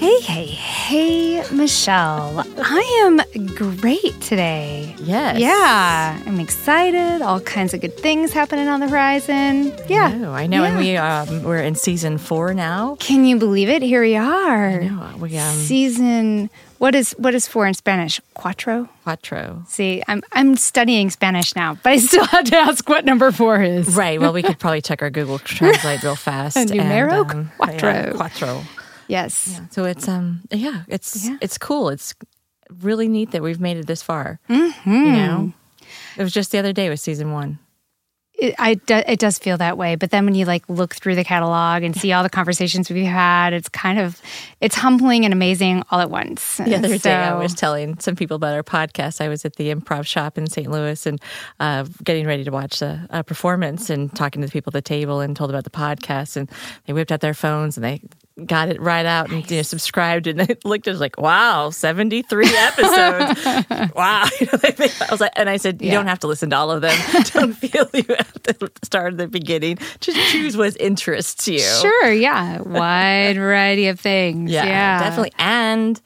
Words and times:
Hey, 0.00 0.18
hey, 0.20 0.46
hey, 0.46 1.54
Michelle. 1.54 2.42
I 2.56 3.02
am 3.04 3.46
great 3.54 4.18
today. 4.22 4.94
Yes. 4.98 5.38
Yeah, 5.38 6.18
I'm 6.24 6.40
excited. 6.40 7.20
All 7.20 7.38
kinds 7.40 7.74
of 7.74 7.82
good 7.82 7.94
things 7.98 8.32
happening 8.32 8.66
on 8.66 8.80
the 8.80 8.88
horizon. 8.88 9.74
Yeah. 9.88 10.06
I 10.06 10.16
know. 10.16 10.32
I 10.32 10.46
know. 10.46 10.62
Yeah. 10.62 10.68
And 10.70 10.78
we 10.78 10.96
um, 10.96 11.42
we're 11.42 11.58
in 11.58 11.74
season 11.74 12.16
four 12.16 12.54
now. 12.54 12.96
Can 12.98 13.26
you 13.26 13.36
believe 13.38 13.68
it? 13.68 13.82
Here 13.82 14.00
we 14.00 14.16
are. 14.16 14.80
know, 14.80 15.16
we, 15.18 15.36
um, 15.36 15.54
Season. 15.54 16.48
What 16.78 16.94
is 16.94 17.12
what 17.18 17.34
is 17.34 17.46
four 17.46 17.66
in 17.66 17.74
Spanish? 17.74 18.22
Cuatro. 18.34 18.88
Cuatro. 19.06 19.68
See, 19.68 20.02
I'm 20.08 20.22
I'm 20.32 20.56
studying 20.56 21.10
Spanish 21.10 21.54
now, 21.54 21.74
but 21.74 21.92
I 21.92 21.98
still 21.98 22.24
had 22.24 22.46
to 22.46 22.56
ask 22.56 22.88
what 22.88 23.04
number 23.04 23.30
four 23.32 23.60
is. 23.60 23.94
Right. 23.94 24.18
Well, 24.18 24.32
we 24.32 24.42
could 24.42 24.58
probably 24.58 24.80
check 24.80 25.02
our 25.02 25.10
Google 25.10 25.38
Translate 25.38 26.02
real 26.02 26.16
fast. 26.28 26.56
Numero 26.56 27.20
and, 27.20 27.30
um, 27.30 27.52
quattro. 27.58 27.90
yeah, 27.90 28.12
quattro. 28.12 28.62
Yes. 29.10 29.60
So 29.70 29.84
it's 29.84 30.06
um 30.08 30.42
yeah 30.50 30.84
it's 30.88 31.26
Yeah. 31.28 31.36
it's 31.40 31.58
cool. 31.58 31.88
It's 31.90 32.14
really 32.82 33.08
neat 33.08 33.32
that 33.32 33.42
we've 33.42 33.60
made 33.60 33.76
it 33.76 33.86
this 33.86 34.02
far. 34.02 34.38
Mm-hmm. 34.48 34.90
You 34.92 35.12
know, 35.12 35.52
it 36.16 36.22
was 36.22 36.32
just 36.32 36.52
the 36.52 36.58
other 36.58 36.72
day 36.72 36.88
with 36.88 37.00
season 37.00 37.32
one. 37.32 37.58
It, 38.38 38.54
I 38.58 38.74
do, 38.74 38.94
it 39.06 39.18
does 39.18 39.38
feel 39.38 39.58
that 39.58 39.76
way, 39.76 39.96
but 39.96 40.10
then 40.10 40.24
when 40.24 40.34
you 40.34 40.46
like 40.46 40.66
look 40.68 40.94
through 40.94 41.14
the 41.16 41.24
catalog 41.24 41.82
and 41.82 41.94
see 41.94 42.12
all 42.12 42.22
the 42.22 42.30
conversations 42.30 42.88
we've 42.88 43.04
had, 43.04 43.52
it's 43.52 43.68
kind 43.68 43.98
of 43.98 44.18
it's 44.62 44.76
humbling 44.76 45.26
and 45.26 45.34
amazing 45.34 45.82
all 45.90 46.00
at 46.00 46.08
once. 46.10 46.56
The 46.56 46.74
other 46.76 46.96
day, 46.96 47.12
I 47.14 47.34
was 47.34 47.52
telling 47.52 47.98
some 47.98 48.16
people 48.16 48.36
about 48.36 48.54
our 48.54 48.62
podcast. 48.62 49.20
I 49.20 49.28
was 49.28 49.44
at 49.44 49.56
the 49.56 49.74
Improv 49.74 50.06
Shop 50.06 50.38
in 50.38 50.46
St. 50.46 50.70
Louis 50.70 51.04
and 51.04 51.20
uh, 51.58 51.84
getting 52.02 52.26
ready 52.26 52.44
to 52.44 52.50
watch 52.50 52.80
a, 52.80 53.06
a 53.10 53.22
performance 53.22 53.90
and 53.90 54.14
talking 54.14 54.40
to 54.40 54.46
the 54.46 54.52
people 54.52 54.70
at 54.70 54.74
the 54.74 54.88
table 54.88 55.20
and 55.20 55.36
told 55.36 55.50
about 55.50 55.64
the 55.64 55.70
podcast. 55.70 56.36
And 56.36 56.48
they 56.86 56.94
whipped 56.94 57.12
out 57.12 57.20
their 57.20 57.34
phones 57.34 57.76
and 57.76 57.84
they 57.84 58.00
got 58.46 58.68
it 58.70 58.80
right 58.80 59.04
out 59.04 59.30
and 59.30 59.48
you 59.50 59.56
know, 59.58 59.62
subscribed. 59.62 60.26
And 60.26 60.40
they 60.40 60.56
looked 60.64 60.88
at 60.88 60.94
it 60.94 60.98
like, 60.98 61.18
wow, 61.18 61.70
73 61.70 62.46
episodes. 62.56 63.44
wow. 63.94 64.26
You 64.40 64.46
know, 64.46 64.58
they- 64.58 64.70
they- 64.72 64.90
I 65.06 65.10
was 65.10 65.20
like, 65.20 65.32
and 65.36 65.48
I 65.50 65.56
said, 65.58 65.82
you 65.82 65.88
Yeah. 65.88 65.94
don't 65.94 66.06
have 66.06 66.20
to 66.20 66.26
listen 66.26 66.50
to 66.50 66.56
all 66.56 66.70
of 66.70 66.80
them. 66.80 66.96
don't 67.32 67.52
feel 67.54 67.86
you 67.92 68.04
have 68.16 68.32
to 68.44 68.70
start 68.82 69.12
at 69.12 69.18
the 69.18 69.28
beginning. 69.28 69.78
Just 70.00 70.18
choose 70.32 70.56
what 70.56 70.76
interests 70.80 71.46
you. 71.48 71.58
Sure, 71.60 72.12
yeah, 72.12 72.60
wide 72.62 73.36
variety 73.36 73.88
of 73.88 74.00
things. 74.00 74.50
Yeah, 74.50 74.64
Yeah, 74.64 75.00
definitely. 75.00 75.32
And 75.38 76.00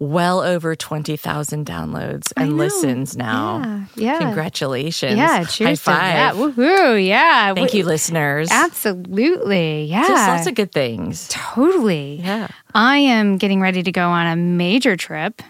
well 0.00 0.40
over 0.40 0.74
20,000 0.74 1.66
downloads 1.66 2.32
and 2.36 2.56
listens 2.56 3.16
now. 3.16 3.86
Yeah, 3.94 4.14
yeah. 4.14 4.18
Congratulations. 4.18 5.16
Yeah, 5.16 5.44
cheers 5.44 5.84
High 5.84 5.94
to 5.94 6.00
that. 6.00 6.34
five. 6.34 6.54
Woohoo! 6.56 7.06
Yeah, 7.06 7.54
Thank 7.54 7.70
Wh- 7.70 7.74
you, 7.74 7.84
listeners. 7.84 8.48
Absolutely, 8.50 9.84
yeah, 9.84 10.08
Just 10.08 10.28
lots 10.28 10.46
of 10.46 10.54
good 10.54 10.72
things. 10.72 11.28
totally. 11.28 12.20
Yeah. 12.24 12.48
I 12.74 12.96
am 12.98 13.36
getting 13.38 13.60
ready 13.60 13.82
to 13.82 13.92
go 13.92 14.08
on 14.08 14.26
a 14.26 14.36
major 14.36 14.96
trip. 14.96 15.42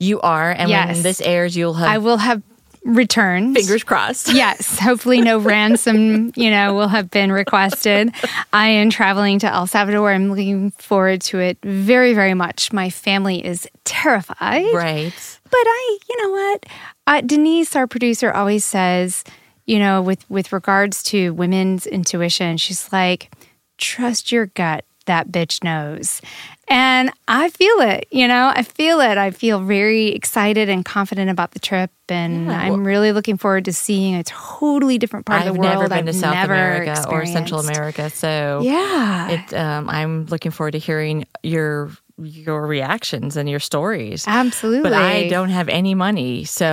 You 0.00 0.20
are. 0.20 0.50
And 0.50 0.68
when 0.70 1.02
this 1.02 1.20
airs, 1.20 1.56
you'll 1.56 1.74
have 1.74 1.88
I 1.88 1.98
will 1.98 2.16
have 2.18 2.42
returned. 2.86 3.56
fingers 3.56 3.84
crossed. 3.84 4.28
Yes, 4.32 4.78
hopefully 4.78 5.20
no 5.20 5.38
ransom, 5.38 6.32
you 6.36 6.50
know, 6.50 6.74
will 6.74 6.88
have 6.88 7.10
been 7.10 7.32
requested. 7.32 8.12
I 8.52 8.68
am 8.68 8.90
traveling 8.90 9.38
to 9.40 9.46
El 9.52 9.66
Salvador. 9.66 10.12
I'm 10.12 10.30
looking 10.30 10.70
forward 10.72 11.20
to 11.22 11.38
it 11.40 11.58
very, 11.62 12.12
very 12.14 12.34
much. 12.34 12.72
My 12.72 12.90
family 12.90 13.44
is 13.44 13.68
terrified. 13.84 14.72
Right. 14.74 15.38
But 15.44 15.56
I, 15.56 15.98
you 16.08 16.22
know 16.22 16.30
what? 16.30 16.66
Uh, 17.06 17.20
Denise, 17.22 17.74
our 17.76 17.86
producer, 17.86 18.32
always 18.32 18.64
says, 18.64 19.24
you 19.64 19.78
know, 19.78 20.02
with 20.02 20.28
with 20.30 20.52
regards 20.52 21.02
to 21.04 21.30
women's 21.34 21.86
intuition, 21.86 22.56
she's 22.56 22.92
like, 22.92 23.32
trust 23.78 24.30
your 24.32 24.46
gut. 24.46 24.84
That 25.06 25.30
bitch 25.30 25.64
knows. 25.64 26.20
And 26.68 27.12
I 27.28 27.48
feel 27.50 27.80
it, 27.80 28.08
you 28.10 28.26
know, 28.26 28.52
I 28.54 28.62
feel 28.64 29.00
it. 29.00 29.16
I 29.18 29.30
feel 29.30 29.60
very 29.60 30.08
excited 30.08 30.68
and 30.68 30.84
confident 30.84 31.30
about 31.30 31.52
the 31.52 31.60
trip. 31.60 31.90
And 32.08 32.46
Yeah, 32.46 32.58
I'm 32.58 32.84
really 32.84 33.12
looking 33.12 33.36
forward 33.36 33.64
to 33.66 33.72
seeing 33.72 34.16
a 34.16 34.24
totally 34.24 34.98
different 34.98 35.26
part 35.26 35.42
I've 35.42 35.48
of 35.48 35.54
the 35.54 35.60
world. 35.60 35.74
I've 35.74 35.78
never 35.90 35.94
been 35.94 36.06
to 36.06 36.10
I've 36.10 36.16
South 36.16 36.44
America 36.44 37.04
or 37.08 37.24
Central. 37.24 37.60
America. 37.60 38.10
So 38.10 38.62
Yeah. 38.64 39.28
it, 39.30 39.54
um, 39.54 39.88
I'm 39.88 40.26
looking 40.26 40.50
forward 40.50 40.72
to 40.72 40.78
hearing 40.78 41.24
your 41.44 41.90
your 42.18 42.66
reactions 42.66 43.36
and 43.36 43.48
your 43.48 43.60
stories. 43.60 44.24
Absolutely. 44.26 44.82
But 44.82 44.94
I 44.94 45.28
don't 45.28 45.50
have 45.50 45.68
any 45.68 45.94
money, 45.94 46.44
so 46.44 46.72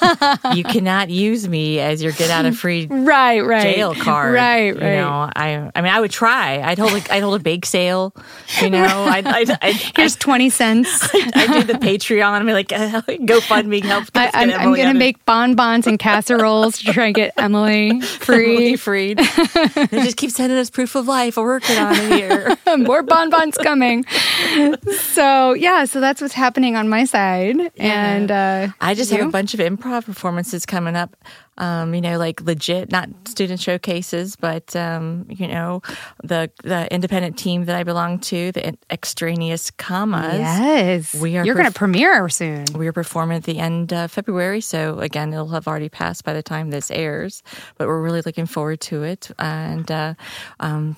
you 0.54 0.64
cannot 0.64 1.10
use 1.10 1.48
me 1.48 1.78
as 1.78 2.02
your 2.02 2.12
get 2.12 2.30
out 2.30 2.44
of 2.44 2.56
free 2.58 2.86
Right, 2.90 3.40
right. 3.40 3.62
jail 3.76 3.94
card. 3.94 4.34
Right, 4.34 4.72
right. 4.74 4.82
You 4.82 4.96
know, 4.96 5.30
I 5.36 5.70
I 5.74 5.80
mean, 5.80 5.92
I 5.92 6.00
would 6.00 6.10
try. 6.10 6.60
I'd 6.60 6.78
hold 6.78 6.92
a, 6.94 7.14
I'd 7.14 7.22
hold 7.22 7.40
a 7.40 7.42
bake 7.42 7.66
sale. 7.66 8.12
You 8.60 8.70
know, 8.70 9.04
I'd 9.04 9.26
I'd, 9.26 9.50
I'd, 9.62 9.76
Here's 9.96 10.16
20 10.16 10.50
cents. 10.50 11.08
I'd 11.14 11.52
do 11.52 11.62
the 11.72 11.78
Patreon. 11.78 12.24
I 12.24 12.42
mean, 12.42 12.54
like 12.54 12.72
uh, 12.72 13.02
GoFundMe 13.02 13.82
help. 13.84 14.06
I, 14.14 14.30
I'm, 14.34 14.50
I'm 14.50 14.74
going 14.74 14.92
to 14.92 14.98
make 14.98 15.24
bonbons 15.24 15.86
and 15.86 15.98
casseroles 15.98 16.78
to 16.78 16.92
try 16.92 17.06
and 17.06 17.14
get 17.14 17.32
Emily 17.36 17.90
Emily 17.90 18.00
free. 18.00 18.76
freed. 18.76 19.18
they 19.18 19.86
just 20.02 20.16
keep 20.16 20.30
sending 20.30 20.58
us 20.58 20.70
proof 20.70 20.94
of 20.96 21.06
life. 21.06 21.36
We're 21.36 21.44
working 21.44 21.76
on 21.78 21.94
it 21.94 22.12
here. 22.12 22.56
More 22.78 23.02
bonbons 23.02 23.56
coming. 23.58 24.04
So, 25.10 25.54
yeah, 25.54 25.84
so 25.84 26.00
that's 26.00 26.20
what's 26.22 26.34
happening 26.34 26.76
on 26.76 26.88
my 26.88 27.04
side. 27.04 27.72
And 27.78 28.30
uh, 28.30 28.68
I 28.80 28.94
just 28.94 29.10
have 29.10 29.26
a 29.26 29.30
bunch 29.30 29.54
of 29.54 29.60
improv 29.60 30.04
performances 30.06 30.64
coming 30.64 30.96
up. 30.96 31.16
Um, 31.58 31.94
you 31.94 32.00
know, 32.00 32.16
like 32.16 32.40
legit, 32.40 32.90
not 32.90 33.10
student 33.28 33.60
showcases, 33.60 34.36
but 34.36 34.74
um, 34.74 35.26
you 35.28 35.46
know, 35.46 35.82
the 36.22 36.50
the 36.62 36.90
independent 36.92 37.36
team 37.36 37.66
that 37.66 37.76
I 37.76 37.82
belong 37.82 38.20
to, 38.20 38.50
the 38.52 38.78
extraneous 38.90 39.70
commas. 39.70 40.38
Yes. 40.38 41.14
We 41.14 41.36
are 41.36 41.44
You're 41.44 41.56
going 41.56 41.66
to 41.66 41.72
premiere 41.72 42.30
soon. 42.30 42.64
We 42.74 42.86
are 42.86 42.94
performing 42.94 43.36
at 43.36 43.44
the 43.44 43.58
end 43.58 43.92
of 43.92 44.10
February, 44.10 44.62
so 44.62 45.00
again, 45.00 45.34
it'll 45.34 45.48
have 45.48 45.68
already 45.68 45.90
passed 45.90 46.24
by 46.24 46.32
the 46.32 46.42
time 46.42 46.70
this 46.70 46.90
airs. 46.90 47.42
But 47.76 47.88
we're 47.88 48.00
really 48.00 48.22
looking 48.24 48.46
forward 48.46 48.80
to 48.82 49.02
it, 49.02 49.30
and 49.38 49.90
uh, 49.90 50.14
um, 50.60 50.96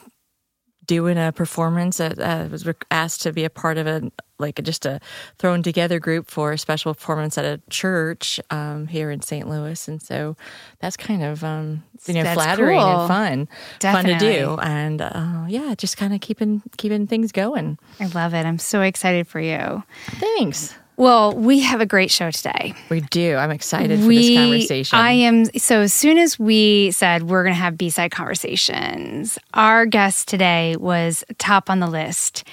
doing 0.92 1.16
a 1.16 1.32
performance. 1.32 2.00
Uh, 2.00 2.14
uh, 2.18 2.48
was 2.50 2.68
asked 2.90 3.22
to 3.22 3.32
be 3.32 3.44
a 3.44 3.50
part 3.50 3.78
of 3.78 3.86
a 3.86 4.12
like 4.38 4.62
just 4.62 4.84
a 4.84 5.00
thrown 5.38 5.62
together 5.62 5.98
group 5.98 6.30
for 6.30 6.52
a 6.52 6.58
special 6.58 6.92
performance 6.92 7.38
at 7.38 7.46
a 7.46 7.60
church 7.70 8.38
um, 8.50 8.86
here 8.88 9.10
in 9.10 9.22
St. 9.22 9.48
Louis, 9.48 9.88
and 9.88 10.02
so 10.02 10.36
that's 10.80 10.98
kind 10.98 11.22
of 11.22 11.42
um, 11.42 11.82
you 12.06 12.14
know 12.14 12.24
That's 12.24 12.34
flattering 12.34 12.78
cool. 12.78 12.88
and 12.88 13.08
fun, 13.08 13.48
fun 13.80 14.04
to 14.04 14.18
do, 14.18 14.58
and 14.60 15.00
uh, 15.00 15.44
yeah, 15.48 15.74
just 15.78 15.96
kind 15.96 16.12
of 16.12 16.20
keeping 16.20 16.62
keeping 16.76 17.06
things 17.06 17.32
going. 17.32 17.78
I 17.98 18.06
love 18.08 18.34
it. 18.34 18.44
I'm 18.44 18.58
so 18.58 18.82
excited 18.82 19.26
for 19.26 19.40
you. 19.40 19.82
Thanks. 20.18 20.74
Well, 20.96 21.32
we 21.34 21.60
have 21.60 21.80
a 21.80 21.86
great 21.86 22.10
show 22.10 22.30
today. 22.30 22.74
We 22.90 23.00
do. 23.00 23.36
I'm 23.36 23.50
excited 23.50 24.00
for 24.00 24.06
we, 24.06 24.34
this 24.34 24.36
conversation. 24.36 24.98
I 24.98 25.12
am. 25.12 25.44
So, 25.58 25.80
as 25.80 25.92
soon 25.92 26.18
as 26.18 26.38
we 26.38 26.90
said 26.90 27.24
we're 27.24 27.42
going 27.42 27.54
to 27.54 27.60
have 27.60 27.78
B 27.78 27.90
side 27.90 28.10
conversations, 28.10 29.38
our 29.54 29.86
guest 29.86 30.28
today 30.28 30.76
was 30.76 31.24
top 31.38 31.70
on 31.70 31.80
the 31.80 31.86
list. 31.86 32.44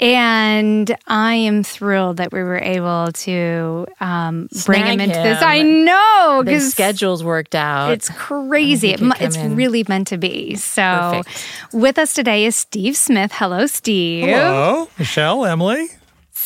And 0.00 0.96
I 1.08 1.34
am 1.34 1.64
thrilled 1.64 2.18
that 2.18 2.30
we 2.32 2.40
were 2.40 2.58
able 2.58 3.10
to 3.10 3.84
um, 4.00 4.48
bring 4.64 4.84
him 4.84 4.94
Snag 4.94 5.00
into 5.00 5.20
this. 5.20 5.42
I 5.42 5.62
know 5.62 6.42
the 6.44 6.52
because 6.52 6.70
schedules 6.70 7.24
worked 7.24 7.56
out. 7.56 7.90
it's 7.90 8.08
crazy. 8.10 8.90
It, 8.90 8.98
could 8.98 9.08
mu- 9.08 9.14
come 9.14 9.26
it's 9.26 9.36
in. 9.36 9.56
really 9.56 9.84
meant 9.88 10.06
to 10.08 10.18
be. 10.18 10.54
So, 10.54 11.24
Perfect. 11.24 11.74
with 11.74 11.98
us 11.98 12.14
today 12.14 12.44
is 12.44 12.54
Steve 12.54 12.96
Smith. 12.96 13.32
Hello, 13.34 13.66
Steve. 13.66 14.26
Hello, 14.26 14.88
Michelle, 15.00 15.44
Emily. 15.44 15.88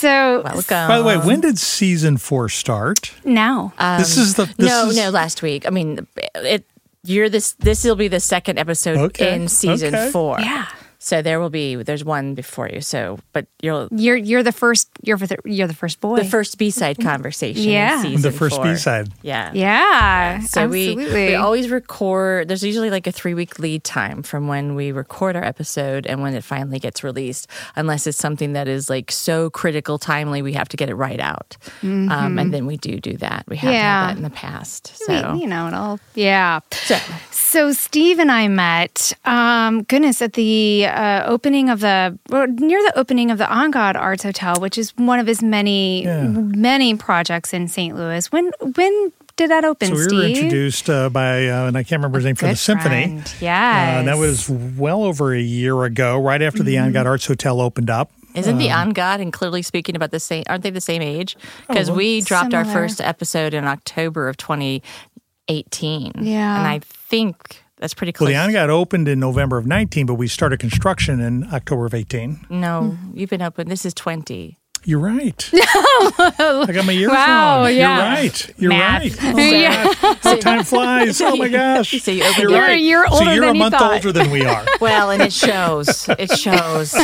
So, 0.03 0.43
Welcome. 0.43 0.89
By 0.89 0.99
the 0.99 1.05
way, 1.05 1.17
when 1.17 1.41
did 1.41 1.61
season 1.61 2.17
four 2.17 2.49
start? 2.49 3.15
now, 3.25 3.73
this 3.99 4.17
is 4.17 4.35
the 4.35 4.47
this 4.57 4.69
no, 4.69 4.89
is, 4.89 4.97
no, 4.97 5.11
last 5.11 5.43
week. 5.43 5.65
I 5.65 5.71
mean, 5.71 6.09
it. 6.35 6.67
You're 7.05 7.29
this. 7.29 7.53
This 7.53 7.85
will 7.85 7.95
be 7.95 8.09
the 8.09 8.19
second 8.19 8.59
episode 8.59 8.99
Okay, 8.99 9.33
in 9.33 9.47
season 9.47 9.95
okay. 9.95 10.11
four. 10.11 10.41
yeah. 10.41 10.67
So 11.05 11.21
there 11.21 11.41
will 11.41 11.51
be 11.51 11.75
there's 11.75 12.05
one 12.05 12.35
before 12.35 12.69
you. 12.69 12.81
So, 12.81 13.19
but 13.33 13.47
you'll 13.61 13.89
You're 13.91 14.15
you're 14.17 14.45
the 14.45 14.53
first. 14.53 14.89
You're 15.03 15.17
the, 15.19 15.37
you're 15.45 15.67
the 15.67 15.75
first 15.75 16.01
boy. 16.01 16.17
the 16.17 16.25
first 16.25 16.59
B 16.59 16.71
side 16.71 16.99
conversation. 17.03 17.65
Yeah. 17.71 18.05
in 18.07 18.23
The 18.23 18.31
first. 18.31 18.63
B-side. 18.63 19.09
Yeah. 19.23 19.51
Yeah, 19.53 20.41
So 20.41 20.69
we, 20.69 20.91
absolutely. 20.93 21.27
we 21.31 21.35
always 21.35 21.69
record. 21.71 22.47
There's 22.47 22.63
usually 22.63 22.91
like 22.91 23.07
a 23.09 23.13
three 23.13 23.35
week 23.35 23.59
lead 23.59 23.83
time 23.83 24.23
from 24.23 24.47
when 24.47 24.77
we 24.77 24.93
record 24.93 25.35
our 25.35 25.43
episode 25.45 26.07
and 26.07 26.23
when 26.23 26.35
it 26.35 26.45
finally 26.45 26.79
gets 26.79 27.03
released, 27.03 27.49
unless 27.75 28.07
it's 28.07 28.19
something 28.19 28.53
that 28.53 28.69
is 28.69 28.89
like 28.89 29.11
so 29.11 29.51
critical, 29.51 29.99
timely, 29.99 30.41
we 30.43 30.53
have 30.53 30.69
to 30.69 30.77
get 30.77 30.89
it 30.89 30.95
right 30.95 31.19
out. 31.21 31.57
Um, 31.83 32.39
and 32.39 32.55
then 32.55 32.67
we 32.67 32.77
do 32.77 33.01
do 33.01 33.17
that. 33.17 33.45
We 33.49 33.57
have 33.57 33.73
Mm-hmm. 33.73 33.75
Yeah. 33.75 34.01
had 34.07 34.11
that 34.11 34.17
in 34.19 34.23
the 34.23 34.31
past. 34.31 34.93
We- 35.01 35.07
So, 35.17 35.35
you 35.35 35.47
know, 35.49 35.67
it 35.67 35.75
all. 35.75 35.99
Yeah. 36.15 36.61
so 36.71 36.97
So 37.33 37.73
Steve 37.73 38.19
and 38.21 38.31
I 38.31 38.47
met, 38.49 39.13
um, 39.25 39.83
goodness, 39.85 40.23
at 40.23 40.35
the 40.35 40.87
uh, 40.93 41.25
opening 41.27 41.69
of 41.71 41.81
the 41.81 42.19
well, 42.29 42.47
near 42.47 42.81
the 42.83 42.99
opening 42.99 43.31
of 43.31 43.39
the 43.39 43.45
Angad 43.45 43.97
Arts 43.97 44.23
Hotel, 44.23 44.57
which 44.61 44.77
is 44.79 44.91
one 44.97 45.19
of 45.19 45.27
his 45.27 45.43
many 45.43 46.05
Yeah. 46.05 46.23
many 46.29 46.95
projects 46.97 47.53
in 47.53 47.69
St. 47.69 47.97
Louis. 47.97 48.31
When 48.33 48.51
when 48.75 49.13
did 49.37 49.51
that 49.51 49.65
open, 49.65 49.89
So 49.89 49.95
we 49.95 50.03
Steve? 50.03 50.19
were 50.19 50.25
introduced 50.27 50.91
uh, 50.91 51.09
by, 51.09 51.49
uh, 51.49 51.67
and 51.67 51.77
I 51.79 51.83
can't 51.83 52.01
remember 52.01 52.19
his 52.19 52.27
name, 52.27 52.37
for 52.37 52.47
the 52.49 52.55
symphony. 52.57 53.05
friend. 53.05 53.35
Uh, 53.43 53.47
and 53.47 54.09
that 54.09 54.19
was 54.19 54.49
well 54.51 55.03
over 55.05 55.33
a 55.35 55.41
year 55.41 55.85
ago, 55.85 56.19
right 56.21 56.43
after 56.43 56.63
the 56.63 56.75
Mm-hmm. 56.75 56.95
Angad 56.97 57.07
Arts 57.07 57.27
Hotel 57.27 57.59
opened 57.61 57.89
up. 57.89 58.11
isn't 58.35 58.59
the 58.59 58.71
Um, 58.71 58.93
Angad 58.93 59.23
and 59.23 59.33
Clitorally 59.33 59.65
Speaking 59.65 59.97
about 59.97 60.11
the 60.11 60.21
same? 60.21 60.45
Aren't 60.51 60.63
they 60.65 60.71
the 60.71 60.83
same 60.83 61.01
age? 61.01 61.37
Oh, 61.41 61.73
Because 61.75 61.91
we 61.91 62.21
dropped 62.21 62.53
our 62.53 62.65
first 62.67 63.01
episode 63.01 63.55
in 63.55 63.65
October 63.65 64.29
of 64.29 64.37
2018. 64.37 66.13
Yeah. 66.21 66.59
and 66.59 66.69
I 66.69 66.81
think 66.85 67.62
that's 67.83 67.95
pretty 67.95 68.13
Well, 68.17 68.29
the 68.31 68.37
God 68.53 68.71
opened 68.71 69.09
in 69.09 69.19
November 69.19 69.59
of 69.59 69.67
19, 69.67 70.07
but 70.07 70.15
we 70.15 70.29
started 70.29 70.61
construction 70.61 71.21
in 71.21 71.53
October 71.53 71.85
of 71.85 71.95
18. 71.95 72.47
no, 72.49 72.97
you've 73.13 73.29
been 73.29 73.43
open. 73.43 73.69
This 73.69 73.85
is 73.85 73.93
20. 73.93 74.57
You're 74.85 74.99
right. 74.99 75.51
I 75.55 76.69
got 76.73 76.85
my 76.85 76.93
years 76.93 77.11
Wow, 77.11 77.63
wrong. 77.63 77.73
yeah. 77.75 77.97
You're 77.99 78.15
right. 78.15 78.55
You're 78.59 78.69
Math. 78.71 79.03
right. 79.03 79.17
Oh, 79.23 79.33
my 79.37 79.63
gosh. 79.63 80.19
How 80.23 80.37
time 80.37 80.65
flies. 80.65 81.21
Oh 81.21 81.37
my 81.37 81.49
gosh. 81.49 81.93
So 82.03 82.11
you 82.11 82.25
opened 82.25 82.39
You're 82.39 82.51
your- 82.51 82.61
right. 82.61 82.81
You're 82.81 83.07
so 83.09 83.23
you're 83.23 83.35
than 83.47 83.51
a 83.51 83.53
you 83.53 83.59
month 83.61 83.75
thought. 83.77 83.93
older 83.93 84.11
than 84.13 84.31
we 84.33 84.45
are. 84.45 84.65
Well, 84.81 85.11
and 85.13 85.23
it 85.23 85.33
shows. 85.33 86.09
It 86.09 86.33
shows. 86.37 86.95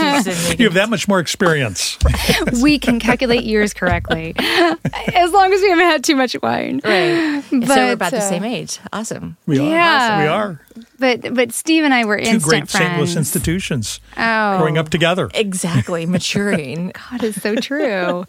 You 0.59 0.65
have 0.65 0.75
that 0.75 0.89
much 0.91 1.07
more 1.07 1.21
experience. 1.21 1.97
we 2.63 2.79
can 2.81 2.99
calculate 2.99 3.45
years 3.45 3.73
correctly, 3.73 4.35
as 4.39 5.31
long 5.33 5.53
as 5.53 5.61
we 5.61 5.69
haven't 5.71 5.85
had 5.85 6.03
too 6.03 6.17
much 6.17 6.35
wine. 6.43 6.81
Right. 6.85 7.43
so 7.45 7.59
we're 7.59 7.67
But, 7.67 7.93
about 7.93 8.11
the 8.11 8.19
uh, 8.19 8.29
same 8.29 8.43
age. 8.45 8.81
Awesome. 8.93 9.37
We 9.47 9.59
are. 9.61 9.69
Yeah. 9.69 10.23
We 10.23 10.27
are. 10.29 10.61
But 10.99 11.35
but 11.35 11.53
Steve 11.53 11.85
and 11.85 11.95
I 11.95 12.05
were 12.05 12.19
Two 12.19 12.25
instant 12.25 12.43
great 12.43 12.69
St. 12.71 12.97
Louis 12.97 13.17
institutions 13.17 14.01
oh, 14.17 14.59
growing 14.59 14.79
up 14.79 14.89
together. 14.89 15.31
Exactly. 15.35 16.07
Maturing. 16.07 16.93
God 17.11 17.23
is 17.23 17.41
so 17.41 17.55
true. 17.55 18.25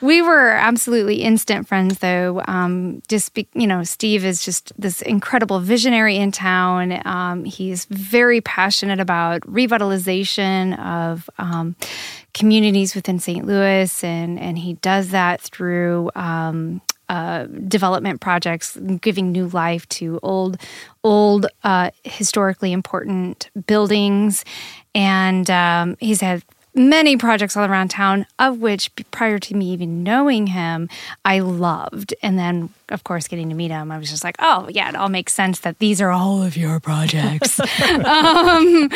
we 0.00 0.22
were 0.22 0.50
absolutely 0.50 1.22
instant 1.22 1.66
friends, 1.66 1.98
though. 1.98 2.42
Um, 2.46 3.02
just 3.08 3.34
be, 3.34 3.48
you 3.54 3.66
know, 3.66 3.82
Steve 3.84 4.24
is 4.24 4.44
just 4.44 4.72
this 4.78 5.02
incredible 5.02 5.60
visionary 5.60 6.16
in 6.16 6.30
town. 6.30 7.00
Um, 7.04 7.44
he's 7.44 7.84
very 7.86 8.40
passionate 8.40 9.00
about 9.00 9.42
revitalization 9.42 10.78
of 10.78 11.28
um, 11.38 11.74
communities 12.32 12.94
within 12.94 13.18
St. 13.18 13.44
Louis, 13.44 14.04
and 14.04 14.38
and 14.38 14.58
he 14.58 14.74
does 14.74 15.10
that 15.10 15.40
through. 15.40 16.10
Uh, 17.12 17.44
development 17.68 18.22
projects, 18.22 18.78
giving 19.02 19.32
new 19.32 19.46
life 19.48 19.86
to 19.90 20.18
old, 20.22 20.56
old, 21.04 21.44
uh, 21.62 21.90
historically 22.04 22.72
important 22.72 23.50
buildings, 23.66 24.46
and 24.94 25.50
um, 25.50 25.94
he's 26.00 26.22
had 26.22 26.42
many 26.74 27.16
projects 27.16 27.56
all 27.56 27.64
around 27.64 27.88
town, 27.88 28.26
of 28.38 28.58
which 28.58 28.90
prior 29.10 29.38
to 29.38 29.54
me 29.54 29.70
even 29.70 30.02
knowing 30.02 30.48
him, 30.48 30.88
I 31.24 31.40
loved. 31.40 32.14
And 32.22 32.38
then, 32.38 32.70
of 32.88 33.04
course, 33.04 33.28
getting 33.28 33.48
to 33.50 33.54
meet 33.54 33.70
him, 33.70 33.90
I 33.90 33.98
was 33.98 34.10
just 34.10 34.24
like, 34.24 34.36
oh, 34.38 34.68
yeah, 34.70 34.88
it 34.88 34.96
all 34.96 35.08
makes 35.08 35.32
sense 35.32 35.60
that 35.60 35.78
these 35.78 36.00
are 36.00 36.10
all 36.10 36.42
of 36.42 36.56
your 36.56 36.80
projects. 36.80 37.60
um, 38.04 38.88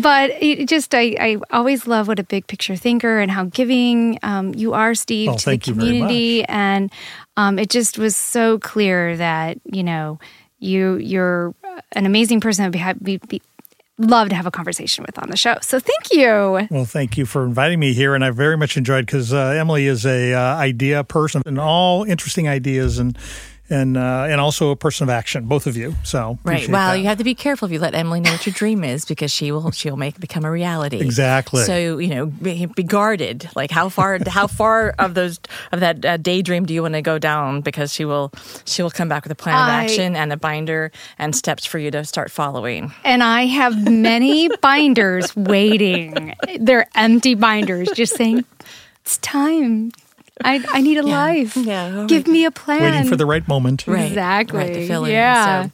but 0.00 0.30
it 0.40 0.68
just, 0.68 0.94
I, 0.94 1.16
I 1.20 1.36
always 1.50 1.86
love 1.86 2.08
what 2.08 2.18
a 2.18 2.24
big 2.24 2.46
picture 2.46 2.76
thinker 2.76 3.20
and 3.20 3.30
how 3.30 3.44
giving 3.44 4.18
um, 4.22 4.54
you 4.54 4.72
are, 4.74 4.94
Steve, 4.94 5.30
to 5.30 5.36
the 5.36 5.42
thank 5.42 5.66
you 5.66 5.74
very 5.74 5.86
community. 5.86 6.44
And 6.44 6.92
um, 7.36 7.58
it 7.58 7.70
just 7.70 7.98
was 7.98 8.16
so 8.16 8.58
clear 8.58 9.16
that, 9.16 9.58
you 9.64 9.82
know, 9.82 10.18
you 10.58 10.96
you're 10.96 11.54
an 11.92 12.06
amazing 12.06 12.40
person 12.40 12.62
that 12.70 12.94
would 12.96 13.02
be, 13.04 13.16
be, 13.16 13.26
be 13.26 13.42
love 13.98 14.28
to 14.30 14.34
have 14.34 14.46
a 14.46 14.50
conversation 14.50 15.04
with 15.06 15.18
on 15.18 15.30
the 15.30 15.36
show. 15.36 15.56
So 15.62 15.78
thank 15.78 16.12
you. 16.12 16.66
Well, 16.70 16.84
thank 16.84 17.16
you 17.16 17.26
for 17.26 17.44
inviting 17.44 17.80
me 17.80 17.92
here, 17.92 18.14
and 18.14 18.24
I 18.24 18.30
very 18.30 18.56
much 18.56 18.76
enjoyed 18.76 19.06
because 19.06 19.32
uh, 19.32 19.38
Emily 19.38 19.86
is 19.86 20.04
a 20.06 20.34
uh, 20.34 20.56
idea 20.56 21.04
person 21.04 21.42
and 21.46 21.58
all 21.58 22.04
interesting 22.04 22.48
ideas 22.48 22.98
and 22.98 23.16
and 23.72 23.96
uh, 23.96 24.26
and 24.28 24.40
also 24.40 24.70
a 24.70 24.76
person 24.76 25.04
of 25.04 25.10
action, 25.10 25.46
both 25.46 25.66
of 25.66 25.76
you. 25.76 25.94
So 26.04 26.38
Right. 26.44 26.68
Well, 26.68 26.92
that. 26.92 26.98
you 26.98 27.06
have 27.06 27.18
to 27.18 27.24
be 27.24 27.34
careful 27.34 27.66
if 27.66 27.72
you 27.72 27.78
let 27.78 27.94
Emily 27.94 28.20
know 28.20 28.30
what 28.30 28.46
your 28.46 28.52
dream 28.52 28.84
is 28.84 29.04
because 29.04 29.32
she 29.32 29.50
will 29.50 29.70
she'll 29.72 29.96
make 29.96 30.16
it 30.16 30.20
become 30.20 30.44
a 30.44 30.50
reality. 30.50 31.00
Exactly. 31.00 31.64
So 31.64 31.98
you 31.98 32.08
know, 32.14 32.26
be, 32.26 32.66
be 32.66 32.82
guarded. 32.82 33.48
Like 33.56 33.70
how 33.70 33.88
far 33.88 34.18
how 34.26 34.46
far 34.46 34.90
of 34.98 35.14
those 35.14 35.40
of 35.72 35.80
that 35.80 36.04
uh, 36.04 36.16
daydream 36.18 36.66
do 36.66 36.74
you 36.74 36.82
want 36.82 36.94
to 36.94 37.02
go 37.02 37.18
down? 37.18 37.62
Because 37.62 37.92
she 37.92 38.04
will 38.04 38.30
she 38.64 38.82
will 38.82 38.90
come 38.90 39.08
back 39.08 39.24
with 39.24 39.32
a 39.32 39.36
plan 39.36 39.54
of 39.54 39.68
action 39.68 40.14
and 40.14 40.32
a 40.32 40.36
binder 40.36 40.92
and 41.18 41.34
steps 41.34 41.64
for 41.64 41.78
you 41.78 41.90
to 41.90 42.04
start 42.04 42.30
following. 42.30 42.92
And 43.04 43.22
I 43.22 43.46
have 43.46 43.90
many 43.90 44.48
binders 44.60 45.34
waiting. 45.34 46.34
They're 46.60 46.86
empty 46.94 47.34
binders, 47.34 47.88
just 47.94 48.16
saying, 48.16 48.44
it's 49.02 49.18
time. 49.18 49.92
I, 50.44 50.64
I 50.72 50.80
need 50.80 50.98
a 50.98 51.02
life. 51.02 51.56
Yeah, 51.56 52.00
all 52.00 52.06
Give 52.06 52.26
me 52.26 52.44
a 52.44 52.50
plan. 52.50 52.80
waiting 52.82 53.08
for 53.08 53.16
the 53.16 53.26
right 53.26 53.46
moment. 53.46 53.86
Right. 53.86 54.06
Exactly. 54.08 54.58
Right, 54.58 54.74
to 54.74 54.86
fill 54.86 55.04
in. 55.04 55.12
Yeah. 55.12 55.64
So, 55.64 55.70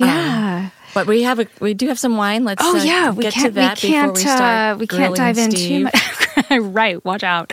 yeah. 0.00 0.70
but 0.94 1.06
we 1.06 1.22
have 1.22 1.38
a 1.40 1.46
we 1.60 1.74
do 1.74 1.88
have 1.88 1.98
some 1.98 2.16
wine. 2.16 2.44
Let's 2.44 2.62
Oh 2.64 2.78
uh, 2.78 2.82
yeah, 2.82 3.10
we 3.10 3.22
get 3.24 3.32
can't. 3.34 3.46
to 3.46 3.50
that 3.52 3.82
we 3.82 3.88
can't. 3.90 4.14
before 4.14 4.30
we 4.30 4.36
start. 4.36 4.74
uh, 4.74 4.78
we 4.78 4.86
can't 4.86 5.14
grilling 5.14 5.34
dive 5.34 5.38
in 5.38 5.50
too 5.50 5.80
much. 5.84 6.50
right. 6.74 7.04
Watch 7.04 7.22
out. 7.24 7.52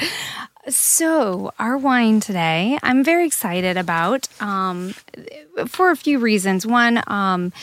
So 0.70 1.52
our 1.60 1.78
wine 1.78 2.20
today, 2.20 2.78
I'm 2.84 3.02
very 3.04 3.26
excited 3.26 3.78
about 3.78 4.28
um, 4.42 4.94
for 5.68 5.92
a 5.92 5.96
few 5.96 6.20
reasons. 6.20 6.68
One, 6.68 7.02
um, 7.08 7.54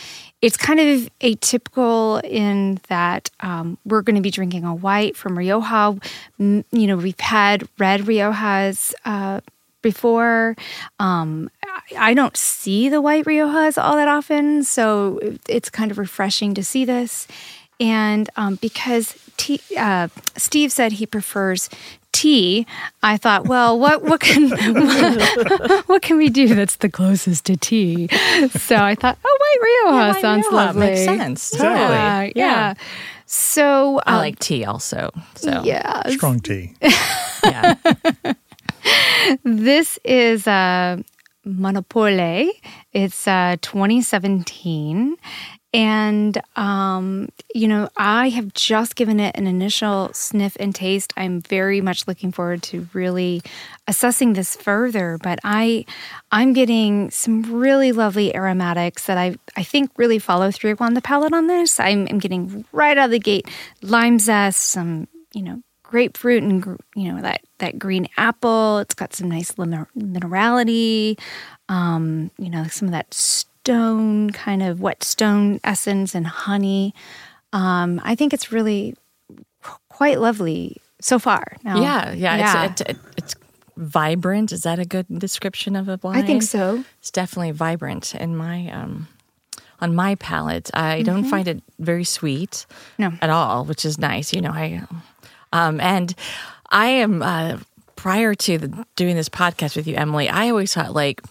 it's 0.45 0.59
kind 0.59 0.79
of 0.79 1.09
atypical 1.21 2.23
in 2.23 2.79
that 2.89 3.31
um, 3.41 3.79
we're 3.87 4.03
going 4.03 4.17
to 4.17 4.21
be 4.21 4.31
drinking 4.31 4.65
a 4.65 4.75
white 4.75 5.17
from 5.17 5.39
Rioja. 5.39 5.99
You 6.39 6.65
know, 6.71 6.97
we've 6.97 7.19
had 7.19 7.67
red 7.79 8.03
Riojas. 8.03 8.93
Uh, 9.07 9.41
before. 9.81 10.57
Um, 10.99 11.51
I 11.99 12.15
don't 12.15 12.35
see 12.39 12.89
the 12.89 13.03
white 13.03 13.27
Riojas 13.27 13.77
all 13.77 13.97
that 13.97 14.09
often, 14.09 14.65
so 14.65 15.21
it's 15.47 15.69
kind 15.69 15.91
of 15.91 15.99
refreshing 15.99 16.55
to 16.55 16.65
see 16.65 16.87
this. 16.87 17.29
And 17.79 18.31
um, 18.37 18.55
because 18.57 19.15
tea, 19.37 19.61
uh, 19.77 20.09
Steve 20.39 20.73
said 20.73 20.93
he 20.93 21.07
prefers 21.07 21.69
tea, 22.15 22.67
I 23.03 23.17
thought, 23.19 23.47
well, 23.47 23.79
what 23.79 24.03
what 24.05 24.21
can 24.21 24.49
what 25.87 26.01
can 26.01 26.17
we 26.17 26.31
do 26.31 26.55
that's 26.55 26.77
the 26.77 26.89
closest 26.89 27.45
to 27.47 27.57
tea? 27.57 28.09
So 28.51 28.77
I 28.77 28.95
thought, 28.95 29.19
oh, 29.25 29.39
white 29.41 29.61
Rioja 29.91 30.13
white 30.15 30.21
sounds 30.23 30.47
Rioja 30.47 30.57
lovely. 30.57 30.87
makes 30.87 31.05
sense. 31.05 31.53
Yeah, 31.55 31.59
Totally. 31.61 32.33
yeah. 32.37 32.45
Yeah. 32.45 32.75
So 33.27 34.01
I 34.07 34.13
um, 34.15 34.19
like 34.19 34.39
tea 34.39 34.65
also. 34.65 35.11
So 35.35 35.63
yeah, 35.65 36.09
Strong 36.11 36.41
tea. 36.41 36.75
yeah. 37.45 37.75
This 39.45 39.99
is 40.05 40.47
uh, 40.47 40.99
Monopole. 41.45 42.53
It's 42.93 43.27
uh, 43.27 43.57
2017. 43.63 45.17
And, 45.75 46.41
um, 46.55 47.31
you 47.53 47.67
know, 47.67 47.89
I 47.97 48.29
have 48.29 48.55
just 48.55 48.95
given 48.95 49.19
it 49.19 49.37
an 49.37 49.49
initial 49.49 50.11
sniff 50.13 50.57
and 50.61 50.73
taste. 50.73 51.13
I'm 51.17 51.41
very 51.41 51.81
much 51.81 52.07
looking 52.07 52.31
forward 52.31 52.63
to 52.65 52.87
really 52.93 53.43
assessing 53.89 54.35
this 54.35 54.55
further. 54.55 55.19
But 55.21 55.41
I, 55.43 55.85
I'm 56.31 56.53
getting 56.53 57.11
some 57.11 57.43
really 57.43 57.91
lovely 57.91 58.35
aromatics 58.37 59.07
that 59.07 59.19
I, 59.19 59.35
I 59.57 59.65
think 59.65 59.91
really 59.97 60.21
follow 60.21 60.53
through 60.53 60.77
on 60.79 60.95
the 60.95 61.03
palate 61.03 61.35
on 61.35 61.49
this. 61.49 61.81
I'm, 61.81 62.07
I'm 62.09 62.21
getting 62.21 62.65
right 62.71 62.97
out 62.97 63.07
of 63.07 63.11
the 63.11 63.19
gate 63.19 63.49
lime 63.83 64.21
zest, 64.21 64.63
some, 64.63 65.09
you 65.35 65.43
know, 65.43 65.61
grapefruit 65.83 66.43
and 66.43 66.81
you 66.97 67.13
know 67.13 67.23
that 67.23 67.41
that 67.59 67.79
green 67.79 68.09
apple. 68.17 68.79
It's 68.79 68.95
got 68.95 69.15
some 69.15 69.29
nice 69.29 69.53
minerality. 69.53 71.19
Um, 71.69 72.31
you 72.37 72.51
know, 72.51 72.65
some 72.65 72.89
of 72.89 72.93
that 72.93 73.15
stone 73.65 74.29
kind 74.31 74.63
of 74.63 74.81
wet 74.81 75.03
stone 75.03 75.59
essence 75.65 76.15
and 76.15 76.27
honey. 76.27 76.95
Um, 77.53 77.99
I 78.05 78.15
think 78.15 78.35
it's 78.35 78.53
really 78.53 78.95
quite 79.89 80.21
lovely 80.21 80.77
so 81.01 81.19
far. 81.19 81.57
Now, 81.65 81.81
Yeah, 81.81 82.13
yeah, 82.13 82.65
It's, 82.67 82.81
it's 82.83 83.05
it's 83.17 83.35
vibrant. 83.79 84.53
Is 84.53 84.63
that 84.65 84.79
a 84.79 84.85
good 84.85 85.07
description 85.19 85.77
of 85.77 85.89
a 85.89 85.99
wine? 86.03 86.17
I 86.19 86.23
think 86.23 86.43
so. 86.43 86.85
It's 86.99 87.11
definitely 87.11 87.53
vibrant 87.53 88.15
in 88.15 88.37
my 88.37 88.71
um 88.71 89.09
on 89.81 89.95
my 89.95 90.15
palate. 90.17 90.71
I 90.75 91.01
don't 91.03 91.25
find 91.25 91.49
it 91.49 91.63
very 91.79 92.05
sweet 92.05 92.67
No. 92.99 93.13
at 93.23 93.31
all, 93.31 93.65
which 93.65 93.85
is 93.87 93.99
nice. 93.99 94.33
You 94.35 94.43
know, 94.43 94.51
I 94.53 94.83
um, 95.53 95.81
and 95.81 96.15
I 96.71 96.87
am 96.87 97.23
uh, 97.23 97.59
prior 97.97 98.35
to 98.35 98.59
the, 98.59 98.87
doing 98.97 99.17
this 99.17 99.29
podcast 99.31 99.75
with 99.77 99.87
you, 99.87 99.97
Emily. 99.97 100.29
I 100.29 100.51
always 100.51 100.75
thought 100.75 100.93
like 100.93 101.23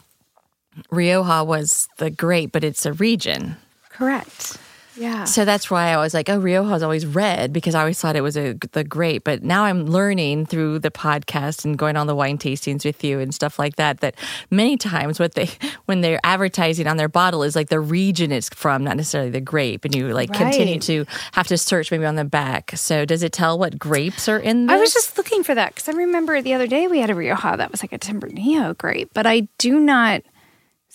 Rioja 0.90 1.44
was 1.44 1.88
the 1.98 2.10
grape, 2.10 2.52
but 2.52 2.64
it's 2.64 2.86
a 2.86 2.94
region. 2.94 3.58
Correct. 3.90 4.58
Yeah. 4.96 5.24
So 5.24 5.44
that's 5.46 5.72
why 5.72 5.88
I 5.88 5.98
was 5.98 6.14
like, 6.14 6.30
oh, 6.30 6.38
Rioja 6.38 6.76
is 6.76 6.84
always 6.84 7.06
red 7.06 7.52
because 7.52 7.74
I 7.74 7.80
always 7.80 8.00
thought 8.00 8.16
it 8.16 8.22
was 8.22 8.38
a, 8.38 8.54
the 8.74 8.84
grape. 8.84 9.24
But 9.24 9.44
now 9.44 9.64
I'm 9.66 9.86
learning 9.86 10.46
through 10.46 10.80
the 10.80 10.92
podcast 10.92 11.66
and 11.66 11.78
going 11.78 11.98
on 11.98 12.08
the 12.08 12.16
wine 12.16 12.38
tastings 12.38 12.86
with 12.86 13.04
you 13.04 13.20
and 13.20 13.34
stuff 13.34 13.58
like 13.58 13.76
that. 13.78 14.02
That 14.02 14.16
many 14.52 14.78
times 14.78 15.20
what 15.20 15.34
they 15.34 15.50
when 15.86 16.02
they're 16.02 16.20
advertising 16.24 16.88
on 16.88 16.98
their 16.98 17.10
bottle 17.10 17.44
is 17.44 17.56
like 17.56 17.70
the 17.70 17.80
region 17.80 18.32
it's 18.32 18.50
from, 18.50 18.84
not 18.84 18.98
necessarily 18.98 19.32
the 19.32 19.42
grape. 19.42 19.86
And 19.86 19.96
you 19.96 20.10
like 20.10 20.32
continue 20.32 20.80
to 20.82 21.06
have 21.34 21.48
to 21.48 21.58
search 21.58 21.92
maybe 21.92 22.06
on 22.06 22.16
the 22.16 22.26
back. 22.26 22.72
So 22.76 23.06
does 23.06 23.24
it 23.24 23.32
tell 23.32 23.58
what 23.58 23.80
grapes 23.80 24.30
are 24.30 24.40
in 24.40 24.68
this? 24.68 24.74
I 24.74 24.80
was 24.80 24.94
just 24.94 25.18
looking 25.18 25.44
for 25.44 25.56
that 25.56 25.74
because 25.74 25.90
I 25.90 25.98
remember 25.98 26.42
the 26.42 26.54
other 26.54 26.68
day 26.68 26.88
we 26.88 27.00
had 27.00 27.10
a 27.10 27.16
Rioja 27.16 27.58
that 27.58 27.72
was 27.72 27.82
like 27.82 27.94
a 27.94 28.00
Tempranillo 28.00 28.78
grape, 28.78 29.10
but 29.14 29.26
I 29.26 29.48
do 29.58 29.80
not 29.80 30.24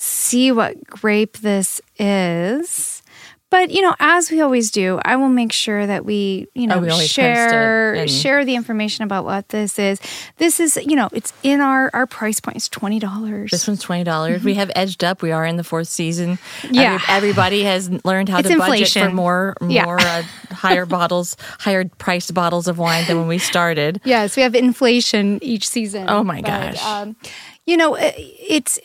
see 0.01 0.53
what 0.53 0.83
grape 0.87 1.39
this 1.39 1.81
is. 1.99 3.03
But 3.51 3.71
you 3.71 3.81
know, 3.81 3.95
as 3.99 4.31
we 4.31 4.43
always 4.43 4.71
do, 4.71 5.01
I 5.07 5.17
will 5.17 5.31
make 5.31 5.53
sure 5.53 5.87
that 5.87 6.05
we, 6.05 6.49
you 6.55 6.67
know, 6.67 6.75
Oh, 6.77 6.81
we 6.81 6.91
always 6.91 7.07
post 7.09 7.19
it 7.19 7.23
share 7.23 7.95
and- 7.95 8.11
share 8.11 8.45
the 8.45 8.55
information 8.55 9.05
about 9.05 9.25
what 9.25 9.49
this 9.49 9.79
is. 9.79 10.01
This 10.37 10.61
is, 10.61 10.77
you 10.77 10.95
know, 10.95 11.09
it's 11.15 11.33
in 11.43 11.63
our 11.63 11.89
our 11.95 12.07
price 12.07 12.41
point. 12.41 12.59
It's 12.59 12.69
twenty 12.69 12.99
dollars. 12.99 13.51
This 13.51 13.67
one's 13.67 13.81
twenty 13.83 14.05
dollars. 14.05 14.45
We 14.45 14.53
have 14.57 14.71
edged 14.77 15.03
up. 15.03 15.23
We 15.23 15.33
are 15.33 15.47
in 15.47 15.57
the 15.57 15.65
fourth 15.65 15.89
season. 15.89 16.37
Mm-hmm. 16.61 16.75
Yeah. 16.75 16.95
Every- 17.09 17.31
everybody 17.31 17.63
has 17.65 17.89
learned 18.05 18.29
how 18.29 18.41
It's 18.41 18.49
to 18.51 18.59
budget 18.59 18.69
for 18.69 18.75
inflation. 18.75 19.15
more, 19.15 19.57
Yeah. 19.67 19.85
more 19.87 19.99
uh, 19.99 20.23
higher 20.51 20.85
bottles, 20.85 21.35
higher 21.59 21.87
priced 21.97 22.35
bottles 22.35 22.69
of 22.69 22.77
wine 22.77 23.07
than 23.07 23.17
when 23.19 23.29
we 23.29 23.39
started. 23.39 24.03
Yes, 24.05 24.37
we 24.37 24.43
have 24.43 24.55
inflation 24.55 25.39
each 25.43 25.67
season. 25.67 26.05
Oh 26.11 26.23
my 26.23 26.43
But, 26.43 26.75
gosh. 26.75 26.85
Um, 26.85 27.17
you 27.65 27.79
know, 27.79 27.97
it's 27.99 28.79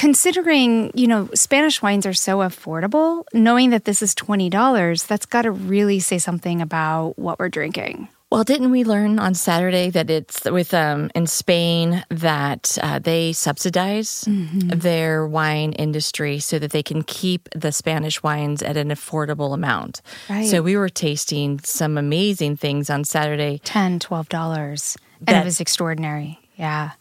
considering, 0.00 0.90
you 0.94 1.06
know, 1.06 1.28
Spanish 1.34 1.82
wines 1.82 2.06
are 2.06 2.14
so 2.14 2.38
affordable, 2.38 3.22
knowing 3.34 3.68
that 3.68 3.84
this 3.84 4.00
is 4.00 4.14
$20, 4.14 5.06
that's 5.06 5.26
got 5.26 5.42
to 5.42 5.50
really 5.50 6.00
say 6.00 6.16
something 6.16 6.62
about 6.62 7.18
what 7.18 7.38
we're 7.38 7.50
drinking. 7.50 8.08
Well, 8.30 8.42
didn't 8.42 8.70
we 8.70 8.82
learn 8.82 9.18
on 9.18 9.34
Saturday 9.34 9.90
that 9.90 10.08
it's 10.08 10.44
with 10.46 10.72
um, 10.72 11.10
in 11.14 11.26
Spain 11.26 12.02
that 12.08 12.78
uh, 12.80 12.98
they 12.98 13.32
subsidize 13.34 14.24
Mm-hmm. 14.26 14.78
their 14.78 15.26
wine 15.26 15.72
industry 15.74 16.38
so 16.38 16.58
that 16.58 16.70
they 16.70 16.82
can 16.82 17.02
keep 17.02 17.48
the 17.54 17.70
Spanish 17.70 18.22
wines 18.22 18.62
at 18.62 18.78
an 18.78 18.88
affordable 18.88 19.52
amount. 19.52 20.00
Right. 20.30 20.46
So 20.48 20.62
we 20.62 20.76
were 20.76 20.88
tasting 20.88 21.60
some 21.62 21.98
amazing 21.98 22.56
things 22.56 22.88
on 22.88 23.04
Saturday 23.04 23.60
10 23.64 23.98
$12. 23.98 24.96
And 25.26 25.36
it 25.36 25.44
was 25.44 25.60
extraordinary. 25.60 26.38
Yeah. 26.56 26.92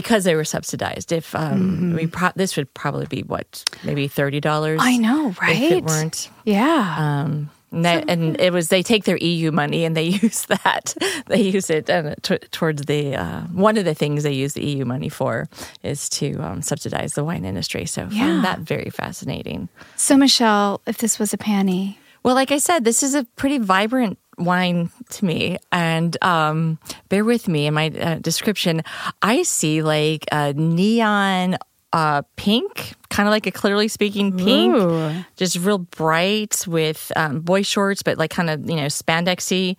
Because 0.00 0.22
they 0.24 0.34
were 0.36 0.44
subsidized. 0.44 1.10
If 1.12 1.34
um, 1.34 1.92
we 1.94 2.06
pro- 2.06 2.30
this 2.36 2.56
would 2.56 2.72
probably 2.74 3.06
be 3.06 3.22
what 3.22 3.64
maybe 3.82 4.06
thirty 4.08 4.40
dollars. 4.40 4.78
Mm-hmm. 4.80 4.88
I 4.88 4.96
know, 4.96 5.34
right? 5.42 5.56
If 5.56 5.72
it 5.72 5.84
weren't. 5.84 6.30
Yeah. 6.44 6.94
Um, 6.98 7.50
and, 7.70 7.84
that, 7.84 8.08
and 8.08 8.40
it 8.40 8.50
was 8.52 8.68
they 8.68 8.82
take 8.82 9.04
their 9.04 9.18
EU 9.18 9.50
money 9.52 9.84
and 9.84 9.94
they 9.96 10.04
use 10.24 10.46
that 10.46 10.94
they 11.26 11.42
use 11.42 11.68
it 11.68 11.90
uh, 11.90 12.14
t- 12.22 12.38
towards 12.50 12.82
the 12.86 13.14
uh, 13.16 13.40
one 13.52 13.76
of 13.76 13.84
the 13.84 13.94
things 13.94 14.22
they 14.22 14.32
use 14.32 14.54
the 14.54 14.64
EU 14.64 14.84
money 14.86 15.08
for 15.10 15.48
is 15.82 16.08
to 16.10 16.38
um, 16.38 16.62
subsidize 16.62 17.12
the 17.14 17.24
wine 17.24 17.44
industry. 17.44 17.84
So 17.86 18.08
Yeah. 18.10 18.24
found 18.26 18.44
that 18.44 18.60
very 18.60 18.90
fascinating. 18.90 19.68
so, 19.96 20.16
Michelle, 20.16 20.80
if 20.86 20.96
this 20.98 21.18
was 21.18 21.34
a 21.34 21.38
panny, 21.38 21.98
Well, 22.22 22.34
like 22.34 22.52
I 22.52 22.58
said, 22.58 22.84
this 22.84 23.02
is 23.02 23.14
a 23.14 23.24
pretty 23.36 23.58
vibrant 23.58 24.18
wine 24.38 24.90
to 25.10 25.24
me. 25.24 25.58
And 25.72 26.16
um, 26.22 26.78
bear 27.08 27.24
with 27.24 27.48
me 27.48 27.66
in 27.66 27.74
my 27.74 27.88
uh, 27.88 28.14
description. 28.16 28.82
I 29.22 29.42
see 29.42 29.82
like 29.82 30.24
a 30.32 30.52
neon 30.52 31.58
uh, 31.92 32.22
pink, 32.36 32.94
kind 33.10 33.28
of 33.28 33.30
like 33.30 33.46
a 33.46 33.52
Clitorally 33.52 33.90
Speaking 33.90 34.36
pink, 34.36 34.74
Ooh. 34.74 35.24
just 35.36 35.56
real 35.58 35.78
bright 35.78 36.64
with 36.66 37.10
um, 37.16 37.40
boy 37.40 37.62
shorts, 37.62 38.02
but 38.02 38.18
like 38.18 38.30
kind 38.30 38.50
of, 38.50 38.68
you 38.68 38.76
know, 38.76 38.86
spandexy. 38.86 39.76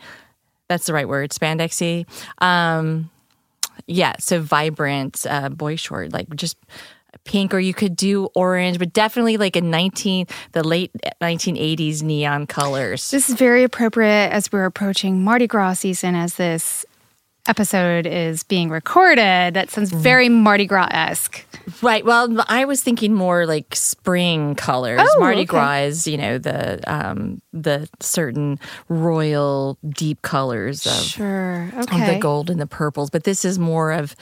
That's 0.67 0.85
the 0.85 0.93
right 0.93 1.07
word, 1.07 1.31
spandexy. 1.31 2.05
Um, 2.43 3.09
yeah, 3.87 4.13
so 4.19 4.41
vibrant 4.41 5.25
uh, 5.27 5.49
boy 5.49 5.75
short, 5.75 6.13
like 6.13 6.29
just 6.35 6.57
pink, 7.23 7.53
or 7.53 7.59
you 7.59 7.73
could 7.73 7.95
do 7.95 8.29
orange, 8.35 8.79
but 8.79 8.93
definitely 8.93 9.37
like 9.37 9.55
a 9.55 9.61
19, 9.61 10.25
the 10.53 10.63
late 10.63 10.91
1980s 11.21 12.01
neon 12.03 12.47
colors. 12.47 13.11
this 13.11 13.29
is 13.29 13.35
very 13.35 13.63
appropriate 13.63 14.29
as 14.31 14.51
we're 14.51 14.65
approaching 14.65 15.23
Mardi 15.23 15.47
Gras 15.47 15.73
season 15.73 16.15
as 16.15 16.35
this 16.35 16.85
episode 17.47 18.05
is 18.05 18.43
being 18.43 18.69
recorded. 18.69 19.53
That 19.55 19.69
sounds 19.71 19.89
Mm-hmm. 19.91 20.01
very 20.01 20.29
Mardi 20.29 20.65
Gras 20.67 20.87
esque. 20.91 21.45
Right. 21.81 22.03
Well, 22.05 22.43
I 22.47 22.65
was 22.65 22.81
thinking 22.81 23.13
more 23.13 23.45
like 23.45 23.75
spring 23.75 24.55
colors. 24.55 24.99
Oh, 25.03 25.19
Mardi 25.19 25.39
okay. 25.41 25.45
Gras 25.45 25.75
is, 25.85 26.07
you 26.07 26.17
know, 26.17 26.37
the 26.37 26.79
um, 26.91 27.41
the 27.53 27.87
certain 27.99 28.59
royal 28.87 29.77
deep 29.87 30.21
colors 30.21 30.85
of 30.85 30.93
Sure. 31.03 31.69
of 31.75 31.83
Okay. 31.87 32.15
the 32.15 32.19
gold 32.19 32.49
and 32.49 32.59
the 32.59 32.67
purples, 32.67 33.09
but 33.09 33.23
this 33.23 33.45
is 33.45 33.57
more 33.59 33.91
of, 33.91 34.15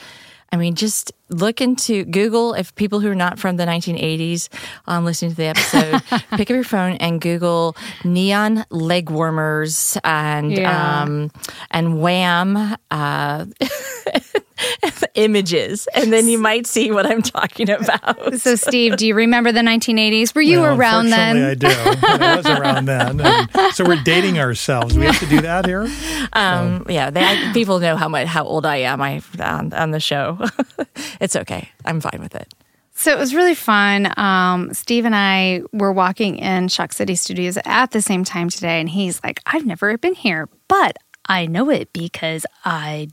I 0.50 0.56
mean, 0.56 0.74
just 0.76 1.12
look 1.28 1.60
into 1.60 2.04
Google. 2.04 2.54
If 2.54 2.74
people 2.74 3.00
who 3.00 3.10
are 3.10 3.14
not 3.14 3.38
from 3.38 3.56
the 3.58 3.66
1980s 3.66 4.48
um, 4.86 5.04
listening 5.04 5.32
to 5.32 5.36
the 5.36 5.44
episode, 5.44 6.02
pick 6.36 6.50
up 6.50 6.54
your 6.54 6.64
phone 6.64 6.92
and 6.96 7.20
Google 7.20 7.76
neon 8.04 8.64
leg 8.70 9.10
warmers 9.10 9.98
and 10.04 10.50
Yeah. 10.52 11.02
um, 11.02 11.30
and 11.70 12.00
wham. 12.00 12.76
Uh, 12.90 13.44
images 15.14 15.88
and 15.94 16.12
then 16.12 16.28
you 16.28 16.38
might 16.38 16.66
see 16.66 16.90
what 16.90 17.06
i'm 17.06 17.22
talking 17.22 17.68
about 17.70 18.34
So, 18.40 18.54
Steve, 18.56 18.96
do 18.96 19.06
you 19.06 19.14
remember 19.14 19.52
the 19.52 19.60
1980s? 19.60 20.34
Were 20.34 20.40
you 20.40 20.60
Well, 20.60 20.78
around 20.78 21.10
then? 21.10 21.36
unfortunately, 21.36 22.04
I 22.06 22.16
do. 22.16 22.24
I 22.24 22.36
was 22.36 22.46
around 22.60 22.84
then. 22.86 23.20
And 23.20 23.74
so 23.74 23.84
we're 23.84 24.02
dating 24.02 24.38
ourselves. 24.38 24.96
We 24.96 25.06
have 25.06 25.18
to 25.20 25.26
do 25.26 25.40
that 25.42 25.66
here. 25.66 25.88
um 26.32 26.84
yeah 26.88 27.10
they, 27.10 27.24
I, 27.24 27.50
people 27.52 27.78
know 27.80 27.96
how 27.96 28.08
much 28.08 28.26
how 28.26 28.44
old 28.44 28.66
i 28.66 28.76
am 28.76 29.00
i 29.00 29.22
on, 29.40 29.72
on 29.72 29.90
the 29.90 30.00
show 30.00 30.38
it's 31.20 31.34
okay 31.36 31.68
i'm 31.84 32.00
fine 32.00 32.20
with 32.20 32.34
it 32.34 32.52
So 32.94 33.12
it 33.12 33.18
was 33.18 33.32
really 33.34 33.54
fun. 33.54 34.10
Um, 34.18 34.74
Steve 34.74 35.04
and 35.04 35.14
I 35.14 35.62
were 35.72 35.92
walking 35.92 36.36
in 36.38 36.66
Shock 36.66 36.92
City 36.92 37.14
Studios 37.14 37.56
at 37.64 37.92
the 37.92 38.02
same 38.02 38.24
time 38.24 38.48
today, 38.50 38.80
and 38.80 38.88
he's 38.90 39.22
like, 39.22 39.38
"I've 39.46 39.64
never 39.64 39.96
been 39.98 40.14
here, 40.18 40.48
but 40.66 40.96
I 41.28 41.46
know 41.46 41.70
it 41.70 41.92
because 41.92 42.44
I 42.64 43.06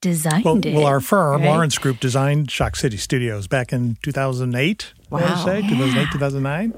designed 0.00 0.44
Well, 0.44 0.58
it." 0.64 0.74
well, 0.74 0.86
our 0.86 1.00
firm, 1.00 1.42
right? 1.42 1.48
Lawrence 1.50 1.78
Group, 1.78 2.00
designed 2.00 2.50
Shock 2.50 2.76
City 2.76 2.96
Studios 2.96 3.46
back 3.46 3.72
in 3.72 3.96
2008. 4.02 4.92
I 5.10 5.14
want 5.14 5.24
to 5.26 5.30
Wow. 5.32 5.44
say 5.44 5.62
2008, 5.62 6.08
2009. 6.12 6.74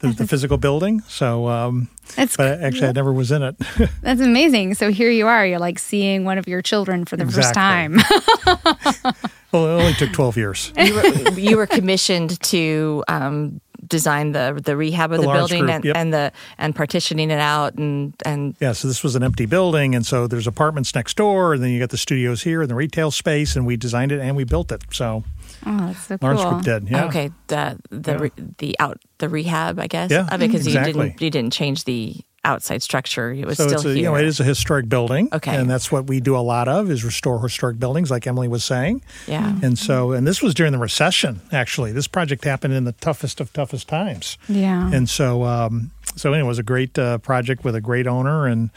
The, 0.00 0.08
the 0.12 0.28
physical 0.28 0.58
building. 0.58 1.00
So, 1.08 1.48
um, 1.48 1.88
That's 2.14 2.36
but 2.36 2.60
actually, 2.62 2.86
I 2.86 2.92
never 2.92 3.12
was 3.12 3.32
in 3.32 3.42
it. 3.42 3.56
that's 4.00 4.20
amazing. 4.20 4.74
So 4.74 4.92
here 4.92 5.10
you 5.10 5.26
are. 5.26 5.44
You're 5.44 5.58
like 5.58 5.80
seeing 5.80 6.22
one 6.24 6.38
of 6.38 6.46
your 6.46 6.62
children 6.62 7.04
for 7.04 7.16
the 7.16 7.26
first 7.26 7.52
time. 7.52 7.94
Exactly. 7.96 9.12
well, 9.52 9.66
it 9.66 9.82
only 9.82 9.94
took 9.94 10.12
12 10.12 10.36
years. 10.36 10.72
you 10.78 10.94
were, 10.94 11.30
you 11.40 11.56
were 11.56 11.66
commissioned 11.66 12.40
to 12.42 13.02
um, 13.08 13.60
design 13.86 14.32
the 14.32 14.60
the 14.64 14.76
rehab 14.76 15.12
of 15.12 15.20
The 15.20 15.26
the, 15.26 15.32
building 15.32 15.60
Group, 15.60 15.70
and, 15.70 15.84
yep. 15.84 15.96
and 15.96 16.12
the 16.12 16.32
and 16.58 16.74
partitioning 16.74 17.30
it 17.30 17.38
out 17.40 17.74
and 17.74 18.12
and 18.24 18.54
Yeah, 18.60 18.72
so 18.72 18.88
this 18.88 19.02
was 19.02 19.14
an 19.16 19.22
empty 19.22 19.46
building, 19.46 19.94
and 19.94 20.04
so 20.04 20.26
there's 20.26 20.46
apartments 20.46 20.94
next 20.94 21.16
door, 21.16 21.54
and 21.54 21.62
then 21.62 21.70
you 21.70 21.78
got 21.78 21.90
the 21.90 21.96
studios 21.98 22.42
here 22.42 22.60
and 22.62 22.70
the 22.70 22.74
retail 22.74 23.10
space, 23.10 23.56
and 23.56 23.66
we 23.66 23.76
designed 23.76 24.12
it 24.12 24.20
and 24.20 24.36
we 24.36 24.44
built 24.44 24.72
it. 24.72 24.82
So 24.92 25.24
oh, 25.66 25.86
that's 25.86 26.06
so 26.06 26.18
Lawrence 26.20 26.42
cool. 26.42 26.50
Group 26.52 26.62
did, 26.64 26.88
yeah. 26.90 27.04
okay 27.06 27.30
the 27.46 27.78
the 27.90 28.12
Yeah. 28.12 28.18
re, 28.18 28.30
the 28.58 28.76
out 28.80 29.00
the 29.18 29.28
rehab 29.28 29.78
I 29.78 29.86
guess 29.86 30.10
Yeah, 30.10 30.26
of 30.30 30.42
it 30.42 30.46
because 30.48 30.66
you 30.66 30.72
didn't 30.82 31.20
you 31.20 31.30
didn't 31.30 31.52
change 31.52 31.84
the 31.84 32.16
outside 32.48 32.82
structure 32.82 33.30
it 33.32 33.44
was 33.46 33.56
So 33.58 33.66
still 33.68 33.78
it's 33.80 33.84
a, 33.84 33.88
here 33.88 33.96
you 33.98 34.02
know 34.04 34.14
it 34.16 34.24
is 34.24 34.40
a 34.40 34.44
historic 34.44 34.88
building, 34.88 35.28
Okay. 35.32 35.54
and 35.54 35.68
that's 35.68 35.92
what 35.92 36.06
we 36.06 36.20
do 36.20 36.34
a 36.36 36.44
lot 36.54 36.66
of 36.66 36.90
is 36.90 37.04
restore 37.04 37.38
historic 37.42 37.78
buildings, 37.78 38.10
like 38.10 38.26
Emily 38.26 38.48
was 38.48 38.64
saying. 38.64 39.02
yeah 39.26 39.58
And 39.62 39.78
so, 39.78 40.12
and 40.12 40.26
this 40.26 40.40
was 40.42 40.54
during 40.54 40.72
the 40.72 40.78
recession. 40.78 41.40
Actually, 41.52 41.92
this 41.92 42.08
project 42.08 42.44
happened 42.44 42.74
in 42.74 42.84
the 42.84 42.92
toughest 42.92 43.40
of 43.40 43.52
toughest 43.52 43.86
times. 43.88 44.38
Yeah. 44.48 44.90
And 44.96 45.08
so, 45.08 45.44
um, 45.44 45.90
so 46.18 46.32
anyway, 46.32 46.46
it 46.46 46.48
was 46.48 46.58
a 46.58 46.62
great 46.62 46.98
uh, 46.98 47.18
project 47.18 47.64
with 47.64 47.74
a 47.74 47.80
great 47.80 48.06
owner, 48.06 48.46
and 48.46 48.70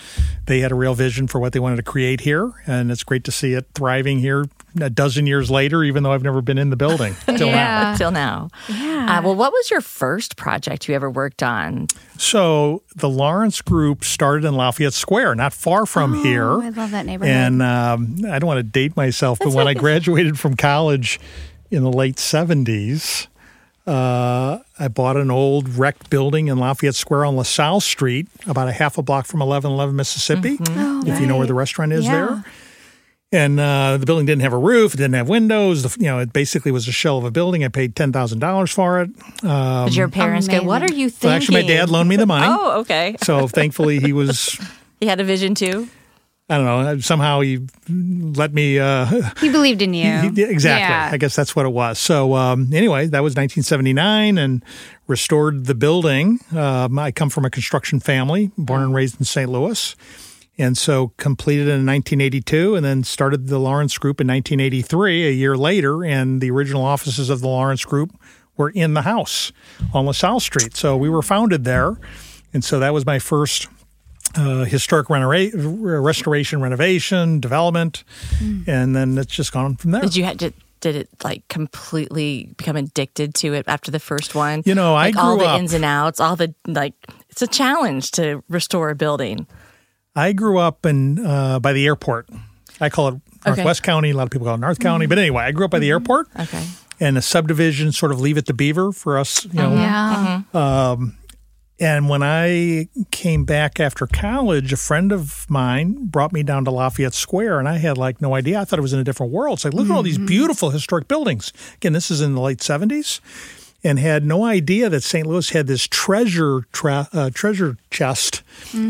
they 0.46 0.60
had 0.60 0.72
a 0.72 0.76
real 0.76 0.94
vision 0.94 1.28
for 1.28 1.40
what 1.40 1.54
they 1.54 1.60
wanted 1.60 1.78
to 1.78 1.84
create 1.84 2.22
here. 2.22 2.52
And 2.68 2.92
it's 2.92 3.04
great 3.04 3.24
to 3.26 3.32
see 3.32 3.54
it 3.54 3.66
thriving 3.76 4.20
here 4.20 4.46
a 4.80 4.90
dozen 4.90 5.28
years 5.28 5.52
later, 5.52 5.84
even 5.84 6.04
though 6.04 6.12
I've 6.14 6.24
never 6.24 6.42
been 6.42 6.58
in 6.58 6.70
the 6.70 6.76
building 6.78 7.14
till 7.36 7.52
now. 7.52 7.96
Till 7.98 8.12
now 8.12 8.48
Yeah. 8.70 9.18
uh, 9.20 9.22
well 9.22 9.36
what 9.36 9.52
was 9.52 9.70
your 9.70 9.82
first 9.82 10.38
project 10.38 10.88
you 10.88 10.96
ever 10.96 11.10
worked 11.10 11.44
on 11.44 11.88
So 12.18 12.82
the 12.96 13.10
Lawrence 13.10 13.60
Group 13.62 14.06
started 14.06 14.46
in 14.48 14.56
Lafayette 14.56 14.94
Square, 14.94 15.36
not 15.36 15.52
far 15.54 15.86
from 15.86 16.14
Oh, 16.16 16.24
here. 16.24 16.50
I 16.62 16.70
love 16.70 16.92
that 16.92 17.06
neighborhood. 17.06 17.36
And 17.36 17.62
um, 17.62 18.16
I 18.30 18.40
don't 18.40 18.48
want 18.48 18.60
to 18.60 18.64
date 18.64 18.96
myself, 18.96 19.40
but 19.40 19.52
when 19.52 19.68
I 19.68 19.74
graduated 19.74 20.40
from 20.40 20.56
college 20.56 21.20
in 21.70 21.84
the 21.84 21.92
late 21.92 22.16
70s, 22.16 23.28
Uh, 23.92 24.60
I 24.80 24.88
bought 24.88 25.18
an 25.18 25.30
old 25.30 25.68
wrecked 25.70 26.10
building 26.10 26.48
in 26.48 26.58
Lafayette 26.58 26.96
Square 26.96 27.26
on 27.26 27.36
LaSalle 27.36 27.82
Street, 27.82 28.28
about 28.48 28.68
a 28.68 28.72
half 28.72 28.98
a 28.98 29.02
block 29.02 29.26
from 29.26 29.42
1111 29.42 29.96
Mississippi, 29.96 30.58
Oh, 30.70 31.04
if 31.06 31.20
you 31.20 31.28
know 31.28 31.38
where 31.38 31.48
the 31.48 31.54
restaurant 31.54 31.92
is 31.92 32.06
Yeah. 32.06 32.12
there. 32.12 32.46
And 33.34 33.60
uh, 33.62 33.96
the 33.98 34.06
building 34.06 34.26
didn't 34.26 34.42
have 34.42 34.52
a 34.54 34.58
roof, 34.58 34.94
it 34.94 34.98
didn't 34.98 35.14
have 35.14 35.30
windows. 35.30 35.84
The, 35.84 36.00
you 36.04 36.08
know, 36.08 36.20
it 36.20 36.34
basically 36.34 36.72
was 36.72 36.88
a 36.88 36.92
shell 36.92 37.18
of 37.18 37.24
a 37.24 37.32
building. 37.32 37.64
I 37.64 37.70
paid 37.70 37.96
ten 37.96 38.12
thousand 38.12 38.40
dollars 38.40 38.72
for 38.72 39.02
it. 39.02 39.10
Did 39.42 39.96
your 39.96 40.10
parents 40.10 40.48
go, 40.50 40.62
What 40.64 40.84
are 40.84 40.94
you 40.94 41.10
thinking? 41.10 41.28
Well, 41.30 41.36
actually, 41.38 41.62
my 41.62 41.68
dad 41.68 41.90
loaned 41.90 42.10
me 42.10 42.18
the 42.18 42.26
money. 42.36 42.46
Oh, 42.50 42.80
okay. 42.82 43.16
So 43.24 43.48
thankfully, 43.48 44.00
he 44.00 44.14
was. 44.14 44.58
He 45.02 45.08
had 45.08 45.20
a 45.20 45.24
vision 45.24 45.56
too. 45.56 45.88
I 46.52 46.58
don't 46.58 46.66
know. 46.66 47.00
Somehow 47.00 47.40
he 47.40 47.60
let 47.90 48.54
me. 48.54 48.78
Uh, 48.78 49.06
He 49.40 49.50
believed 49.50 49.82
in 49.82 49.94
you. 49.94 50.32
He- 50.36 50.44
exactly. 50.44 50.82
Yeah. 50.94 51.10
I 51.14 51.18
guess 51.18 51.36
that's 51.36 51.56
what 51.56 51.66
it 51.66 51.72
was. 51.72 51.98
So 51.98 52.34
um, 52.36 52.70
anyway, 52.74 53.08
that 53.08 53.24
was 53.24 53.32
1979, 53.36 54.38
and 54.38 54.64
restored 55.08 55.66
the 55.66 55.76
building. 55.76 56.40
Um, 56.56 57.00
I 57.00 57.12
come 57.12 57.30
from 57.30 57.46
a 57.46 57.50
construction 57.50 58.00
family, 58.00 58.52
born 58.58 58.82
and 58.82 58.94
raised 58.94 59.18
in 59.20 59.26
St. 59.26 59.50
Louis, 59.50 59.96
and 60.58 60.78
so 60.78 61.14
completed 61.18 61.64
in 61.68 61.86
1982, 61.86 62.76
and 62.76 62.84
then 62.86 63.04
started 63.04 63.48
the 63.48 63.58
Lawrence 63.60 63.98
Group 63.98 64.20
in 64.20 64.28
1983. 64.28 65.28
A 65.28 65.32
year 65.32 65.56
later, 65.58 66.04
and 66.04 66.42
the 66.42 66.52
original 66.52 66.84
offices 66.84 67.30
of 67.30 67.40
the 67.42 67.48
Lawrence 67.48 67.86
Group 67.86 68.12
were 68.58 68.70
in 68.72 68.94
the 68.94 69.04
house 69.04 69.54
on 69.94 70.06
LaSalle 70.06 70.42
Street. 70.42 70.76
So 70.76 70.98
we 70.98 71.10
were 71.10 71.22
founded 71.22 71.64
there, 71.64 71.96
and 72.54 72.62
so 72.64 72.78
that 72.80 72.94
was 72.94 73.06
my 73.06 73.20
first 73.20 73.68
uh, 74.36 74.66
historic 74.66 75.08
renora- 75.08 75.52
restoration, 76.04 76.62
renovation, 76.62 77.40
development, 77.40 78.04
hmm. 78.38 78.64
and 78.68 78.96
then 78.96 79.18
it's 79.18 79.34
just 79.34 79.52
gone 79.52 79.76
from 79.76 79.92
there. 79.92 80.02
Did 80.02 80.16
you 80.16 80.24
have 80.26 80.38
to? 80.38 80.54
Did 80.80 80.96
it 80.96 81.10
like 81.24 81.48
completely 81.48 82.54
become 82.58 82.76
addicted 82.76 83.36
to 83.36 83.54
it 83.54 83.66
after 83.68 83.92
the 83.92 84.00
first 84.00 84.34
one? 84.34 84.64
You 84.66 84.74
know, 84.74 84.96
I 84.96 85.08
like 85.08 85.16
all 85.18 85.38
the 85.38 85.46
up- 85.46 85.60
ins 85.60 85.74
and 85.74 85.86
outs, 85.86 86.20
all 86.20 86.36
the 86.36 86.56
like. 86.66 86.94
It's 87.30 87.42
a 87.42 87.48
challenge 87.48 88.12
to 88.12 88.44
restore 88.50 88.90
a 88.90 88.96
building. 88.96 89.46
I 90.16 90.34
grew 90.34 90.58
up 90.58 90.86
in 90.86 91.26
uh, 91.26 91.60
by 91.60 91.74
the 91.74 91.86
airport. 91.86 92.30
I 92.80 92.90
call 92.90 93.10
it 93.10 93.16
Northwest 93.46 93.84
County. 93.84 94.10
A 94.10 94.14
lot 94.14 94.24
of 94.24 94.32
people 94.32 94.46
call 94.46 94.56
it 94.56 94.60
North 94.60 94.80
County, 94.80 95.06
mm-hmm. 95.06 95.10
but 95.10 95.20
anyway, 95.20 95.44
I 95.44 95.52
grew 95.52 95.66
up 95.66 95.72
by 95.72 95.80
the 95.80 95.86
mm-hmm. 95.88 95.94
airport 95.94 96.28
Okay. 96.40 96.66
and 97.00 97.18
a 97.18 97.22
subdivision, 97.22 97.92
sort 97.92 98.12
of 98.12 98.20
Leave 98.20 98.38
It 98.38 98.46
to 98.48 98.54
Beaver 98.54 98.92
for 98.92 99.18
us, 99.18 99.46
you 99.46 99.60
uh-huh. 99.60 99.70
know. 99.70 99.76
yeah. 99.76 100.44
Mm-hmm. 100.54 100.58
Um, 100.58 101.18
And 101.82 102.08
when 102.08 102.22
I 102.22 102.90
came 103.10 103.44
back 103.44 103.80
after 103.80 104.06
college, 104.06 104.72
a 104.72 104.78
friend 104.78 105.12
of 105.12 105.50
mine 105.50 106.06
brought 106.06 106.32
me 106.32 106.44
down 106.44 106.64
to 106.66 106.72
Lafayette 106.72 107.16
Square, 107.16 107.58
and 107.58 107.68
I 107.68 107.80
had 107.80 107.98
like 107.98 108.22
no 108.22 108.36
idea. 108.36 108.62
I 108.62 108.66
thought 108.66 108.78
it 108.78 108.84
was 108.84 108.94
in 108.94 109.00
a 109.00 109.04
different 109.04 109.32
world. 109.32 109.58
It's 109.58 109.66
like, 109.66 109.74
look 109.74 109.90
at 109.90 109.92
all 109.92 110.04
these 110.04 110.20
beautiful 110.20 110.70
historic 110.70 111.08
buildings. 111.08 111.52
Again, 111.78 111.94
this 111.94 112.12
is 112.12 112.22
in 112.22 112.36
the 112.36 112.40
late 112.40 112.60
70s, 112.60 113.20
and 113.84 113.98
had 113.98 114.24
no 114.24 114.46
idea 114.46 114.90
that 114.90 115.02
St. 115.02 115.26
Louis 115.26 115.50
had 115.50 115.66
this 115.66 115.88
treasure 115.88 116.68
tra- 116.72 117.10
uh, 117.14 117.32
treasure 117.34 117.78
chest 117.90 118.44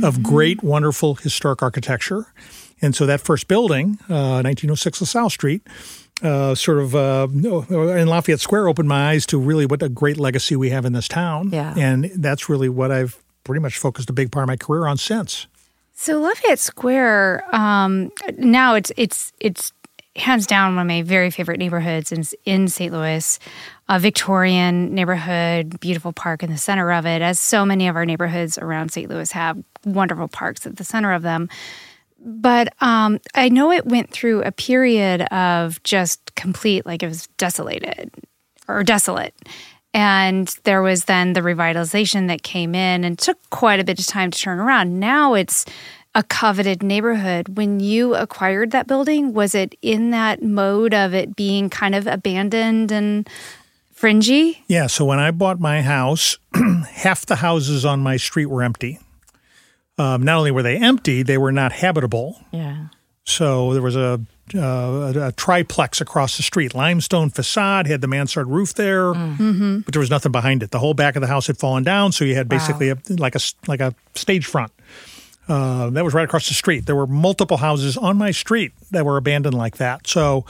of 0.04 0.22
great, 0.22 0.62
wonderful 0.62 1.16
historic 1.16 1.64
architecture. 1.64 2.26
And 2.82 2.94
so 2.94 3.06
that 3.06 3.22
first 3.22 3.48
building, 3.48 4.00
uh, 4.10 4.44
1906 4.44 5.00
LaSalle 5.00 5.30
Street, 5.30 5.62
uh, 6.22 6.56
sort 6.56 6.80
of 6.80 6.96
uh, 6.96 7.28
in 7.32 8.08
Lafayette 8.08 8.40
Square 8.40 8.68
opened 8.68 8.90
my 8.90 9.12
eyes 9.12 9.26
to 9.28 9.38
really 9.38 9.66
what 9.66 9.82
a 9.82 9.90
great 9.90 10.18
legacy 10.18 10.56
we 10.56 10.70
have 10.70 10.86
in 10.86 10.94
this 10.94 11.08
town. 11.08 11.50
Yeah. 11.52 11.74
And 11.78 12.06
that's 12.16 12.50
really 12.50 12.70
what 12.70 12.92
I've 12.92 13.22
pretty 13.44 13.62
much 13.62 13.78
focused 13.78 14.10
a 14.10 14.14
big 14.14 14.32
part 14.32 14.44
of 14.44 14.48
my 14.48 14.58
career 14.58 14.86
on 14.86 14.98
since. 14.98 15.48
So 15.94 16.20
Lafayette 16.20 16.60
Square, 16.60 17.44
um, 17.56 18.12
now 18.38 18.76
it's 18.76 18.92
it's 18.98 19.34
it's 19.40 19.72
hands 20.16 20.46
down 20.46 20.76
one 20.76 20.82
of 20.84 20.88
my 20.88 21.04
very 21.04 21.30
favorite 21.30 21.60
neighborhoods 21.60 22.12
in 22.12 22.24
in 22.46 22.68
St. 22.68 22.92
Louis. 22.92 23.40
A 23.88 24.00
Victorian 24.00 24.96
neighborhood, 24.96 25.80
beautiful 25.82 26.14
park 26.14 26.44
in 26.44 26.50
the 26.50 26.58
center 26.58 26.92
of 26.94 27.06
it, 27.06 27.22
as 27.22 27.40
so 27.40 27.66
many 27.66 27.90
of 27.90 27.98
our 27.98 28.06
neighborhoods 28.06 28.58
around 28.58 28.92
St. 28.92 29.10
Louis 29.10 29.30
have 29.34 29.62
wonderful 29.86 30.30
parks 30.30 30.66
at 30.66 30.78
the 30.78 30.86
center 30.86 31.12
of 31.12 31.24
them. 31.24 31.50
But 32.24 32.74
um, 32.82 33.20
I 33.34 33.50
know 33.50 33.72
it 33.72 33.86
went 33.86 34.12
through 34.12 34.44
a 34.44 34.52
period 34.52 35.22
of 35.34 35.82
just 35.84 36.36
complete, 36.36 36.86
like 36.86 37.02
it 37.02 37.08
was 37.08 37.28
desolated 37.38 38.12
or 38.68 38.84
desolate. 38.84 39.34
And 39.94 40.48
there 40.64 40.82
was 40.82 41.06
then 41.06 41.34
the 41.34 41.42
revitalization 41.42 42.28
that 42.28 42.44
came 42.44 42.76
in 42.76 43.04
and 43.04 43.18
took 43.18 43.38
quite 43.50 43.80
a 43.80 43.84
bit 43.84 44.00
of 44.00 44.06
time 44.06 44.32
to 44.32 44.40
turn 44.40 44.60
around. 44.60 45.00
Now 45.00 45.34
it's 45.34 45.66
a 46.16 46.24
coveted 46.24 46.84
neighborhood. 46.84 47.58
When 47.58 47.80
you 47.80 48.16
acquired 48.16 48.72
that 48.72 48.88
building, 48.88 49.34
was 49.34 49.56
it 49.56 49.76
in 49.82 50.12
that 50.12 50.42
mode 50.42 50.94
of 50.94 51.14
it 51.14 51.36
being 51.36 51.70
kind 51.70 51.96
of 51.96 52.08
abandoned 52.08 52.92
and 52.92 53.30
fringy? 53.92 54.64
Yeah. 54.68 54.88
So 54.88 55.06
when 55.06 55.20
I 55.20 55.32
bought 55.32 55.60
my 55.60 55.82
house, 55.82 56.38
half 56.90 57.26
the 57.26 57.38
houses 57.38 57.86
on 57.86 58.00
my 58.02 58.18
street 58.18 58.48
were 58.48 58.64
empty. 58.64 59.00
Um, 60.02 60.24
not 60.24 60.38
only 60.38 60.52
were 60.52 60.64
they 60.64 60.78
empty, 60.78 61.22
they 61.24 61.38
were 61.38 61.52
not 61.52 61.72
habitable. 61.72 62.42
Yeah. 62.52 62.88
So 63.24 63.74
there 63.74 63.84
was 63.84 63.96
a, 63.96 64.20
uh, 64.56 64.60
a, 64.60 65.28
a 65.28 65.32
triplex 65.34 66.02
across 66.02 66.38
the 66.38 66.44
street, 66.44 66.74
limestone 66.74 67.30
facade, 67.30 67.86
had 67.86 68.02
the 68.02 68.08
mansard 68.08 68.48
roof 68.48 68.74
there, 68.74 69.14
but 69.14 69.94
there 69.94 70.00
was 70.00 70.10
nothing 70.10 70.32
behind 70.32 70.64
it. 70.64 70.72
The 70.72 70.80
whole 70.80 70.96
back 70.96 71.16
of 71.16 71.22
the 71.22 71.28
house 71.28 71.46
had 71.48 71.58
fallen 71.58 71.84
down, 71.84 72.12
so 72.14 72.26
you 72.26 72.36
had 72.36 72.50
basically 72.50 72.90
a, 72.90 72.98
like 73.10 73.36
a 73.36 73.40
like 73.68 73.80
a 73.80 73.94
stage 74.16 74.46
front. 74.48 74.72
Uh, 75.48 75.90
that 75.92 76.04
was 76.04 76.14
right 76.14 76.26
across 76.26 76.48
the 76.48 76.54
street. 76.54 76.86
There 76.86 76.96
were 76.96 77.08
multiple 77.08 77.58
houses 77.58 77.96
on 77.98 78.18
my 78.18 78.32
street 78.32 78.72
that 78.92 79.06
were 79.06 79.18
abandoned 79.18 79.56
like 79.56 79.78
that. 79.78 80.08
So 80.08 80.46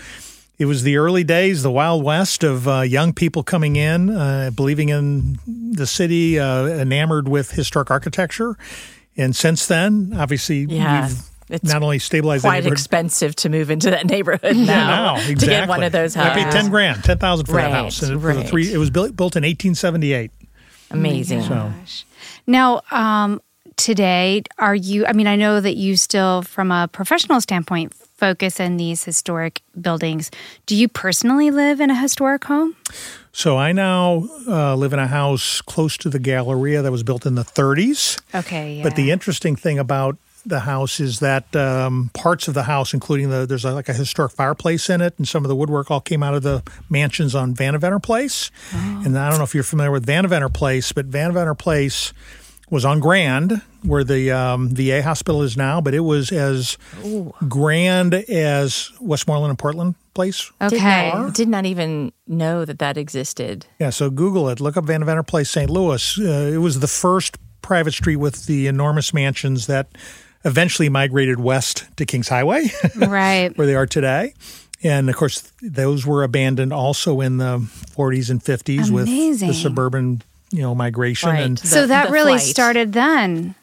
it 0.58 0.66
was 0.66 0.84
the 0.84 0.98
early 0.98 1.24
days, 1.24 1.64
the 1.64 1.72
Wild 1.72 2.04
West 2.04 2.44
of 2.44 2.68
uh, 2.68 2.82
young 2.82 3.12
people 3.12 3.44
coming 3.44 3.76
in, 3.76 4.10
uh, 4.12 4.52
believing 4.56 4.90
in 4.90 5.40
the 5.76 5.88
city, 5.88 6.40
uh, 6.40 6.68
enamored 6.68 7.28
with 7.28 7.52
historic 7.52 7.92
architecture. 7.92 8.56
And 9.18 9.36
since 9.36 9.68
then, 9.68 10.14
obviously, 10.18 10.62
Yeah. 10.70 11.08
we've 11.08 11.22
It's 11.50 11.64
not 11.72 11.84
only 11.84 12.00
stabilized 12.00 12.44
the 12.46 12.48
quite 12.48 12.66
expensive 12.66 13.36
to 13.38 13.50
move 13.50 13.70
into 13.70 13.92
that 13.92 14.06
neighborhood 14.06 14.56
now, 14.56 14.64
yeah, 14.64 14.66
now 14.88 15.16
exactly. 15.16 15.36
to 15.40 15.46
get 15.48 15.68
one 15.70 15.84
of 15.84 15.92
those 15.92 16.16
houses. 16.16 16.32
I 16.32 16.40
houses. 16.40 16.54
paid 16.56 16.62
ten 16.62 16.72
grand, 16.72 17.04
ten 17.04 17.18
thousand 17.18 17.46
for 17.48 17.54
Right, 17.56 17.64
that 17.64 17.72
house, 17.72 18.02
and 18.02 18.14
it, 18.14 18.16
was 18.16 18.24
a 18.24 18.40
right. 18.40 18.48
three. 18.50 18.74
It 18.74 18.78
was 18.78 18.90
built, 18.90 19.16
built 19.18 19.36
in 19.36 19.44
eighteen 19.44 19.76
seventy 19.76 20.14
eight. 20.14 20.32
Amazing. 20.92 21.42
So 21.44 21.72
Now, 22.48 22.82
um, 22.92 23.42
today, 23.78 24.44
are 24.58 24.76
you? 24.76 25.06
I 25.06 25.14
mean, 25.14 25.28
I 25.28 25.36
know 25.36 25.62
that 25.62 25.76
you 25.76 25.98
still, 25.98 26.42
from 26.42 26.72
a 26.72 26.88
professional 26.88 27.42
standpoint, 27.42 27.94
focus 27.94 28.60
in 28.60 28.78
these 28.78 29.04
historic 29.04 29.62
buildings. 29.80 30.30
Do 30.68 30.76
you 30.76 30.88
personally 30.88 31.50
live 31.50 31.82
in 31.82 31.90
a 31.90 31.96
historic 31.96 32.44
home? 32.44 32.76
So 33.32 33.58
I 33.58 33.72
now 33.72 34.28
uh, 34.48 34.76
live 34.76 34.94
in 34.94 35.00
a 35.00 35.08
house 35.08 35.62
close 35.62 35.98
to 35.98 36.10
the 36.10 36.20
Galleria 36.20 36.82
that 36.82 36.92
was 36.92 37.02
built 37.02 37.26
in 37.26 37.36
the 37.36 37.44
30s. 37.44 38.22
Okay, 38.36 38.76
yeah. 38.76 38.84
But 38.84 38.96
the 38.96 39.10
interesting 39.10 39.56
thing 39.56 39.80
about 39.80 40.18
the 40.46 40.62
house 40.62 41.00
is 41.00 41.20
that 41.20 41.56
um, 41.56 42.10
parts 42.14 42.48
of 42.48 42.54
the 42.54 42.64
house, 42.64 42.94
including 42.94 43.30
the 43.30 43.46
there's 43.46 43.66
a, 43.66 43.74
like 43.74 43.90
a 43.90 43.94
historic 43.94 44.32
fireplace 44.32 44.90
in 44.90 45.02
it, 45.02 45.14
and 45.18 45.28
some 45.28 45.44
of 45.44 45.50
the 45.50 45.56
woodwork 45.56 45.92
all 45.92 46.02
came 46.02 46.24
out 46.24 46.34
of 46.34 46.44
the 46.44 46.64
mansions 46.90 47.36
on 47.36 47.54
Vandeventer 47.54 48.02
Place. 48.02 48.52
And 48.74 49.18
I 49.18 49.30
don't 49.30 49.38
know 49.38 49.44
if 49.44 49.54
you're 49.54 49.64
familiar 49.64 49.92
with 49.92 50.06
Vandeventer 50.06 50.52
Place, 50.52 50.92
but 50.92 51.10
Vandeventer 51.10 51.58
Place 51.58 52.14
was 52.72 52.86
on 52.86 53.00
Grand, 53.00 53.62
where 53.84 54.04
the 54.04 54.32
um, 54.32 54.70
VA 54.70 55.04
hospital 55.04 55.44
is 55.44 55.56
now, 55.56 55.82
but 55.82 55.94
it 55.94 56.00
was 56.00 56.32
as 56.32 56.78
grand 57.48 58.14
as 58.14 58.92
Westmoreland 59.00 59.52
and 59.52 59.60
Portland 59.60 59.96
Place. 60.14 60.52
Did 60.60 60.74
okay. 60.74 61.12
not, 61.14 61.36
did 61.36 61.48
not 61.48 61.66
even 61.66 62.12
know 62.28 62.66
that 62.66 62.80
that 62.80 62.98
existed. 62.98 63.68
Yeah, 63.78 63.92
so 63.92 64.10
Google 64.10 64.50
it. 64.50 64.60
Look 64.60 64.78
up 64.78 64.86
Vandeventer 64.86 65.28
Place, 65.28 65.52
St. 65.52 65.70
Louis. 65.70 66.18
Uh, 66.18 66.52
it 66.54 66.58
was 66.58 66.80
the 66.80 66.88
first 66.88 67.38
private 67.62 67.94
street 67.94 68.16
with 68.16 68.46
the 68.46 68.68
enormous 68.68 69.14
mansions 69.14 69.68
that 69.68 69.90
eventually 70.44 70.90
migrated 70.90 71.40
west 71.40 71.86
to 71.98 72.06
Kings 72.06 72.30
Highway, 72.30 72.72
right. 72.96 73.56
where 73.58 73.68
they 73.68 73.76
are 73.76 73.86
today. 73.86 74.34
And 74.84 75.10
of 75.10 75.16
course, 75.16 75.52
those 75.62 76.06
were 76.06 76.24
abandoned 76.24 76.74
also 76.74 77.22
in 77.22 77.38
the 77.38 77.60
40s 77.60 78.30
and 78.32 78.44
50s 78.44 78.90
with 78.90 79.06
the 79.06 79.54
suburban, 79.54 80.24
you 80.52 80.62
know, 80.62 80.76
migration. 80.76 81.30
Right. 81.30 81.42
And 81.42 81.60
so 81.60 81.88
that 81.88 82.12
really 82.12 82.34
flight. 82.34 82.42
started 82.42 82.94
then. 82.94 83.56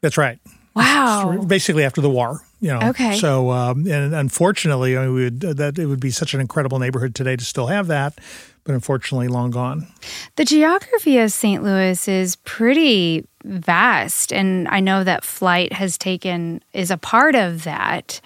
that's 0.00 0.16
right. 0.16 0.38
Wow. 0.74 1.44
Basically 1.46 1.84
after 1.84 2.00
the 2.00 2.10
war, 2.10 2.40
you 2.60 2.68
know. 2.68 2.90
Okay. 2.90 3.18
So, 3.18 3.50
um, 3.50 3.86
and 3.88 4.14
unfortunately, 4.14 4.96
I 4.96 5.06
mean, 5.06 5.14
we 5.14 5.24
would, 5.24 5.40
that 5.40 5.78
it 5.78 5.86
would 5.86 6.00
be 6.00 6.10
such 6.10 6.34
an 6.34 6.40
incredible 6.40 6.78
neighborhood 6.78 7.16
today 7.16 7.34
to 7.34 7.44
still 7.44 7.66
have 7.66 7.88
that, 7.88 8.16
but 8.62 8.74
unfortunately, 8.74 9.26
long 9.26 9.50
gone. 9.50 9.88
The 10.36 10.44
geography 10.44 11.18
of 11.18 11.32
St. 11.32 11.64
Louis 11.64 12.06
is 12.06 12.36
pretty 12.36 13.26
vast, 13.44 14.32
and 14.32 14.68
I 14.68 14.78
know 14.78 15.02
that 15.02 15.24
flight 15.24 15.72
has 15.72 15.98
taken 15.98 16.62
is 16.72 16.92
a 16.92 16.96
part 16.96 17.34
of 17.34 17.64
that. 17.64 18.20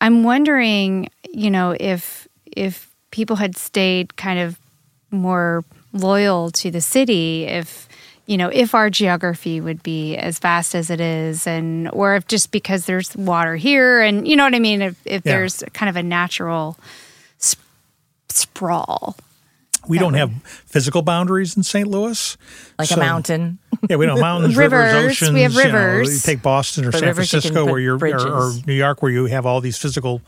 I'm 0.00 0.24
wondering, 0.24 1.08
you 1.30 1.50
know, 1.52 1.76
if 1.78 2.26
if 2.46 2.92
people 3.12 3.36
had 3.36 3.56
stayed 3.56 4.16
kind 4.16 4.40
of 4.40 4.58
more 5.12 5.64
loyal 5.92 6.50
to 6.52 6.70
the 6.70 6.80
city, 6.80 7.44
if 7.44 7.88
you 8.26 8.36
know, 8.36 8.48
if 8.48 8.74
our 8.74 8.88
geography 8.88 9.60
would 9.60 9.82
be 9.82 10.16
as 10.16 10.38
vast 10.38 10.74
as 10.74 10.90
it 10.90 11.00
is, 11.00 11.46
and 11.46 11.90
or 11.92 12.14
if 12.14 12.26
just 12.28 12.50
because 12.52 12.86
there's 12.86 13.16
water 13.16 13.56
here, 13.56 14.00
and 14.00 14.26
you 14.28 14.36
know 14.36 14.44
what 14.44 14.54
I 14.54 14.58
mean, 14.60 14.80
if 14.82 14.96
if 15.04 15.22
Yeah. 15.26 15.32
there's 15.32 15.62
kind 15.72 15.90
of 15.90 15.96
a 15.96 16.02
natural 16.02 16.78
sp- 17.42 17.60
sprawl. 18.28 19.16
We 19.88 19.98
don't 19.98 20.14
have 20.14 20.30
physical 20.44 21.02
boundaries 21.02 21.56
in 21.56 21.64
St. 21.64 21.88
Louis. 21.88 22.36
like 22.78 22.88
So- 22.88 22.94
a 22.94 22.98
mountain. 23.00 23.58
Yeah, 23.90 23.96
we 23.96 24.06
don't 24.06 24.16
have 24.16 24.22
mountains, 24.30 24.56
Rivers. 24.56 24.92
rivers, 24.94 25.10
oceans. 25.10 25.32
We 25.32 25.42
have 25.42 25.52
you 25.54 25.58
know, 25.64 25.64
rivers. 25.64 26.14
you 26.14 26.32
take 26.34 26.40
Boston 26.42 26.84
or 26.84 26.92
But 26.92 27.00
San 27.00 27.08
rivers 27.08 27.32
you 27.32 27.40
Francisco, 27.40 27.64
where 27.66 27.80
you're, 27.80 27.96
or, 27.98 28.28
or. 28.28 28.52
New 28.64 28.74
York, 28.74 29.02
where 29.02 29.10
you 29.10 29.26
have 29.26 29.44
all 29.44 29.60
these 29.60 29.76
physical 29.78 30.22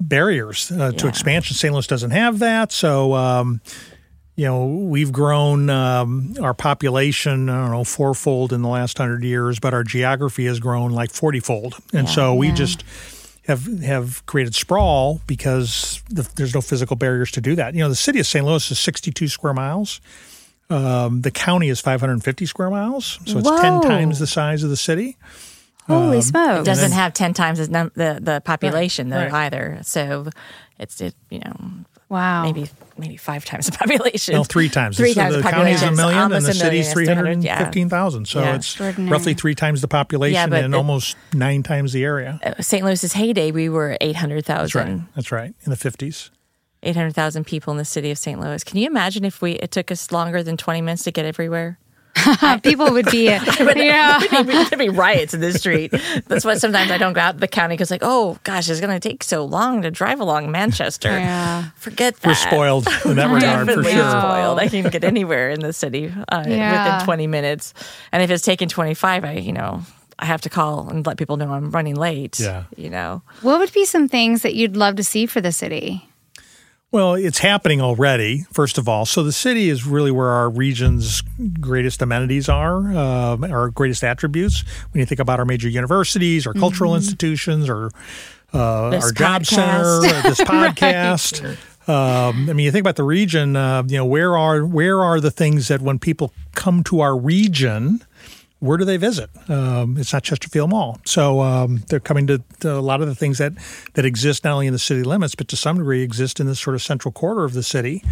barriers 0.00 0.70
uh, 0.72 0.92
to 0.92 1.04
Yeah. 1.04 1.08
expansion. 1.10 1.56
St. 1.56 1.72
Louis 1.74 1.86
doesn't 1.86 2.10
have 2.12 2.38
that, 2.38 2.72
so 2.72 3.12
um, 3.14 3.60
you 4.40 4.46
know 4.46 4.64
we've 4.66 5.12
grown 5.12 5.68
um, 5.68 6.34
our 6.40 6.54
population. 6.54 7.50
I 7.50 7.60
don't 7.62 7.70
know 7.72 7.84
fourfold 7.84 8.52
in 8.54 8.62
the 8.62 8.68
last 8.68 8.96
hundred 8.96 9.22
years, 9.22 9.58
but 9.60 9.74
our 9.74 9.84
geography 9.84 10.46
has 10.46 10.58
grown 10.60 10.92
like 10.92 11.10
forty-fold, 11.12 11.74
and 11.92 12.08
Yeah. 12.08 12.14
so 12.14 12.34
we 12.34 12.48
Yeah. 12.48 12.54
just 12.54 12.84
have 13.46 13.66
have 13.82 14.24
created 14.24 14.54
sprawl 14.54 15.20
because 15.26 16.02
the, 16.08 16.22
there's 16.36 16.54
no 16.54 16.60
physical 16.62 16.96
barriers 16.96 17.30
to 17.32 17.40
do 17.42 17.54
that. 17.56 17.74
You 17.74 17.80
know, 17.80 17.88
the 17.90 17.94
city 18.06 18.18
of 18.20 18.26
St. 18.26 18.44
Louis 18.46 18.70
is 18.70 18.78
62 18.78 19.28
square 19.28 19.52
miles. 19.52 20.00
Um, 20.70 21.20
the 21.22 21.30
county 21.32 21.68
is 21.68 21.80
550 21.80 22.46
square 22.46 22.70
miles, 22.70 23.18
so 23.26 23.38
it's 23.38 23.50
10 23.60 23.80
times 23.82 24.20
the 24.20 24.26
size 24.26 24.62
of 24.62 24.70
the 24.70 24.76
city. 24.76 25.16
Holy 25.88 26.18
Um, 26.18 26.22
smokes! 26.22 26.64
doesn't 26.64 26.92
have 26.92 27.12
10 27.12 27.34
times 27.34 27.58
the, 27.58 27.68
num- 27.68 27.92
the, 27.96 28.20
the 28.22 28.40
population 28.40 29.08
though 29.10 29.16
right. 29.28 29.32
either 29.46 29.80
so 29.82 30.28
it's 30.78 31.00
it, 31.00 31.14
you 31.30 31.40
know 31.40 31.56
wow. 32.10 32.42
maybe 32.42 32.68
maybe 32.98 33.16
five 33.16 33.44
times 33.46 33.64
the 33.66 33.72
population 33.78 34.34
Well, 34.34 34.44
three 34.44 34.68
times. 34.68 34.98
Three 34.98 35.14
So 35.14 35.22
times 35.22 35.36
the 35.36 35.42
the 35.42 35.48
county 35.50 35.70
is 35.70 35.80
a 35.82 35.86
population. 35.86 35.96
million, 35.96 36.22
and 36.24 36.32
the 36.32 36.36
a 36.36 36.40
million. 36.40 36.54
city's 36.54 36.84
It's 36.86 36.92
three 36.92 37.06
300, 37.06 37.26
hundred 37.26 37.44
yeah. 37.44 38.24
So 38.24 38.40
Yeah. 38.42 38.54
it's 38.56 38.78
roughly 38.98 39.32
three 39.34 39.54
times 39.54 39.80
the 39.80 39.88
population 39.88 40.50
Yeah, 40.52 40.58
and 40.64 40.74
it- 40.74 40.76
almost 40.76 41.16
nine 41.32 41.62
times 41.62 41.92
the 41.94 42.04
area. 42.04 42.38
Uh, 42.44 42.60
st 42.60 42.84
louis's 42.84 43.14
heyday 43.14 43.50
we 43.52 43.68
were 43.70 43.96
800,000. 44.02 44.44
That's 44.44 44.74
right. 44.74 44.86
800000 44.86 45.08
That's 45.14 45.32
right. 45.32 45.54
In 45.64 45.70
the 45.70 45.76
fifties. 45.76 46.30
800000 46.82 47.44
people 47.44 47.70
in 47.72 47.78
the 47.78 47.84
city 47.84 48.10
of 48.10 48.18
st 48.18 48.38
louis 48.40 48.64
can 48.64 48.78
you 48.78 48.86
imagine 48.86 49.24
if 49.24 49.40
we 49.42 49.52
it 49.52 49.70
took 49.70 49.90
us 49.90 50.10
longer 50.12 50.42
than 50.42 50.56
20 50.56 50.80
minutes 50.82 51.02
to 51.04 51.10
get 51.12 51.24
everywhere 51.26 51.78
People 52.62 52.90
would 52.92 53.10
be, 53.10 53.24
you 53.24 53.30
know, 53.30 54.18
There'd 54.30 54.78
be 54.78 54.88
riots 54.88 55.34
in 55.34 55.40
the 55.40 55.52
street. 55.52 55.92
That's 56.26 56.44
why 56.44 56.54
sometimes 56.54 56.90
I 56.90 56.98
don't 56.98 57.12
go 57.12 57.20
out 57.20 57.32
to 57.32 57.38
the 57.40 57.48
county 57.48 57.74
because, 57.74 57.90
like, 57.90 58.02
oh 58.04 58.38
gosh, 58.44 58.68
it's 58.68 58.80
going 58.80 58.98
to 58.98 59.08
take 59.08 59.22
so 59.22 59.44
long 59.44 59.82
to 59.82 59.90
drive 59.90 60.20
along 60.20 60.50
Manchester. 60.50 61.10
Yeah. 61.10 61.70
Forget 61.76 62.16
that. 62.16 62.28
We're 62.28 62.34
spoiled 62.34 62.86
in 63.04 63.16
that 63.16 63.26
regard 63.32 63.60
for 63.60 63.66
Definitely 63.66 63.92
sure. 63.92 64.10
spoiled. 64.10 64.58
I 64.58 64.68
can 64.68 64.88
get 64.90 65.04
anywhere 65.04 65.50
in 65.50 65.60
the 65.60 65.72
city 65.72 66.12
uh, 66.30 66.44
Yeah. 66.46 66.94
within 66.96 67.04
20 67.06 67.26
minutes, 67.26 67.74
and 68.12 68.22
if 68.22 68.30
it's 68.30 68.44
taking 68.44 68.68
25, 68.68 69.24
I 69.24 69.32
you 69.34 69.52
know 69.52 69.82
I 70.18 70.26
have 70.26 70.42
to 70.42 70.50
call 70.50 70.88
and 70.88 71.06
let 71.06 71.16
people 71.16 71.36
know 71.38 71.50
I'm 71.52 71.70
running 71.70 71.96
late. 71.96 72.38
Yeah. 72.38 72.64
you 72.76 72.90
know. 72.90 73.22
what 73.42 73.58
would 73.58 73.72
be 73.72 73.84
some 73.86 74.08
things 74.08 74.42
that 74.42 74.54
you'd 74.54 74.76
love 74.76 74.96
to 74.96 75.04
see 75.04 75.26
for 75.26 75.40
the 75.40 75.52
city? 75.52 76.06
Well, 76.92 77.14
it's 77.14 77.38
happening 77.38 77.80
already, 77.80 78.46
first 78.52 78.76
of 78.76 78.88
all. 78.88 79.06
So 79.06 79.22
the 79.22 79.30
city 79.30 79.68
is 79.68 79.86
really 79.86 80.10
where 80.10 80.30
our 80.30 80.50
region's 80.50 81.22
greatest 81.60 82.02
amenities 82.02 82.48
are, 82.48 82.78
um, 82.96 83.44
our 83.44 83.70
greatest 83.70 84.02
attributes. 84.02 84.64
When 84.90 84.98
you 84.98 85.06
think 85.06 85.20
about 85.20 85.38
our 85.38 85.44
major 85.44 85.68
universities, 85.68 86.48
our 86.48 86.52
cultural 86.52 86.96
institutions, 86.96 87.68
or 87.68 87.90
uh, 88.52 88.96
our 88.96 89.12
job 89.12 89.42
podcast. 89.42 89.46
center, 89.46 90.22
this 90.28 90.40
podcast. 90.40 91.56
Um, 91.88 92.50
I 92.50 92.54
mean, 92.54 92.64
you 92.64 92.72
think 92.72 92.82
about 92.82 92.96
the 92.96 93.04
region. 93.04 93.54
Uh, 93.54 93.84
you 93.86 93.96
know, 93.96 94.04
where 94.04 94.36
are 94.36 94.64
where 94.64 95.00
are 95.00 95.20
the 95.20 95.30
things 95.30 95.68
that 95.68 95.80
when 95.80 96.00
people 96.00 96.32
come 96.56 96.82
to 96.84 97.00
our 97.00 97.16
region, 97.16 98.04
where 98.60 98.78
do 98.78 98.84
they 98.84 98.96
visit? 98.96 99.28
Um, 99.50 99.96
it's 99.98 100.12
not 100.12 100.22
Chesterfield 100.22 100.70
Mall, 100.70 100.98
so 101.04 101.40
um, 101.40 101.82
they're 101.88 101.98
coming 102.00 102.26
to, 102.28 102.42
to 102.60 102.72
a 102.74 102.80
lot 102.80 103.00
of 103.00 103.08
the 103.08 103.14
things 103.14 103.38
that 103.38 103.52
that 103.94 104.04
exist 104.04 104.44
not 104.44 104.52
only 104.54 104.66
in 104.68 104.72
the 104.72 104.78
city 104.78 105.02
limits, 105.02 105.34
but 105.34 105.48
to 105.48 105.56
some 105.56 105.76
degree 105.78 106.02
exist 106.02 106.38
in 106.40 106.46
this 106.46 106.60
sort 106.60 106.74
of 106.76 106.82
central 106.82 107.10
quarter 107.12 107.44
of 107.44 107.52
the 107.54 107.62
city, 107.62 108.02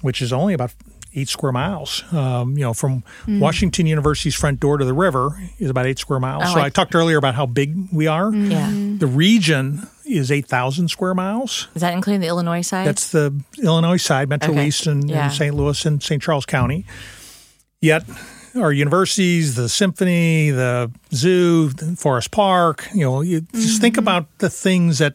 which 0.00 0.20
is 0.20 0.32
only 0.32 0.54
about 0.54 0.72
eight 1.14 1.28
square 1.28 1.52
miles. 1.52 2.04
Um, 2.12 2.56
you 2.56 2.64
know, 2.64 2.72
from 2.72 3.04
Washington 3.28 3.84
University's 3.84 4.34
front 4.34 4.60
door 4.60 4.78
to 4.78 4.84
the 4.86 4.94
river 4.94 5.38
is 5.58 5.68
about 5.68 5.84
eight 5.86 5.98
square 5.98 6.18
miles. 6.18 6.44
Oh, 6.46 6.54
so 6.54 6.60
I- 6.60 6.64
I 6.64 6.68
talked 6.70 6.94
earlier 6.94 7.18
about 7.18 7.34
how 7.34 7.44
big 7.44 7.76
we 7.92 8.06
are. 8.06 8.32
Yeah, 8.34 8.70
The 8.96 9.06
region 9.06 9.86
is 10.06 10.32
eight 10.32 10.46
thousand 10.46 10.88
square 10.88 11.12
miles. 11.14 11.68
is 11.74 11.82
that 11.82 11.92
including 11.92 12.22
the 12.22 12.28
Illinois 12.28 12.62
side? 12.62 12.86
That's 12.86 13.10
the 13.10 13.38
Illinois 13.62 13.98
side, 13.98 14.30
Metro 14.30 14.52
Okay. 14.54 14.66
East, 14.68 14.86
and, 14.86 15.10
Yeah. 15.10 15.24
and 15.24 15.32
St. 15.34 15.54
Louis 15.54 15.84
and 15.84 16.02
St. 16.02 16.22
Charles 16.22 16.46
County. 16.46 16.86
Yet, 17.82 18.04
our 18.56 18.72
universities, 18.72 19.54
the 19.54 19.68
symphony, 19.68 20.50
the 20.50 20.90
zoo, 21.12 21.68
the 21.70 21.96
Forest 21.96 22.30
Park, 22.30 22.86
you 22.94 23.00
know, 23.00 23.20
you 23.20 23.42
just 23.54 23.80
think 23.80 23.94
mm-hmm. 23.94 24.04
about 24.04 24.38
the 24.38 24.50
things 24.50 24.98
that 24.98 25.14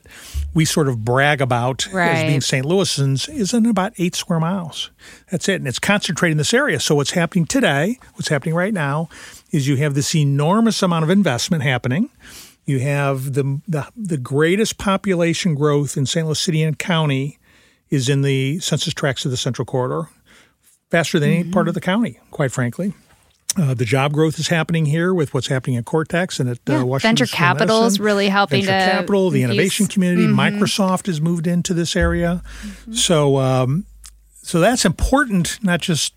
we 0.54 0.66
sort 0.66 0.88
of 0.88 1.06
brag 1.06 1.42
about 1.42 1.88
as 1.94 2.24
being 2.24 2.42
St. 2.42 2.66
Louisans 2.66 3.30
is 3.30 3.54
in 3.54 3.66
about 3.66 3.94
eight 3.98 4.16
square 4.16 4.40
miles. 4.40 4.90
That's 5.32 5.48
it. 5.48 5.56
And 5.56 5.68
it's 5.68 5.80
concentrated 5.80 6.34
in 6.34 6.38
this 6.38 6.54
area. 6.54 6.80
So, 6.80 6.96
what's 6.96 7.12
happening 7.12 7.46
today, 7.46 8.00
what's 8.14 8.30
happening 8.30 8.56
right 8.56 8.74
now, 8.74 9.10
is 9.52 9.68
you 9.68 9.78
have 9.78 9.94
this 9.94 10.16
enormous 10.16 10.82
amount 10.82 11.04
of 11.04 11.10
investment 11.10 11.64
happening. 11.64 12.10
You 12.66 12.80
have 12.80 13.34
the, 13.34 13.62
the, 13.68 13.88
the 13.96 14.18
greatest 14.18 14.78
population 14.78 15.56
growth 15.56 15.96
in 15.96 16.06
St. 16.06 16.26
Louis 16.26 16.40
City 16.40 16.64
and 16.64 16.78
County 16.78 17.38
is 17.90 18.10
in 18.10 18.22
the 18.22 18.60
census 18.60 18.94
tracts 18.94 19.24
of 19.24 19.32
the 19.32 19.38
Central 19.38 19.66
Corridor, 19.66 20.10
faster 20.92 21.20
than 21.20 21.30
any 21.30 21.44
part 21.44 21.64
mm-hmm. 21.64 21.70
of 21.70 21.74
the 21.76 21.82
county, 21.82 22.20
quite 22.32 22.52
frankly. 22.52 22.94
Uh, 23.58 23.74
the 23.74 23.86
job 23.86 24.14
growth 24.14 24.38
is 24.40 24.50
happening 24.50 24.86
here 24.86 25.14
with 25.14 25.34
what's 25.34 25.48
happening 25.48 25.78
at 25.78 25.86
Cortex 25.86 26.40
and 26.40 26.48
at 26.50 26.60
Yeah, 26.68 26.82
uh, 26.82 26.86
Washington 26.86 27.16
venture 27.18 27.36
capital 27.36 27.86
is 27.86 28.00
really 28.00 28.30
helping 28.30 28.64
venture 28.66 28.86
to 28.86 28.92
capital, 28.98 29.30
the 29.32 29.42
innovation 29.44 29.88
community, 29.88 30.28
Mm-hmm. 30.28 30.40
Microsoft 30.64 31.08
has 31.08 31.20
moved 31.20 31.48
into 31.48 31.74
this 31.74 31.96
area. 31.96 32.44
So, 32.92 33.38
um, 33.38 33.86
so 34.44 34.60
that's 34.60 34.86
important, 34.86 35.58
not 35.64 35.82
just 35.82 36.14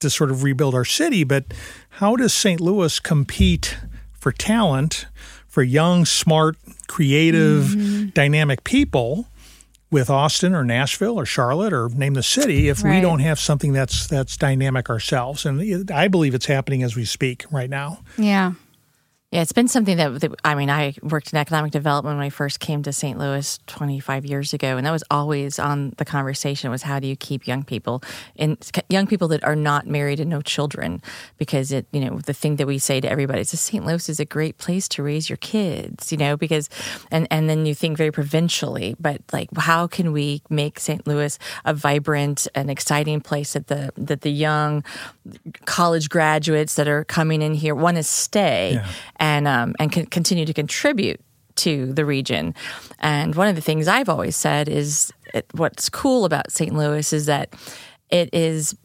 to 0.00 0.10
sort 0.10 0.30
of 0.30 0.42
rebuild 0.42 0.74
our 0.74 0.84
city, 0.84 1.24
but 1.24 1.44
how 1.88 2.16
does 2.16 2.34
St. 2.34 2.60
Louis 2.60 3.00
compete 3.00 3.78
for 4.12 4.30
talent, 4.30 5.06
for 5.48 5.62
young, 5.62 6.04
smart, 6.04 6.56
creative, 6.86 7.64
Mm-hmm. 7.64 8.08
dynamic 8.10 8.62
people? 8.62 9.26
With 9.88 10.10
Austin 10.10 10.52
or 10.54 10.64
Nashville 10.64 11.18
or 11.18 11.24
Charlotte 11.24 11.72
or 11.72 11.88
name 11.88 12.14
the 12.14 12.22
city, 12.22 12.68
if 12.68 12.82
we 12.82 13.00
don't 13.00 13.20
have 13.20 13.38
something 13.38 13.72
that's 13.72 14.08
that's 14.08 14.36
dynamic 14.36 14.90
ourselves, 14.90 15.46
and 15.46 15.90
I 15.92 16.08
believe 16.08 16.34
it's 16.34 16.46
happening 16.46 16.82
as 16.82 16.96
we 16.96 17.04
speak 17.04 17.44
right 17.52 17.70
now. 17.70 18.00
Yeah. 18.18 18.52
Yeah, 19.32 19.42
it's 19.42 19.52
been 19.52 19.66
something 19.66 19.96
that, 19.96 20.20
that 20.20 20.32
I 20.44 20.54
mean, 20.54 20.70
I 20.70 20.94
worked 21.02 21.32
in 21.32 21.38
economic 21.38 21.72
development 21.72 22.16
when 22.16 22.24
I 22.24 22.30
first 22.30 22.60
came 22.60 22.84
to 22.84 22.92
St. 22.92 23.18
Louis 23.18 23.58
25 23.66 24.24
years 24.24 24.54
ago, 24.54 24.76
and 24.76 24.86
that 24.86 24.92
was 24.92 25.02
always 25.10 25.58
on 25.58 25.94
the 25.96 26.04
conversation 26.04 26.70
was 26.70 26.82
how 26.82 27.00
do 27.00 27.08
you 27.08 27.16
keep 27.16 27.44
young 27.44 27.64
people 27.64 28.04
and 28.36 28.56
young 28.88 29.08
people 29.08 29.26
that 29.28 29.42
are 29.42 29.56
not 29.56 29.84
married 29.84 30.20
and 30.20 30.30
no 30.30 30.42
children 30.42 31.02
because 31.38 31.72
it, 31.72 31.86
you 31.90 32.00
know, 32.00 32.20
the 32.20 32.32
thing 32.32 32.54
that 32.56 32.68
we 32.68 32.78
say 32.78 33.00
to 33.00 33.10
everybody 33.10 33.40
is 33.40 33.60
St. 33.60 33.84
Louis 33.84 34.08
is 34.08 34.20
a 34.20 34.24
great 34.24 34.58
place 34.58 34.86
to 34.90 35.02
raise 35.02 35.28
your 35.28 35.38
kids, 35.38 36.12
you 36.12 36.18
know, 36.18 36.36
because 36.36 36.70
and 37.10 37.26
and 37.28 37.50
then 37.50 37.66
you 37.66 37.74
think 37.74 37.98
very 37.98 38.12
provincially, 38.12 38.94
but 39.00 39.22
like 39.32 39.48
how 39.56 39.88
can 39.88 40.12
we 40.12 40.40
make 40.48 40.78
St. 40.78 41.04
Louis 41.04 41.36
a 41.64 41.74
vibrant 41.74 42.46
and 42.54 42.70
exciting 42.70 43.20
place 43.20 43.54
that 43.54 43.66
the 43.66 43.90
that 43.96 44.20
the 44.20 44.30
young 44.30 44.84
college 45.64 46.08
graduates 46.08 46.74
that 46.76 46.86
are 46.86 47.02
coming 47.02 47.42
in 47.42 47.54
here 47.54 47.74
want 47.74 47.96
to 47.96 48.04
stay 48.04 48.74
Yeah. 48.74 48.86
And 49.18 49.48
um, 49.48 49.74
and 49.78 49.90
can 49.92 50.06
continue 50.06 50.46
to 50.46 50.54
contribute 50.54 51.20
to 51.56 51.92
the 51.92 52.04
region. 52.04 52.54
And 52.98 53.34
one 53.34 53.48
of 53.48 53.54
the 53.56 53.62
things 53.62 53.88
I've 53.88 54.08
always 54.08 54.36
said 54.36 54.68
is 54.68 55.12
it, 55.34 55.46
what's 55.52 55.88
cool 55.88 56.24
about 56.24 56.52
St. 56.52 56.74
Louis 56.74 57.12
is 57.12 57.26
that 57.26 57.54
it 58.10 58.28
is 58.32 58.76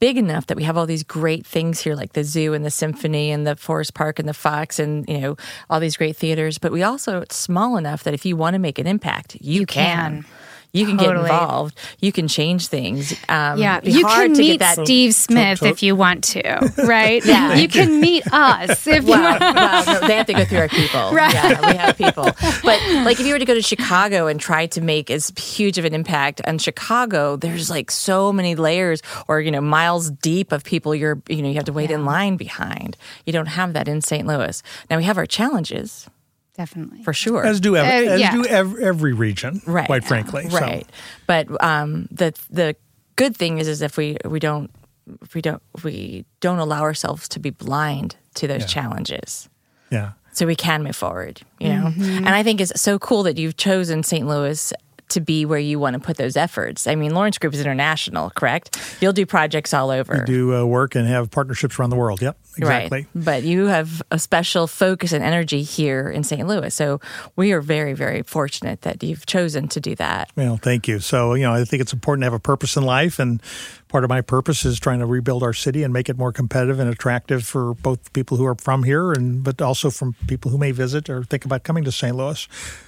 big 0.00 0.16
enough 0.16 0.46
that 0.46 0.56
we 0.56 0.62
have 0.62 0.76
all 0.76 0.86
these 0.86 1.02
great 1.02 1.44
things 1.44 1.80
here 1.80 1.96
like 1.96 2.12
the 2.12 2.22
zoo 2.22 2.54
and 2.54 2.64
the 2.64 2.70
symphony 2.70 3.32
and 3.32 3.46
the 3.46 3.56
forest 3.56 3.94
park 3.94 4.20
and 4.20 4.28
the 4.28 4.34
fox 4.34 4.78
and 4.78 5.08
you 5.08 5.18
know 5.18 5.36
all 5.68 5.80
these 5.80 5.96
great 5.96 6.16
theaters 6.16 6.56
but 6.56 6.70
we 6.70 6.84
also 6.84 7.20
it's 7.20 7.34
small 7.34 7.76
enough 7.76 8.04
that 8.04 8.14
if 8.14 8.24
you 8.24 8.36
want 8.36 8.54
to 8.54 8.60
make 8.60 8.78
an 8.78 8.86
impact 8.86 9.36
you, 9.40 9.66
can. 9.66 10.24
You 10.72 10.84
can 10.86 10.96
get 10.96 11.10
involved 11.16 11.76
you 12.00 12.12
can 12.12 12.28
change 12.28 12.66
things 12.68 13.12
um, 13.28 13.58
Yeah, 13.58 13.80
you 13.82 14.06
hard 14.06 14.26
can 14.28 14.34
to 14.34 14.38
meet 14.40 14.58
get 14.60 14.76
that 14.76 14.84
Steve 14.84 15.14
Smith 15.14 15.60
to- 15.60 15.66
if 15.68 15.82
you 15.82 15.96
want 15.96 16.24
to, 16.24 16.72
right? 16.84 17.24
Yeah. 17.24 17.54
you 17.54 17.68
can 17.68 18.00
meet 18.00 18.26
us 18.32 18.86
if 18.86 19.04
you 19.04 19.10
want. 19.10 19.40
wow, 19.40 19.82
no, 19.86 20.06
they 20.06 20.16
have 20.16 20.26
to 20.26 20.34
go 20.34 20.44
through 20.44 20.58
our 20.58 20.68
people. 20.68 21.10
Right. 21.18 21.32
Yeah, 21.34 21.60
we 21.70 21.76
have 21.76 21.96
people. 21.96 22.24
But 22.62 22.80
like 23.04 23.18
if 23.18 23.26
you 23.26 23.32
were 23.32 23.38
to 23.38 23.44
go 23.44 23.54
to 23.54 23.62
Chicago 23.62 24.26
and 24.26 24.38
try 24.38 24.66
to 24.66 24.80
make 24.80 25.10
as 25.10 25.32
huge 25.38 25.78
of 25.78 25.84
an 25.84 25.94
impact 25.94 26.40
in 26.46 26.58
Chicago, 26.58 27.36
there's 27.36 27.70
like 27.70 27.90
so 27.90 28.32
many 28.32 28.54
layers 28.54 29.02
or, 29.26 29.40
you 29.40 29.50
know, 29.50 29.60
miles 29.60 30.10
deep 30.10 30.52
of 30.52 30.64
people 30.64 30.94
you're 30.94 31.20
you 31.28 31.42
know, 31.42 31.48
you 31.48 31.54
have 31.54 31.64
to 31.64 31.72
wait 31.72 31.90
in 31.90 32.04
line 32.04 32.36
behind. 32.36 32.96
You 33.24 33.32
don't 33.32 33.46
have 33.46 33.72
that 33.72 33.88
in 33.88 34.00
St. 34.02 34.26
Louis. 34.26 34.62
Now 34.90 34.96
we 34.98 35.04
have 35.04 35.18
our 35.18 35.26
challenges 35.26 36.08
Definitely. 36.58 37.02
for 37.04 37.12
sure. 37.14 37.46
As 37.46 37.60
do 37.60 37.76
every, 37.76 38.08
Uh, 38.08 38.12
as 38.14 38.20
yeah. 38.20 38.32
do 38.32 38.44
every, 38.44 38.84
every 38.84 39.12
region, 39.14 39.62
right. 39.64 39.86
quite 39.86 40.04
frankly. 40.04 40.50
So- 40.50 40.58
Right. 40.58 40.86
But 41.26 41.46
um 41.64 42.08
the 42.10 42.34
the 42.50 42.74
good 43.16 43.34
thing 43.36 43.58
is 43.58 43.68
is 43.68 43.80
if 43.80 43.96
we 43.96 44.16
we 44.24 44.40
don't 44.40 44.70
if 45.22 45.34
we 45.34 45.40
don't 45.40 45.62
we 45.84 46.24
don't 46.40 46.58
allow 46.58 46.82
ourselves 46.82 47.28
to 47.28 47.38
be 47.40 47.50
blind 47.50 48.16
to 48.34 48.46
those 48.46 48.66
challenges. 48.66 49.48
yeah. 49.90 50.10
so 50.32 50.46
we 50.46 50.54
can 50.54 50.82
move 50.84 50.94
forward 50.94 51.40
you 51.58 51.68
know 51.70 51.86
and 51.96 52.28
i 52.28 52.42
think 52.44 52.60
it's 52.60 52.78
so 52.80 52.98
cool 52.98 53.22
that 53.24 53.36
you've 53.38 53.56
chosen 53.56 54.02
st 54.04 54.24
louis 54.26 54.72
to 55.08 55.20
be 55.20 55.44
where 55.44 55.58
you 55.58 55.78
want 55.78 55.94
to 55.94 56.00
put 56.00 56.16
those 56.16 56.36
efforts. 56.36 56.86
I 56.86 56.94
mean, 56.94 57.14
Lawrence 57.14 57.38
Group 57.38 57.54
is 57.54 57.60
international, 57.60 58.30
correct? 58.30 58.96
You'll 59.00 59.12
do 59.12 59.26
projects 59.26 59.72
all 59.72 59.90
over. 59.90 60.16
You 60.16 60.24
do 60.24 60.56
uh, 60.56 60.64
work 60.64 60.94
and 60.94 61.06
have 61.06 61.30
partnerships 61.30 61.78
around 61.78 61.90
the 61.90 61.96
world. 61.96 62.20
Yep, 62.20 62.36
exactly. 62.56 62.98
Right. 63.14 63.24
But 63.24 63.42
you 63.42 63.66
have 63.66 64.02
a 64.10 64.18
special 64.18 64.66
focus 64.66 65.12
and 65.12 65.24
energy 65.24 65.62
here 65.62 66.08
in 66.10 66.24
St. 66.24 66.46
Louis. 66.46 66.74
So 66.74 67.00
we 67.36 67.52
are 67.52 67.60
very, 67.60 67.94
very 67.94 68.22
fortunate 68.22 68.82
that 68.82 69.02
you've 69.02 69.26
chosen 69.26 69.68
to 69.68 69.80
do 69.80 69.94
that. 69.96 70.30
Well, 70.36 70.56
thank 70.56 70.88
you. 70.88 71.00
So, 71.00 71.34
you 71.34 71.44
know, 71.44 71.54
I 71.54 71.64
think 71.64 71.80
it's 71.80 71.92
important 71.92 72.22
to 72.22 72.26
have 72.26 72.34
a 72.34 72.38
purpose 72.38 72.76
in 72.76 72.82
life. 72.82 73.18
And 73.18 73.42
part 73.88 74.04
of 74.04 74.10
my 74.10 74.20
purpose 74.20 74.64
is 74.64 74.78
trying 74.78 74.98
to 74.98 75.06
rebuild 75.06 75.42
our 75.42 75.52
city 75.52 75.82
and 75.82 75.92
make 75.92 76.08
it 76.08 76.16
more 76.16 76.32
competitive 76.32 76.78
and 76.78 76.90
attractive 76.90 77.44
for 77.44 77.74
both 77.74 78.12
people 78.12 78.36
who 78.36 78.44
are 78.44 78.54
from 78.54 78.82
here 78.82 79.12
and 79.12 79.42
but 79.42 79.60
also 79.60 79.90
from 79.90 80.14
people 80.26 80.50
who 80.50 80.58
may 80.58 80.70
visit 80.70 81.08
or 81.08 81.24
think 81.24 81.44
about 81.44 81.62
coming 81.62 81.84
to 81.84 81.92
St. 81.92 82.14
Louis. 82.14 82.46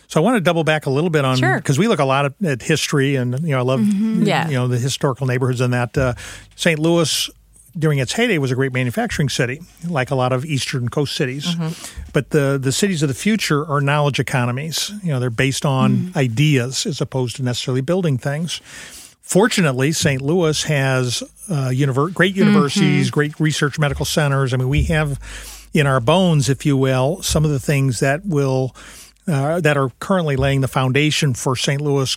So 0.08 0.20
I 0.20 0.24
want 0.24 0.36
to 0.36 0.40
double 0.40 0.64
back 0.64 0.86
a 0.86 0.90
little 0.90 1.10
bit 1.10 1.24
on 1.24 1.38
Sure. 1.38 1.56
because 1.56 1.78
we 1.78 1.88
look 1.88 2.00
a 2.00 2.04
lot 2.04 2.26
at, 2.26 2.42
at 2.44 2.62
history 2.62 3.16
and 3.16 3.40
you 3.40 3.50
know 3.50 3.58
I 3.58 3.62
love 3.62 3.80
mm-hmm. 3.80 4.22
Yeah. 4.24 4.48
you 4.48 4.54
know 4.54 4.68
the 4.68 4.78
historical 4.78 5.26
neighborhoods 5.26 5.60
and 5.60 5.72
that 5.72 5.96
uh, 5.96 6.14
St. 6.56 6.78
Louis 6.78 7.30
during 7.78 7.98
its 7.98 8.12
heyday 8.12 8.38
was 8.38 8.50
a 8.50 8.54
great 8.54 8.72
manufacturing 8.72 9.28
city 9.28 9.60
like 9.88 10.10
a 10.10 10.14
lot 10.14 10.32
of 10.32 10.44
eastern 10.44 10.88
coast 10.88 11.14
cities 11.14 11.54
mm-hmm. 11.54 12.10
but 12.12 12.30
the 12.30 12.58
the 12.60 12.72
cities 12.72 13.00
of 13.00 13.08
the 13.08 13.14
future 13.14 13.64
are 13.64 13.80
knowledge 13.80 14.18
economies 14.18 14.90
you 15.04 15.10
know 15.10 15.20
they're 15.20 15.30
based 15.30 15.64
on 15.64 15.96
mm-hmm. 15.96 16.18
ideas 16.18 16.84
as 16.84 17.00
opposed 17.00 17.36
to 17.36 17.44
necessarily 17.44 17.80
building 17.80 18.18
things 18.18 18.60
fortunately, 19.30 19.92
St. 19.92 20.20
Louis 20.20 20.62
has 20.64 21.22
uh, 21.48 21.70
univer- 21.70 22.12
great 22.12 22.34
universities, 22.34 23.10
great 23.10 23.38
research 23.38 23.78
medical 23.78 24.04
centers. 24.04 24.52
I 24.52 24.56
mean, 24.56 24.68
we 24.68 24.82
have 24.84 25.20
in 25.72 25.86
our 25.86 26.00
bones, 26.00 26.48
if 26.48 26.66
you 26.66 26.76
will, 26.76 27.22
some 27.22 27.44
of 27.44 27.50
the 27.52 27.60
things 27.60 28.00
that 28.00 28.26
will 28.26 28.74
uh, 29.28 29.60
that 29.60 29.76
are 29.76 29.90
currently 30.00 30.34
laying 30.36 30.60
the 30.60 30.68
foundation 30.68 31.34
for 31.34 31.54
St. 31.54 31.80
Louis 31.80 32.16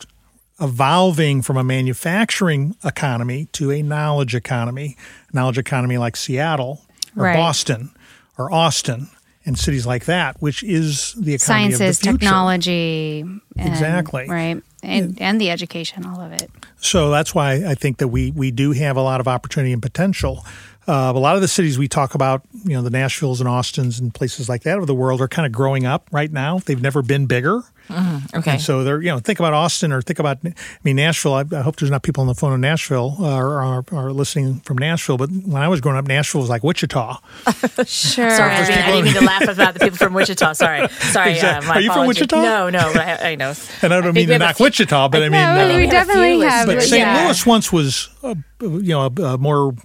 evolving 0.60 1.41
from 1.41 1.58
a 1.58 1.63
manufacturing 1.63 2.76
economy 2.84 3.47
to 3.54 3.71
a 3.71 3.82
knowledge 3.84 4.34
economy, 4.34 4.95
knowledge 5.34 5.58
economy 5.58 5.97
like 5.97 6.15
Seattle 6.15 6.82
or 7.15 7.26
Right. 7.26 7.36
Boston 7.36 7.91
or 8.38 8.52
Austin 8.52 9.10
and 9.45 9.60
cities 9.60 9.86
like 9.86 10.06
that, 10.06 10.41
which 10.41 10.63
is 10.63 11.13
the 11.13 11.34
economy 11.36 11.71
Sciences, 11.73 11.97
of 11.97 12.02
the 12.02 12.04
future. 12.12 12.17
technology, 12.19 13.19
and- 13.21 13.41
Exactly. 13.58 14.28
right, 14.30 14.63
and 14.84 15.19
and 15.22 15.39
the 15.39 15.50
education, 15.50 16.06
all 16.06 16.22
of 16.22 16.32
it. 16.32 16.52
So 16.78 17.10
that's 17.10 17.34
why 17.34 17.63
I 17.65 17.76
think 17.76 17.98
that 17.98 18.10
we 18.10 18.32
we 18.32 18.52
do 18.52 18.74
have 18.74 18.98
a 18.98 19.02
lot 19.02 19.19
of 19.19 19.28
opportunity 19.28 19.74
and 19.74 19.82
potential. 19.82 20.46
Uh, 20.88 21.13
a 21.15 21.19
lot 21.19 21.36
of 21.36 21.41
the 21.41 21.48
cities 21.48 21.78
we 21.78 21.88
talk 21.88 22.13
about, 22.13 22.41
you 22.65 22.74
know, 22.74 22.82
the 22.82 22.89
Nashvilles 22.89 23.39
and 23.39 23.48
Austins 23.48 24.00
and 24.00 24.13
places 24.13 24.50
like 24.50 24.63
that 24.63 24.80
of 24.80 24.88
the 24.88 24.93
world 24.96 25.22
are 25.22 25.28
kind 25.30 25.46
of 25.46 25.52
growing 25.52 25.86
up 25.86 26.10
right 26.12 26.32
now. 26.32 26.60
They've 26.60 26.82
never 26.82 27.02
been 27.02 27.26
bigger. 27.26 27.62
Okay. 27.89 28.52
And 28.52 28.62
so 28.62 28.84
they're, 28.84 29.02
you 29.02 29.10
know, 29.10 29.19
think 29.19 29.39
about 29.39 29.54
Austin 29.54 29.91
or 29.91 30.02
think 30.02 30.17
about, 30.19 30.39
I 30.46 30.54
mean, 30.84 30.96
Nashville. 30.96 31.34
I, 31.34 31.43
I 31.52 31.62
hope 31.62 31.76
there's 31.76 31.91
not 31.91 32.02
people 32.02 32.22
on 32.22 32.28
the 32.28 32.34
phone 32.34 32.54
in 32.54 32.62
Nashville 32.62 33.15
uh, 33.19 33.36
or 33.38 33.62
are, 33.62 33.84
are 33.91 34.12
listening 34.13 34.62
from 34.62 34.78
Nashville. 34.78 35.17
But 35.17 35.30
when 35.32 35.62
I 35.62 35.67
was 35.67 35.82
growing 35.82 35.98
up, 35.98 36.06
Nashville 36.08 36.41
was 36.41 36.50
like 36.50 36.63
Wichita. 36.63 37.17
Sure. 37.86 38.30
Sorry, 38.30 38.52
I 38.52 38.65
didn't, 38.65 38.84
I 38.84 38.91
didn't 38.91 39.06
mean 39.06 39.13
to 39.15 39.22
laugh 39.26 39.48
about 39.48 39.74
the 39.74 39.80
people 39.82 39.98
from 39.98 40.13
Wichita. 40.13 40.54
Sorry, 40.54 40.88
sorry. 40.89 41.32
Exactly. 41.32 41.65
Uh, 41.67 41.69
my 41.69 41.76
Are 41.76 41.82
you 41.82 41.91
from. 41.93 42.08
Wichita? 42.08 42.41
No, 42.41 42.69
no. 42.69 42.91
But 42.93 43.02
I, 43.02 43.32
I 43.32 43.36
know. 43.36 43.54
And 43.82 43.93
I 43.93 44.02
don't 44.02 44.04
think 44.04 44.15
mean 44.15 44.28
we 44.30 44.34
to 44.34 44.39
knock 44.39 44.56
few- 44.58 44.65
Wichita, 44.65 45.10
but 45.10 45.22
I 45.22 45.26
mean, 45.30 45.32
no, 45.34 45.39
uh, 45.39 45.67
we 45.67 45.76
we 45.78 45.88
have 45.88 45.88
a 45.88 45.91
definitely 45.91 46.32
few 46.39 46.41
have. 46.41 46.67
But. 46.67 46.82
St. 46.84 47.00
yeah. 47.00 47.26
Louis 47.26 47.46
once 47.46 47.72
was, 47.74 48.10
uh, 48.24 48.36
you 48.62 48.82
know, 48.93 49.02
a, 49.17 49.22
a 49.34 49.38
more 49.38 49.76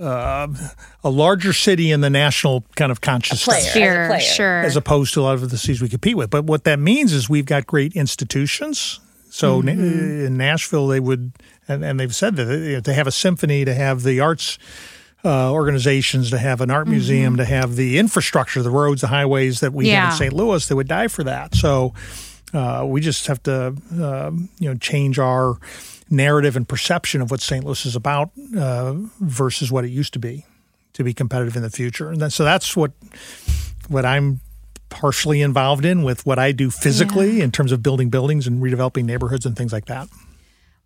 uh, 0.00 0.48
a 1.04 1.10
larger 1.10 1.52
city 1.52 1.90
in 1.90 2.00
the 2.00 2.10
national 2.10 2.64
kind 2.76 2.90
of 2.92 3.00
consciousness. 3.00 3.44
player. 3.44 3.58
as 3.58 3.72
Sure, 3.72 4.06
player. 4.08 4.20
sure. 4.20 4.60
as 4.62 4.76
opposed 4.76 5.14
to 5.14 5.20
a 5.20 5.22
lot 5.22 5.34
of 5.34 5.50
the 5.50 5.58
cities 5.58 5.82
we 5.82 5.88
compete 5.88 6.16
with. 6.16 6.30
But 6.30 6.44
what 6.44 6.64
that 6.64 6.78
means 6.78 7.12
is 7.12 7.28
we've 7.28 7.46
got 7.46 7.66
great 7.66 7.94
institutions. 7.94 9.00
So 9.30 9.60
na- 9.60 9.72
in 9.72 10.36
Nashville, 10.36 10.86
they 10.88 11.00
would, 11.00 11.32
and, 11.68 11.84
and 11.84 12.00
they've 12.00 12.14
said 12.14 12.36
that 12.36 12.46
you 12.46 12.74
know, 12.74 12.80
to 12.80 12.94
have 12.94 13.06
a 13.06 13.12
symphony, 13.12 13.64
to 13.64 13.74
have 13.74 14.02
the 14.02 14.20
arts 14.20 14.58
uh, 15.24 15.52
organizations, 15.52 16.30
to 16.30 16.38
have 16.38 16.60
an 16.60 16.70
art 16.70 16.86
museum, 16.88 17.36
to 17.36 17.44
have 17.44 17.74
the 17.76 17.98
infrastructure, 17.98 18.62
the 18.62 18.70
roads, 18.70 19.00
the 19.00 19.08
highways 19.08 19.60
that 19.60 19.72
we 19.72 19.88
have 19.88 20.12
in 20.12 20.16
St. 20.18 20.32
Louis, 20.32 20.66
they 20.66 20.74
would 20.74 20.88
die 20.88 21.08
for 21.08 21.24
that. 21.24 21.54
So 21.56 21.92
uh, 22.54 22.84
we 22.88 23.00
just 23.00 23.26
have 23.26 23.42
to, 23.42 23.74
um, 24.00 24.48
you 24.58 24.68
know, 24.70 24.76
change 24.76 25.18
our 25.18 25.56
narrative 26.10 26.56
and 26.56 26.68
perception 26.68 27.20
of 27.20 27.30
what 27.30 27.40
St. 27.40 27.64
Louis 27.64 27.86
is 27.86 27.96
about 27.96 28.30
uh, 28.56 28.94
versus 29.20 29.70
what 29.70 29.84
it 29.84 29.90
used 29.90 30.12
to 30.14 30.18
be 30.18 30.44
to 30.94 31.04
be 31.04 31.14
competitive 31.14 31.56
in 31.56 31.62
the 31.62 31.70
future. 31.70 32.10
And 32.10 32.20
then, 32.20 32.30
so 32.30 32.44
that's 32.44 32.76
what 32.76 32.92
what 33.88 34.04
I'm 34.04 34.40
partially 34.88 35.42
involved 35.42 35.84
in 35.84 36.02
with 36.02 36.24
what 36.26 36.38
I 36.38 36.52
do 36.52 36.70
physically 36.70 37.40
in 37.40 37.50
terms 37.50 37.72
of 37.72 37.82
building 37.82 38.08
buildings 38.08 38.46
and 38.46 38.62
redeveloping 38.62 39.04
neighborhoods 39.04 39.46
and 39.46 39.56
things 39.56 39.72
like 39.72 39.86
that. 39.86 40.08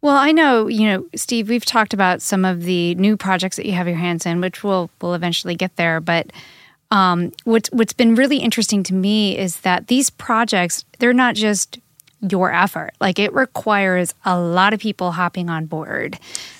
Well, 0.00 0.16
I 0.16 0.32
know, 0.32 0.66
you 0.66 0.86
know, 0.86 1.06
Steve, 1.14 1.48
we've 1.48 1.64
talked 1.64 1.94
about 1.94 2.20
some 2.20 2.44
of 2.44 2.62
the 2.62 2.96
new 2.96 3.16
projects 3.16 3.56
that 3.56 3.66
you 3.66 3.72
have 3.72 3.86
your 3.86 3.96
hands 3.96 4.26
in, 4.26 4.40
which 4.40 4.64
we'll 4.64 4.90
we'll 5.00 5.14
eventually 5.14 5.54
get 5.54 5.76
there. 5.76 6.00
But 6.00 6.32
um, 6.90 7.32
what's 7.44 7.70
what's 7.70 7.92
been 7.92 8.16
really 8.16 8.38
interesting 8.38 8.82
to 8.84 8.94
me 8.94 9.38
is 9.38 9.60
that 9.60 9.86
these 9.86 10.10
projects, 10.10 10.84
they're 10.98 11.12
not 11.12 11.36
just 11.36 11.78
your 12.30 12.52
effort. 12.52 12.92
Like 13.00 13.18
it 13.18 13.32
requires 13.34 14.14
a 14.24 14.38
lot 14.38 14.72
of 14.72 14.80
people 14.80 15.12
hopping 15.12 15.50
on 15.50 15.66
board 15.66 16.18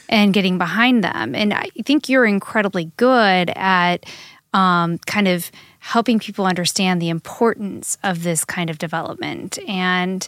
and 0.09 0.35
getting 0.35 0.59
behind 0.59 1.05
them. 1.05 1.35
And 1.35 1.55
I 1.55 1.68
think 1.85 2.09
you're 2.09 2.27
incredibly 2.27 2.90
good 2.96 3.51
at 3.55 4.05
um, 4.53 4.98
kind 5.07 5.29
of 5.29 5.51
helping 5.79 6.18
people 6.18 6.46
understand 6.46 7.01
the 7.01 7.09
importance 7.09 7.96
of 8.03 8.22
this 8.22 8.44
kind 8.44 8.70
of 8.70 8.79
development. 8.79 9.59
And 9.66 10.27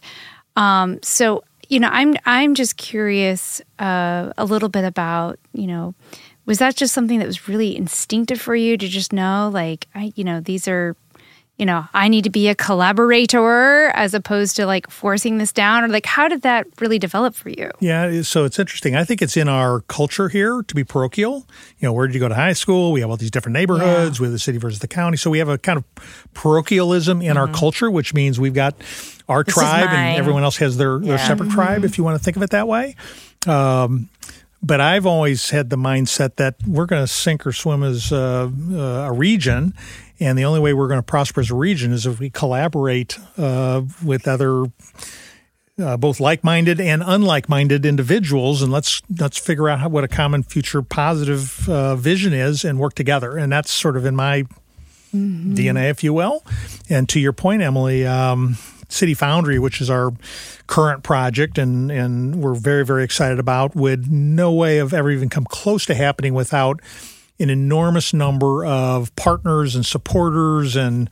um, 0.57 1.01
so, 1.03 1.44
you 1.68 1.81
know, 1.81 1.88
I'm 1.90 2.14
I'm 2.25 2.55
just 2.55 2.77
curious 2.77 3.61
uh, 3.79 4.33
a 4.38 4.44
little 4.44 4.68
bit 4.68 4.85
about, 4.85 5.38
you 5.53 5.66
know, 5.66 5.94
was 6.47 6.59
that 6.59 6.77
just 6.77 6.94
something 6.94 7.18
that 7.18 7.27
was 7.27 7.49
really 7.49 7.77
instinctive 7.77 8.40
for 8.40 8.55
you 8.55 8.77
to 8.77 8.87
just 8.88 9.12
know, 9.12 9.51
like, 9.53 9.87
I, 9.94 10.12
you 10.14 10.25
know, 10.25 10.40
these 10.40 10.68
are, 10.68 10.94
you 11.57 11.64
know, 11.67 11.87
I 11.95 12.09
need 12.09 12.25
to 12.25 12.31
be 12.31 12.49
a 12.49 12.55
collaborator 12.55 13.90
as 13.95 14.12
opposed 14.12 14.57
to 14.57 14.67
like 14.67 14.90
forcing 14.90 15.38
this 15.38 15.53
down, 15.53 15.85
or 15.85 15.88
like, 15.88 16.05
how 16.07 16.27
did 16.27 16.43
that 16.43 16.67
really 16.81 16.99
develop 16.99 17.35
for 17.37 17.49
you? 17.49 17.71
Yeah, 17.81 18.23
so 18.23 18.45
it's 18.45 18.59
interesting. 18.59 18.97
I 18.97 19.05
think 19.05 19.23
it's 19.23 19.37
in 19.37 19.49
our 19.49 19.81
culture 19.83 20.29
here 20.29 20.62
to 20.67 20.75
be 20.75 20.83
parochial. 20.83 21.47
You 21.79 21.87
know, 21.88 21.93
where 21.93 22.07
did 22.09 22.14
you 22.14 22.21
go 22.21 22.29
to 22.29 22.35
high 22.35 22.55
school? 22.55 22.90
We 22.90 23.01
have 23.03 23.11
all 23.11 23.17
these 23.17 23.31
different 23.31 23.55
neighborhoods. 23.55 24.19
We 24.19 24.25
have 24.27 24.33
the 24.33 24.38
city 24.38 24.59
versus 24.59 24.81
the 24.81 24.88
county. 24.88 25.17
So 25.17 25.31
we 25.31 25.38
have 25.38 25.49
a 25.49 25.57
kind 25.59 25.77
of 25.79 25.85
parochialism 26.35 27.23
in 27.23 27.37
our 27.37 27.49
culture, 27.49 27.90
which 27.90 28.14
means 28.14 28.40
we've 28.40 28.55
got 28.55 28.75
our 29.29 29.43
is 29.47 29.55
tribe 29.55 29.88
and 29.90 30.19
everyone 30.19 30.43
else 30.43 30.57
has 30.57 30.77
their, 30.77 30.99
their 30.99 31.17
Yeah. 31.17 31.27
separate 31.29 31.51
tribe, 31.51 31.85
if 31.85 31.99
you 31.99 32.05
want 32.05 32.19
to 32.19 32.23
think 32.25 32.37
of 32.37 32.43
it 32.43 32.51
that 32.51 32.67
way. 32.69 32.97
Um, 33.47 34.09
but 34.64 34.81
I've 34.81 35.05
always 35.05 35.50
had 35.50 35.68
the 35.68 35.77
mindset 35.77 36.37
that 36.37 36.57
we're 36.66 36.87
going 36.87 37.03
to 37.03 37.12
sink 37.12 37.46
or 37.46 37.53
swim 37.53 37.83
as 37.83 38.11
uh, 38.11 38.50
uh, 38.72 38.77
a 38.77 39.12
region, 39.12 39.74
and 40.18 40.38
the 40.38 40.44
only 40.44 40.61
way 40.61 40.72
we're 40.72 40.88
going 40.88 40.98
to 40.98 41.03
prosper 41.03 41.40
as 41.40 41.50
a 41.50 41.55
region 41.55 41.92
is 41.92 42.07
if 42.07 42.18
we 42.18 42.31
collaborate 42.31 43.18
uh, 43.37 43.83
with 44.03 44.27
other, 44.27 44.64
uh, 45.79 45.96
both 45.98 46.18
like-minded 46.18 46.81
and 46.81 47.03
unlike-minded 47.05 47.85
individuals, 47.85 48.62
and 48.62 48.72
let's 48.72 49.03
let's 49.18 49.38
figure 49.38 49.68
out 49.68 49.81
how, 49.81 49.88
what 49.90 50.03
a 50.03 50.09
common 50.09 50.42
future 50.42 50.81
positive 50.81 51.68
uh, 51.68 51.94
vision 51.94 52.33
is, 52.33 52.64
and 52.64 52.79
work 52.79 52.94
together. 52.94 53.37
And 53.37 53.53
that's 53.53 53.70
sort 53.70 53.96
of 53.96 54.07
in 54.07 54.16
my 54.16 54.44
DNA, 55.12 55.90
if 55.90 56.03
you 56.03 56.12
will. 56.12 56.42
And 56.88 57.09
to 57.11 57.20
your 57.20 57.33
point, 57.33 57.62
Emily, 57.62 58.07
um, 58.07 58.57
City 58.88 59.14
Foundry, 59.14 59.59
which 59.59 59.81
is 59.81 59.90
our 59.90 60.12
current 60.66 61.03
project, 61.03 61.59
and 61.59 61.90
and 61.90 62.42
we're 62.42 62.55
very 62.55 62.85
very 62.85 63.05
excited 63.05 63.38
about, 63.38 63.75
would 63.75 64.11
no 64.11 64.53
way 64.53 64.77
have 64.77 64.92
ever 64.94 65.11
even 65.11 65.29
come 65.29 65.44
close 65.44 65.85
to 65.87 65.94
happening 65.94 66.35
without 66.35 66.81
an 67.40 67.51
enormous 67.51 68.14
number 68.14 68.64
of 68.64 69.14
partners 69.16 69.75
and 69.75 69.85
supporters 69.85 70.77
and 70.77 71.11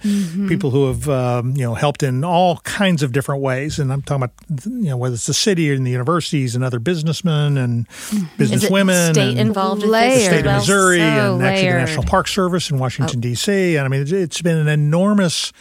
people 0.48 0.70
who 0.70 0.86
have 0.86 1.08
um, 1.08 1.50
you 1.56 1.64
know 1.64 1.74
helped 1.74 2.04
in 2.04 2.22
all 2.22 2.58
kinds 2.58 3.02
of 3.02 3.10
different 3.10 3.42
ways. 3.42 3.80
And 3.80 3.92
I'm 3.92 4.02
talking 4.02 4.22
about 4.24 4.64
you 4.66 4.90
know 4.90 4.96
whether 4.96 5.14
it's 5.14 5.26
the 5.26 5.34
city 5.34 5.72
and 5.74 5.84
the 5.84 5.90
universities 5.90 6.54
and 6.54 6.62
other 6.62 6.78
businessmen 6.78 7.56
and 7.56 7.86
it 8.12 8.38
businesswomen 8.38 9.12
state 9.14 9.30
and 9.30 9.40
involved 9.40 9.82
with 9.82 9.90
the 9.90 10.20
state 10.20 10.38
of 10.40 10.44
Well, 10.46 10.58
Missouri 10.60 10.98
so 10.98 11.34
and 11.34 11.42
actually 11.42 11.72
the. 11.72 11.78
National 11.78 12.04
Park 12.04 12.28
Service 12.28 12.70
in 12.70 12.78
Washington 12.78 13.18
D.C. 13.18 13.76
And 13.76 13.84
I 13.84 13.88
mean, 13.88 14.04
it's 14.06 14.40
been 14.42 14.58
an 14.58 14.68
enormous 14.68 15.52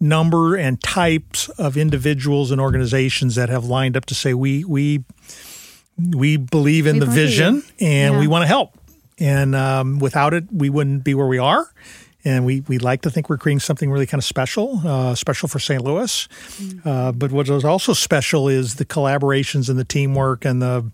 number 0.00 0.56
and 0.56 0.82
types 0.82 1.48
of 1.50 1.76
individuals 1.76 2.50
and 2.50 2.60
organizations 2.60 3.34
that 3.36 3.48
have 3.48 3.64
lined 3.64 3.96
up 3.96 4.04
to 4.06 4.14
say 4.14 4.34
we 4.34 4.64
we 4.64 5.04
we 6.14 6.36
believe 6.36 6.86
in 6.86 6.96
We 6.96 7.00
the 7.00 7.06
believe. 7.06 7.20
vision 7.28 7.62
and 7.80 8.14
Yeah. 8.14 8.20
we 8.20 8.26
want 8.26 8.42
to 8.42 8.46
help. 8.46 8.78
And 9.18 9.54
um, 9.56 9.98
without 9.98 10.34
it, 10.34 10.44
we 10.52 10.68
wouldn't 10.68 11.04
be 11.04 11.14
where 11.14 11.26
we 11.26 11.38
are. 11.38 11.72
And 12.22 12.44
we, 12.44 12.60
we 12.62 12.78
like 12.78 13.02
to 13.02 13.10
think 13.10 13.30
we're 13.30 13.38
creating 13.38 13.60
something 13.60 13.88
really 13.90 14.04
kind 14.04 14.18
of 14.18 14.24
special, 14.24 14.82
uh, 14.84 15.14
special 15.14 15.48
for 15.48 15.58
St. 15.60 15.82
Louis. 15.82 16.28
Uh, 16.84 17.12
but 17.12 17.30
what 17.30 17.48
is 17.48 17.64
also 17.64 17.92
special 17.94 18.48
is 18.48 18.74
the 18.74 18.84
collaborations 18.84 19.70
and 19.70 19.78
the 19.78 19.84
teamwork 19.84 20.44
and 20.44 20.60
the, 20.60 20.90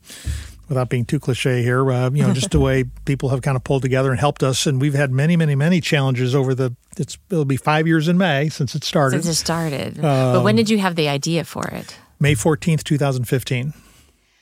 without 0.72 0.88
being 0.88 1.04
too 1.04 1.20
cliche 1.20 1.62
here, 1.62 1.90
uh, 1.92 2.10
you 2.10 2.22
know, 2.22 2.32
just 2.32 2.50
the 2.50 2.58
way 2.60 2.84
people 3.04 3.28
have 3.28 3.42
kind 3.42 3.56
of 3.56 3.62
pulled 3.64 3.82
together 3.82 4.10
and 4.10 4.18
helped 4.18 4.42
us. 4.42 4.66
And 4.66 4.80
we've 4.80 4.94
had 4.94 5.12
many, 5.12 5.36
many, 5.36 5.54
many 5.54 5.80
challenges 5.80 6.34
over 6.34 6.54
the. 6.54 6.74
It's 6.98 7.18
it'll 7.30 7.44
be 7.44 7.56
five 7.56 7.86
years 7.86 8.08
in 8.08 8.16
May 8.18 8.48
since 8.48 8.74
it 8.74 8.82
started. 8.84 9.22
Since 9.22 9.38
it 9.38 9.40
started. 9.40 9.98
Um, 9.98 10.34
but 10.34 10.44
when 10.44 10.56
did 10.56 10.70
you 10.70 10.78
have 10.78 10.96
the 10.96 11.08
idea 11.08 11.44
for 11.44 11.66
it? 11.68 11.96
May 12.18 12.34
14th, 12.34 12.84
2015. 12.84 13.74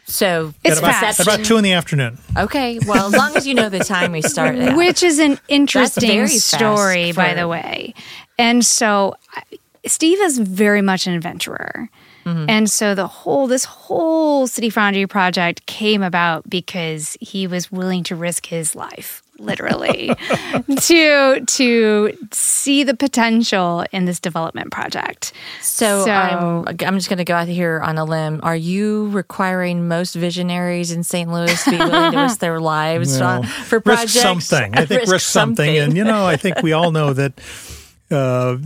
So 0.05 0.55
It's 0.65 0.77
at 0.77 0.83
about, 0.83 1.01
fast. 1.01 1.21
at 1.21 1.27
about 1.27 1.45
two 1.45 1.57
in 1.57 1.63
the 1.63 1.73
afternoon. 1.73 2.19
Okay, 2.37 2.81
well, 2.85 3.07
as 3.07 3.13
long 3.17 3.37
as 3.37 3.47
you 3.47 3.55
know 3.55 3.69
the 3.69 3.79
time 3.79 4.13
we 4.13 4.23
start. 4.23 4.57
at. 4.57 4.77
Which 4.77 5.03
is 5.03 5.19
an 5.21 5.39
interesting 5.49 6.11
very 6.11 6.27
fast 6.29 6.47
story, 6.49 7.13
by 7.13 7.35
the 7.35 7.47
way. 7.47 7.95
And 8.39 8.65
so 8.67 9.15
Steve 9.87 10.21
is 10.21 10.39
very 10.39 10.83
much 10.83 11.07
an 11.07 11.15
adventurer. 11.15 11.89
Mm-hmm. 12.25 12.51
And 12.51 12.71
so 12.71 12.95
the 12.95 13.07
whole 13.07 13.47
this 13.47 13.65
whole 13.65 14.47
City 14.47 14.71
Foundry 14.71 15.07
project 15.07 15.67
came 15.67 16.03
about 16.03 16.49
because 16.49 17.17
he 17.21 17.47
was 17.47 17.73
willing 17.73 18.03
to 18.05 18.17
risk 18.17 18.47
his 18.47 18.75
life, 18.75 19.23
literally, 19.39 20.13
to 20.83 21.41
to 21.47 22.19
see 22.33 22.85
the 22.85 22.95
potential 22.95 23.85
in 23.93 24.05
this 24.05 24.21
development 24.21 24.71
project. 24.71 25.33
So, 25.63 26.05
So- 26.05 26.13
I'm, 26.13 26.67
I'm 26.69 26.95
just 26.97 27.09
going 27.09 27.19
to 27.19 27.25
go 27.25 27.35
out 27.35 27.49
here 27.49 27.81
on 27.81 27.97
a 27.99 28.05
limb. 28.05 28.41
Are 28.43 28.57
you 28.57 29.09
requiring 29.11 29.89
most 29.89 30.15
visionaries 30.15 30.93
in 30.93 31.03
St. 31.03 31.31
Louis 31.33 31.63
to 31.65 31.71
be 31.71 31.79
willing 31.79 32.13
to 32.13 32.19
risk 32.19 32.39
their 32.41 32.61
lives 32.61 33.19
No. 33.19 33.43
for 33.65 33.81
projects? 33.81 34.15
risk 34.15 34.23
something. 34.23 34.75
I 34.77 34.85
think 34.87 35.11
risk, 35.11 35.27
something. 35.29 35.79
And 35.79 35.97
you 35.97 36.05
know, 36.05 36.27
I 36.27 36.37
think 36.37 36.63
we 36.63 36.73
all 36.73 36.93
know 36.93 37.13
that 37.15 37.33
uh, 38.11 38.57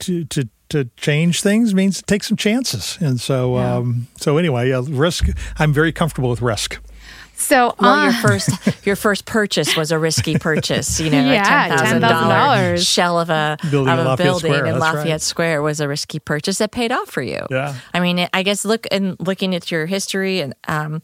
to 0.00 0.24
to 0.24 0.48
to 0.68 0.84
change 0.96 1.42
things 1.42 1.74
means 1.74 1.98
to 1.98 2.02
take 2.04 2.24
some 2.24 2.36
chances. 2.36 2.98
And 3.00 3.20
so 3.20 3.56
um, 3.56 4.06
so 4.16 4.38
anyway, 4.38 4.72
uh, 4.72 4.82
risk. 4.82 5.26
I'm 5.58 5.72
very 5.72 5.92
comfortable 5.92 6.30
with 6.30 6.42
risk. 6.42 6.78
So 7.38 7.74
Well, 7.78 7.92
uh, 7.92 8.04
your 8.04 8.12
first 8.14 8.50
your 8.86 8.96
first 8.96 9.26
purchase 9.26 9.76
was 9.76 9.92
a 9.92 9.98
risky 9.98 10.38
purchase. 10.38 10.98
You 10.98 11.10
know, 11.10 11.18
Yeah, 11.22 11.66
a 11.66 11.68
ten 11.68 12.00
thousand 12.00 12.00
dollar 12.00 12.78
shell 12.78 13.20
of 13.20 13.28
a 13.28 13.58
Building 13.70 13.92
of 13.92 13.98
in 13.98 14.06
a 14.06 14.08
Lafayette 14.08 14.26
building 14.26 14.52
Square, 14.52 14.66
in 14.66 14.78
that's 14.78 14.94
right. 15.04 15.20
Square 15.20 15.62
was 15.62 15.80
a 15.80 15.86
risky 15.88 16.18
purchase 16.18 16.58
that 16.58 16.70
paid 16.72 16.92
off 16.92 17.10
for 17.10 17.20
you. 17.22 17.46
Yeah. 17.50 17.74
I 17.92 18.00
mean, 18.00 18.26
I 18.32 18.42
guess 18.42 18.64
look 18.64 18.86
and 18.90 19.16
looking 19.20 19.54
at 19.54 19.70
your 19.70 19.84
history 19.84 20.40
and 20.40 20.54
um, 20.66 20.92
w- 20.92 21.02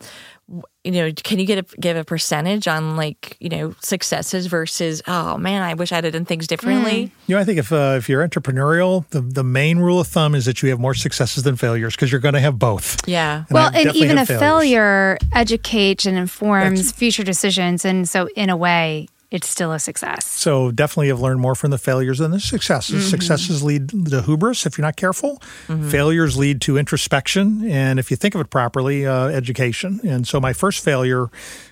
you 0.85 0.93
know, 0.93 1.13
can 1.13 1.39
you 1.39 1.47
get 1.47 1.59
a, 1.59 1.77
give 1.81 1.97
a 1.97 2.05
percentage 2.05 2.67
on 2.67 2.97
like 2.97 3.37
you 3.41 3.49
know 3.49 3.75
successes 3.81 4.47
versus 4.47 5.01
oh 5.07 5.39
man, 5.39 5.63
I 5.63 5.75
wish 5.75 5.93
I'd 5.93 6.05
have 6.05 6.13
done 6.13 6.25
things 6.25 6.47
differently. 6.47 7.13
You 7.27 7.37
know, 7.37 7.41
I 7.41 7.45
think 7.45 7.59
if 7.59 7.73
uh, 7.73 7.95
if 7.97 8.09
you're 8.09 8.27
entrepreneurial, 8.27 9.09
the 9.11 9.21
the 9.21 9.45
main 9.45 9.79
rule 9.79 10.01
of 10.01 10.09
thumb 10.09 10.35
is 10.35 10.45
that 10.47 10.63
you 10.63 10.71
have 10.71 10.81
more 10.81 10.95
successes 10.95 11.45
than 11.45 11.57
failures 11.57 11.95
because 11.95 12.11
you're 12.11 12.21
going 12.21 12.35
to 12.35 12.41
have 12.41 12.59
both. 12.59 12.97
Yeah. 13.09 13.39
And 13.39 13.47
well, 13.51 13.71
and 13.73 13.95
even 13.95 14.19
a 14.19 14.27
failures. 14.27 14.41
failure 14.41 15.19
educates 15.33 16.07
and 16.07 16.19
informs 16.19 16.93
future 16.93 17.25
decisions. 17.25 17.85
And 17.85 18.09
so, 18.09 18.29
in 18.35 18.51
a 18.51 18.57
way, 18.57 19.07
it's 19.33 19.49
still 19.49 19.73
a 19.73 19.79
success. 19.79 20.27
So 20.27 20.71
definitely 20.71 21.09
have 21.09 21.21
learned 21.21 21.41
more 21.41 21.55
from 21.55 21.71
the 21.71 21.79
failures 21.79 22.19
than 22.19 22.31
the 22.31 22.39
successes. 22.39 23.09
Successes 23.09 23.63
lead 23.63 23.89
to 24.11 24.21
hubris 24.23 24.67
if 24.67 24.77
you're 24.77 24.87
not 24.87 24.97
careful. 24.97 25.41
Failures 25.89 26.37
lead 26.37 26.61
to 26.63 26.77
introspection, 26.77 27.69
and 27.69 27.99
if 27.99 28.11
you 28.11 28.17
think 28.17 28.35
of 28.35 28.43
it 28.43 28.51
properly, 28.51 29.07
uh, 29.07 29.29
education. 29.29 30.01
And 30.05 30.29
so 30.29 30.39
my 30.39 30.53
first 30.53 30.85
failure 30.85 31.31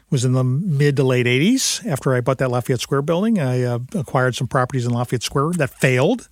was 0.08 0.24
in 0.24 0.32
the 0.32 0.42
mid 0.42 0.96
to 0.96 1.04
late 1.04 1.26
80s. 1.26 1.86
After 1.86 2.14
I 2.14 2.22
bought 2.22 2.38
that 2.38 2.50
Lafayette 2.50 2.80
Square 2.80 3.02
building, 3.02 3.38
I 3.38 3.62
uh, 3.62 3.78
acquired 3.94 4.34
some 4.34 4.48
properties 4.48 4.86
in 4.86 4.92
Lafayette 4.92 5.22
Square 5.22 5.52
that 5.58 5.70
failed 5.70 6.28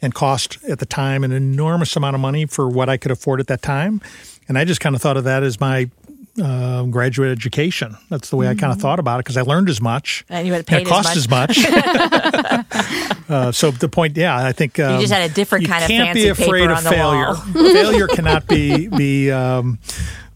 and 0.00 0.14
cost 0.14 0.56
at 0.66 0.78
the 0.78 0.86
time 0.86 1.24
an 1.24 1.32
enormous 1.32 1.94
amount 1.94 2.14
of 2.14 2.20
money 2.20 2.46
for 2.46 2.68
what 2.68 2.88
I 2.88 2.96
could 2.96 3.12
afford 3.12 3.38
at 3.38 3.48
that 3.48 3.60
time. 3.60 4.00
And 4.48 4.56
I 4.58 4.64
just 4.64 4.80
kind 4.80 4.96
of 4.96 5.02
thought 5.02 5.18
of 5.18 5.24
that 5.24 5.42
as 5.42 5.60
my 5.60 5.90
uh, 6.42 6.84
graduate 6.84 7.30
education. 7.30 7.96
That's 8.08 8.30
the 8.30 8.36
way 8.36 8.48
I 8.48 8.54
kind 8.54 8.72
of 8.72 8.80
thought 8.80 8.98
about 8.98 9.20
it 9.20 9.24
because 9.24 9.36
I 9.36 9.42
learned 9.42 9.68
as 9.68 9.80
much. 9.80 10.24
And 10.28 10.46
you 10.46 10.52
had 10.52 10.60
and 10.60 10.66
paid 10.66 10.82
it 10.82 10.86
cost 10.86 11.10
as 11.10 11.16
as 11.16 11.28
much. 11.28 11.58
uh, 13.28 13.52
so 13.52 13.70
the 13.70 13.88
point, 13.88 14.16
yeah, 14.16 14.36
I 14.36 14.52
think 14.52 14.78
um, 14.78 15.00
just 15.00 15.12
had 15.12 15.30
a 15.30 15.34
different 15.34 15.66
kind 15.66 15.82
of 15.82 15.88
can't 15.88 16.14
be 16.14 16.26
fancy 16.26 16.42
afraid 16.42 16.70
of 16.70 16.82
the 16.82 16.90
failure. 16.90 17.26
wall. 17.26 17.34
failure 17.72 18.06
cannot 18.06 18.46
be 18.46 18.88
be 18.88 19.30
um, 19.30 19.78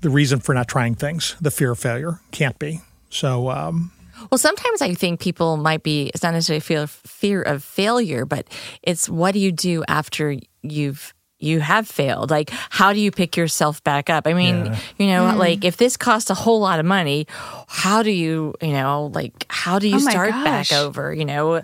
the 0.00 0.10
reason 0.10 0.40
for 0.40 0.54
not 0.54 0.68
trying 0.68 0.94
things. 0.94 1.36
The 1.40 1.50
fear 1.50 1.72
of 1.72 1.78
failure 1.78 2.20
can't 2.30 2.58
be. 2.58 2.80
So 3.10 3.50
um, 3.50 3.92
Well, 4.30 4.38
sometimes 4.38 4.82
I 4.82 4.94
think 4.94 5.20
people 5.20 5.56
might 5.56 5.82
be, 5.82 6.10
it's 6.14 6.22
not 6.22 6.32
necessarily 6.32 6.60
fear, 6.60 6.86
fear 6.86 7.42
of 7.42 7.62
failure, 7.62 8.24
but 8.24 8.48
it's 8.82 9.08
what 9.08 9.32
do 9.32 9.38
you 9.38 9.52
do 9.52 9.84
after 9.86 10.36
you've 10.62 11.14
you 11.44 11.60
have 11.60 11.86
failed 11.86 12.30
like 12.30 12.50
how 12.70 12.92
do 12.92 12.98
you 13.00 13.10
pick 13.10 13.36
yourself 13.36 13.82
back 13.84 14.08
up 14.10 14.26
i 14.26 14.32
mean 14.32 14.66
Yeah. 14.66 14.78
you 14.98 15.06
know 15.06 15.22
mm. 15.32 15.36
like 15.36 15.64
if 15.64 15.76
this 15.76 15.96
costs 15.96 16.30
a 16.30 16.34
whole 16.34 16.60
lot 16.60 16.80
of 16.80 16.86
money 16.86 17.26
how 17.68 18.02
do 18.02 18.10
you 18.10 18.54
you 18.60 18.72
know 18.72 19.10
like 19.14 19.46
how 19.48 19.78
do 19.78 19.88
you 19.88 19.96
Oh 19.96 20.04
my 20.04 20.10
start 20.10 20.30
back 20.30 20.72
over 20.72 21.12
you 21.14 21.24
know 21.24 21.62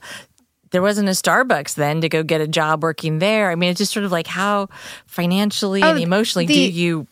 there 0.71 0.83
wasn't 0.83 1.09
a 1.09 1.13
starbucks 1.13 1.75
then 1.75 2.01
to 2.03 2.09
go 2.09 2.23
get 2.23 2.41
a 2.41 2.47
job 2.47 2.83
working 2.83 3.19
there 3.19 3.51
i 3.51 3.55
mean 3.57 3.71
it's 3.71 3.79
just 3.79 3.93
sort 3.93 4.05
of 4.05 4.13
like 4.13 4.27
how 4.29 4.69
financially 5.07 5.83
and 5.83 5.99
Oh, 5.99 6.03
emotionally 6.03 6.47
do 6.47 6.61
you 6.61 7.07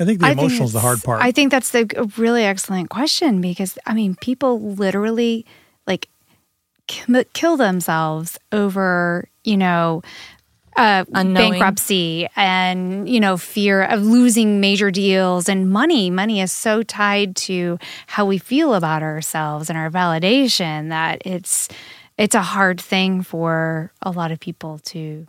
I 0.00 0.04
think 0.04 0.20
the 0.20 0.26
I 0.26 0.28
think 0.30 0.40
emotional 0.40 0.66
is 0.66 0.72
the 0.72 0.80
hard 0.80 1.02
part. 1.04 1.22
I 1.22 1.30
think 1.30 1.52
that's 1.52 1.70
the 1.70 1.86
a 1.96 2.04
really 2.20 2.42
excellent 2.44 2.90
question 2.90 3.40
because 3.40 3.78
I 3.86 3.94
mean, 3.94 4.16
people 4.16 4.60
literally 4.60 5.46
like 5.86 6.08
kill 6.88 7.56
themselves 7.56 8.36
over 8.50 9.28
you 9.44 9.56
know. 9.56 10.02
Uh, 10.76 11.04
bankruptcy 11.12 12.26
and 12.34 13.08
you 13.08 13.20
know 13.20 13.36
fear 13.36 13.82
of 13.82 14.02
losing 14.02 14.60
major 14.60 14.90
deals 14.90 15.48
and 15.48 15.70
money. 15.70 16.10
Money 16.10 16.40
is 16.40 16.50
so 16.52 16.82
tied 16.82 17.36
to 17.36 17.78
how 18.06 18.24
we 18.24 18.38
feel 18.38 18.74
about 18.74 19.02
ourselves 19.02 19.68
and 19.68 19.78
our 19.78 19.90
validation 19.90 20.88
that 20.88 21.20
it's 21.26 21.68
it's 22.18 22.34
a 22.34 22.42
hard 22.42 22.80
thing 22.80 23.22
for 23.22 23.92
a 24.02 24.10
lot 24.10 24.32
of 24.32 24.40
people 24.40 24.78
to 24.78 25.26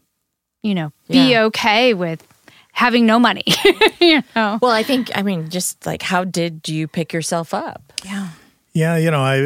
you 0.61 0.75
know 0.75 0.91
be 1.09 1.31
Yeah. 1.31 1.43
okay 1.43 1.93
with 1.93 2.25
having 2.71 3.05
no 3.05 3.19
money 3.19 3.43
you 4.01 4.23
know? 4.35 4.57
Well 4.61 4.71
i 4.71 4.81
think 4.83 5.11
i 5.13 5.21
mean 5.21 5.49
just 5.49 5.85
like 5.85 6.01
how 6.01 6.23
did 6.23 6.67
you 6.69 6.87
pick 6.87 7.13
yourself 7.13 7.53
up? 7.53 7.93
Yeah 8.05 8.29
yeah, 8.73 8.97
you 8.97 9.11
know, 9.11 9.21
I 9.21 9.39
uh, 9.39 9.43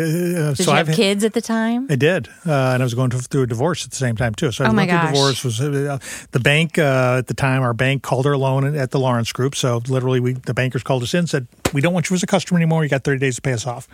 did 0.53 0.57
so 0.57 0.71
you 0.71 0.77
I've 0.77 0.87
have 0.87 0.95
kids 0.95 1.23
at 1.23 1.33
the 1.33 1.41
time 1.41 1.87
I 1.89 1.95
did, 1.95 2.27
uh, 2.45 2.51
and 2.73 2.81
I 2.81 2.85
was 2.85 2.93
going 2.93 3.09
through 3.09 3.43
a 3.43 3.47
divorce 3.47 3.83
at 3.83 3.91
the 3.91 3.97
same 3.97 4.15
time 4.15 4.33
too. 4.33 4.51
So 4.51 4.63
I 4.63 4.67
Oh 4.67 4.69
was 4.71 4.75
my 4.75 4.85
going 4.85 4.99
through 4.99 5.09
a 5.09 5.11
gosh. 5.11 5.13
divorce. 5.15 5.43
Was 5.43 5.61
uh, 5.61 5.99
the 6.31 6.39
bank 6.39 6.77
uh, 6.79 7.15
at 7.19 7.27
the 7.27 7.33
time? 7.33 7.61
Our 7.61 7.73
bank 7.73 8.03
called 8.03 8.25
our 8.25 8.37
loan 8.37 8.75
at 8.75 8.91
the 8.91 8.99
Lawrence 8.99 9.31
Group. 9.33 9.55
So 9.55 9.81
literally, 9.87 10.19
we 10.19 10.33
the 10.33 10.53
bankers 10.53 10.83
called 10.83 11.03
us 11.03 11.13
in, 11.13 11.19
and 11.19 11.29
said, 11.29 11.47
"We 11.73 11.81
don't 11.81 11.93
want 11.93 12.09
you 12.09 12.15
as 12.15 12.23
a 12.23 12.27
customer 12.27 12.57
anymore. 12.57 12.83
You 12.83 12.89
got 12.89 13.03
thirty 13.03 13.19
days 13.19 13.35
to 13.35 13.41
pay 13.41 13.53
us 13.53 13.67
off." 13.67 13.87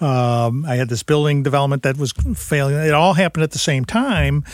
Um, 0.00 0.64
I 0.64 0.76
had 0.76 0.88
this 0.88 1.02
building 1.02 1.42
development 1.42 1.82
that 1.82 1.98
was 1.98 2.12
failing. 2.34 2.74
It 2.76 2.94
all 2.94 3.14
happened 3.14 3.42
at 3.44 3.50
the 3.50 3.58
same 3.58 3.84
time. 3.84 4.44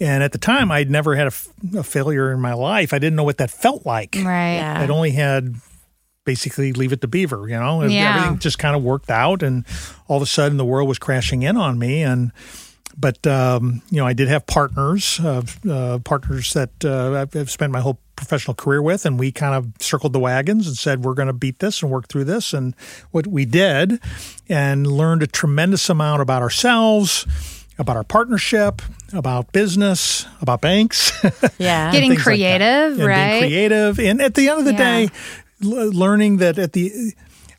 And 0.00 0.22
at 0.22 0.30
the 0.30 0.38
time, 0.38 0.70
I'd 0.70 0.88
never 0.88 1.16
had 1.16 1.24
a, 1.24 1.34
f- 1.34 1.48
a 1.76 1.82
failure 1.82 2.30
in 2.32 2.40
my 2.40 2.52
life. 2.54 2.92
I 2.94 3.00
didn't 3.00 3.16
know 3.16 3.24
what 3.24 3.38
that 3.38 3.50
felt 3.50 3.84
like. 3.84 4.14
right 4.14 4.54
Yeah. 4.54 4.80
I'd 4.80 4.90
only 4.90 5.10
had 5.10 5.56
basically 6.32 6.72
leave 6.74 6.92
it 6.92 7.00
to 7.00 7.08
beaver, 7.08 7.48
you 7.48 7.58
know, 7.58 7.82
Yeah. 7.82 8.10
everything 8.14 8.38
just 8.38 8.58
kind 8.58 8.76
of 8.76 8.82
worked 8.82 9.10
out. 9.10 9.42
And 9.42 9.64
all 10.08 10.18
of 10.18 10.22
a 10.22 10.26
sudden 10.26 10.58
the 10.58 10.64
world 10.64 10.86
was 10.86 10.98
crashing 10.98 11.42
in 11.42 11.56
on 11.56 11.78
me. 11.78 12.02
And, 12.02 12.32
but, 12.96 13.26
um, 13.26 13.80
you 13.90 13.96
know, 13.96 14.06
I 14.06 14.12
did 14.12 14.28
have 14.28 14.44
partners, 14.46 15.18
uh, 15.20 15.42
uh, 15.70 15.98
partners 16.00 16.52
that 16.52 16.70
uh, 16.84 17.24
I've, 17.34 17.48
spent 17.50 17.72
my 17.72 17.80
whole 17.80 17.98
professional 18.16 18.54
career 18.54 18.82
with. 18.82 19.06
And 19.06 19.18
we 19.18 19.32
kind 19.32 19.54
of 19.54 19.68
circled 19.80 20.12
the 20.12 20.18
wagons 20.18 20.66
and 20.66 20.76
said, 20.76 21.02
we're 21.02 21.14
going 21.14 21.28
to 21.28 21.32
beat 21.46 21.60
this 21.60 21.80
and 21.82 21.90
work 21.90 22.08
through 22.08 22.24
this. 22.24 22.52
And 22.52 22.74
what 23.10 23.26
we 23.26 23.46
did 23.46 23.98
and 24.50 24.86
learned 24.86 25.22
a 25.22 25.26
tremendous 25.26 25.88
amount 25.88 26.20
about 26.20 26.42
ourselves. 26.42 27.24
About 27.80 27.96
our 27.96 28.02
partnership, 28.02 28.82
about 29.12 29.52
business, 29.52 30.26
about 30.42 30.60
banks, 30.60 31.12
yeah 31.58 31.92
Getting 31.92 32.10
like 32.10 32.18
creative, 32.18 32.98
and 32.98 33.06
right? 33.06 33.38
being 33.38 33.42
creative, 33.52 34.00
and 34.00 34.20
at 34.20 34.34
the 34.34 34.48
end 34.48 34.58
of 34.58 34.64
the 34.64 34.72
Yeah. 34.72 34.78
day, 35.06 35.08
learning 35.60 36.38
that 36.38 36.58
at 36.58 36.72
the 36.72 37.12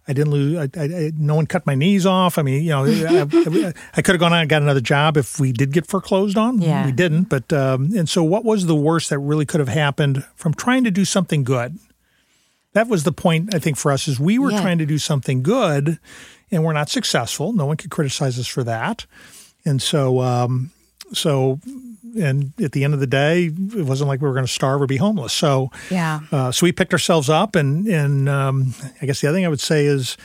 I 0.07 0.13
didn't 0.13 0.31
lose. 0.31 0.57
I, 0.57 0.79
I, 0.79 0.83
I, 0.85 1.11
no 1.15 1.35
one 1.35 1.45
cut 1.45 1.67
my 1.67 1.75
knees 1.75 2.03
off. 2.07 2.39
I 2.39 2.41
mean, 2.41 2.63
you 2.63 2.69
know, 2.69 2.83
I, 2.85 3.71
could 4.01 4.15
have 4.15 4.19
gone 4.19 4.33
out 4.33 4.41
and 4.41 4.49
got 4.49 4.63
another 4.63 4.81
job 4.81 5.17
if 5.17 5.39
we 5.39 5.51
did 5.51 5.71
get 5.71 5.85
foreclosed 5.85 6.35
on. 6.35 6.59
Yeah. 6.59 6.85
we 6.87 6.91
didn't. 6.91 7.25
But 7.25 7.53
um, 7.53 7.91
and 7.95 8.09
so, 8.09 8.23
what 8.23 8.43
was 8.43 8.65
the 8.65 8.75
worst 8.75 9.11
that 9.11 9.19
really 9.19 9.45
could 9.45 9.59
have 9.59 9.69
happened 9.69 10.25
from 10.35 10.55
trying 10.55 10.83
to 10.85 10.91
do 10.91 11.05
something 11.05 11.43
good? 11.43 11.77
That 12.73 12.87
was 12.87 13.03
the 13.03 13.11
point. 13.11 13.53
I 13.53 13.59
think 13.59 13.77
for 13.77 13.91
us 13.91 14.07
is 14.07 14.19
we 14.19 14.39
were 14.39 14.51
Yeah. 14.51 14.61
trying 14.61 14.79
to 14.79 14.85
do 14.87 14.97
something 14.97 15.43
good, 15.43 15.99
and 16.49 16.63
we're 16.63 16.73
not 16.73 16.89
successful. 16.89 17.53
No 17.53 17.67
one 17.67 17.77
could 17.77 17.91
criticize 17.91 18.39
us 18.39 18.47
for 18.47 18.63
that. 18.63 19.05
And 19.63 19.79
so, 19.79 20.21
um, 20.21 20.71
so, 21.13 21.59
and 22.19 22.53
at 22.61 22.71
the 22.71 22.83
end 22.83 22.93
of 22.93 22.99
the 22.99 23.07
day, 23.07 23.45
it 23.45 23.85
wasn't 23.85 24.07
like 24.07 24.21
we 24.21 24.27
were 24.27 24.33
going 24.33 24.45
to 24.45 24.51
starve 24.51 24.81
or 24.81 24.87
be 24.87 24.97
homeless. 24.97 25.33
So, 25.33 25.71
yeah 25.89 26.21
uh, 26.31 26.51
so 26.51 26.65
we 26.65 26.71
picked 26.71 26.93
ourselves 26.93 27.29
up, 27.29 27.55
and 27.55 27.87
and 27.87 28.29
um, 28.29 28.73
I 29.01 29.05
guess 29.05 29.21
the 29.21 29.27
other 29.27 29.37
thing 29.37 29.45
I 29.45 29.49
would 29.49 29.59
say 29.59 29.85
is 29.85 30.17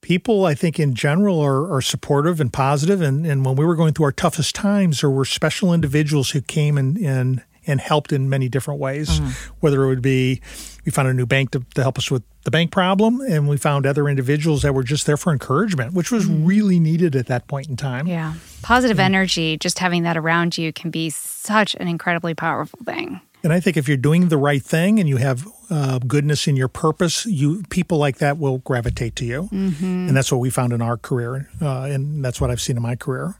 people 0.00 0.44
I 0.44 0.54
think 0.54 0.78
in 0.78 0.94
general 0.94 1.40
are, 1.40 1.74
are 1.74 1.80
supportive 1.80 2.40
and 2.40 2.52
positive. 2.52 3.00
and 3.00 3.26
and 3.26 3.44
when 3.44 3.56
we 3.56 3.64
were 3.64 3.74
going 3.74 3.94
through 3.94 4.06
our 4.06 4.12
toughest 4.12 4.54
times, 4.54 5.00
there 5.00 5.10
were 5.10 5.24
special 5.24 5.72
individuals 5.72 6.30
who 6.30 6.40
came 6.40 6.78
and 6.78 6.98
and 6.98 7.42
and 7.66 7.80
helped 7.80 8.12
in 8.12 8.28
many 8.28 8.48
different 8.48 8.80
ways. 8.80 9.20
Whether 9.60 9.82
it 9.84 9.86
would 9.88 10.02
be 10.02 10.40
we 10.84 10.92
found 10.92 11.08
a 11.08 11.14
new 11.14 11.26
bank 11.26 11.50
to, 11.52 11.64
to 11.74 11.82
help 11.82 11.96
us 11.98 12.10
with 12.10 12.22
the 12.44 12.50
bank 12.50 12.70
problem, 12.70 13.20
and 13.22 13.48
we 13.48 13.56
found 13.56 13.86
other 13.86 14.06
individuals 14.08 14.60
that 14.62 14.74
were 14.74 14.82
just 14.82 15.06
there 15.06 15.16
for 15.16 15.32
encouragement, 15.32 15.94
which 15.94 16.10
was 16.12 16.26
really 16.26 16.78
needed 16.78 17.16
at 17.16 17.26
that 17.26 17.46
point 17.48 17.68
in 17.68 17.76
time. 17.76 18.06
yeah 18.06 18.34
positive 18.62 18.98
energy 18.98 19.56
just 19.58 19.78
having 19.78 20.04
that 20.04 20.16
around 20.16 20.56
you 20.56 20.72
can 20.72 20.90
be 20.90 21.10
such 21.10 21.74
an 21.76 21.86
incredibly 21.88 22.34
powerful 22.34 22.78
thing 22.84 23.20
And 23.42 23.52
I 23.52 23.60
think 23.60 23.76
if 23.76 23.88
you're 23.88 23.98
doing 23.98 24.28
the 24.28 24.38
right 24.38 24.62
thing 24.62 24.98
and 24.98 25.06
you 25.08 25.18
have 25.18 25.46
uh, 25.70 25.98
goodness 25.98 26.46
in 26.46 26.56
your 26.56 26.68
purpose, 26.68 27.26
you 27.26 27.62
people 27.68 27.98
like 27.98 28.16
that 28.18 28.38
will 28.38 28.58
gravitate 28.58 29.16
to 29.16 29.24
you, 29.24 29.48
Mm-hmm. 29.52 30.08
and 30.08 30.16
that's 30.16 30.30
what 30.32 30.40
we 30.40 30.48
found 30.50 30.72
in 30.72 30.80
our 30.80 30.96
career, 30.96 31.48
uh, 31.60 31.82
and 31.94 32.24
that's 32.24 32.40
what 32.40 32.50
I've 32.50 32.60
seen 32.60 32.76
in 32.76 32.82
my 32.82 32.96
career. 32.96 33.34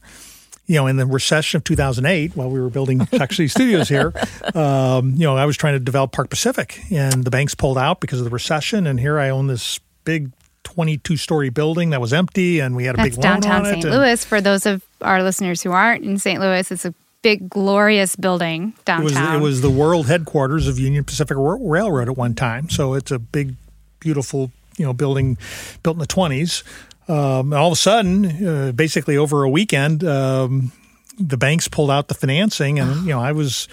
You 0.66 0.76
know, 0.76 0.86
in 0.86 0.96
the 0.96 1.04
recession 1.04 1.58
of 1.58 1.64
2008, 1.64 2.36
while 2.36 2.48
we 2.50 2.58
were 2.58 2.70
building 2.70 3.04
Chuck 3.06 3.32
City 3.32 3.48
Studios 3.48 3.88
here, 3.88 4.14
um, 4.54 5.10
you 5.12 5.24
know, 5.26 5.36
I 5.36 5.44
was 5.44 5.56
trying 5.58 5.74
to 5.74 5.78
develop 5.78 6.12
Park 6.12 6.30
Pacific, 6.30 6.80
and 6.90 7.24
the 7.24 7.30
banks 7.30 7.54
pulled 7.54 7.76
out 7.76 8.00
because 8.00 8.18
of 8.20 8.24
the 8.24 8.30
recession, 8.30 8.86
and 8.86 8.98
here 8.98 9.18
I 9.18 9.28
own 9.28 9.46
this 9.46 9.78
big 10.04 10.32
22 10.62 11.18
story 11.18 11.50
building 11.50 11.90
that 11.90 12.00
was 12.00 12.12
empty, 12.14 12.60
and 12.60 12.74
we 12.74 12.84
had 12.84 12.94
a 12.94 12.96
That's 12.96 13.16
big 13.16 13.24
loan 13.24 13.40
downtown. 13.40 13.64
St. 13.66 13.84
Louis. 13.84 14.24
For 14.24 14.40
those 14.40 14.64
of 14.64 14.82
our 15.02 15.22
listeners 15.22 15.62
who 15.62 15.70
aren't 15.72 16.02
in 16.04 16.18
St. 16.18 16.40
Louis, 16.40 16.70
it's 16.70 16.86
a 16.86 16.94
big, 17.20 17.48
glorious 17.48 18.16
building 18.16 18.74
It 18.86 19.02
was 19.02 19.12
downtown. 19.12 19.40
it 19.40 19.42
was 19.42 19.60
the 19.60 19.70
world 19.70 20.06
headquarters 20.06 20.66
of 20.66 20.78
Union 20.78 21.04
Pacific 21.04 21.36
Ra- 21.36 21.58
Railroad 21.60 22.08
at 22.08 22.16
one 22.16 22.34
time. 22.34 22.70
So 22.70 22.94
it's 22.94 23.10
a 23.10 23.18
big, 23.18 23.54
beautiful 24.00 24.50
you 24.76 24.84
know 24.84 24.92
building 24.92 25.38
built 25.82 25.96
in 25.96 26.00
the 26.00 26.06
twenties. 26.06 26.64
Um, 27.08 27.52
all 27.52 27.68
of 27.68 27.72
a 27.72 27.76
sudden, 27.76 28.46
uh, 28.46 28.72
basically 28.72 29.16
over 29.16 29.42
a 29.42 29.50
weekend, 29.50 30.04
um, 30.04 30.72
the 31.18 31.36
banks 31.36 31.68
pulled 31.68 31.90
out 31.90 32.08
the 32.08 32.14
financing, 32.14 32.78
and 32.78 33.02
you 33.02 33.10
know 33.10 33.20
I 33.20 33.32
was 33.32 33.68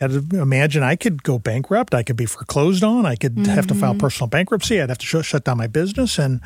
had 0.00 0.10
to 0.12 0.40
imagine 0.40 0.82
I 0.82 0.96
could 0.96 1.22
go 1.22 1.38
bankrupt. 1.38 1.94
I 1.94 2.02
could 2.02 2.16
be 2.16 2.26
foreclosed 2.26 2.84
on. 2.84 3.04
I 3.04 3.16
could 3.16 3.36
have 3.46 3.66
to 3.66 3.74
file 3.74 3.94
personal 3.94 4.28
bankruptcy. 4.28 4.80
I'd 4.80 4.90
have 4.90 4.98
to 4.98 5.06
sh- 5.06 5.26
shut 5.26 5.44
down 5.44 5.58
my 5.58 5.66
business. 5.66 6.18
And 6.18 6.40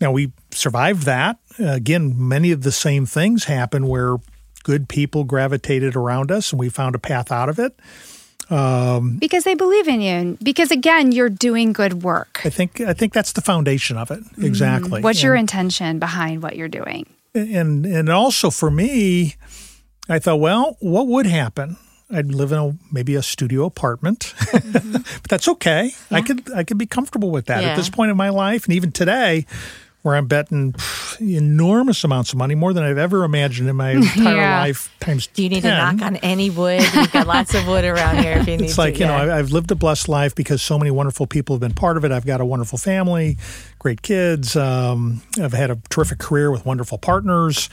you 0.00 0.06
know, 0.06 0.12
we 0.12 0.32
survived 0.50 1.02
that. 1.04 1.38
Uh, 1.60 1.72
again, 1.72 2.14
many 2.16 2.50
of 2.50 2.62
the 2.62 2.72
same 2.72 3.04
things 3.04 3.44
happen 3.44 3.88
where 3.88 4.16
good 4.62 4.88
people 4.88 5.24
gravitated 5.24 5.94
around 5.94 6.32
us, 6.32 6.50
and 6.50 6.58
we 6.58 6.70
found 6.70 6.94
a 6.94 6.98
path 6.98 7.30
out 7.30 7.48
of 7.48 7.58
it. 7.58 7.78
Um, 8.50 9.16
because 9.18 9.44
they 9.44 9.54
believe 9.54 9.88
in 9.88 10.00
you. 10.00 10.38
Because 10.42 10.70
again, 10.70 11.12
you're 11.12 11.30
doing 11.30 11.72
good 11.72 12.02
work. 12.02 12.40
I 12.44 12.50
think 12.50 12.80
I 12.80 12.92
think 12.92 13.12
that's 13.12 13.32
the 13.32 13.40
foundation 13.40 13.96
of 13.96 14.10
it. 14.10 14.20
Mm-hmm. 14.20 14.44
Exactly. 14.44 15.00
What's 15.02 15.22
your 15.22 15.34
intention 15.34 15.98
behind 15.98 16.42
what 16.42 16.56
you're 16.56 16.68
doing? 16.68 17.06
and 17.34 17.84
and 17.84 18.08
also 18.08 18.50
for 18.50 18.70
me, 18.70 19.34
I 20.08 20.18
thought, 20.18 20.40
well, 20.40 20.76
what 20.80 21.06
would 21.08 21.26
happen? 21.26 21.76
I'd 22.10 22.26
live 22.32 22.52
in 22.52 22.58
a 22.58 22.78
maybe 22.92 23.14
a 23.16 23.22
studio 23.22 23.64
apartment, 23.64 24.20
mm-hmm. 24.38 24.92
but 24.92 25.28
that's 25.28 25.48
okay. 25.48 25.92
I 26.10 26.20
could 26.20 26.52
I 26.54 26.62
could 26.62 26.78
be 26.78 26.86
comfortable 26.86 27.30
with 27.30 27.46
that 27.46 27.62
Yeah. 27.62 27.70
at 27.70 27.76
this 27.76 27.88
point 27.90 28.10
in 28.10 28.16
my 28.16 28.28
life, 28.28 28.66
and 28.66 28.74
even 28.74 28.92
today, 28.92 29.46
where 30.04 30.16
I'm 30.16 30.26
betting 30.26 30.72
pff, 30.74 31.18
enormous 31.36 32.04
amounts 32.04 32.32
of 32.34 32.38
money, 32.38 32.54
more 32.54 32.74
than 32.74 32.82
I've 32.84 32.98
ever 32.98 33.24
imagined 33.24 33.70
in 33.70 33.76
my 33.76 33.90
entire 33.92 34.36
Yeah. 34.36 34.58
life. 34.60 34.94
Times 35.00 35.26
Do 35.28 35.42
you 35.42 35.48
need 35.48 35.62
10. 35.62 35.70
to 35.70 35.76
knock 35.98 36.06
on 36.06 36.16
any 36.16 36.50
wood? 36.50 36.82
We've 36.94 37.10
got 37.10 37.26
lots 37.26 37.54
of 37.54 37.66
wood 37.66 37.86
around 37.86 38.18
here 38.22 38.32
if 38.36 38.46
you 38.46 38.56
need 38.58 38.64
It's 38.66 38.76
like 38.76 38.94
to. 38.94 39.00
you 39.00 39.06
know 39.06 39.16
yeah. 39.24 39.34
I- 39.34 39.38
I've 39.38 39.50
lived 39.50 39.70
a 39.70 39.74
blessed 39.74 40.08
life 40.10 40.34
because 40.34 40.60
so 40.60 40.78
many 40.78 40.90
wonderful 40.90 41.26
people 41.26 41.56
have 41.56 41.60
been 41.60 41.72
part 41.72 41.96
of 41.96 42.04
it. 42.04 42.12
I've 42.12 42.26
got 42.26 42.42
a 42.42 42.44
wonderful 42.44 42.76
family, 42.78 43.38
great 43.78 44.02
kids. 44.02 44.56
Um, 44.56 45.22
I've 45.40 45.54
had 45.54 45.70
a 45.70 45.78
terrific 45.88 46.18
career 46.18 46.50
with 46.50 46.66
wonderful 46.66 46.98
partners, 46.98 47.70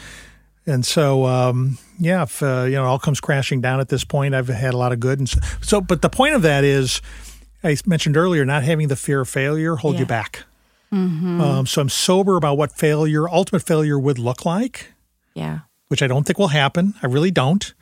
and 0.66 0.86
so 0.86 1.26
um, 1.26 1.78
yeah, 2.00 2.24
if 2.24 2.42
uh, 2.42 2.64
you 2.64 2.76
know 2.76 2.86
it 2.86 2.88
all 2.88 3.00
comes 3.00 3.20
crashing 3.20 3.60
down 3.60 3.82
at 3.82 3.90
this 3.90 4.06
point, 4.06 4.34
I've 4.36 4.48
had 4.48 4.74
a 4.74 4.78
lot 4.78 4.94
of 4.94 5.02
good. 5.02 5.20
And 5.20 5.28
so, 5.28 5.40
so 5.62 5.82
but 5.82 6.02
the 6.02 6.10
point 6.10 6.36
of 6.36 6.44
that 6.44 6.64
is, 6.64 7.02
I 7.62 7.76
mentioned 7.86 8.16
earlier, 8.16 8.46
not 8.46 8.64
having 8.64 8.88
the 8.88 8.96
fear 8.96 9.20
of 9.20 9.28
failure 9.28 9.76
hold 9.76 9.96
you 9.96 10.06
Yeah. 10.08 10.44
Back. 10.92 11.42
Um, 11.42 11.66
so 11.66 11.82
I'm 11.82 11.90
sober 11.90 12.36
about 12.38 12.58
what 12.58 12.72
failure, 12.74 13.28
ultimate 13.30 13.62
failure, 13.64 13.98
would 13.98 14.20
look 14.20 14.46
like 14.46 14.92
yeah. 15.34 15.60
which 15.88 16.02
I 16.04 16.08
don't 16.08 16.26
think 16.26 16.38
will 16.38 16.50
happen. 16.50 16.94
I 17.02 17.08
really 17.08 17.32
don't. 17.32 17.74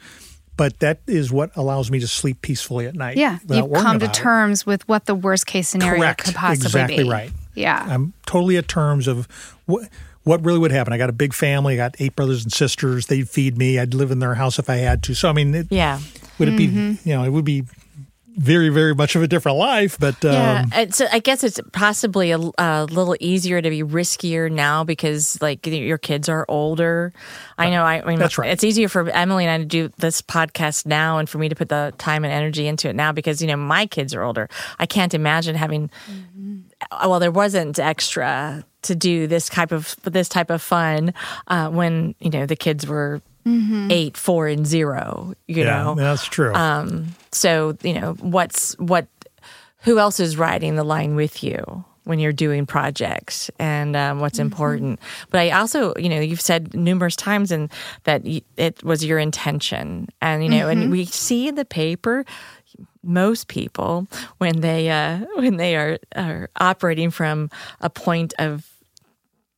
But 0.55 0.80
that 0.80 0.99
is 1.07 1.32
what 1.32 1.51
allows 1.55 1.89
me 1.89 1.99
to 2.01 2.07
sleep 2.07 2.41
peacefully 2.41 2.86
at 2.86 2.93
night. 2.93 3.16
Yeah, 3.16 3.39
you've 3.49 3.72
come 3.72 3.97
to 3.99 4.05
about 4.05 4.16
it. 4.18 4.20
terms 4.20 4.66
with 4.66 4.86
what 4.89 5.05
the 5.05 5.16
worst 5.16 5.45
case 5.47 5.70
scenario 5.70 5.99
Correct. 6.01 6.26
could 6.26 6.36
possibly 6.36 6.66
Exactly 6.66 7.03
be. 7.05 7.10
right. 7.10 7.32
Yeah. 7.55 7.82
I'm 7.88 8.12
totally 8.26 8.57
at 8.57 8.68
terms 8.68 9.07
of 9.07 9.28
what 9.66 9.88
what 10.24 10.43
really 10.43 10.60
would 10.60 10.72
happen. 10.72 10.91
I 10.91 10.97
got 10.97 11.10
a 11.10 11.14
big 11.14 11.34
family. 11.34 11.76
I 11.76 11.78
got 11.78 11.95
eight 11.99 12.14
brothers 12.16 12.43
and 12.43 12.51
sisters. 12.51 13.07
They'd 13.07 13.30
feed 13.30 13.57
me. 13.57 13.80
I'd 13.80 13.93
live 13.93 14.12
in 14.12 14.20
their 14.20 14.36
house 14.36 14.60
if 14.60 14.70
I 14.70 14.76
had 14.76 15.01
to. 15.03 15.14
So 15.16 15.30
I 15.30 15.32
mean, 15.34 15.55
it, 15.55 15.68
Yeah. 15.70 15.99
would 16.38 16.49
it 16.49 16.57
be 16.57 16.68
Mm-hmm. 16.68 17.07
you 17.10 17.16
know 17.16 17.24
it 17.24 17.30
would 17.30 17.45
be 17.45 17.64
very 18.39 18.69
very 18.69 18.95
much 18.95 19.15
of 19.15 19.21
a 19.21 19.27
different 19.27 19.57
life. 19.57 19.99
But 19.99 20.23
um, 20.25 20.33
Yeah, 20.33 20.65
it's, 20.73 21.01
I 21.01 21.19
guess 21.19 21.43
it's 21.43 21.59
possibly 21.73 22.31
a, 22.31 22.39
a 22.57 22.85
little 22.85 23.15
easier 23.19 23.61
to 23.61 23.69
be 23.69 23.83
riskier 23.83 24.49
now 24.49 24.83
because 24.83 25.39
like 25.41 25.67
your 25.67 25.97
kids 25.97 26.29
are 26.29 26.45
older. 26.47 27.11
I 27.57 27.69
know. 27.69 27.83
I, 27.83 28.01
I 28.01 28.05
mean, 28.05 28.19
That's 28.19 28.37
right. 28.37 28.49
It's 28.49 28.63
easier 28.63 28.87
for 28.87 29.09
Emily 29.09 29.45
and 29.45 29.51
I 29.51 29.57
to 29.57 29.65
do 29.65 29.91
this 29.97 30.21
podcast 30.21 30.85
now, 30.85 31.17
and 31.17 31.29
for 31.29 31.37
me 31.37 31.49
to 31.49 31.55
put 31.55 31.69
the 31.69 31.93
time 31.97 32.23
and 32.23 32.33
energy 32.33 32.65
into 32.65 32.89
it 32.89 32.95
now 32.95 33.11
because 33.11 33.41
you 33.41 33.47
know 33.47 33.57
my 33.57 33.85
kids 33.85 34.15
are 34.15 34.23
older. 34.23 34.49
I 34.79 34.85
can't 34.85 35.13
imagine 35.13 35.55
having. 35.55 35.91
Well, 36.91 37.19
there 37.19 37.31
wasn't 37.31 37.77
extra 37.77 38.63
to 38.83 38.95
do 38.95 39.27
this 39.27 39.49
type 39.49 39.73
of 39.73 39.95
this 40.03 40.29
type 40.29 40.49
of 40.49 40.61
fun 40.61 41.13
uh, 41.47 41.69
when 41.69 42.15
you 42.19 42.29
know 42.29 42.45
the 42.45 42.55
kids 42.55 42.87
were 42.87 43.21
eight, 43.45 44.17
four, 44.17 44.47
and 44.47 44.65
zero. 44.65 45.33
You 45.47 45.63
yeah, 45.63 45.83
know, 45.83 45.95
that's 45.95 46.25
true. 46.25 46.53
Um, 46.53 47.15
so 47.31 47.77
you 47.81 47.93
know 47.93 48.13
what's 48.19 48.77
what 48.79 49.07
who 49.83 49.99
else 49.99 50.19
is 50.19 50.37
riding 50.37 50.75
the 50.75 50.83
line 50.83 51.15
with 51.15 51.43
you 51.43 51.85
when 52.03 52.19
you're 52.19 52.33
doing 52.33 52.65
projects 52.65 53.51
and 53.59 53.95
um, 53.95 54.19
what's 54.19 54.39
important? 54.39 54.99
But 55.29 55.41
i 55.41 55.51
also 55.51 55.93
you 55.97 56.09
know 56.09 56.19
you've 56.19 56.41
said 56.41 56.73
numerous 56.73 57.15
times 57.15 57.51
and 57.51 57.71
that 58.03 58.23
y- 58.23 58.41
it 58.57 58.83
was 58.83 59.05
your 59.05 59.19
intention. 59.19 60.09
And 60.21 60.43
you 60.43 60.49
know 60.49 60.67
and 60.67 60.91
we 60.91 61.05
see 61.05 61.47
in 61.47 61.55
the 61.55 61.65
paper 61.65 62.25
most 63.01 63.47
people 63.47 64.07
when 64.37 64.61
they 64.61 64.89
uh, 64.89 65.19
when 65.35 65.57
they 65.57 65.75
are, 65.75 65.97
are 66.15 66.49
operating 66.59 67.11
from 67.11 67.49
a 67.81 67.89
point 67.89 68.33
of 68.39 68.65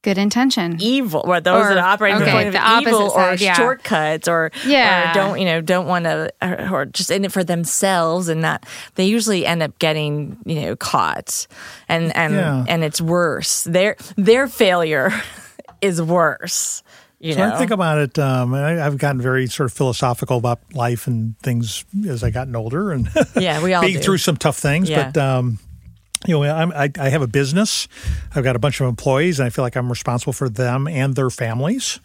Good 0.04 0.18
intention. 0.18 0.78
evil 0.80 1.22
or 1.26 1.40
those 1.40 1.66
Or- 1.66 1.70
that 1.76 1.78
operate 1.78 2.14
from 2.14 2.24
okay, 2.24 2.32
the 2.32 2.36
point 2.38 2.48
of 2.50 2.56
opposite 2.56 2.88
evil 2.90 3.02
or 3.12 3.38
side, 3.38 3.42
yeah. 3.42 3.54
shortcuts 3.54 4.28
or 4.28 4.52
Yeah. 4.66 5.12
or 5.12 5.14
don't 5.14 5.40
you 5.40 5.46
know 5.46 5.62
don't 5.62 5.86
want 5.86 6.06
to 6.06 6.34
or, 6.42 6.70
or 6.82 6.86
just 6.88 7.12
in 7.12 7.24
it 7.26 7.32
for 7.32 7.44
themselves 7.44 8.28
and 8.28 8.42
not 8.42 8.66
they 8.96 9.06
usually 9.06 9.46
end 9.46 9.62
up 9.62 9.78
getting 9.80 10.38
you 10.46 10.62
know 10.62 10.76
caught 10.76 11.46
and 11.88 12.16
and 12.16 12.34
Yeah. 12.34 12.66
and 12.68 12.84
it's 12.84 13.00
worse 13.00 13.64
their 13.66 13.96
their 14.18 14.48
failure 14.48 15.12
is 15.82 16.02
worse 16.02 16.82
you 17.20 17.34
So 17.34 17.40
know 17.48 17.54
I 17.54 17.58
think 17.60 17.70
about 17.70 18.00
it. 18.00 18.18
Um, 18.18 18.56
I, 18.56 18.84
I've 18.84 18.98
gotten 18.98 19.22
very 19.22 19.46
sort 19.46 19.66
of 19.70 19.74
philosophical 19.78 20.38
about 20.38 20.60
life 20.74 21.06
and 21.06 21.38
things 21.44 21.86
as 22.10 22.24
I 22.24 22.32
gotten 22.32 22.56
older, 22.56 22.92
and 22.92 23.08
yeah 23.36 23.62
we 23.62 23.74
all 23.76 23.84
being 23.84 23.98
do. 23.98 24.02
through 24.02 24.18
some 24.18 24.38
tough 24.38 24.58
things. 24.58 24.90
Yeah. 24.90 25.12
But 25.12 25.22
um, 25.22 25.60
you 26.28 26.36
know, 26.40 26.44
I'm, 26.44 26.72
I, 26.72 26.92
I 27.00 27.10
have 27.10 27.22
a 27.22 27.28
business. 27.28 27.88
I've 28.36 28.44
got 28.44 28.56
a 28.56 28.60
bunch 28.60 28.80
of 28.80 28.88
employees, 28.88 29.40
and 29.40 29.48
I 29.48 29.50
feel 29.50 29.64
like 29.64 29.76
I'm 29.76 29.90
responsible 29.90 30.34
for 30.34 30.50
them 30.50 30.88
and 30.88 31.16
their 31.16 31.30
families. 31.30 32.00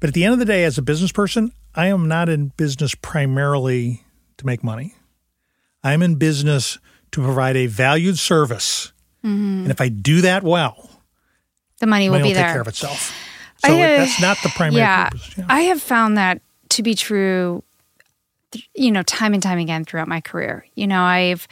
But 0.00 0.08
at 0.08 0.14
the 0.14 0.24
end 0.24 0.32
of 0.34 0.38
the 0.38 0.44
day, 0.44 0.64
as 0.64 0.78
a 0.78 0.82
business 0.82 1.12
person, 1.12 1.52
I 1.74 1.86
am 1.86 2.08
not 2.08 2.28
in 2.28 2.48
business 2.56 2.94
primarily 2.94 4.04
to 4.36 4.46
make 4.46 4.62
money. 4.62 4.94
I'm 5.82 6.02
in 6.02 6.16
business 6.16 6.78
to 7.12 7.22
provide 7.22 7.56
a 7.56 7.66
valued 7.66 8.18
service, 8.18 8.92
and 9.22 9.70
if 9.70 9.80
I 9.80 9.88
do 9.88 10.20
that 10.22 10.42
well, 10.42 10.90
The 11.80 11.86
money 11.86 12.08
will 12.08 12.18
money 12.18 12.24
be 12.24 12.28
will 12.30 12.34
take 12.34 12.44
there. 12.44 12.52
care 12.52 12.60
of 12.60 12.68
itself. 12.68 13.14
So 13.64 13.72
I, 13.72 13.80
uh, 13.80 13.86
it, 13.86 13.96
that's 13.98 14.20
not 14.20 14.36
the 14.42 14.48
primary 14.48 14.80
yeah, 14.80 15.08
purpose. 15.10 15.38
Yeah. 15.38 15.46
I 15.48 15.60
have 15.62 15.80
found 15.80 16.18
that 16.18 16.40
to 16.70 16.82
be 16.82 16.94
true, 16.94 17.62
you 18.74 18.90
know, 18.90 19.02
time 19.04 19.34
and 19.34 19.42
time 19.42 19.58
again 19.58 19.84
throughout 19.84 20.08
my 20.08 20.20
career. 20.20 20.66
You 20.74 20.86
know, 20.88 21.00
I've 21.02 21.46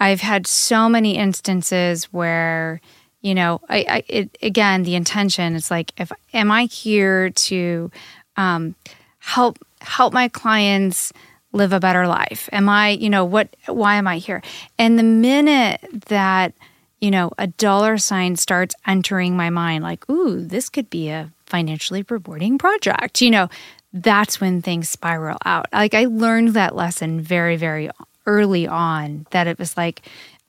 I've 0.00 0.20
had 0.20 0.46
so 0.46 0.88
many 0.88 1.16
instances 1.16 2.04
where, 2.06 2.80
you 3.20 3.34
know, 3.34 3.60
I, 3.68 3.84
I 3.88 4.04
it, 4.08 4.38
again 4.42 4.82
the 4.82 4.94
intention 4.94 5.54
is 5.54 5.70
like, 5.70 5.92
if 6.00 6.10
am 6.32 6.50
I 6.50 6.64
here 6.64 7.30
to 7.30 7.90
um, 8.36 8.74
help 9.18 9.58
help 9.82 10.12
my 10.12 10.28
clients 10.28 11.12
live 11.52 11.72
a 11.72 11.80
better 11.80 12.06
life? 12.06 12.48
Am 12.52 12.68
I, 12.68 12.90
you 12.90 13.10
know, 13.10 13.24
what? 13.24 13.54
Why 13.66 13.96
am 13.96 14.08
I 14.08 14.18
here? 14.18 14.42
And 14.78 14.98
the 14.98 15.04
minute 15.04 15.80
that 16.08 16.54
you 17.00 17.10
know, 17.10 17.30
a 17.38 17.46
dollar 17.46 17.96
sign 17.98 18.36
starts 18.36 18.74
entering 18.86 19.36
my 19.36 19.50
mind 19.50 19.82
like, 19.82 20.08
ooh, 20.10 20.44
this 20.44 20.68
could 20.68 20.90
be 20.90 21.08
a 21.08 21.32
financially 21.46 22.04
rewarding 22.08 22.58
project. 22.58 23.22
You 23.22 23.30
know, 23.30 23.48
that's 23.92 24.40
when 24.40 24.62
things 24.62 24.88
spiral 24.88 25.38
out. 25.44 25.66
Like 25.72 25.94
I 25.94 26.04
learned 26.04 26.50
that 26.50 26.76
lesson 26.76 27.20
very, 27.20 27.56
very 27.56 27.90
early 28.26 28.66
on 28.66 29.26
that 29.30 29.46
it 29.46 29.58
was 29.58 29.76
like, 29.76 30.02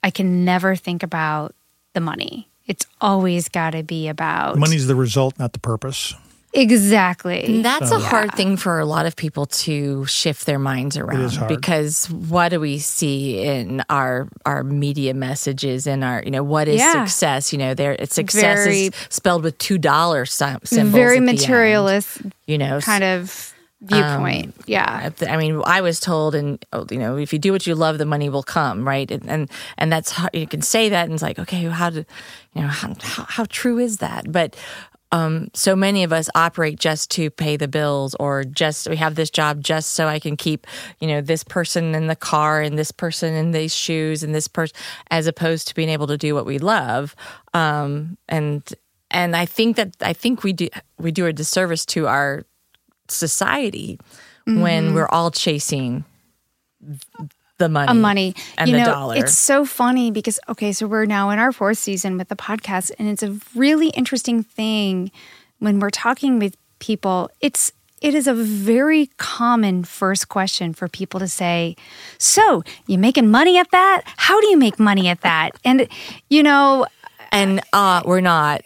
I 0.04 0.10
can 0.10 0.44
never 0.44 0.76
think 0.76 1.02
about 1.02 1.54
the 1.94 2.00
money. 2.00 2.48
It's 2.66 2.86
always 3.00 3.48
got 3.48 3.70
to 3.70 3.82
be 3.82 4.08
about 4.08 4.56
Money's 4.58 4.86
the 4.86 4.94
result, 4.94 5.38
not 5.38 5.52
the 5.52 5.58
purpose. 5.58 6.14
Exactly. 6.54 7.62
That's 7.62 7.90
a 7.90 7.98
hard 7.98 8.34
thing 8.34 8.56
for 8.56 8.78
a 8.78 8.84
lot 8.84 9.06
of 9.06 9.16
people 9.16 9.46
to 9.46 10.04
shift 10.06 10.44
their 10.46 10.58
minds 10.58 10.96
around 10.98 11.22
is 11.22 11.36
hard. 11.36 11.48
because 11.48 12.10
what 12.10 12.50
do 12.50 12.60
we 12.60 12.78
see 12.78 13.42
in 13.42 13.82
our 13.88 14.28
our 14.44 14.62
media 14.62 15.14
messages 15.14 15.86
and 15.86 16.04
our 16.04 16.22
you 16.24 16.30
know 16.30 16.42
what 16.42 16.68
is 16.68 16.78
Yeah. 16.80 17.04
success? 17.06 17.52
You 17.52 17.58
know, 17.58 17.74
there 17.74 17.92
it's 17.98 18.14
success 18.14 18.64
Very- 18.64 18.86
is 18.86 18.90
spelled 19.08 19.44
with 19.44 19.56
two 19.58 19.78
dollar 19.78 20.26
symbols. 20.26 20.70
Very 20.70 21.16
at 21.16 21.20
the 21.24 21.28
end, 21.28 21.38
materialist 21.38 22.18
you 22.46 22.58
know, 22.58 22.80
kind 22.80 23.04
of 23.04 23.54
viewpoint. 23.82 24.54
yeah. 24.66 25.10
I 25.28 25.36
mean, 25.36 25.60
I 25.66 25.80
was 25.80 26.00
told, 26.00 26.34
and 26.34 26.64
oh, 26.72 26.86
you 26.90 26.98
know, 26.98 27.16
if 27.16 27.32
you 27.32 27.38
do 27.38 27.52
what 27.52 27.66
you 27.66 27.74
love, 27.74 27.98
the 27.98 28.06
money 28.06 28.28
will 28.28 28.42
come, 28.42 28.86
right? 28.86 29.10
And 29.10 29.28
and, 29.28 29.50
and 29.76 29.92
that's 29.92 30.12
how 30.12 30.28
you 30.32 30.46
can 30.46 30.62
say 30.62 30.88
that, 30.88 31.04
and 31.04 31.14
it's 31.14 31.22
like, 31.22 31.38
okay, 31.38 31.64
how 31.64 31.90
did, 31.90 32.06
you 32.54 32.62
know, 32.62 32.68
how 32.68 32.94
how, 33.00 33.24
how 33.28 33.44
true 33.48 33.78
is 33.78 33.98
that? 33.98 34.30
But 34.30 34.56
um, 35.10 35.48
so 35.52 35.76
many 35.76 36.04
of 36.04 36.12
us 36.12 36.30
operate 36.34 36.78
just 36.78 37.10
to 37.12 37.28
pay 37.30 37.56
the 37.56 37.68
bills, 37.68 38.14
or 38.18 38.44
just 38.44 38.88
we 38.88 38.96
have 38.96 39.14
this 39.14 39.30
job 39.30 39.60
just 39.60 39.92
so 39.92 40.06
I 40.06 40.18
can 40.18 40.36
keep, 40.36 40.66
you 41.00 41.08
know, 41.08 41.20
this 41.20 41.44
person 41.44 41.94
in 41.94 42.06
the 42.06 42.16
car, 42.16 42.62
and 42.62 42.78
this 42.78 42.92
person 42.92 43.34
in 43.34 43.50
these 43.50 43.74
shoes, 43.74 44.22
and 44.22 44.34
this 44.34 44.48
person, 44.48 44.76
as 45.10 45.26
opposed 45.26 45.68
to 45.68 45.74
being 45.74 45.90
able 45.90 46.06
to 46.06 46.16
do 46.16 46.34
what 46.34 46.46
we 46.46 46.58
love. 46.58 47.14
Um, 47.52 48.16
and 48.28 48.62
and 49.10 49.36
I 49.36 49.44
think 49.44 49.76
that 49.76 49.96
I 50.00 50.12
think 50.14 50.42
we 50.42 50.52
do 50.52 50.68
we 50.98 51.12
do 51.12 51.26
a 51.26 51.32
disservice 51.32 51.84
to 51.86 52.06
our 52.06 52.44
society 53.12 53.98
when 54.46 54.86
mm-hmm. 54.86 54.94
we're 54.94 55.08
all 55.08 55.30
chasing 55.30 56.04
the 57.58 57.68
money, 57.68 57.90
a 57.90 57.94
money. 57.94 58.34
and 58.58 58.68
you 58.68 58.76
the 58.76 58.82
know 58.82 58.90
dollar. 58.90 59.16
it's 59.16 59.38
so 59.38 59.64
funny 59.64 60.10
because 60.10 60.40
okay 60.48 60.72
so 60.72 60.86
we're 60.86 61.04
now 61.04 61.30
in 61.30 61.38
our 61.38 61.52
fourth 61.52 61.78
season 61.78 62.18
with 62.18 62.28
the 62.28 62.34
podcast 62.34 62.90
and 62.98 63.08
it's 63.08 63.22
a 63.22 63.38
really 63.54 63.90
interesting 63.90 64.42
thing 64.42 65.12
when 65.62 65.78
we're 65.78 65.90
talking 65.90 66.40
with 66.40 66.56
people. 66.80 67.30
It's 67.40 67.72
it 68.00 68.16
is 68.16 68.26
a 68.26 68.34
very 68.34 69.06
common 69.16 69.84
first 69.84 70.28
question 70.28 70.74
for 70.74 70.88
people 70.88 71.20
to 71.20 71.28
say 71.28 71.76
so 72.18 72.64
you 72.88 72.98
making 72.98 73.30
money 73.30 73.56
at 73.56 73.70
that? 73.70 74.02
How 74.16 74.40
do 74.40 74.48
you 74.48 74.58
make 74.58 74.80
money 74.80 75.08
at 75.08 75.20
that? 75.20 75.52
And 75.64 75.88
you 76.28 76.42
know 76.42 76.86
and 77.32 77.60
uh, 77.72 78.02
we're 78.04 78.20
not. 78.20 78.62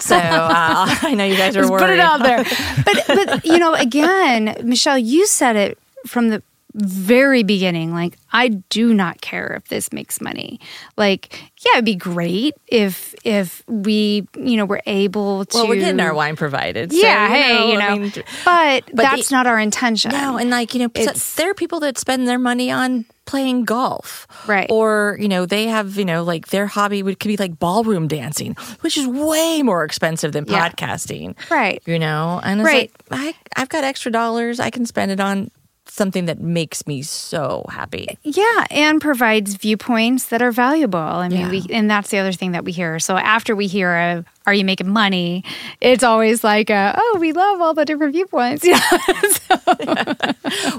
so 0.00 0.16
uh, 0.16 0.86
I 1.02 1.14
know 1.16 1.24
you 1.24 1.36
guys 1.36 1.56
are 1.56 1.60
Just 1.60 1.70
worried. 1.70 1.80
put 1.82 1.90
it 1.90 2.00
out 2.00 2.22
there. 2.22 2.44
But 2.84 3.04
but 3.06 3.44
you 3.46 3.58
know, 3.58 3.74
again, 3.88 4.56
Michelle, 4.64 4.98
you 4.98 5.26
said 5.26 5.54
it 5.56 5.78
from 6.06 6.28
the 6.30 6.42
very 6.74 7.42
beginning. 7.42 7.92
Like, 7.92 8.18
I 8.32 8.48
do 8.48 8.92
not 8.94 9.20
care 9.20 9.54
if 9.56 9.68
this 9.68 9.92
makes 9.92 10.20
money. 10.20 10.60
Like, 10.96 11.42
yeah, 11.64 11.72
it'd 11.74 11.84
be 11.84 11.96
great 11.96 12.54
if 12.68 13.14
if 13.24 13.62
we, 13.66 14.28
you 14.36 14.56
know, 14.56 14.64
were 14.64 14.82
able 14.86 15.44
to. 15.46 15.56
Well, 15.56 15.68
we're 15.68 15.76
getting 15.80 15.98
our 16.00 16.14
wine 16.14 16.36
provided. 16.36 16.92
so, 16.92 16.98
Yeah, 16.98 17.28
hey, 17.28 17.72
you 17.72 17.78
know, 17.78 17.86
I 17.86 17.98
mean, 17.98 18.12
but, 18.44 18.84
but 18.86 18.96
that's 18.96 19.30
not 19.30 19.46
our 19.46 19.58
intention. 19.58 20.12
No, 20.12 20.36
and 20.36 20.50
like 20.50 20.72
you 20.74 20.80
know, 20.80 20.90
It's- 20.94 21.34
there 21.34 21.50
are 21.50 21.54
people 21.54 21.80
that 21.80 21.98
spend 21.98 22.28
their 22.28 22.38
money 22.38 22.70
on 22.70 23.06
playing 23.28 23.64
golf, 23.64 24.26
Right. 24.46 24.66
Or 24.70 25.16
you 25.20 25.28
know, 25.28 25.44
they 25.46 25.66
have 25.66 25.96
you 25.98 26.04
know, 26.04 26.24
like 26.24 26.48
their 26.48 26.66
hobby 26.66 27.02
would 27.02 27.20
could 27.20 27.28
be 27.28 27.36
like 27.36 27.58
ballroom 27.58 28.08
dancing, 28.08 28.54
which 28.80 28.96
is 28.96 29.06
way 29.06 29.62
more 29.62 29.84
expensive 29.84 30.32
than 30.32 30.44
Yeah. 30.48 30.68
podcasting, 30.70 31.36
Right. 31.50 31.82
You 31.86 31.98
know, 31.98 32.40
and 32.42 32.60
it's 32.60 32.66
Right. 32.66 32.90
like 33.10 33.20
I 33.20 33.60
I've 33.62 33.68
got 33.68 33.84
extra 33.84 34.10
dollars, 34.10 34.58
I 34.58 34.70
can 34.70 34.86
spend 34.86 35.10
it 35.12 35.20
on 35.20 35.50
something 35.98 36.24
that 36.24 36.40
makes 36.40 36.86
me 36.86 37.02
so 37.02 37.66
happy. 37.68 38.16
Yeah, 38.22 38.64
and 38.70 39.00
provides 39.00 39.54
viewpoints 39.56 40.26
that 40.30 40.40
are 40.40 40.50
valuable. 40.52 40.98
I 40.98 41.28
mean, 41.28 41.40
Yeah. 41.40 41.50
we 41.50 41.66
and 41.70 41.90
that's 41.90 42.08
the 42.10 42.16
other 42.18 42.32
thing 42.32 42.52
that 42.52 42.64
we 42.64 42.72
hear. 42.72 42.98
So 42.98 43.16
after 43.18 43.54
we 43.54 43.66
hear 43.66 43.92
a, 43.94 44.24
"Are 44.46 44.54
you 44.54 44.64
making 44.64 44.88
money?" 44.88 45.44
It's 45.82 46.02
always 46.02 46.42
like, 46.42 46.70
a, 46.70 46.94
"Oh, 46.96 47.18
we 47.20 47.32
love 47.32 47.60
all 47.60 47.74
the 47.74 47.84
different 47.84 48.14
viewpoints." 48.14 48.64
Yeah, 48.66 48.80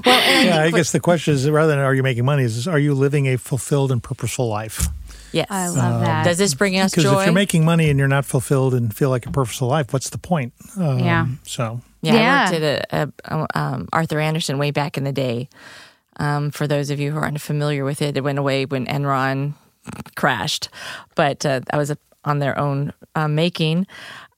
Well, 0.04 0.20
and 0.20 0.46
Yeah, 0.48 0.60
I 0.60 0.64
think 0.64 0.76
guess 0.76 0.92
the 0.92 1.00
question 1.00 1.34
is 1.34 1.48
rather 1.48 1.70
than 1.70 1.78
are 1.78 1.94
you 1.94 2.02
making 2.02 2.24
money, 2.24 2.44
is 2.44 2.66
are 2.66 2.78
you 2.78 2.94
living 2.94 3.26
a 3.26 3.36
fulfilled 3.36 3.92
and 3.92 4.02
purposeful 4.02 4.48
life? 4.48 4.88
yes, 5.32 5.46
I 5.50 5.68
love 5.68 6.00
that. 6.00 6.24
Does 6.24 6.38
this 6.38 6.54
bring 6.54 6.76
us 6.78 6.90
joy? 6.92 7.02
Because 7.02 7.12
joy? 7.12 7.20
if 7.20 7.26
you're 7.26 7.34
making 7.34 7.64
money 7.64 7.88
and 7.90 7.98
you're 7.98 8.08
not 8.08 8.24
fulfilled 8.24 8.74
and 8.74 8.94
feel 8.94 9.10
like 9.10 9.26
a 9.26 9.30
purposeful 9.30 9.68
life, 9.68 9.92
what's 9.92 10.10
the 10.10 10.18
point? 10.18 10.52
Um, 10.76 10.98
Yeah. 10.98 11.26
So 11.44 11.80
Yeah, 12.02 12.14
Yeah. 12.14 12.38
I 12.40 12.44
worked 12.52 12.62
at 12.62 12.86
a, 12.92 13.12
a, 13.34 13.58
um, 13.58 13.88
Arthur 13.92 14.20
Andersen 14.20 14.58
way 14.58 14.70
back 14.70 14.96
in 14.96 15.04
the 15.04 15.12
day. 15.12 15.48
Um, 16.18 16.50
for 16.50 16.66
those 16.66 16.90
of 16.90 17.00
you 17.00 17.12
who 17.12 17.18
aren't 17.18 17.40
familiar 17.40 17.84
with 17.84 18.02
it, 18.02 18.16
it 18.16 18.22
went 18.22 18.38
away 18.38 18.66
when 18.66 18.86
Enron 18.86 19.54
crashed, 20.16 20.68
but 21.14 21.46
uh, 21.46 21.60
I 21.72 21.78
was 21.78 21.94
on 22.24 22.38
their 22.40 22.58
own 22.58 22.92
uh, 23.14 23.28
making, 23.28 23.86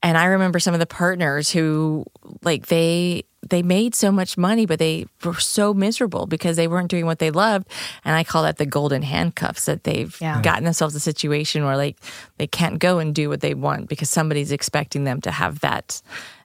and 0.02 0.16
I 0.16 0.26
remember 0.26 0.60
some 0.60 0.74
of 0.74 0.80
the 0.80 0.86
partners 0.86 1.50
who 1.50 2.04
like 2.42 2.66
they 2.66 3.24
they 3.50 3.62
made 3.62 3.96
so 3.96 4.12
much 4.12 4.38
money, 4.38 4.66
but 4.66 4.78
they 4.78 5.06
were 5.24 5.34
so 5.40 5.74
miserable 5.74 6.26
because 6.26 6.54
they 6.56 6.68
weren't 6.68 6.88
doing 6.90 7.06
what 7.06 7.18
they 7.18 7.32
loved, 7.32 7.68
and 8.04 8.14
I 8.14 8.22
call 8.22 8.44
that 8.44 8.58
the 8.58 8.66
golden 8.66 9.02
handcuffs 9.02 9.64
that 9.64 9.82
they've 9.82 10.16
Yeah. 10.20 10.40
gotten 10.42 10.62
themselves 10.62 10.94
a 10.94 11.00
situation 11.00 11.64
where 11.64 11.76
like 11.76 11.96
they 12.38 12.46
can't 12.46 12.78
go 12.78 13.00
and 13.00 13.12
do 13.12 13.28
what 13.28 13.40
they 13.40 13.54
want 13.54 13.88
because 13.88 14.08
somebody's 14.10 14.52
expecting 14.52 15.02
them 15.02 15.20
to 15.22 15.32
have 15.32 15.58
that 15.60 16.00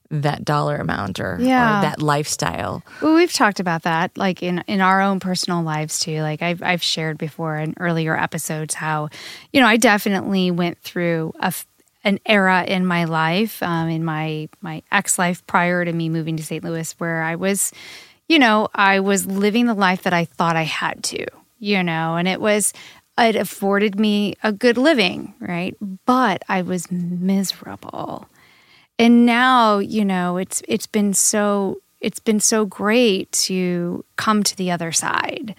that 0.10 0.46
dollar 0.46 0.78
amount 0.78 1.20
or, 1.20 1.38
Yeah. 1.40 1.80
or 1.80 1.82
that 1.82 2.02
lifestyle. 2.02 2.84
Well, 3.02 3.16
we've 3.16 3.34
talked 3.34 3.60
about 3.60 3.84
that, 3.84 4.18
like 4.18 4.42
in 4.44 4.64
in 4.68 4.82
our 4.82 5.02
own 5.02 5.20
personal 5.20 5.62
lives 5.64 6.00
too. 6.00 6.22
Like 6.22 6.42
I've 6.42 6.62
I've 6.64 6.84
shared 6.84 7.18
before 7.18 7.58
in 7.58 7.74
earlier 7.80 8.18
episodes 8.18 8.74
how, 8.74 9.10
you 9.54 9.60
know, 9.62 9.68
I 9.68 9.78
definitely 9.78 10.52
went 10.52 10.80
through 10.82 11.34
a 11.40 11.48
f- 11.48 11.66
an 12.04 12.20
era 12.26 12.64
in 12.66 12.86
my 12.86 13.04
life, 13.04 13.62
um, 13.64 13.90
in 13.90 14.06
my 14.06 14.48
my 14.62 14.82
ex 14.92 15.20
life 15.20 15.46
prior 15.48 15.84
to 15.84 15.92
me 15.92 16.10
moving 16.10 16.38
to 16.38 16.44
St. 16.44 16.64
Louis, 16.64 16.92
where 17.00 17.22
I 17.24 17.36
was, 17.36 17.74
you 18.30 18.40
know, 18.40 18.70
I 18.74 19.00
was 19.02 19.26
living 19.26 19.66
the 19.66 19.74
life 19.74 20.04
that 20.04 20.14
I 20.14 20.26
thought 20.26 20.56
I 20.56 20.64
had 20.64 21.04
to, 21.06 21.26
you 21.60 21.84
know, 21.84 22.16
and 22.16 22.28
it 22.28 22.40
was. 22.42 22.74
It 23.20 23.36
afforded 23.36 24.00
me 24.00 24.36
a 24.44 24.52
good 24.54 24.78
living, 24.78 25.34
right? 25.40 25.76
But 26.06 26.44
I 26.48 26.62
was 26.62 26.92
miserable 26.92 28.28
and 29.00 29.26
now 29.26 29.80
you 29.80 30.04
know 30.06 30.38
it's 30.38 30.62
it's 30.68 30.88
been 30.88 31.14
so 31.14 31.82
it's 32.02 32.20
been 32.20 32.40
so 32.40 32.66
great 32.66 33.32
to 33.32 34.04
come 34.18 34.44
to 34.44 34.56
the 34.56 34.72
other 34.72 34.92
side 34.92 35.56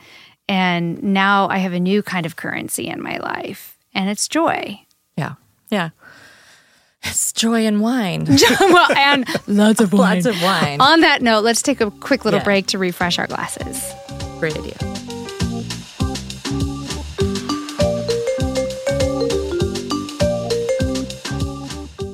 and 0.48 1.02
now 1.02 1.48
i 1.48 1.58
have 1.58 1.72
a 1.72 1.80
new 1.80 2.02
kind 2.02 2.26
of 2.26 2.36
currency 2.36 2.86
in 2.88 3.02
my 3.02 3.16
life 3.18 3.76
and 3.94 4.08
it's 4.08 4.28
joy 4.28 4.80
Yeah. 5.16 5.34
Yeah. 5.70 5.90
It's 7.04 7.32
joy 7.32 7.64
and 7.64 7.80
wine. 7.80 8.24
well 8.60 8.92
and 8.96 9.24
lots 9.46 9.80
of 9.80 9.92
Lots 9.92 10.26
of 10.26 10.40
wine. 10.42 10.80
on 10.80 11.00
that 11.02 11.22
note 11.22 11.44
let's 11.44 11.62
take 11.62 11.80
a 11.80 11.90
quick 11.90 12.24
little 12.24 12.40
Yeah. 12.40 12.44
break 12.44 12.66
to 12.68 12.78
refresh 12.78 13.18
our 13.18 13.26
glasses 13.26 13.82
Great 14.40 14.56
idea. 14.56 15.07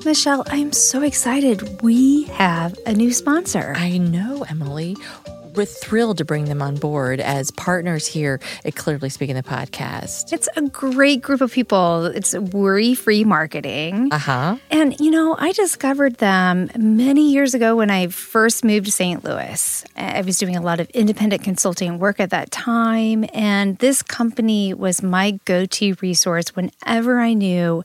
Michelle 0.04 0.44
i'm 0.48 0.72
so 0.72 1.02
excited 1.02 1.82
we 1.82 2.24
have 2.24 2.78
a 2.86 2.92
new 2.92 3.12
sponsor 3.12 3.74
I 3.76 3.98
know, 3.98 4.44
Emily. 4.48 4.96
We're 5.54 5.64
thrilled 5.66 6.18
to 6.18 6.24
bring 6.24 6.46
them 6.46 6.60
on 6.60 6.74
board 6.76 7.20
as 7.20 7.52
partners 7.52 8.08
here 8.08 8.40
at 8.64 8.74
Clitorally 8.74 9.10
Speaking 9.12 9.36
the 9.36 9.42
podcast. 9.44 10.32
it's 10.32 10.48
a 10.56 10.62
great 10.62 11.22
group 11.22 11.40
of 11.40 11.52
people 11.52 12.06
it's 12.06 12.34
worry 12.34 12.94
free 12.94 13.24
marketing 13.24 14.08
Uh 14.12 14.18
huh. 14.18 14.56
And, 14.70 14.98
you 15.00 15.10
know, 15.10 15.36
I 15.38 15.52
discovered 15.52 16.16
them 16.16 16.70
many 16.76 17.32
years 17.32 17.54
ago 17.54 17.76
when 17.76 17.90
I 17.90 18.08
first 18.08 18.64
moved 18.64 18.86
to 18.86 18.92
St. 18.92 19.24
Louis. 19.24 19.84
I 19.96 20.20
was 20.22 20.38
doing 20.38 20.56
a 20.56 20.60
lot 20.60 20.80
of 20.80 20.90
independent 20.90 21.42
consulting 21.42 21.98
work 21.98 22.20
at 22.20 22.30
that 22.30 22.50
time. 22.50 23.24
And 23.32 23.78
this 23.78 24.02
company 24.02 24.74
was 24.74 25.02
my 25.02 25.38
go 25.44 25.66
to 25.66 25.96
resource 26.02 26.54
whenever 26.56 27.20
I 27.20 27.32
knew 27.32 27.84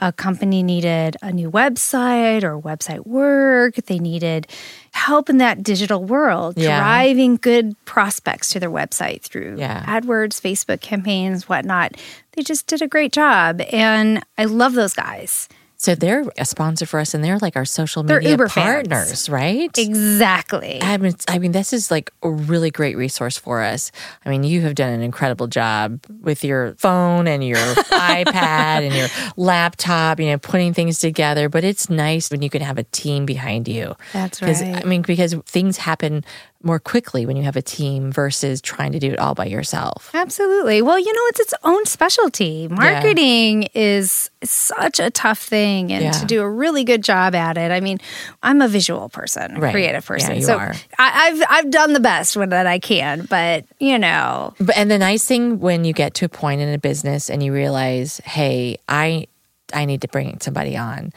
a 0.00 0.12
company 0.12 0.62
needed 0.62 1.16
a 1.22 1.30
new 1.32 1.50
website 1.50 2.42
or 2.42 2.60
website 2.60 3.06
work, 3.06 3.76
they 3.86 3.98
needed 3.98 4.46
help 4.92 5.28
in 5.30 5.38
that 5.38 5.62
digital 5.62 6.04
world, 6.04 6.54
Yeah. 6.56 6.78
driving 6.80 7.36
good 7.36 7.74
prospects 7.84 8.50
to 8.50 8.60
their 8.60 8.70
website 8.70 9.22
through 9.22 9.56
Yeah. 9.58 9.84
AdWords, 9.86 10.40
Facebook 10.40 10.80
campaigns, 10.80 11.48
whatnot. 11.48 11.96
They 12.32 12.42
just 12.42 12.66
did 12.66 12.82
a 12.82 12.88
great 12.88 13.12
job. 13.12 13.60
And 13.72 14.22
I 14.36 14.44
love 14.46 14.72
those 14.74 14.94
guys. 14.94 15.48
So 15.84 15.94
they're 15.94 16.24
a 16.38 16.46
sponsor 16.46 16.86
for 16.86 16.98
us, 16.98 17.12
and 17.12 17.22
they're 17.22 17.36
like 17.40 17.56
our 17.56 17.66
social 17.66 18.02
They're 18.02 18.16
media 18.16 18.30
Uber 18.30 18.48
fans. 18.48 18.88
partners, 18.88 19.28
right? 19.28 19.70
Exactly. 19.76 20.80
I 20.80 20.96
mean, 20.96 21.14
I 21.28 21.38
mean, 21.38 21.52
this 21.52 21.74
is 21.74 21.90
like 21.90 22.10
a 22.22 22.30
really 22.30 22.70
great 22.70 22.96
resource 22.96 23.36
for 23.36 23.60
us. 23.60 23.92
I 24.24 24.30
mean, 24.30 24.44
you 24.44 24.62
have 24.62 24.76
done 24.76 24.94
an 24.94 25.02
incredible 25.02 25.46
job 25.46 26.00
with 26.22 26.42
your 26.42 26.72
phone 26.76 27.26
and 27.26 27.46
your 27.46 27.58
iPad 27.58 28.86
and 28.86 28.94
your 28.94 29.08
laptop, 29.36 30.20
you 30.20 30.26
know, 30.30 30.38
putting 30.38 30.72
things 30.72 31.00
together. 31.00 31.50
But 31.50 31.64
it's 31.64 31.90
nice 31.90 32.30
when 32.30 32.40
you 32.40 32.48
can 32.48 32.62
have 32.62 32.78
a 32.78 32.84
team 32.84 33.26
behind 33.26 33.68
you. 33.68 33.94
That's 34.14 34.40
right. 34.40 34.56
I 34.82 34.84
mean, 34.84 35.02
because 35.02 35.34
things 35.44 35.76
happen 35.76 36.24
more 36.64 36.78
quickly 36.78 37.26
when 37.26 37.36
you 37.36 37.42
have 37.42 37.56
a 37.56 37.62
team 37.62 38.10
versus 38.10 38.60
trying 38.60 38.92
to 38.92 38.98
do 38.98 39.12
it 39.12 39.18
all 39.18 39.34
by 39.34 39.46
yourself. 39.46 40.10
Absolutely. 40.14 40.82
Well, 40.82 40.98
you 40.98 41.12
know, 41.12 41.20
it's 41.26 41.40
its 41.40 41.54
own 41.62 41.84
specialty. 41.86 42.68
Marketing 42.68 43.64
is 43.74 44.30
such 44.42 45.00
a 45.00 45.10
tough 45.10 45.40
thing, 45.40 45.92
and 45.92 46.04
Yeah. 46.04 46.10
to 46.12 46.24
do 46.26 46.42
a 46.42 46.48
really 46.50 46.84
good 46.84 47.02
job 47.02 47.34
at 47.34 47.56
it. 47.56 47.70
I 47.70 47.80
mean, 47.80 47.98
I'm 48.42 48.60
a 48.62 48.68
visual 48.68 49.08
person, 49.08 49.56
a 49.56 49.60
Right. 49.60 49.72
creative 49.72 50.04
Yeah, 50.04 50.08
person, 50.08 50.36
you 50.36 50.42
so 50.42 50.58
are. 50.58 50.74
I, 50.98 51.28
I've 51.28 51.42
I've 51.50 51.70
done 51.70 51.92
the 51.92 52.00
best 52.00 52.36
with 52.36 52.50
that 52.50 52.66
I 52.66 52.78
can. 52.78 53.26
But 53.28 53.64
you 53.78 53.98
know, 53.98 54.54
But 54.60 54.76
and 54.76 54.90
the 54.90 54.98
nice 54.98 55.24
thing 55.26 55.60
when 55.60 55.84
you 55.84 55.92
get 55.92 56.14
to 56.14 56.24
a 56.26 56.28
point 56.28 56.60
in 56.60 56.68
a 56.72 56.78
business 56.78 57.30
and 57.30 57.42
you 57.42 57.52
realize, 57.52 58.20
hey, 58.24 58.76
I 58.88 59.26
I 59.72 59.84
need 59.84 60.02
to 60.02 60.08
bring 60.08 60.38
somebody 60.40 60.76
on. 60.76 61.12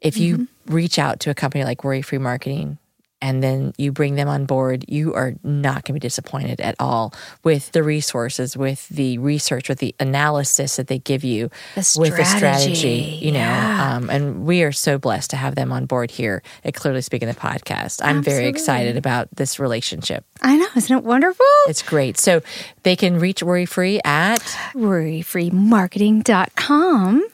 If 0.00 0.16
you 0.16 0.38
mm-hmm. 0.38 0.74
reach 0.74 0.98
out 0.98 1.20
to 1.20 1.30
a 1.30 1.34
company 1.34 1.64
like 1.64 1.82
Worry 1.84 2.02
Free 2.02 2.18
Marketing, 2.18 2.78
and 3.20 3.42
then 3.42 3.72
you 3.78 3.92
bring 3.92 4.14
them 4.14 4.28
on 4.28 4.46
board, 4.46 4.84
you 4.88 5.14
are 5.14 5.34
not 5.42 5.84
going 5.84 5.84
to 5.84 5.92
be 5.94 5.98
disappointed 5.98 6.60
at 6.60 6.76
all 6.78 7.12
with 7.42 7.72
the 7.72 7.82
resources, 7.82 8.56
with 8.56 8.88
the 8.88 9.18
research, 9.18 9.68
with 9.68 9.78
the 9.78 9.94
analysis 9.98 10.76
that 10.76 10.86
they 10.86 10.98
give 10.98 11.24
you, 11.24 11.50
The 11.74 11.96
with 11.98 12.16
the 12.16 12.24
strategy, 12.24 13.18
you 13.20 13.32
know. 13.32 13.48
Um, 13.48 14.10
and 14.10 14.44
we 14.44 14.62
are 14.62 14.72
so 14.72 14.98
blessed 14.98 15.30
to 15.30 15.36
have 15.36 15.54
them 15.54 15.72
on 15.72 15.86
board 15.86 16.10
here 16.10 16.42
at 16.64 16.74
Clitorally 16.74 17.04
Speaking 17.04 17.28
the 17.28 17.34
podcast. 17.34 18.00
I'm 18.04 18.22
very 18.22 18.46
excited 18.46 18.96
about 18.96 19.28
this 19.34 19.58
relationship. 19.58 20.24
I 20.42 20.56
know, 20.56 20.68
isn't 20.76 20.96
it 20.96 21.04
wonderful? 21.04 21.46
It's 21.66 21.82
great. 21.82 22.18
So 22.18 22.42
they 22.82 22.96
can 22.96 23.18
reach 23.18 23.42
Worry 23.42 23.66
Free 23.66 24.00
at 24.04 24.40
Worryfreemarketing.com. 24.74 27.28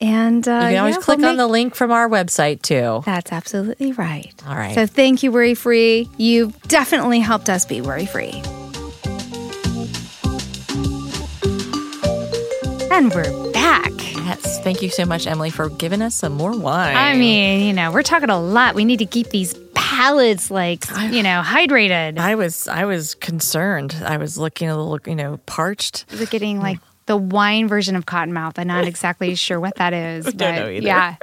And 0.00 0.46
uh, 0.46 0.52
you 0.52 0.58
can 0.58 0.76
always 0.78 0.94
yeah, 0.96 1.00
click 1.00 1.18
we'll 1.18 1.30
on 1.30 1.36
the 1.36 1.48
link 1.48 1.74
from 1.74 1.90
our 1.90 2.08
website 2.08 2.62
too. 2.62 3.02
That's 3.04 3.32
absolutely 3.32 3.92
right. 3.92 4.32
All 4.46 4.54
right. 4.54 4.74
So 4.74 4.86
thank 4.86 5.24
you, 5.24 5.32
Worry 5.32 5.54
Free. 5.54 6.08
You've 6.16 6.60
definitely 6.62 7.18
helped 7.18 7.50
us 7.50 7.64
be 7.64 7.80
worry 7.80 8.06
free. 8.06 8.42
And 12.90 13.12
we're 13.12 13.52
back. 13.52 13.92
Yes. 14.14 14.60
Thank 14.62 14.82
you 14.82 14.88
so 14.88 15.04
much, 15.04 15.26
Emily, 15.26 15.50
for 15.50 15.68
giving 15.68 16.02
us 16.02 16.14
some 16.14 16.34
more 16.34 16.56
wine. 16.56 16.96
I 16.96 17.14
mean, 17.16 17.66
you 17.66 17.72
know, 17.72 17.90
we're 17.90 18.02
talking 18.02 18.30
a 18.30 18.40
lot. 18.40 18.74
We 18.74 18.84
need 18.84 18.98
to 18.98 19.06
keep 19.06 19.30
these 19.30 19.54
palates 19.74 20.50
like, 20.50 20.84
you 21.10 21.22
know, 21.22 21.42
hydrated. 21.44 22.18
I 22.18 22.34
was 22.34 22.68
I 22.68 22.84
was 22.84 23.14
concerned. 23.16 23.96
I 24.04 24.16
was 24.16 24.38
looking 24.38 24.68
a 24.68 24.76
little, 24.76 25.00
you 25.10 25.16
know, 25.16 25.38
parched. 25.46 26.04
We're 26.12 26.26
getting 26.26 26.60
like 26.60 26.78
the 27.08 27.16
wine 27.16 27.66
version 27.66 27.96
of 27.96 28.06
Cottonmouth. 28.06 28.58
I'm 28.58 28.68
not 28.68 28.86
exactly 28.86 29.34
sure 29.34 29.58
what 29.58 29.74
that 29.76 29.92
is. 29.92 30.24
But 30.28 30.36
Don't 30.36 30.54
know 30.54 30.68
either. 30.68 30.86
yeah. 30.86 31.16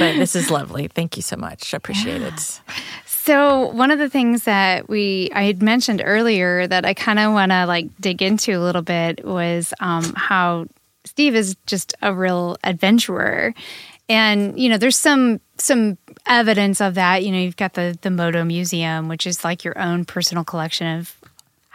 But 0.00 0.16
this 0.16 0.34
is 0.34 0.50
lovely. 0.58 0.88
Thank 0.88 1.16
you 1.16 1.22
so 1.22 1.36
much. 1.36 1.72
I 1.72 1.76
appreciate 1.76 2.22
it. 2.22 2.60
So 3.06 3.66
one 3.68 3.90
of 3.90 3.98
the 3.98 4.08
things 4.08 4.44
that 4.44 4.88
we 4.88 5.30
I 5.34 5.42
had 5.42 5.62
mentioned 5.62 6.02
earlier 6.04 6.66
that 6.66 6.84
I 6.84 6.94
kind 6.94 7.18
of 7.18 7.32
want 7.32 7.52
to 7.52 7.66
like 7.66 7.86
dig 8.00 8.22
into 8.22 8.52
a 8.52 8.58
little 8.60 8.82
bit 8.82 9.24
was 9.24 9.72
um, 9.80 10.14
how 10.16 10.66
Steve 11.04 11.34
is 11.36 11.54
just 11.66 11.94
a 12.02 12.14
real 12.14 12.56
adventurer, 12.64 13.52
and 14.08 14.58
you 14.58 14.68
know 14.70 14.78
there's 14.78 14.96
some 14.96 15.40
some 15.58 15.98
evidence 16.26 16.80
of 16.80 16.94
that. 16.94 17.22
You 17.22 17.30
know 17.32 17.38
you've 17.38 17.56
got 17.58 17.74
the 17.74 17.96
the 18.00 18.10
Moto 18.10 18.42
Museum, 18.44 19.08
which 19.08 19.26
is 19.26 19.44
like 19.44 19.64
your 19.64 19.78
own 19.78 20.04
personal 20.06 20.42
collection 20.44 20.98
of 20.98 21.14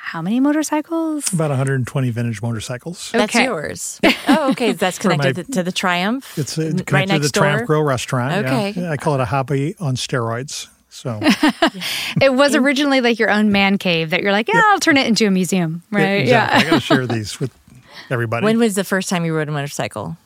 how 0.05 0.21
many 0.21 0.39
motorcycles? 0.39 1.33
About 1.33 1.49
120 1.49 2.09
vintage 2.11 2.41
motorcycles. 2.41 3.11
That's 3.11 3.35
Okay. 3.35 3.45
yours. 3.45 3.99
Oh, 4.27 4.49
okay. 4.51 4.71
That's 4.83 4.97
connected 4.99 5.37
my- 5.37 5.43
to, 5.43 5.51
to 5.51 5.63
the 5.63 5.71
Triumph. 5.71 6.37
It's 6.37 6.57
uh, 6.57 6.63
N- 6.63 6.69
connected 6.79 6.93
right 6.93 7.07
to 7.07 7.13
next 7.13 7.31
the 7.31 7.39
Triumph. 7.39 7.67
Grill 7.67 7.83
restaurant. 7.83 8.31
yeah. 8.45 8.53
Okay. 8.69 8.87
I 8.89 8.97
call 8.97 9.13
it 9.15 9.19
a 9.21 9.25
hobby 9.25 9.75
on 9.79 9.95
steroids. 9.95 10.67
So 10.89 11.19
It 12.21 12.33
was 12.33 12.55
originally 12.55 13.01
like 13.01 13.19
your 13.19 13.29
own 13.29 13.51
man 13.51 13.77
cave 13.77 14.11
that 14.11 14.21
you're 14.21 14.31
like, 14.31 14.47
yeah, 14.47 14.61
I'll 14.65 14.79
turn 14.79 14.97
it 14.97 15.05
into 15.07 15.25
a 15.27 15.31
museum, 15.31 15.83
right? 15.91 16.21
exactly. 16.21 16.59
I 16.67 16.69
got 16.69 16.75
to 16.75 16.79
share 16.79 17.05
these 17.07 17.39
with 17.39 17.51
everybody. 18.09 18.45
When 18.45 18.57
was 18.59 18.75
the 18.75 18.83
first 18.83 19.09
time 19.09 19.25
you 19.25 19.35
rode 19.35 19.49
a 19.49 19.51
motorcycle? 19.51 20.17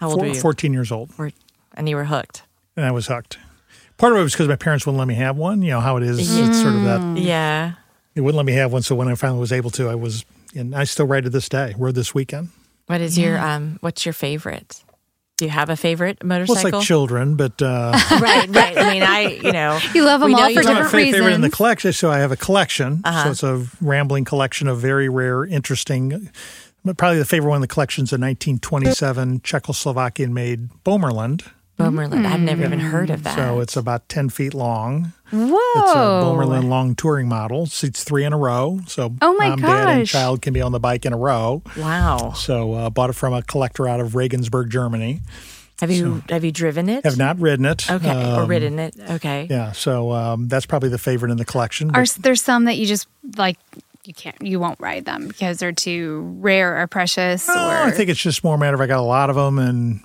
How 0.00 0.08
old 0.08 0.16
Four- 0.20 0.28
were 0.28 0.34
you? 0.34 0.40
14 0.40 0.72
years 0.72 0.90
old, 0.90 1.16
Were- 1.18 1.32
And 1.74 1.88
you 1.88 1.96
were 1.96 2.04
hooked. 2.06 2.42
and 2.76 2.84
I 2.86 2.90
was 2.92 3.06
hooked. 3.08 3.38
Part 3.98 4.12
of 4.12 4.18
it 4.18 4.22
was 4.22 4.32
because 4.32 4.48
my 4.48 4.56
parents 4.56 4.84
wouldn't 4.86 4.98
let 4.98 5.08
me 5.08 5.14
have 5.14 5.36
one. 5.36 5.62
You 5.62 5.70
know 5.70 5.80
how 5.80 5.96
it 5.98 6.02
is. 6.02 6.18
It's 6.18 6.60
sort 6.62 6.74
of 6.74 6.82
that 6.84 7.18
Yeah. 7.20 7.72
They 8.16 8.22
wouldn't 8.22 8.36
let 8.36 8.46
me 8.46 8.54
have 8.54 8.72
one. 8.72 8.80
So 8.82 8.94
when 8.96 9.08
I 9.08 9.14
finally 9.14 9.38
was 9.40 9.52
able 9.52 9.70
to, 9.72 9.88
I 9.90 9.94
was, 9.94 10.24
and 10.54 10.74
I 10.74 10.84
still 10.84 11.06
ride 11.06 11.24
to 11.24 11.30
this 11.30 11.48
day. 11.50 11.74
Rode 11.76 11.94
this 11.94 12.14
weekend. 12.14 12.48
What 12.86 13.00
is 13.02 13.18
your 13.18 13.38
um? 13.38 13.76
What's 13.82 14.06
your 14.06 14.14
favorite? 14.14 14.82
Do 15.36 15.44
you 15.44 15.50
have 15.50 15.68
a 15.68 15.76
favorite 15.76 16.18
Well, 16.22 16.28
motorcycle? 16.40 16.66
it's 16.68 16.72
like 16.76 16.82
children, 16.86 17.36
but 17.36 17.60
uh, 17.60 17.92
right, 18.22 18.48
right. 18.48 18.78
I 18.78 18.90
mean, 18.94 19.02
I 19.02 19.20
you 19.42 19.52
know 19.52 19.78
You 19.94 20.04
love 20.04 20.22
them 20.22 20.34
all 20.34 20.48
for 20.54 20.62
love- 20.62 20.72
not 20.74 20.82
my 20.84 20.88
favorite 21.12 21.34
in 21.34 21.42
the 21.42 21.50
collection. 21.50 21.92
So 21.92 22.10
I 22.10 22.18
have 22.20 22.32
a 22.32 22.36
collection. 22.36 23.02
Uh-huh. 23.04 23.34
So 23.34 23.52
it's 23.52 23.70
a 23.70 23.84
rambling 23.84 24.24
collection 24.24 24.66
of 24.66 24.78
very 24.78 25.10
rare, 25.10 25.44
interesting. 25.44 26.30
But 26.86 26.96
probably 26.96 27.18
the 27.18 27.24
favorite 27.26 27.50
one 27.50 27.56
in 27.56 27.60
the 27.62 27.66
collection 27.68 28.04
is 28.04 28.12
a 28.12 28.16
1927 28.16 29.40
Czechoslovakian 29.40 30.30
made 30.30 30.70
Böhmerland. 31.78 32.10
Böhmerland. 32.12 32.26
I've 32.26 32.40
never 32.40 32.64
even 32.64 32.80
heard 32.80 33.10
of 33.10 33.22
that. 33.24 33.34
So 33.36 33.60
it's 33.60 33.76
about 33.76 34.08
10 34.08 34.30
feet 34.30 34.54
long. 34.54 35.12
Whoa. 35.30 35.58
It's 35.76 35.92
a 35.92 35.96
Böhmerland 36.24 36.68
long 36.68 36.94
touring 36.94 37.28
model. 37.28 37.66
Seats 37.66 38.04
three 38.04 38.24
in 38.24 38.32
a 38.32 38.38
row. 38.38 38.80
So 38.86 39.12
Oh 39.20 39.34
my 39.36 39.50
mom, 39.50 39.60
dad, 39.60 39.88
and 39.98 40.06
child 40.06 40.40
can 40.42 40.52
be 40.54 40.62
on 40.62 40.72
the 40.72 40.80
bike 40.80 41.04
in 41.04 41.12
a 41.12 41.18
row. 41.18 41.62
wow. 41.76 42.32
So 42.34 42.72
uh, 42.74 42.90
bought 42.90 43.10
it 43.10 43.14
from 43.14 43.32
a 43.34 43.42
collector 43.42 43.86
out 43.88 44.00
of 44.00 44.14
Regensburg, 44.14 44.70
Germany. 44.70 45.20
Have 45.80 45.90
you 45.90 46.22
have 46.30 46.42
you 46.42 46.52
driven 46.52 46.88
it? 46.88 47.04
Have 47.04 47.18
not 47.18 47.38
ridden 47.38 47.66
it. 47.66 47.90
Okay, 47.90 48.08
or 48.34 48.40
Um, 48.44 48.48
ridden 48.48 48.78
it. 48.78 48.94
Okay. 49.10 49.46
Yeah, 49.50 49.72
so 49.72 50.10
um, 50.12 50.48
that's 50.48 50.64
probably 50.64 50.88
the 50.88 50.96
favorite 50.96 51.30
in 51.30 51.36
the 51.36 51.44
collection. 51.44 51.90
Are 51.90 52.00
But 52.04 52.16
there's 52.20 52.40
some 52.42 52.64
that 52.64 52.78
you 52.78 52.86
just 52.86 53.06
like 53.36 53.58
you 54.04 54.14
can't 54.14 54.40
you 54.40 54.58
won't 54.58 54.80
ride 54.80 55.04
them 55.04 55.28
because 55.28 55.58
they're 55.58 55.72
too 55.72 56.34
rare 56.40 56.80
or 56.80 56.86
precious 56.86 57.46
Oh, 57.46 57.52
or 57.52 57.74
I 57.88 57.90
think 57.90 58.08
it's 58.08 58.20
just 58.22 58.42
more 58.42 58.54
a 58.54 58.58
matter 58.58 58.74
of 58.74 58.80
I 58.80 58.86
got 58.86 59.00
a 59.00 59.02
lot 59.02 59.28
of 59.28 59.36
them, 59.36 59.58
and 59.58 60.00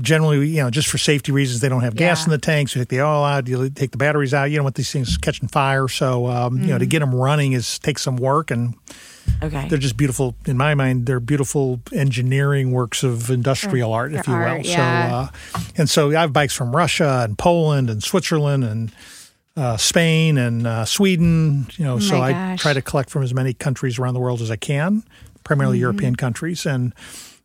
generally, 0.00 0.48
you 0.48 0.62
know, 0.62 0.70
just 0.70 0.88
for 0.88 0.98
safety 0.98 1.32
reasons, 1.32 1.60
they 1.60 1.68
don't 1.68 1.82
have 1.82 1.94
gas 1.96 2.20
Yeah. 2.20 2.24
in 2.26 2.30
the 2.30 2.38
tanks. 2.38 2.74
You 2.74 2.80
take 2.80 2.88
the 2.88 3.00
oil 3.02 3.24
out, 3.24 3.46
you 3.48 3.68
take 3.70 3.90
the 3.90 3.96
batteries 3.98 4.32
out. 4.34 4.44
You 4.50 4.56
don't 4.56 4.64
want 4.64 4.76
these 4.76 4.90
things 4.90 5.16
catching 5.18 5.48
fire. 5.48 5.88
So, 5.88 6.26
um, 6.28 6.58
you 6.60 6.68
know, 6.68 6.78
to 6.78 6.86
get 6.86 7.00
them 7.00 7.14
running 7.14 7.52
is 7.52 7.78
takes 7.78 8.02
some 8.02 8.16
work, 8.16 8.50
and 8.50 8.74
Okay. 9.42 9.68
they're 9.68 9.78
just 9.78 9.96
beautiful. 9.96 10.34
In 10.46 10.56
my 10.56 10.74
mind, 10.74 11.06
they're 11.06 11.20
beautiful 11.20 11.80
engineering 11.92 12.72
works 12.72 13.02
of 13.02 13.30
industrial 13.30 13.92
art, 13.92 14.12
if 14.14 14.26
you 14.26 14.32
will. 14.34 14.40
art, 14.42 14.64
yeah. 14.64 15.28
So, 15.28 15.58
uh, 15.58 15.60
and 15.76 15.90
so 15.90 16.10
I 16.10 16.20
have 16.22 16.32
bikes 16.32 16.54
from 16.54 16.74
Russia 16.74 17.20
and 17.24 17.36
Poland 17.38 17.90
and 17.90 18.02
Switzerland 18.02 18.64
and. 18.64 18.92
Uh, 19.54 19.76
Spain 19.76 20.38
and 20.38 20.66
uh, 20.66 20.82
Sweden, 20.86 21.66
you 21.76 21.84
know, 21.84 21.98
so 21.98 22.16
my 22.16 22.52
I 22.54 22.56
try 22.56 22.72
to 22.72 22.80
collect 22.80 23.10
from 23.10 23.22
as 23.22 23.34
many 23.34 23.52
countries 23.52 23.98
around 23.98 24.14
the 24.14 24.20
world 24.20 24.40
as 24.40 24.50
I 24.50 24.56
can, 24.56 25.02
primarily 25.44 25.76
Mm-hmm. 25.76 25.82
European 25.82 26.16
countries. 26.16 26.64
And 26.64 26.94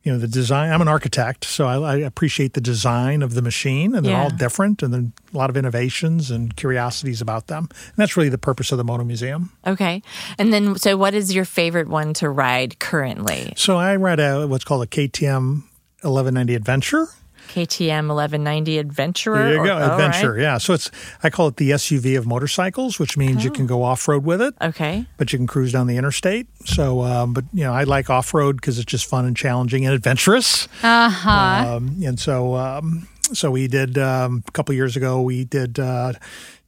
you 0.07 0.13
know, 0.13 0.19
the 0.19 0.27
design. 0.27 0.71
I'm 0.71 0.81
an 0.81 0.87
architect, 0.87 1.43
so 1.43 1.67
I, 1.67 1.95
I 1.95 1.95
appreciate 1.97 2.53
the 2.53 2.61
design 2.61 3.21
of 3.21 3.33
the 3.33 3.41
machine, 3.41 3.93
and 3.93 4.05
they're 4.05 4.15
all 4.15 4.29
different, 4.29 4.81
and 4.81 4.93
then 4.93 5.11
a 5.33 5.37
lot 5.37 5.49
of 5.49 5.57
innovations 5.57 6.31
and 6.31 6.55
curiosities 6.55 7.19
about 7.19 7.47
them. 7.47 7.67
And 7.69 7.95
that's 7.97 8.15
really 8.15 8.29
the 8.29 8.37
purpose 8.37 8.71
of 8.71 8.77
the 8.77 8.85
Moto 8.85 9.03
Museum. 9.03 9.51
Okay. 9.67 10.01
And 10.37 10.53
then, 10.53 10.77
so 10.77 10.95
what 10.95 11.13
is 11.13 11.35
your 11.35 11.43
favorite 11.43 11.89
one 11.89 12.13
to 12.15 12.29
ride 12.29 12.79
currently? 12.79 13.51
So 13.57 13.75
I 13.75 13.97
ride 13.97 14.21
a 14.21 14.47
what's 14.47 14.63
called 14.63 14.83
a 14.83 14.87
KTM 14.87 15.63
1190 16.03 16.55
Adventure. 16.55 17.07
KTM 17.47 18.07
1190 18.09 18.77
Adventurer? 18.77 19.37
There 19.37 19.51
you 19.55 19.63
go, 19.65 19.73
all 19.73 19.79
right. 19.79 19.91
Adventure. 19.91 20.37
Yeah. 20.39 20.57
So 20.57 20.73
it's 20.73 20.91
I 21.23 21.29
call 21.29 21.47
it 21.47 21.57
the 21.57 21.71
SUV 21.71 22.17
of 22.17 22.25
motorcycles, 22.25 22.99
which 22.99 23.17
means 23.17 23.43
you 23.43 23.51
can 23.51 23.65
go 23.67 23.83
off 23.83 24.07
road 24.07 24.23
with 24.25 24.41
it. 24.41 24.53
Okay. 24.61 25.05
but 25.17 25.31
you 25.33 25.39
can 25.39 25.47
cruise 25.47 25.71
down 25.71 25.87
the 25.87 25.97
interstate. 25.97 26.47
So, 26.65 27.03
um, 27.03 27.33
but 27.33 27.45
you 27.53 27.63
know, 27.63 27.73
I 27.73 27.83
like 27.83 28.09
off 28.09 28.33
road 28.33 28.57
because 28.57 28.77
it's 28.77 28.85
just 28.85 29.05
fun 29.05 29.25
and 29.25 29.35
challenging 29.35 29.85
and 29.85 29.93
adventurous. 29.95 30.67
uh 30.83 31.09
huh. 31.09 31.75
Um, 31.77 31.97
and 32.03 32.19
so, 32.19 32.55
um, 32.55 33.07
so 33.33 33.51
we 33.51 33.67
did 33.67 33.97
um, 33.97 34.43
a 34.47 34.51
couple 34.51 34.73
years 34.75 34.95
ago. 34.95 35.21
We 35.21 35.43
did 35.43 35.79
uh, 35.79 36.13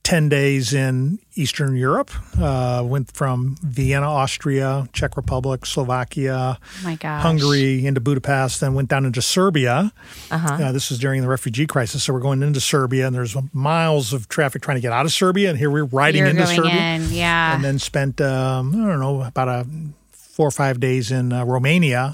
ten 0.03 0.29
days 0.29 0.73
in 0.73 1.19
Eastern 1.35 1.75
Europe. 1.75 2.09
Uh, 2.39 2.81
went 2.85 3.11
from 3.11 3.57
Vienna, 3.61 4.09
Austria, 4.09 4.87
Czech 4.93 5.15
Republic, 5.17 5.65
Slovakia, 5.65 6.57
Oh. 6.85 7.21
Hungary 7.21 7.85
into 7.85 8.01
Budapest, 8.01 8.59
then 8.61 8.73
went 8.73 8.89
down 8.89 9.05
into 9.05 9.21
Serbia. 9.21 9.91
Uh-huh. 10.31 10.53
Uh, 10.63 10.71
this 10.71 10.89
was 10.89 10.99
during 10.99 11.21
the 11.21 11.27
refugee 11.27 11.67
crisis, 11.67 12.03
so 12.03 12.13
we're 12.13 12.19
going 12.19 12.41
into 12.41 12.59
Serbia, 12.59 13.07
and 13.07 13.15
there's 13.15 13.35
miles 13.53 14.13
of 14.13 14.27
traffic 14.29 14.61
trying 14.61 14.77
to 14.77 14.81
get 14.81 14.91
out 14.91 15.05
of 15.05 15.11
Serbia, 15.11 15.49
and 15.49 15.57
here 15.59 15.69
we're 15.69 15.85
riding 15.85 16.19
You're 16.21 16.29
into 16.29 16.47
Serbia 16.47 16.71
in, 16.95 17.11
yeah. 17.11 17.55
and 17.55 17.63
then 17.63 17.77
spent 17.79 18.19
um, 18.21 18.73
I 18.73 18.87
don't 18.87 18.99
know 18.99 19.21
about 19.21 19.47
a 19.47 19.67
four 20.11 20.47
or 20.47 20.51
five 20.51 20.79
days 20.79 21.11
in 21.11 21.33
uh, 21.33 21.43
Romania, 21.43 22.13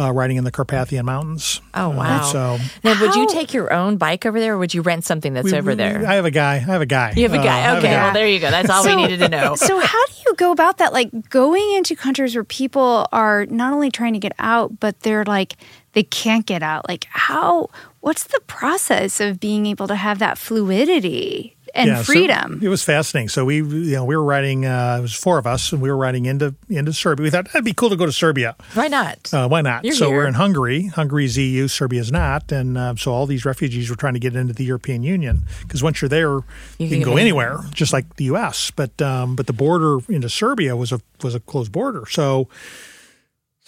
uh, 0.00 0.10
riding 0.12 0.36
in 0.38 0.44
the 0.44 0.50
Carpathian 0.50 1.04
Mountains. 1.04 1.60
Oh, 1.74 1.92
Uh, 1.92 1.96
wow. 1.96 2.22
so 2.22 2.58
Now, 2.82 3.00
would 3.00 3.14
you 3.14 3.28
take 3.30 3.52
your 3.52 3.72
own 3.72 3.96
bike 3.98 4.24
over 4.24 4.40
there 4.40 4.54
or 4.54 4.58
would 4.58 4.72
you 4.72 4.82
rent 4.82 5.04
something 5.04 5.34
that's 5.34 5.52
we- 5.52 5.58
over 5.58 5.72
we- 5.72 5.74
there? 5.76 6.04
I 6.06 6.14
have 6.14 6.24
a 6.24 6.30
guy. 6.30 6.54
I 6.54 6.58
have 6.58 6.80
a 6.80 6.86
guy. 6.86 7.12
you 7.16 7.22
have 7.24 7.34
a 7.34 7.38
Uh, 7.38 7.42
I 7.42 7.44
guy. 7.44 7.60
a 7.74 7.78
okay. 7.78 7.88
guy. 7.90 8.02
Well, 8.04 8.12
there 8.14 8.26
you 8.28 8.40
go. 8.40 8.50
That's 8.50 8.70
all 8.70 8.84
we 8.84 8.96
needed 8.96 9.18
to 9.20 9.28
know. 9.28 9.54
So 9.56 9.78
how 9.78 10.06
do 10.06 10.12
you 10.26 10.34
go 10.36 10.52
about 10.52 10.78
that? 10.78 10.92
Like 10.92 11.10
going 11.28 11.72
into 11.76 11.94
countries 11.94 12.34
where 12.34 12.44
people 12.44 13.06
are 13.12 13.46
not 13.46 13.72
only 13.72 13.90
trying 13.90 14.14
to 14.14 14.18
get 14.18 14.32
out, 14.38 14.80
but 14.80 15.00
they're 15.00 15.24
like 15.24 15.56
they 15.92 16.02
can't 16.04 16.46
get 16.46 16.62
out. 16.62 16.88
Like 16.88 17.06
how? 17.10 17.68
What's 18.00 18.24
the 18.24 18.40
process 18.46 19.20
of 19.20 19.38
being 19.40 19.66
able 19.66 19.86
to 19.88 19.94
have 19.96 20.18
that 20.20 20.38
fluidity 20.38 21.56
and 21.74 21.88
Yeah, 21.88 21.96
so 22.02 22.04
freedom? 22.12 22.60
it 22.62 22.68
was 22.68 22.82
fascinating. 22.82 23.28
So 23.28 23.44
we, 23.44 23.56
you 23.56 23.94
know, 23.96 24.04
we 24.04 24.16
were 24.16 24.24
riding. 24.24 24.66
Uh, 24.66 24.96
it 24.98 25.02
was 25.02 25.14
four 25.14 25.38
of 25.38 25.46
us, 25.46 25.72
and 25.72 25.80
we 25.80 25.90
were 25.90 25.96
riding 25.96 26.26
into 26.26 26.54
into 26.68 26.92
Serbia. 26.92 27.22
We 27.24 27.30
thought 27.30 27.46
that'd 27.46 27.64
be 27.64 27.72
cool 27.72 27.90
to 27.90 27.96
go 27.96 28.06
to 28.06 28.12
Serbia. 28.12 28.56
Why 28.74 28.88
not? 28.88 29.32
Uh, 29.32 29.48
why 29.48 29.60
not? 29.60 29.84
You're 29.84 29.94
so 29.94 30.08
here. 30.08 30.16
we're 30.18 30.26
in 30.26 30.34
Hungary. 30.34 30.86
Hungary's 30.86 31.36
EU, 31.38 31.68
Serbia's 31.68 32.10
not, 32.12 32.52
and 32.52 32.76
uh, 32.76 32.94
so 32.96 33.12
all 33.12 33.26
these 33.26 33.44
refugees 33.44 33.90
were 33.90 33.96
trying 33.96 34.14
to 34.14 34.20
get 34.20 34.34
into 34.36 34.52
the 34.52 34.64
European 34.64 35.02
Union 35.02 35.42
because 35.62 35.82
once 35.82 36.00
you're 36.00 36.08
there, 36.08 36.32
you, 36.32 36.42
can 36.78 36.88
can 36.88 37.00
go 37.02 37.10
go 37.12 37.16
anywhere, 37.16 37.60
just 37.72 37.92
like 37.92 38.16
the 38.16 38.24
U.S. 38.24 38.70
But 38.70 39.00
um, 39.02 39.36
but 39.36 39.46
the 39.46 39.52
border 39.52 39.98
into 40.08 40.28
Serbia 40.28 40.76
was 40.76 40.92
a 40.92 41.00
was 41.22 41.34
a 41.34 41.40
closed 41.40 41.72
border. 41.72 42.04
So 42.08 42.48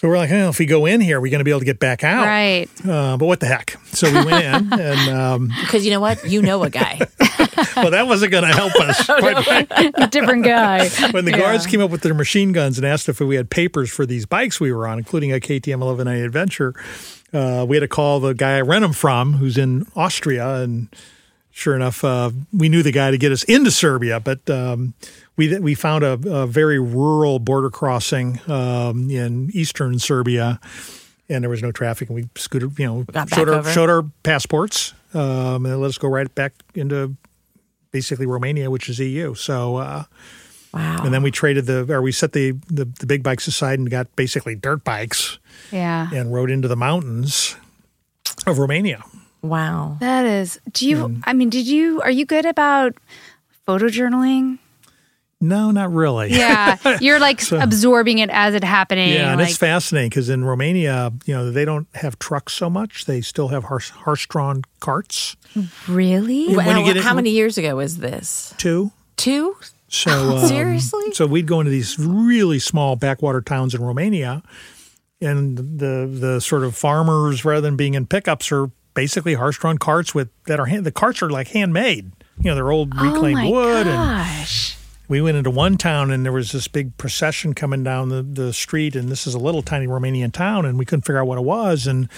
so 0.03 0.09
we're 0.09 0.16
like, 0.18 0.32
oh, 0.32 0.48
if 0.48 0.59
we 0.59 0.66
go 0.66 0.84
in 0.84 1.00
here, 1.00 1.20
we're 1.20 1.30
going 1.30 1.38
to 1.38 1.44
be 1.44 1.53
able 1.53 1.61
to 1.61 1.64
get 1.64 1.78
back 1.78 2.03
out. 2.03 2.26
Right. 2.26 2.68
Uh, 2.84 3.16
but 3.16 3.24
what 3.26 3.38
the 3.38 3.46
heck? 3.46 3.76
So 3.86 4.09
we 4.11 4.24
went 4.26 4.44
in, 4.44 4.72
and 4.80 5.16
um, 5.16 5.48
Because 5.61 5.84
you 5.84 5.92
know 5.92 6.00
what? 6.00 6.28
You 6.28 6.42
know 6.42 6.64
a 6.64 6.70
guy. 6.70 6.98
well, 7.76 7.92
that 7.92 8.09
wasn't 8.09 8.32
going 8.32 8.42
to 8.42 8.53
help 8.53 8.74
us. 8.74 9.07
quite 9.07 9.44
frankly. 9.44 10.07
Different 10.11 10.44
guy. 10.44 10.88
when 11.12 11.24
the 11.24 11.30
Yeah. 11.30 11.38
guards 11.38 11.66
came 11.66 11.80
up 11.80 11.90
with 11.92 12.00
their 12.00 12.14
machine 12.14 12.50
guns 12.50 12.78
and 12.78 12.86
asked 12.86 13.09
if 13.09 13.20
we 13.20 13.36
had 13.36 13.48
papers 13.48 13.90
for 13.90 14.05
these 14.05 14.26
bikes 14.26 14.59
we 14.59 14.72
were 14.72 14.88
on, 14.88 14.98
including 14.98 15.30
a 15.32 15.36
KTM 15.38 15.78
1190 15.78 16.22
Adventure, 16.26 16.74
uh, 17.32 17.64
we 17.68 17.76
had 17.76 17.82
to 17.82 17.88
call 17.88 18.18
the 18.18 18.32
guy 18.34 18.57
I 18.57 18.61
rent 18.62 18.82
them 18.82 18.92
from, 18.92 19.34
who's 19.34 19.57
in 19.57 19.86
Austria, 19.94 20.57
and 20.62 20.88
sure 21.53 21.76
enough, 21.76 22.03
uh, 22.03 22.30
we 22.53 22.68
knew 22.68 22.82
the 22.82 22.92
guy 22.92 23.11
to 23.11 23.18
get 23.18 23.30
us 23.32 23.44
into 23.44 23.70
Serbia, 23.70 24.20
but. 24.20 24.48
Um, 24.50 24.94
we, 25.34 25.59
we 25.59 25.74
found 25.74 26.05
a, 26.05 26.12
a 26.30 26.46
very 26.46 26.78
rural 26.78 27.38
border 27.38 27.70
crossing 27.70 28.38
um, 28.50 29.09
in 29.11 29.48
eastern 29.55 29.98
Serbia, 29.98 30.61
and 31.30 31.42
there 31.42 31.48
was 31.48 31.62
no 31.62 31.72
traffic. 31.72 32.11
And 32.11 32.16
we 32.16 32.28
scooted, 32.36 32.78
you 32.78 32.84
know, 32.86 33.07
showed 33.34 33.48
our, 33.48 33.64
showed 33.72 33.88
our 33.88 34.03
passports, 34.24 34.92
um, 35.14 35.64
and 35.64 35.68
it 35.74 35.78
let 35.78 35.88
us 35.88 35.96
go 35.96 36.09
right 36.09 36.32
back 36.34 36.53
into 36.74 37.16
basically 37.92 38.26
Romania, 38.26 38.70
which 38.70 38.90
is 38.90 38.98
EU. 38.98 39.34
So, 39.34 39.76
uh, 39.76 40.05
Wow. 40.74 41.03
and 41.05 41.14
then 41.14 41.22
we 41.22 41.30
traded 41.30 41.64
the, 41.64 41.90
or 41.90 42.03
we 42.03 42.12
set 42.12 42.32
the, 42.32 42.53
the, 42.68 42.84
the 42.84 43.07
big 43.07 43.22
bikes 43.22 43.46
aside 43.46 43.78
and 43.78 43.90
got 43.90 44.14
basically 44.14 44.55
dirt 44.55 44.84
bikes 44.84 45.38
Yeah. 45.70 46.11
and 46.12 46.32
rode 46.32 46.50
into 46.50 46.68
the 46.68 46.76
mountains 46.76 47.57
of 48.46 48.59
Romania. 48.59 49.03
Wow. 49.43 49.97
That 50.01 50.24
is. 50.24 50.59
Do 50.72 50.88
you, 50.88 50.97
Mm. 51.09 51.22
I 51.24 51.32
mean, 51.34 51.51
did 51.51 51.66
you, 51.66 52.01
are 52.03 52.11
you 52.11 52.24
good 52.24 52.47
about 52.47 52.95
photojournaling? 53.66 54.59
No, 55.40 55.72
not 55.72 55.93
really. 55.93 56.30
Yeah. 56.30 56.76
You're 57.01 57.18
like 57.18 57.43
absorbing 57.51 58.18
it 58.18 58.30
as 58.30 58.55
it 58.55 58.62
happening. 58.62 59.12
Yeah, 59.12 59.32
and 59.32 59.40
like, 59.40 59.49
it's 59.49 59.59
fascinating 59.59 60.09
because 60.11 60.28
in 60.28 60.45
Romania, 60.45 61.12
you 61.24 61.34
know, 61.34 61.51
they 61.51 61.64
don't 61.64 61.88
have 61.95 62.16
trucks 62.20 62.53
so 62.53 62.70
much. 62.70 63.07
They 63.07 63.20
still 63.22 63.49
have 63.49 63.64
horse, 63.64 63.88
horse-drawn 63.90 64.62
carts 64.78 65.36
really? 65.88 66.55
when 66.55 66.66
you 66.66 66.72
How- 66.72 66.84
get 66.84 66.97
in- 66.99 67.03
how 67.03 67.14
many 67.14 67.30
years 67.30 67.59
ago 67.59 67.74
was 67.76 67.99
this? 67.99 68.55
Two. 68.57 68.93
Two? 69.16 69.57
So 69.88 70.11
um, 70.38 70.47
Seriously? 70.47 71.12
So 71.12 71.26
we'd 71.26 71.47
go 71.49 71.59
into 71.61 71.72
these 71.72 71.99
really 71.99 72.61
small 72.61 72.95
backwater 72.95 73.40
towns 73.40 73.74
in 73.74 73.82
Romania, 73.82 74.43
and 75.20 75.59
the 75.59 76.09
the 76.11 76.40
sort 76.40 76.62
of 76.62 76.76
farmers, 76.76 77.45
rather 77.45 77.61
than 77.62 77.76
being 77.76 77.95
in 77.95 78.07
pickups, 78.07 78.51
are 78.53 78.70
basically 78.95 79.34
horse-drawn 79.34 79.78
carts 79.78 80.14
with 80.14 80.28
that 80.47 80.61
are 80.61 80.66
hand, 80.66 80.84
the 80.84 80.93
carts 80.93 81.22
are 81.22 81.30
like 81.30 81.49
handmade. 81.49 82.12
You 82.38 82.51
know, 82.51 82.55
they're 82.55 82.72
old 82.72 82.93
oh 82.97 83.05
reclaimed 83.05 83.38
my 83.38 83.51
wood, 83.51 83.86
and 83.86 83.97
gosh. 83.97 84.76
we 85.09 85.20
went 85.20 85.36
into 85.36 85.51
one 85.51 85.76
town 85.76 86.11
and 86.11 86.24
there 86.24 86.32
was 86.32 86.53
this 86.53 86.66
big 86.68 86.97
procession 86.97 87.55
coming 87.55 87.84
down 87.84 88.09
the, 88.09 88.22
the 88.22 88.53
street 88.53 88.97
and 88.97 89.09
this 89.09 89.26
is 89.26 89.34
a 89.34 89.38
little 89.38 89.62
tiny 89.62 89.86
romanian 89.86 90.32
town 90.32 90.64
and 90.64 90.78
we 90.78 90.84
couldn't 90.84 91.03
figure 91.03 91.20
out 91.20 91.26
what 91.26 91.38
it 91.38 91.45
was 91.45 91.86
and 91.86 92.09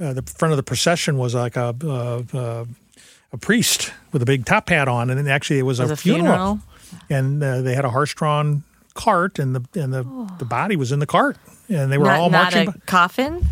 uh, 0.00 0.12
the 0.12 0.22
front 0.22 0.52
of 0.52 0.56
the 0.56 0.62
procession 0.62 1.16
was 1.16 1.34
like 1.34 1.56
a, 1.56 1.74
a, 1.82 2.36
a, 2.36 2.66
a 3.32 3.38
priest 3.38 3.92
with 4.12 4.20
a 4.20 4.26
big 4.26 4.44
top 4.44 4.68
hat 4.68 4.88
on 4.88 5.08
and 5.08 5.18
then 5.18 5.28
actually 5.28 5.58
it 5.58 5.62
was, 5.62 5.78
Was 5.80 5.90
a, 5.90 5.94
a 5.94 5.96
funeral, 5.96 6.26
funeral? 6.28 6.60
and 7.08 7.42
uh, 7.42 7.62
they 7.62 7.74
had 7.74 7.84
a 7.84 7.90
horse-drawn 7.90 8.62
cart 8.94 9.38
and 9.38 9.54
the 9.54 9.80
and 9.80 9.92
the, 9.92 10.02
the 10.38 10.44
body 10.44 10.74
was 10.76 10.90
in 10.92 10.98
the 10.98 11.06
cart 11.06 11.38
and 11.68 11.90
they 11.92 11.98
were 11.98 12.06
Not, 12.06 12.18
all 12.20 12.30
not 12.30 12.52
marching 12.52 12.68
a 12.68 12.78
coffin? 12.86 13.46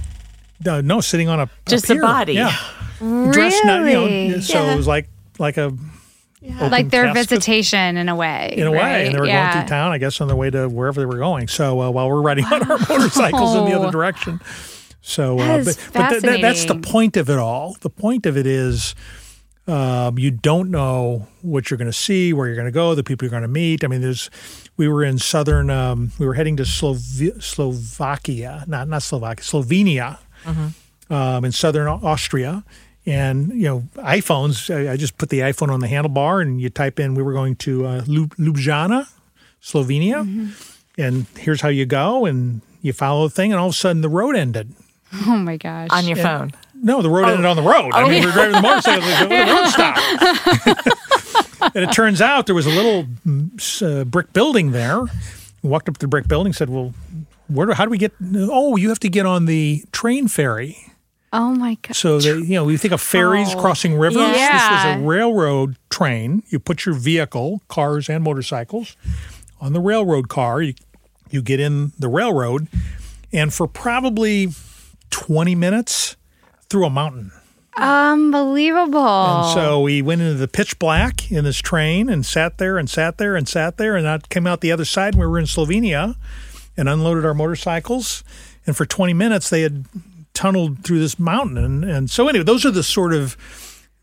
Uh, 0.66 0.80
no 0.80 1.00
sitting 1.00 1.28
on 1.28 1.40
a 1.40 1.48
Just 1.66 1.84
a 1.84 1.88
the 1.88 1.94
pier. 1.94 2.02
body. 2.02 2.34
yeah 2.34 2.56
Really? 3.00 3.32
dressed 3.32 3.64
not, 3.64 3.80
you 3.84 3.92
know, 4.32 4.40
so 4.40 4.54
Yeah. 4.64 4.72
it 4.72 4.76
was 4.76 4.86
like 4.86 5.08
like 5.38 5.56
a 5.56 5.64
open 5.66 6.70
like 6.70 6.90
their 6.90 7.04
casket 7.06 7.28
visitation 7.30 7.96
in 7.96 8.08
a 8.08 8.14
way. 8.14 8.54
in 8.56 8.66
a 8.66 8.70
way, 8.70 9.06
and 9.06 9.14
they 9.14 9.18
were 9.18 9.26
yeah. 9.26 9.52
going 9.52 9.64
through 9.66 9.68
town, 9.68 9.92
I 9.92 9.98
guess, 9.98 10.20
on 10.20 10.28
their 10.28 10.36
way 10.36 10.50
to 10.50 10.68
wherever 10.68 11.00
they 11.00 11.06
were 11.06 11.16
going. 11.18 11.48
So 11.48 11.80
uh, 11.80 11.90
while 11.90 12.08
we're 12.08 12.20
riding 12.22 12.44
on 12.44 12.62
our 12.70 12.78
motorcycles 12.88 13.56
in 13.56 13.64
the 13.64 13.72
other 13.78 13.90
direction. 13.90 14.40
So, 15.00 15.36
That 15.36 15.60
uh, 15.60 15.64
but, 15.64 15.88
but 15.92 16.08
th- 16.10 16.22
th- 16.22 16.40
that's 16.40 16.64
the 16.66 16.76
point 16.76 17.16
of 17.18 17.28
it 17.28 17.38
all. 17.38 17.76
The 17.80 17.90
point 17.90 18.24
of 18.26 18.36
it 18.38 18.46
is 18.46 18.94
um, 19.66 20.18
you 20.18 20.30
don't 20.30 20.70
know 20.70 21.26
what 21.42 21.70
you're 21.70 21.76
going 21.78 21.90
to 21.90 21.98
see, 21.98 22.32
where 22.32 22.46
you're 22.46 22.56
going 22.56 22.66
to 22.66 22.72
go, 22.72 22.94
the 22.94 23.02
people 23.04 23.26
you're 23.26 23.30
going 23.30 23.42
to 23.42 23.48
meet. 23.48 23.82
I 23.84 23.88
mean, 23.88 24.00
there's. 24.00 24.30
We 24.76 24.88
were 24.88 25.04
in 25.04 25.18
southern. 25.18 25.68
Um, 25.70 26.12
we 26.18 26.26
were 26.26 26.34
heading 26.34 26.56
to 26.56 26.64
Slov- 26.64 27.42
Slovakia, 27.42 28.64
not 28.66 28.88
not 28.88 29.02
Slovakia, 29.02 29.42
Slovenia, 29.44 30.18
um, 31.10 31.44
in 31.44 31.52
southern 31.52 31.88
Austria. 31.88 32.64
And 33.06 33.52
you 33.52 33.64
know, 33.64 33.80
iPhones. 33.96 34.74
I, 34.74 34.92
I 34.92 34.96
just 34.96 35.18
put 35.18 35.28
the 35.28 35.40
iPhone 35.40 35.68
on 35.68 35.80
the 35.80 35.88
handlebar, 35.88 36.40
and 36.40 36.58
you 36.60 36.70
type 36.70 36.98
in. 36.98 37.14
We 37.14 37.22
were 37.22 37.34
going 37.34 37.56
to 37.56 37.86
uh, 37.86 38.00
Ljub- 38.02 38.34
Ljubljana, 38.36 39.06
Slovenia, 39.62 40.50
and 40.96 41.26
here's 41.36 41.60
how 41.60 41.68
you 41.68 41.84
go, 41.84 42.24
and 42.24 42.62
you 42.80 42.94
follow 42.94 43.28
the 43.28 43.34
thing, 43.34 43.52
and 43.52 43.60
all 43.60 43.68
of 43.68 43.74
a 43.74 43.76
sudden 43.76 44.00
the 44.00 44.08
road 44.08 44.36
ended. 44.36 44.72
Oh 45.26 45.36
my 45.36 45.56
gosh. 45.56 45.88
On 45.90 46.06
your 46.06 46.16
phone. 46.16 46.52
No, 46.74 47.02
the 47.02 47.10
road 47.10 47.28
ended 47.28 47.44
on 47.44 47.56
the 47.56 47.62
road. 47.62 47.92
I 47.94 48.08
mean, 48.08 48.20
we 48.20 48.26
were 48.26 48.32
driving 48.32 48.54
the 48.54 48.62
motorcycle, 48.62 49.06
the 49.06 49.28
the 49.28 49.52
road 49.52 49.68
stopped. 49.68 50.00
and 51.76 51.84
it 51.84 51.92
turns 51.92 52.20
out 52.20 52.46
there 52.46 52.54
was 52.54 52.66
a 52.66 52.70
little 52.70 53.04
mm, 53.26 54.00
uh, 54.00 54.04
brick 54.04 54.32
building 54.32 54.72
there. 54.72 55.00
We 55.62 55.70
walked 55.70 55.88
up 55.88 55.94
to 55.98 56.00
the 56.00 56.08
brick 56.08 56.28
building, 56.28 56.52
said, 56.52 56.68
"Well, 56.68 56.92
where? 57.48 57.66
Do, 57.66 57.72
how 57.72 57.84
do 57.84 57.90
we 57.90 57.98
get? 57.98 58.12
Oh, 58.34 58.76
you 58.76 58.88
have 58.88 59.00
to 59.00 59.08
get 59.08 59.26
on 59.26 59.46
the 59.46 59.84
train 59.92 60.28
ferry." 60.28 60.78
oh 61.36 61.52
my 61.52 61.76
god! 61.82 61.96
So 61.96 62.18
they, 62.20 62.36
you 62.36 62.54
know, 62.54 62.64
we 62.64 62.76
think 62.76 62.94
of 62.94 63.00
ferries 63.00 63.54
Oh, 63.54 63.60
crossing 63.60 63.98
rivers. 63.98 64.18
This 64.22 64.36
yeah. 64.38 64.96
was 64.96 65.02
a 65.02 65.04
railroad 65.06 65.76
train. 65.90 66.44
You 66.48 66.60
put 66.60 66.86
your 66.86 66.94
vehicle, 66.94 67.60
cars 67.68 68.08
and 68.08 68.22
motorcycles, 68.22 68.96
on 69.60 69.72
the 69.72 69.80
railroad 69.80 70.28
car. 70.28 70.62
You 70.62 70.74
you 71.30 71.42
get 71.42 71.58
in 71.58 71.92
the 71.98 72.08
railroad, 72.08 72.68
and 73.32 73.52
for 73.52 73.66
probably 73.66 74.48
twenty 75.10 75.54
minutes 75.56 76.16
through 76.68 76.86
a 76.86 76.90
mountain. 76.90 77.32
Unbelievable. 77.76 79.00
And 79.00 79.52
so 79.54 79.80
we 79.80 80.00
went 80.02 80.20
into 80.20 80.34
the 80.34 80.46
pitch 80.48 80.78
black 80.78 81.30
in 81.32 81.44
this 81.44 81.58
train 81.58 82.08
and 82.08 82.24
sat 82.24 82.58
there 82.58 82.78
and 82.78 82.88
sat 82.88 83.18
there 83.18 83.34
and 83.34 83.48
sat 83.48 83.76
there 83.76 83.96
and 83.96 84.06
that 84.06 84.28
came 84.28 84.46
out 84.46 84.60
the 84.60 84.70
other 84.70 84.84
side. 84.84 85.14
And 85.14 85.20
we 85.20 85.26
were 85.26 85.38
in 85.38 85.46
Slovenia 85.46 86.14
and 86.76 86.88
unloaded 86.88 87.24
our 87.24 87.34
motorcycles. 87.34 88.24
And 88.66 88.76
for 88.76 88.86
20 88.86 89.12
minutes, 89.14 89.50
they 89.50 89.62
had 89.62 89.84
tunneled 90.32 90.84
through 90.84 90.98
this 91.00 91.18
mountain. 91.18 91.58
And, 91.58 91.84
and 91.84 92.10
so, 92.10 92.28
anyway, 92.28 92.44
those 92.44 92.64
are 92.64 92.70
the 92.70 92.82
sort 92.82 93.12
of 93.14 93.36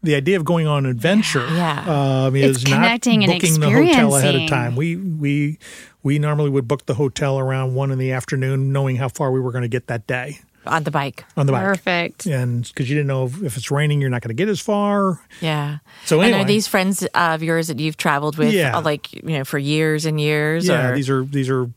the 0.03 0.15
idea 0.15 0.35
of 0.37 0.43
going 0.45 0.65
on 0.67 0.85
an 0.85 0.91
adventure. 0.91 1.45
Yeah. 1.51 2.25
Um, 2.25 2.35
is 2.35 2.63
not 2.67 2.75
connecting 2.75 3.23
and 3.23 3.33
booking 3.33 3.59
the 3.59 3.69
hotel 3.69 4.15
ahead 4.15 4.35
of 4.35 4.47
time. 4.49 4.75
We 4.75 4.95
we 4.95 5.57
we 6.03 6.17
normally 6.19 6.49
would 6.49 6.67
book 6.67 6.85
the 6.87 6.95
hotel 6.95 7.37
around 7.37 7.75
one 7.75 7.91
in 7.91 7.99
the 7.99 8.11
afternoon, 8.11 8.71
knowing 8.71 8.95
how 8.95 9.09
far 9.09 9.31
we 9.31 9.39
were 9.39 9.51
going 9.51 9.61
to 9.63 9.67
get 9.67 9.85
that 9.87 10.07
day 10.07 10.39
On 10.65 10.83
the 10.83 10.89
bike. 10.89 11.23
on 11.37 11.45
the 11.45 11.51
bike. 11.51 11.61
Perfect. 11.63 12.25
And 12.25 12.63
because 12.67 12.89
you 12.89 12.95
didn't 12.95 13.07
know 13.07 13.25
if, 13.25 13.43
if 13.43 13.57
it's 13.57 13.69
raining, 13.69 14.01
you're 14.01 14.09
not 14.09 14.21
going 14.23 14.35
to 14.35 14.41
get 14.41 14.49
as 14.49 14.59
far. 14.59 15.21
Yeah. 15.41 15.77
So 16.05 16.17
And 16.19 16.29
anyway. 16.29 16.41
are 16.41 16.45
these 16.47 16.65
friends 16.67 17.05
of 17.13 17.43
yours 17.43 17.67
that 17.67 17.79
you've 17.79 17.97
traveled 17.97 18.39
with, 18.39 18.51
Yeah. 18.53 18.75
uh, 18.77 18.81
like 18.81 19.13
you 19.13 19.21
know, 19.37 19.43
for 19.43 19.59
years 19.59 20.07
and 20.07 20.19
years? 20.19 20.67
Yeah, 20.67 20.87
or? 20.89 20.95
these 20.95 21.09
are 21.11 21.23
these 21.23 21.49
are 21.49 21.69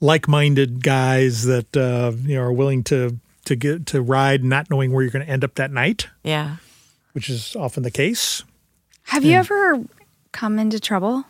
like-minded 0.00 0.82
guys 0.82 1.44
that 1.44 1.76
uh, 1.76 2.12
you 2.22 2.36
know 2.36 2.42
are 2.42 2.52
willing 2.52 2.84
to 2.84 3.18
to 3.44 3.56
get 3.56 3.86
to 3.86 4.02
ride, 4.02 4.44
not 4.44 4.70
knowing 4.70 4.92
where 4.92 5.02
you're 5.02 5.12
going 5.12 5.24
to 5.24 5.30
end 5.30 5.44
up 5.44 5.54
that 5.54 5.70
night, 5.70 6.08
yeah. 6.24 6.56
which 7.12 7.30
is 7.30 7.54
often 7.56 7.82
the 7.82 7.90
case. 7.90 8.42
Have 9.04 9.24
you 9.24 9.36
ever 9.36 9.84
come 10.32 10.58
into 10.58 10.80
trouble? 10.80 11.24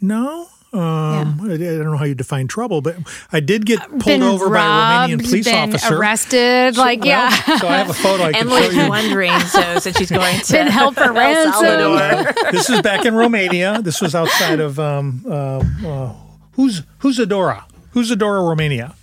No, 0.00 0.48
um, 0.72 1.40
I, 1.42 1.54
I 1.54 1.56
don't 1.56 1.84
know 1.84 1.96
how 1.96 2.04
you 2.04 2.14
define 2.14 2.48
trouble, 2.48 2.80
but 2.80 2.96
I 3.32 3.40
did 3.40 3.64
get 3.64 3.80
pulled 3.88 4.04
been 4.04 4.22
over 4.22 4.50
by 4.50 5.06
a 5.06 5.08
Romanian 5.08 5.24
police 5.24 5.44
been 5.44 5.70
officer. 5.70 5.96
arrested. 5.96 6.76
like, 6.76 7.00
Well, 7.00 7.08
yeah. 7.08 7.58
So 7.58 7.68
I 7.68 7.78
have 7.78 7.90
a 7.90 7.94
photo 7.94 8.24
I 8.24 8.32
can 8.34 8.48
show 8.48 8.54
Emily's 8.56 8.76
you. 8.76 8.88
wondering, 8.88 9.38
so 9.40 9.78
since 9.78 9.96
she's 9.96 10.10
going 10.10 10.38
to 10.44 10.52
Been 10.52 10.66
held 10.66 10.96
for 10.96 11.12
ransom. 11.12 12.34
This 12.52 12.68
is 12.68 12.82
back 12.82 13.06
in 13.06 13.14
Romania. 13.14 13.80
This 13.80 14.00
was 14.00 14.14
outside 14.14 14.60
of 14.60 14.78
um, 14.78 15.24
uh, 15.26 15.62
uh, 15.86 16.12
who's 16.56 16.82
Hunedoara? 17.00 17.64
Who's 17.92 18.10
Adora 18.10 18.46
Romania, 18.46 18.94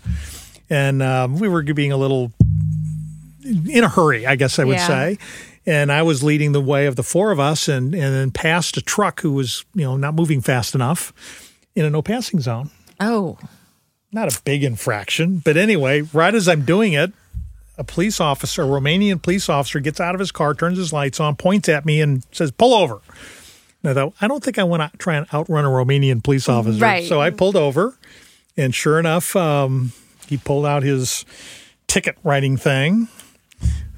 and 0.69 1.01
um, 1.01 1.39
we 1.39 1.47
were 1.47 1.63
being 1.63 1.91
a 1.91 1.97
little 1.97 2.31
in 3.43 3.83
a 3.83 3.89
hurry, 3.89 4.25
I 4.27 4.35
guess 4.35 4.59
I 4.59 4.63
would 4.65 4.77
Yeah. 4.77 4.87
say. 4.87 5.17
And 5.65 5.91
I 5.91 6.01
was 6.03 6.21
leading 6.23 6.51
the 6.51 6.59
way 6.61 6.85
of 6.87 6.95
the 6.97 7.03
four 7.03 7.31
of 7.31 7.39
us, 7.39 7.67
and 7.67 7.93
and 7.95 8.13
then 8.13 8.31
passed 8.31 8.75
a 8.77 8.81
truck 8.81 9.21
who 9.21 9.31
was 9.31 9.63
you 9.73 9.83
know 9.83 9.95
not 9.97 10.13
moving 10.13 10.41
fast 10.41 10.75
enough 10.75 11.13
in 11.75 11.85
a 11.85 11.89
no 11.89 12.01
passing 12.01 12.39
zone. 12.41 12.69
Oh, 12.99 13.37
Not 14.11 14.31
a 14.35 14.41
big 14.43 14.63
infraction, 14.63 15.37
but 15.43 15.57
anyway, 15.57 16.01
right 16.13 16.35
as 16.35 16.47
I'm 16.47 16.63
doing 16.65 16.93
it, 16.93 17.11
a 17.79 17.83
police 17.83 18.19
officer, 18.21 18.61
a 18.63 18.67
Romanian 18.67 19.19
police 19.21 19.49
officer, 19.49 19.79
gets 19.79 19.99
out 19.99 20.13
of 20.13 20.19
his 20.19 20.31
car, 20.31 20.53
turns 20.53 20.77
his 20.77 20.93
lights 20.93 21.19
on, 21.19 21.35
points 21.35 21.67
at 21.67 21.83
me, 21.85 21.99
and 22.01 22.23
says, 22.31 22.51
"Pull 22.51 22.73
over." 22.75 22.99
And 23.83 23.91
I 23.91 23.93
thought, 23.93 24.13
I 24.21 24.27
don't 24.27 24.43
think 24.43 24.57
I 24.57 24.63
want 24.63 24.89
to 24.91 24.97
try 24.97 25.15
and 25.15 25.27
outrun 25.33 25.65
a 25.65 25.69
Romanian 25.69 26.23
police 26.23 26.47
officer. 26.47 26.79
Right. 26.79 27.07
So 27.07 27.21
I 27.21 27.29
pulled 27.29 27.55
over, 27.55 27.97
and 28.55 28.73
sure 28.73 28.97
enough, 28.97 29.35
um, 29.35 29.91
he 30.27 30.37
pulled 30.37 30.65
out 30.65 30.83
his 30.83 31.25
ticket 31.87 32.17
writing 32.23 32.55
thing, 32.57 33.09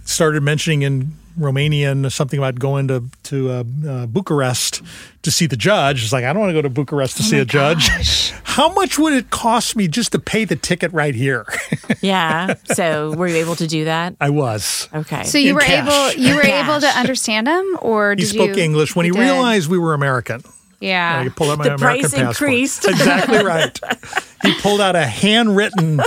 started 0.04 0.42
mentioning 0.42 0.82
in 0.82 1.14
Romanian 1.40 2.12
something 2.12 2.40
about 2.40 2.60
going 2.60 2.88
to 2.88 3.04
to 3.24 3.50
uh, 3.52 3.64
uh, 3.88 4.06
Bucharest 4.06 4.82
to 5.24 5.32
see 5.32 5.46
the 5.48 5.58
judge. 5.58 6.04
It's 6.04 6.14
like 6.14 6.24
I 6.24 6.32
don't 6.34 6.40
want 6.42 6.50
to 6.50 6.54
go 6.54 6.62
to 6.62 6.70
Bucharest 6.70 7.18
to 7.18 7.24
Oh 7.24 7.26
see 7.26 7.40
a 7.40 7.46
judge. 7.46 7.90
How 8.44 8.72
much 8.74 8.98
would 8.98 9.12
it 9.14 9.30
cost 9.32 9.76
me 9.76 9.88
just 9.90 10.14
to 10.14 10.20
pay 10.20 10.46
the 10.46 10.56
ticket 10.56 10.92
right 10.94 11.16
here? 11.16 11.46
Yeah. 12.02 12.56
So 12.74 13.16
were 13.16 13.28
you 13.28 13.38
able 13.38 13.56
to 13.56 13.66
do 13.68 13.86
that? 13.86 14.16
I 14.22 14.30
was. 14.30 14.90
Okay. 14.94 15.24
So 15.24 15.38
you 15.40 15.50
In 15.50 15.56
were 15.56 15.62
cash. 15.62 16.14
able 16.16 16.24
you 16.24 16.36
were 16.36 16.42
Cash. 16.42 16.68
able 16.70 16.80
to 16.82 16.88
understand 16.88 17.48
him, 17.48 17.78
or 17.82 18.14
He 18.16 18.26
spoke 18.26 18.56
you, 18.56 18.64
English 18.64 18.96
when 18.96 19.06
he 19.06 19.12
did? 19.12 19.20
realized 19.20 19.70
we 19.70 19.80
were 19.80 19.94
American. 19.96 20.44
Yeah. 20.80 21.24
I 21.26 21.30
pulled 21.30 21.50
out 21.52 21.58
my 21.58 21.64
The 21.70 21.76
American 21.76 22.02
price 22.10 22.14
passport. 22.14 22.50
increased. 22.50 22.86
Exactly 22.90 23.44
right. 23.44 23.80
He 24.44 24.54
pulled 24.62 24.82
out 24.82 24.96
a 24.96 25.06
handwritten, 25.06 26.00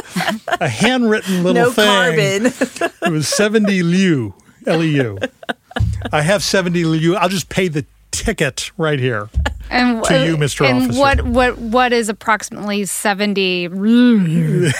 a 0.60 0.68
handwritten 0.68 1.42
little 1.42 1.64
no 1.64 1.72
thing. 1.72 1.86
carbon. 1.86 2.90
It 3.02 3.10
was 3.12 3.26
seventy 3.26 3.82
leu, 3.82 4.34
L 4.68 4.82
E 4.82 4.96
U. 4.96 5.18
I 6.12 6.22
have 6.22 6.42
seventy 6.44 6.84
leu. 6.84 7.16
I'll 7.16 7.28
just 7.28 7.48
pay 7.48 7.68
the 7.68 7.84
ticket 8.10 8.70
right 8.76 8.98
here. 8.98 9.28
And 9.70 10.04
to 10.04 10.26
you, 10.26 10.36
Mr. 10.36 10.66
And 10.66 10.84
Officer. 10.84 11.00
what 11.00 11.22
what 11.22 11.58
what 11.58 11.92
is 11.92 12.08
approximately 12.08 12.84
seventy? 12.84 13.68
what 13.68 13.80
was 13.80 14.72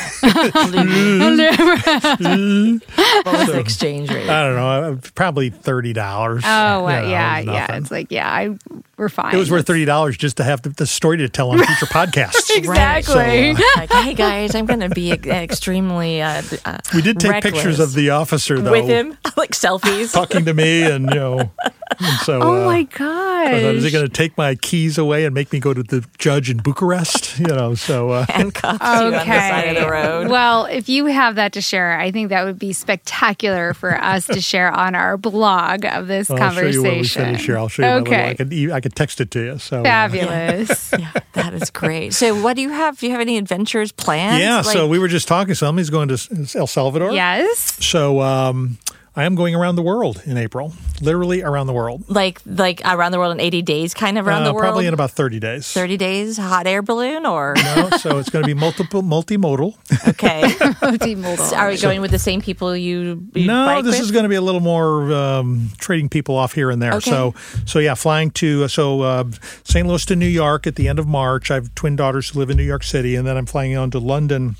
the 3.47 3.59
exchange 3.59 4.11
rate? 4.11 4.29
I 4.29 4.45
don't 4.45 4.57
know, 4.57 4.69
uh, 4.69 4.97
probably 5.15 5.51
thirty 5.51 5.93
dollars. 5.93 6.43
Oh 6.47 6.85
well, 6.85 7.09
yeah, 7.09 7.39
yeah. 7.39 7.77
It's 7.77 7.91
like 7.91 8.11
yeah, 8.11 8.31
I 8.31 8.57
we're 8.97 9.09
fine. 9.09 9.35
It 9.35 9.39
was 9.39 9.51
worth 9.51 9.67
thirty 9.67 9.85
dollars 9.85 10.17
just 10.17 10.39
to 10.39 10.45
have 10.45 10.63
the, 10.63 10.71
the 10.71 10.87
story 10.87 11.19
to 11.19 11.29
tell 11.29 11.51
on 11.51 11.59
future 11.59 11.87
podcasts. 11.87 12.55
exactly. 12.57 13.55
So, 13.55 13.63
like, 13.77 13.91
hey 13.91 14.15
guys, 14.15 14.55
I'm 14.55 14.67
going 14.67 14.81
to 14.81 14.89
be 14.89 15.13
extremely 15.13 16.21
uh, 16.23 16.43
uh, 16.65 16.79
We 16.95 17.03
did 17.03 17.21
take 17.21 17.31
reckless 17.31 17.55
pictures 17.55 17.81
of 17.81 17.95
the 17.95 18.11
officer 18.11 18.61
though, 18.61 18.73
with 18.73 18.87
him, 18.87 19.17
like 19.37 19.53
selfies. 19.53 20.13
talking 20.13 20.45
to 20.45 20.55
me, 20.55 20.83
and 20.83 21.09
you 21.11 21.15
know, 21.17 21.51
and 21.99 22.21
so. 22.23 22.41
oh 22.43 22.63
uh, 22.63 22.67
my 22.67 22.83
god! 22.85 23.55
is 23.55 23.85
he 23.85 23.91
going 23.91 24.07
to 24.07 24.13
take 24.13 24.37
my 24.37 24.55
keys 24.79 24.97
away 24.99 25.25
and 25.25 25.35
make 25.35 25.53
me 25.53 25.59
go 25.59 25.75
to 25.75 25.83
the 25.83 26.05
judge 26.19 26.49
in 26.51 26.59
Bucharest? 26.59 27.39
You 27.49 27.55
know, 27.55 27.75
so 27.77 28.11
uh, 28.11 28.27
handcuffed 28.29 28.83
you 28.83 28.89
on 28.89 29.11
the 29.13 29.25
side 29.25 29.77
of 29.77 29.83
the 29.83 29.89
road. 29.89 30.29
Well, 30.29 30.65
if 30.67 30.89
you 30.89 31.07
have 31.07 31.37
that 31.37 31.53
to 31.53 31.61
share, 31.63 31.97
I 31.99 32.11
think 32.11 32.31
that 32.31 32.45
would 32.45 32.59
be 32.59 32.73
spectacular 32.73 33.75
for 33.75 33.97
us 33.97 34.27
to 34.27 34.41
share 34.41 34.71
on 34.73 34.95
our 34.97 35.17
blog 35.17 35.85
of 35.85 36.09
this 36.09 36.29
I'll 36.29 36.37
show 36.37 36.43
conversation. 36.43 36.73
you 36.73 36.83
what 36.83 36.97
we 37.01 37.09
finish 37.09 37.47
here. 37.47 37.59
I'll 37.59 37.69
show 37.69 37.83
you. 37.83 37.89
my 37.89 37.95
little- 37.99 38.13
Okay. 38.13 38.31
I 38.31 38.35
could 38.35 38.53
I 38.73 38.81
could 38.81 38.95
text 38.97 39.21
it 39.21 39.31
to 39.33 39.41
you. 39.41 39.59
So 39.59 39.81
uh, 39.81 39.85
Fabulous. 39.85 40.93
yeah, 40.99 41.13
that 41.35 41.55
is 41.55 41.71
great. 41.71 42.13
So, 42.13 42.41
what 42.43 42.57
do 42.57 42.63
you 42.63 42.71
have? 42.71 42.99
Do 42.99 43.07
you 43.07 43.13
have 43.13 43.21
any 43.21 43.39
adventures 43.39 43.93
planned? 43.93 44.43
yeah. 44.43 44.57
Like, 44.57 44.67
so 44.67 44.89
we 44.89 44.99
were 44.99 45.09
just 45.09 45.29
talking. 45.29 45.55
Somebody's 45.55 45.91
going 45.91 46.09
to 46.09 46.19
El 46.59 46.67
Salvador. 46.67 47.13
yes. 47.13 47.79
So 47.85 48.21
um, 48.21 48.79
I 49.19 49.25
am 49.25 49.35
going 49.35 49.53
around 49.57 49.75
the 49.75 49.83
world 49.83 50.23
in 50.27 50.37
April, 50.37 50.73
literally 51.01 51.43
around 51.43 51.67
the 51.67 51.73
world. 51.73 52.05
like 52.09 52.41
like 52.47 52.81
around 52.85 53.11
the 53.11 53.19
world 53.19 53.33
in 53.33 53.41
80 53.41 53.63
days, 53.63 53.93
kind 53.93 54.17
of 54.17 54.29
around 54.29 54.43
Uh, 54.43 54.47
the 54.47 54.55
world. 54.55 54.63
Probably 54.63 54.87
in 54.87 54.95
about 54.95 55.11
thirty 55.11 55.41
days. 55.41 55.73
30 55.73 55.97
days, 55.97 56.37
hot 56.39 56.69
air 56.69 56.83
balloon, 56.83 57.27
or 57.27 57.55
No, 57.65 57.91
so 57.99 58.19
it's 58.19 58.31
going 58.31 58.45
to 58.45 58.47
be 58.47 58.55
multiple, 58.55 59.03
multimodal. 59.03 59.75
okay. 60.09 60.43
Multimodal. 60.81 61.53
Are 61.59 61.69
we 61.71 61.79
going 61.79 62.01
with 62.01 62.13
the 62.13 62.19
same 62.21 62.41
people 62.41 62.77
you? 62.77 63.27
you 63.35 63.49
no, 63.49 63.67
bike 63.67 63.85
this 63.85 63.95
with? 63.97 64.03
is 64.03 64.11
going 64.13 64.23
to 64.23 64.29
be 64.29 64.37
a 64.37 64.41
little 64.41 64.61
more 64.61 65.13
um, 65.13 65.71
trading 65.79 66.09
people 66.09 66.37
off 66.37 66.53
here 66.53 66.71
and 66.71 66.81
there. 66.81 66.95
Okay. 66.95 67.11
So, 67.11 67.35
so 67.67 67.81
yeah, 67.81 67.95
flying 67.95 68.31
to 68.39 68.69
so 68.69 69.01
uh, 69.03 69.25
St. 69.65 69.85
Louis 69.85 70.05
to 70.07 70.15
New 70.15 70.27
York 70.27 70.69
at 70.69 70.77
the 70.77 70.87
end 70.87 71.01
of 71.01 71.09
March. 71.09 71.51
I 71.51 71.55
have 71.55 71.75
twin 71.75 71.97
daughters 71.97 72.29
who 72.29 72.39
live 72.39 72.51
in 72.51 72.57
New 72.57 72.63
York 72.63 72.85
City, 72.85 73.17
and 73.17 73.27
then 73.27 73.37
I'm 73.37 73.47
flying 73.47 73.77
on 73.77 73.91
to 73.91 73.99
London, 73.99 74.55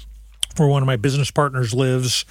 where 0.57 0.67
one 0.67 0.83
of 0.83 0.87
my 0.89 0.97
business 0.97 1.31
partners 1.31 1.73
lives, 1.75 2.25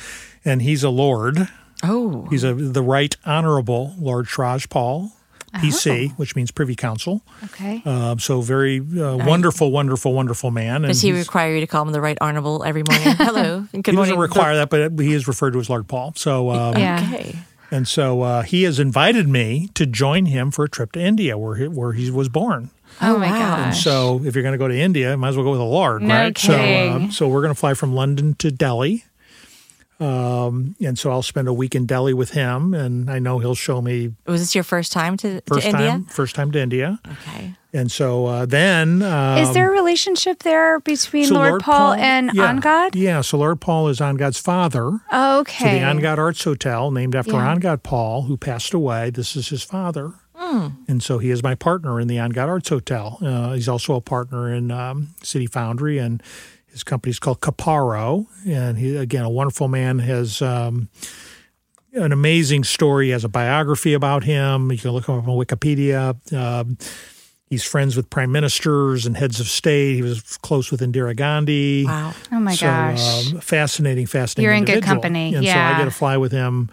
and 0.43 0.61
he's 0.61 0.83
a 0.83 0.89
lord. 0.89 1.47
Oh, 1.83 2.25
He's 2.29 2.43
a 2.43 2.53
the 2.53 2.81
Right 2.81 3.15
Honorable 3.25 3.93
Lord 3.99 4.25
Swraj 4.25 4.69
Paul, 4.69 5.11
PC, 5.55 6.11
which 6.17 6.35
means 6.35 6.51
Privy 6.51 6.75
Council. 6.75 7.21
Okay. 7.45 7.81
Um, 7.85 8.19
so 8.19 8.41
very 8.41 8.79
uh, 8.79 9.17
wonderful, 9.17 9.71
wonderful, 9.71 10.13
wonderful 10.13 10.51
man. 10.51 10.77
And 10.77 10.87
does 10.87 11.01
he 11.01 11.11
require 11.11 11.53
you 11.55 11.61
to 11.61 11.67
call 11.67 11.83
him 11.85 11.91
the 11.91 12.01
right 12.01 12.17
honorable 12.21 12.63
every 12.63 12.83
morning? 12.89 13.07
Hello, 13.17 13.65
and 13.73 13.83
good 13.83 13.91
he 13.91 13.95
morning. 13.95 14.15
doesn't 14.15 14.19
require 14.21 14.55
that, 14.55 14.69
but 14.69 14.99
he 15.03 15.13
is 15.13 15.27
referred 15.27 15.51
to 15.53 15.59
as 15.59 15.69
Lord 15.69 15.87
Paul. 15.87 16.13
So, 16.15 16.49
um, 16.51 16.77
Yeah. 16.77 17.07
Okay. 17.13 17.35
and 17.71 17.87
so 17.87 18.21
uh, 18.21 18.41
he 18.43 18.63
has 18.63 18.79
invited 18.79 19.27
me 19.27 19.69
to 19.75 19.85
join 19.85 20.25
him 20.27 20.51
for 20.51 20.65
a 20.65 20.69
trip 20.69 20.91
to 20.93 20.99
India, 20.99 21.37
where 21.37 21.55
he, 21.55 21.67
where 21.67 21.93
he 21.93 22.09
was 22.11 22.27
born. 22.29 22.71
Oh 23.01 23.17
my 23.19 23.29
wow. 23.29 23.55
gosh. 23.65 23.83
So, 23.83 24.21
if 24.25 24.33
you're 24.35 24.41
going 24.43 24.53
to 24.53 24.57
go 24.57 24.67
to 24.67 24.77
India, 24.77 25.15
might 25.17 25.29
as 25.29 25.35
well 25.37 25.43
go 25.45 25.51
with 25.51 25.59
a 25.59 25.63
Lord, 25.63 26.01
No 26.01 26.13
right? 26.15 26.37
So, 26.37 26.57
kidding. 26.57 27.07
uh, 27.09 27.11
so 27.11 27.27
we're 27.27 27.41
going 27.41 27.53
to 27.53 27.59
fly 27.59 27.73
from 27.75 27.93
London 27.93 28.33
to 28.35 28.49
Delhi. 28.51 29.05
Um, 29.99 30.75
and 30.79 30.97
so 30.97 31.09
I'll 31.11 31.23
spend 31.23 31.47
a 31.47 31.53
week 31.53 31.73
in 31.73 31.85
Delhi 31.85 32.13
with 32.13 32.31
him, 32.31 32.73
and 32.73 33.09
I 33.09 33.19
know 33.19 33.39
he'll 33.39 33.55
show 33.55 33.81
me 33.81 34.13
Was 34.27 34.41
this 34.41 34.53
your 34.53 34.63
first 34.63 34.91
time 34.91 35.17
to, 35.17 35.41
first 35.47 35.61
to 35.63 35.69
India? 35.69 35.87
time, 35.89 36.05
first 36.05 36.35
time 36.35 36.51
to 36.51 36.59
India. 36.59 36.99
Okay. 37.11 37.55
And 37.73 37.91
so 37.91 38.25
uh, 38.27 38.45
then, 38.45 39.01
um, 39.01 39.37
Is 39.39 39.53
there 39.53 39.69
a 39.69 39.71
relationship 39.71 40.39
there 40.43 40.79
between 40.79 41.25
so 41.25 41.33
Lord, 41.35 41.61
Paul, 41.61 41.93
and 41.93 42.31
yeah, 42.33 42.53
Angad? 42.53 42.95
Yeah, 42.95 43.21
so 43.21 43.37
Lord 43.39 43.59
Paul 43.59 43.87
is 43.89 43.99
Angad's 43.99 44.39
father. 44.39 44.99
Okay. 45.13 45.63
So 45.63 45.65
the 45.65 45.85
Angad 45.85 46.17
Arts 46.17 46.43
Hotel, 46.43 46.91
named 46.91 47.15
after 47.15 47.33
Yeah. 47.33 47.55
Angad 47.55 47.83
Paul, 47.83 48.23
who 48.23 48.37
passed 48.37 48.73
away, 48.73 49.09
this 49.09 49.35
is 49.35 49.49
his 49.49 49.63
father. 49.63 50.13
Hmm. 50.33 50.67
And 50.87 51.03
so 51.03 51.17
he 51.17 51.29
is 51.31 51.41
my 51.43 51.55
partner 51.55 51.99
in 51.99 52.07
the 52.07 52.17
Angad 52.17 52.47
Arts 52.47 52.69
Hotel. 52.69 53.17
Uh, 53.21 53.53
he's 53.53 53.67
also 53.67 53.95
a 53.95 54.01
partner 54.01 54.53
in 54.53 54.71
um, 54.71 55.09
City 55.23 55.47
Foundry, 55.47 55.97
and 55.97 56.21
his 56.77 56.83
company 56.83 57.09
is 57.11 57.19
called 57.19 57.41
Caparo. 57.41 58.27
And 58.45 58.77
he, 58.77 58.95
again, 58.95 59.23
a 59.25 59.29
wonderful 59.29 59.67
man, 59.67 59.99
has 59.99 60.41
um, 60.41 60.89
an 61.93 62.11
amazing 62.11 62.63
story. 62.63 63.07
He 63.07 63.11
has 63.11 63.23
a 63.23 63.29
biography 63.29 63.93
about 63.93 64.23
him. 64.23 64.71
You 64.71 64.77
can 64.77 64.91
look 64.91 65.07
him 65.07 65.15
up 65.15 65.27
on 65.27 65.35
Wikipedia. 65.37 66.15
Um, 66.33 66.77
he's 67.49 67.63
friends 67.63 67.95
with 67.95 68.09
prime 68.09 68.31
ministers 68.31 69.05
and 69.05 69.17
heads 69.17 69.39
of 69.39 69.47
state. 69.47 69.95
He 69.95 70.01
was 70.03 70.37
close 70.37 70.71
with 70.71 70.81
Indira 70.81 71.15
Gandhi. 71.15 71.85
Wow. 71.85 72.13
oh 72.31 72.39
my 72.39 72.53
So, 72.53 72.67
gosh. 72.67 73.33
um, 73.33 73.39
fascinating, 73.41 74.05
fascinating. 74.05 74.43
You're 74.45 74.53
in 74.53 74.65
good 74.65 74.83
company, 74.83 75.33
And 75.33 75.45
so. 75.45 75.51
I 75.51 75.77
get 75.79 75.85
to 75.85 75.91
fly 75.91 76.17
with 76.17 76.31
him 76.31 76.69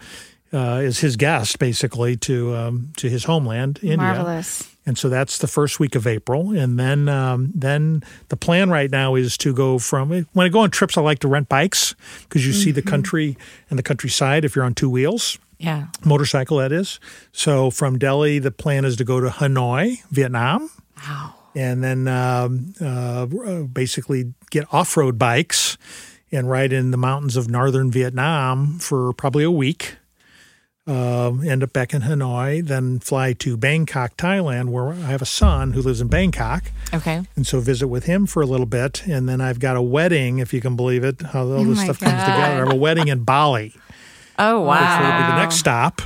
uh, 0.53 0.75
as 0.75 0.99
his 0.99 1.15
guest, 1.15 1.57
basically, 1.59 2.15
to 2.17 2.55
um, 2.55 2.89
to 2.97 3.09
his 3.09 3.23
homeland, 3.23 3.79
India. 3.81 3.97
Marvelous. 3.97 4.69
And 4.87 4.97
so 4.97 5.09
that's 5.09 5.39
the 5.39 5.47
first 5.47 5.79
week 5.79 5.95
of 5.95 6.05
April, 6.05 6.51
and 6.51 6.77
then 6.79 7.09
um, 7.09 7.51
then 7.55 8.03
the 8.29 8.37
plan 8.37 8.69
right 8.69 8.91
now 8.91 9.15
is 9.15 9.35
to 9.39 9.51
go 9.53 9.79
from 9.79 10.09
when 10.09 10.45
I 10.45 10.49
go 10.49 10.59
on 10.59 10.69
trips, 10.69 10.95
I 10.95 11.01
like 11.01 11.19
to 11.19 11.27
rent 11.27 11.49
bikes 11.49 11.95
because 12.23 12.45
you 12.45 12.53
see 12.53 12.69
Mm-hmm. 12.69 12.75
the 12.75 12.81
country 12.83 13.37
and 13.69 13.79
the 13.79 13.83
countryside 13.83 14.45
if 14.45 14.55
you're 14.55 14.63
on 14.65 14.75
two 14.75 14.89
wheels 14.89 15.39
Yeah. 15.57 15.87
motorcycle 16.05 16.57
that 16.57 16.71
is. 16.71 16.99
So 17.31 17.71
from 17.71 17.97
Delhi, 17.97 18.37
the 18.37 18.51
plan 18.51 18.85
is 18.85 18.95
to 18.97 19.03
go 19.03 19.19
to 19.19 19.29
Hanoi, 19.29 20.03
Vietnam, 20.11 20.69
Wow. 21.07 21.33
and 21.55 21.83
then 21.83 22.07
um, 22.07 22.73
uh, 22.79 23.25
basically 23.65 24.33
get 24.51 24.71
off 24.71 24.95
road 24.97 25.17
bikes 25.17 25.77
and 26.31 26.47
ride 26.49 26.71
in 26.73 26.91
the 26.91 26.97
mountains 26.97 27.35
of 27.37 27.49
northern 27.49 27.89
Vietnam 27.91 28.77
for 28.79 29.13
probably 29.13 29.43
a 29.43 29.51
week. 29.51 29.95
Um, 30.87 31.43
end 31.43 31.63
up 31.63 31.73
back 31.73 31.95
in 31.95 32.03
Hanoi, 32.03 32.63
then 32.63 32.99
fly 32.99 33.33
to 33.33 33.57
Bangkok, 33.57 34.15
Thailand, 34.17 34.69
where 34.69 34.89
I 34.89 34.97
have 34.97 35.21
a 35.23 35.25
son 35.25 35.71
who 35.71 35.81
lives 35.81 35.99
in 35.99 36.09
Bangkok, 36.09 36.65
Okay. 36.93 37.23
and 37.35 37.47
so 37.47 37.59
visit 37.59 37.87
with 37.87 38.03
him 38.05 38.27
for 38.27 38.43
a 38.43 38.45
little 38.45 38.67
bit. 38.67 39.01
And 39.07 39.27
then 39.27 39.41
I've 39.41 39.59
got 39.59 39.75
a 39.77 39.81
wedding, 39.81 40.37
if 40.37 40.53
you 40.53 40.61
can 40.61 40.75
believe 40.75 41.03
it, 41.03 41.23
how 41.23 41.41
all 41.41 41.63
this 41.63 41.77
my 41.79 41.83
stuff 41.85 41.99
comes 41.99 42.11
together. 42.21 42.31
I 42.43 42.49
have 42.57 42.71
a 42.71 42.75
wedding 42.75 43.07
in 43.07 43.23
Bali 43.23 43.73
Oh 44.37 44.59
which 44.59 44.65
will 44.65 44.65
wow. 44.67 45.27
be 45.27 45.31
the 45.33 45.39
next 45.41 45.55
stop, 45.55 46.01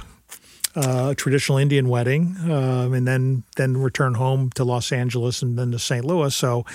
uh, 0.77 1.09
a 1.11 1.15
traditional 1.15 1.57
Indian 1.57 1.89
wedding, 1.89 2.37
um, 2.43 2.93
and 2.93 3.05
then 3.05 3.43
then 3.57 3.75
return 3.75 4.13
home 4.13 4.49
to 4.51 4.63
Los 4.63 4.93
Angeles 4.93 5.41
and 5.41 5.59
then 5.59 5.71
to 5.71 5.79
St. 5.79 6.05
Louis. 6.05 6.33
So, 6.33 6.65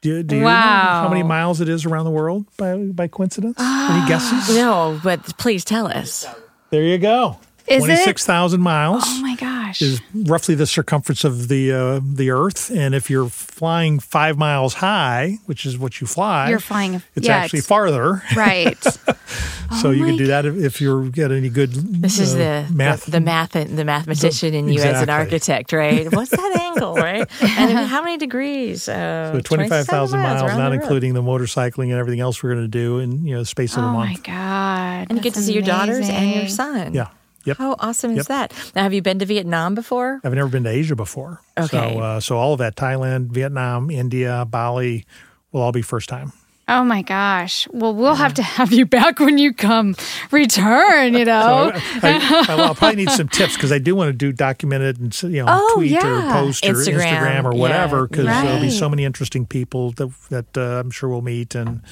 do, 0.00 0.22
do 0.22 0.36
you 0.36 0.42
know 0.42 0.48
how 0.48 1.08
many 1.10 1.22
miles 1.22 1.60
it 1.60 1.68
is 1.68 1.84
around 1.84 2.06
the 2.06 2.10
world 2.12 2.46
by 2.56 2.76
by 2.76 3.08
coincidence? 3.08 3.56
Any 3.60 4.08
guesses? 4.08 4.54
No, 4.56 4.98
but 5.04 5.36
please 5.36 5.64
tell 5.66 5.86
us. 5.88 6.24
There 6.72 6.84
you 6.84 6.96
go. 6.96 7.36
Is 7.66 7.82
it? 7.82 7.86
Twenty 7.86 7.96
six 7.96 8.24
thousand 8.26 8.60
miles. 8.60 9.02
Oh 9.06 9.20
my 9.22 9.34
gosh. 9.36 9.80
Is 9.82 10.00
roughly 10.14 10.54
the 10.54 10.66
circumference 10.66 11.24
of 11.24 11.48
the 11.48 11.72
uh, 11.72 12.00
the 12.02 12.30
Earth, 12.30 12.70
and 12.70 12.94
if 12.94 13.08
you're 13.08 13.28
flying 13.28 13.98
five 14.00 14.36
miles 14.36 14.74
high, 14.74 15.38
which 15.46 15.64
is 15.64 15.78
what 15.78 16.00
you 16.00 16.06
fly, 16.06 16.50
You're 16.50 16.58
flying. 16.60 17.02
It's 17.14 17.26
yeah, 17.26 17.36
actually 17.36 17.60
it's- 17.60 17.68
farther, 17.68 18.22
Right. 18.36 18.76
so 19.80 19.90
you 19.90 20.02
my 20.02 20.08
can 20.08 20.16
do 20.18 20.26
that 20.26 20.44
if, 20.44 20.56
if 20.56 20.80
you're 20.80 21.08
get 21.08 21.32
any 21.32 21.48
good. 21.48 21.72
This 21.72 22.18
is 22.18 22.34
uh, 22.34 22.66
the 22.68 22.74
math. 22.74 23.04
the, 23.06 23.12
the 23.12 23.20
math 23.20 23.52
the 23.52 23.84
mathematician 23.84 24.52
in 24.54 24.68
you 24.68 24.80
as 24.82 25.00
an 25.02 25.08
architect, 25.10 25.72
right? 25.72 26.12
What's 26.14 26.30
that 26.30 26.58
angle, 26.60 26.94
right? 26.96 27.26
And 27.42 27.78
how 27.88 28.02
many 28.02 28.18
degrees? 28.18 28.88
Uh, 28.88 29.32
So 29.34 29.40
25,000 29.40 30.20
miles, 30.20 30.42
around 30.42 30.58
not 30.58 30.68
the 30.70 30.74
including 30.74 31.14
the 31.14 31.22
motorcycling 31.22 31.84
and 31.84 31.92
everything 31.94 32.20
else 32.20 32.42
we're 32.42 32.52
going 32.54 32.64
to 32.64 32.68
do 32.68 32.98
in 32.98 33.24
you 33.26 33.34
know 33.36 33.44
space 33.44 33.76
of 33.76 33.84
a 33.84 33.86
month. 33.86 34.10
oh 34.10 34.14
my 34.14 34.16
god. 34.36 35.06
And 35.08 35.18
you 35.18 35.22
get 35.22 35.34
to 35.34 35.40
see 35.40 35.52
your 35.54 35.62
daughters 35.62 36.08
and 36.08 36.30
your 36.34 36.48
son. 36.48 36.92
Yeah. 36.94 37.08
Yep. 37.44 37.58
How 37.58 37.76
awesome 37.78 38.12
Yep. 38.12 38.20
is 38.20 38.26
that? 38.28 38.52
Now, 38.74 38.82
have 38.84 38.92
you 38.94 39.02
been 39.02 39.18
to 39.18 39.26
Vietnam 39.26 39.74
before? 39.74 40.20
I've 40.24 40.34
never 40.34 40.48
been 40.48 40.64
to 40.64 40.70
Asia 40.70 40.96
before. 40.96 41.40
Okay. 41.58 41.94
So, 41.94 42.00
uh, 42.00 42.20
so 42.20 42.36
all 42.38 42.52
of 42.52 42.58
that 42.60 42.76
Thailand, 42.76 43.28
Vietnam, 43.28 43.90
India, 43.90 44.44
Bali 44.48 45.04
will 45.52 45.62
all 45.62 45.72
be 45.72 45.82
first 45.82 46.08
time. 46.08 46.32
Oh 46.68 46.84
my 46.84 47.02
gosh. 47.02 47.66
Well, 47.72 47.92
we'll 47.92 48.14
have 48.14 48.34
to 48.34 48.42
have 48.42 48.72
you 48.72 48.86
back 48.86 49.18
when 49.18 49.36
you 49.36 49.52
come 49.52 49.96
return, 50.30 51.14
you 51.14 51.24
know. 51.32 51.72
So 51.74 51.80
I, 52.06 52.46
I, 52.48 52.54
will 52.68 52.74
probably 52.74 52.96
need 53.04 53.10
some 53.10 53.28
tips 53.28 53.54
because 53.56 53.72
I 53.72 53.78
do 53.78 53.94
want 53.96 54.08
to 54.08 54.12
do 54.12 54.32
documented 54.32 54.98
and 55.00 55.22
you 55.24 55.42
know 55.44 55.46
Oh, 55.48 55.72
tweet 55.74 55.92
or 56.02 56.18
yeah. 56.20 56.32
post 56.32 56.64
or 56.64 56.74
Instagram, 56.74 57.00
Instagram 57.02 57.44
or 57.44 57.54
whatever 57.54 58.06
because 58.06 58.26
there'll 58.26 58.60
be 58.60 58.70
so 58.70 58.88
many 58.88 59.04
interesting 59.04 59.44
people 59.44 59.90
that 59.92 60.10
that 60.30 60.56
uh, 60.56 60.80
I'm 60.80 60.90
sure 60.92 61.08
we'll 61.08 61.20
meet 61.20 61.54
and 61.56 61.82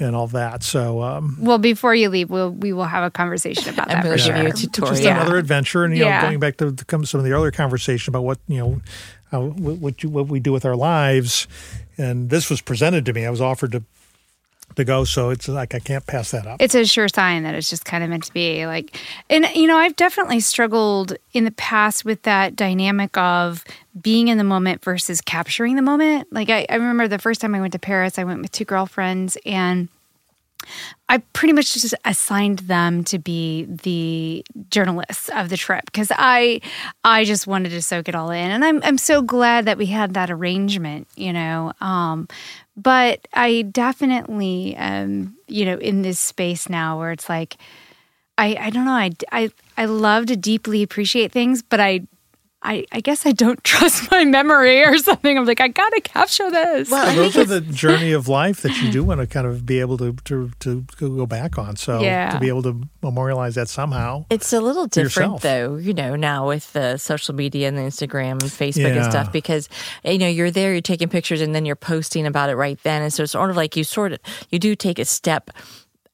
and 0.00 0.14
all 0.16 0.26
that. 0.28 0.62
So 0.62 1.02
um, 1.02 1.36
well, 1.40 1.58
before 1.58 1.94
you 1.94 2.08
leave, 2.08 2.30
we'll 2.30 2.50
we 2.50 2.72
will 2.72 2.84
have 2.84 3.04
a 3.04 3.10
conversation 3.10 3.72
about 3.72 3.90
I'm 3.90 3.96
that 3.98 4.04
gonna 4.04 4.18
for 4.18 4.24
give 4.24 4.34
sure. 4.36 4.42
you 4.42 4.48
a 4.48 4.52
tutorial. 4.52 4.92
just 4.94 5.02
Yeah. 5.04 5.20
another 5.20 5.36
adventure. 5.38 5.84
And 5.84 5.96
you 5.96 6.04
Yeah. 6.04 6.20
know, 6.22 6.26
going 6.28 6.40
back 6.40 6.56
to, 6.58 6.72
to 6.72 7.06
some 7.06 7.18
of 7.20 7.24
the 7.24 7.32
earlier 7.32 7.50
conversation 7.50 8.10
about 8.12 8.24
what 8.24 8.38
you 8.48 8.58
know, 8.58 8.80
how, 9.30 9.42
what 9.42 9.78
what, 9.78 10.02
you, 10.02 10.08
what 10.10 10.28
we 10.28 10.40
do 10.40 10.52
with 10.52 10.64
our 10.64 10.76
lives, 10.76 11.46
and 11.98 12.30
this 12.30 12.50
was 12.50 12.60
presented 12.60 13.04
to 13.06 13.12
me. 13.12 13.24
I 13.26 13.30
was 13.30 13.40
offered 13.40 13.72
to 13.72 13.82
to 14.76 14.84
go, 14.84 15.04
so 15.04 15.30
it's 15.30 15.48
like 15.48 15.74
I 15.74 15.78
can't 15.78 16.06
pass 16.06 16.30
that 16.32 16.46
up. 16.46 16.60
it's 16.60 16.74
a 16.74 16.84
sure 16.84 17.08
sign 17.08 17.42
that 17.42 17.54
it's 17.54 17.70
just 17.70 17.84
kind 17.84 18.02
of 18.04 18.10
meant 18.10 18.24
to 18.24 18.32
be 18.32 18.66
like 18.66 18.96
and 19.30 19.46
you 19.54 19.66
know 19.66 19.76
i've 19.76 19.96
definitely 19.96 20.40
struggled 20.40 21.14
in 21.32 21.44
the 21.44 21.50
past 21.52 22.04
with 22.04 22.22
that 22.22 22.56
dynamic 22.56 23.16
of 23.16 23.64
being 24.00 24.28
in 24.28 24.38
the 24.38 24.44
moment 24.44 24.82
versus 24.82 25.20
capturing 25.20 25.76
the 25.76 25.82
moment 25.82 26.26
like 26.32 26.50
i, 26.50 26.66
I 26.68 26.76
remember 26.76 27.08
the 27.08 27.18
first 27.18 27.40
time 27.40 27.54
i 27.54 27.60
went 27.60 27.72
to 27.72 27.78
paris 27.78 28.18
i 28.18 28.24
went 28.24 28.40
with 28.42 28.52
two 28.52 28.64
girlfriends 28.64 29.36
and 29.44 29.88
I 31.08 31.18
pretty 31.32 31.52
much 31.52 31.74
just 31.74 31.94
assigned 32.04 32.60
them 32.60 33.04
to 33.04 33.18
be 33.18 33.64
the 33.64 34.44
journalists 34.70 35.28
of 35.30 35.48
the 35.48 35.56
trip 35.56 35.84
because 35.86 36.10
I 36.14 36.60
I 37.04 37.24
just 37.24 37.46
wanted 37.46 37.70
to 37.70 37.82
soak 37.82 38.08
it 38.08 38.14
all 38.14 38.30
in, 38.30 38.50
and 38.50 38.64
I'm 38.64 38.82
I'm 38.82 38.98
so 38.98 39.22
glad 39.22 39.64
that 39.66 39.76
we 39.76 39.86
had 39.86 40.14
that 40.14 40.30
arrangement, 40.30 41.08
you 41.16 41.32
know. 41.32 41.72
Um, 41.80 42.28
but 42.76 43.26
I 43.34 43.62
definitely, 43.62 44.76
um, 44.76 45.36
you 45.48 45.64
know, 45.64 45.76
in 45.78 46.02
this 46.02 46.18
space 46.18 46.68
now 46.68 46.98
where 46.98 47.12
it's 47.12 47.28
like, 47.28 47.56
I 48.38 48.56
I 48.60 48.70
don't 48.70 48.86
know, 48.86 48.92
I 48.92 49.10
I 49.32 49.50
I 49.76 49.86
love 49.86 50.26
to 50.26 50.36
deeply 50.36 50.82
appreciate 50.82 51.32
things, 51.32 51.62
but 51.62 51.80
I. 51.80 52.02
I, 52.64 52.86
I 52.92 53.00
guess 53.00 53.26
I 53.26 53.32
don't 53.32 53.62
trust 53.64 54.10
my 54.10 54.24
memory 54.24 54.84
or 54.84 54.96
something. 54.98 55.36
I'm 55.36 55.44
like, 55.46 55.60
I 55.60 55.68
gotta 55.68 56.00
capture 56.00 56.50
this. 56.50 56.90
Well, 56.90 57.06
I 57.08 57.14
those 57.14 57.36
are 57.36 57.44
the 57.44 57.60
journey 57.60 58.12
of 58.12 58.28
life 58.28 58.62
that 58.62 58.80
you 58.80 58.90
do 58.92 59.02
want 59.02 59.20
to 59.20 59.26
kind 59.26 59.46
of 59.46 59.66
be 59.66 59.80
able 59.80 59.98
to 59.98 60.12
to, 60.24 60.50
to 60.60 60.82
go 60.98 61.26
back 61.26 61.58
on. 61.58 61.76
So 61.76 62.00
Yeah. 62.00 62.30
to 62.30 62.38
be 62.38 62.48
able 62.48 62.62
to 62.62 62.80
memorialize 63.02 63.56
that 63.56 63.68
somehow. 63.68 64.26
It's 64.30 64.52
a 64.52 64.60
little 64.60 64.86
different 64.86 65.32
yourself. 65.32 65.42
though, 65.42 65.76
you 65.76 65.92
know, 65.92 66.14
now 66.16 66.48
with 66.48 66.72
the 66.72 66.98
social 66.98 67.34
media 67.34 67.66
and 67.68 67.76
the 67.76 67.82
Instagram 67.82 68.32
and 68.32 68.42
Facebook 68.42 68.96
and 68.96 69.10
stuff 69.10 69.32
because 69.32 69.68
you 70.04 70.18
know, 70.18 70.28
you're 70.28 70.50
there, 70.50 70.72
you're 70.72 70.80
taking 70.80 71.08
pictures 71.08 71.40
and 71.40 71.54
then 71.54 71.66
you're 71.66 71.74
posting 71.76 72.26
about 72.26 72.48
it 72.48 72.54
right 72.56 72.78
then. 72.84 73.02
And 73.02 73.12
so 73.12 73.24
it's 73.24 73.32
sort 73.32 73.50
of 73.50 73.56
like 73.56 73.76
you 73.76 73.84
sort 73.84 74.12
of 74.12 74.20
you 74.50 74.58
do 74.58 74.76
take 74.76 74.98
a 75.00 75.04
step 75.04 75.50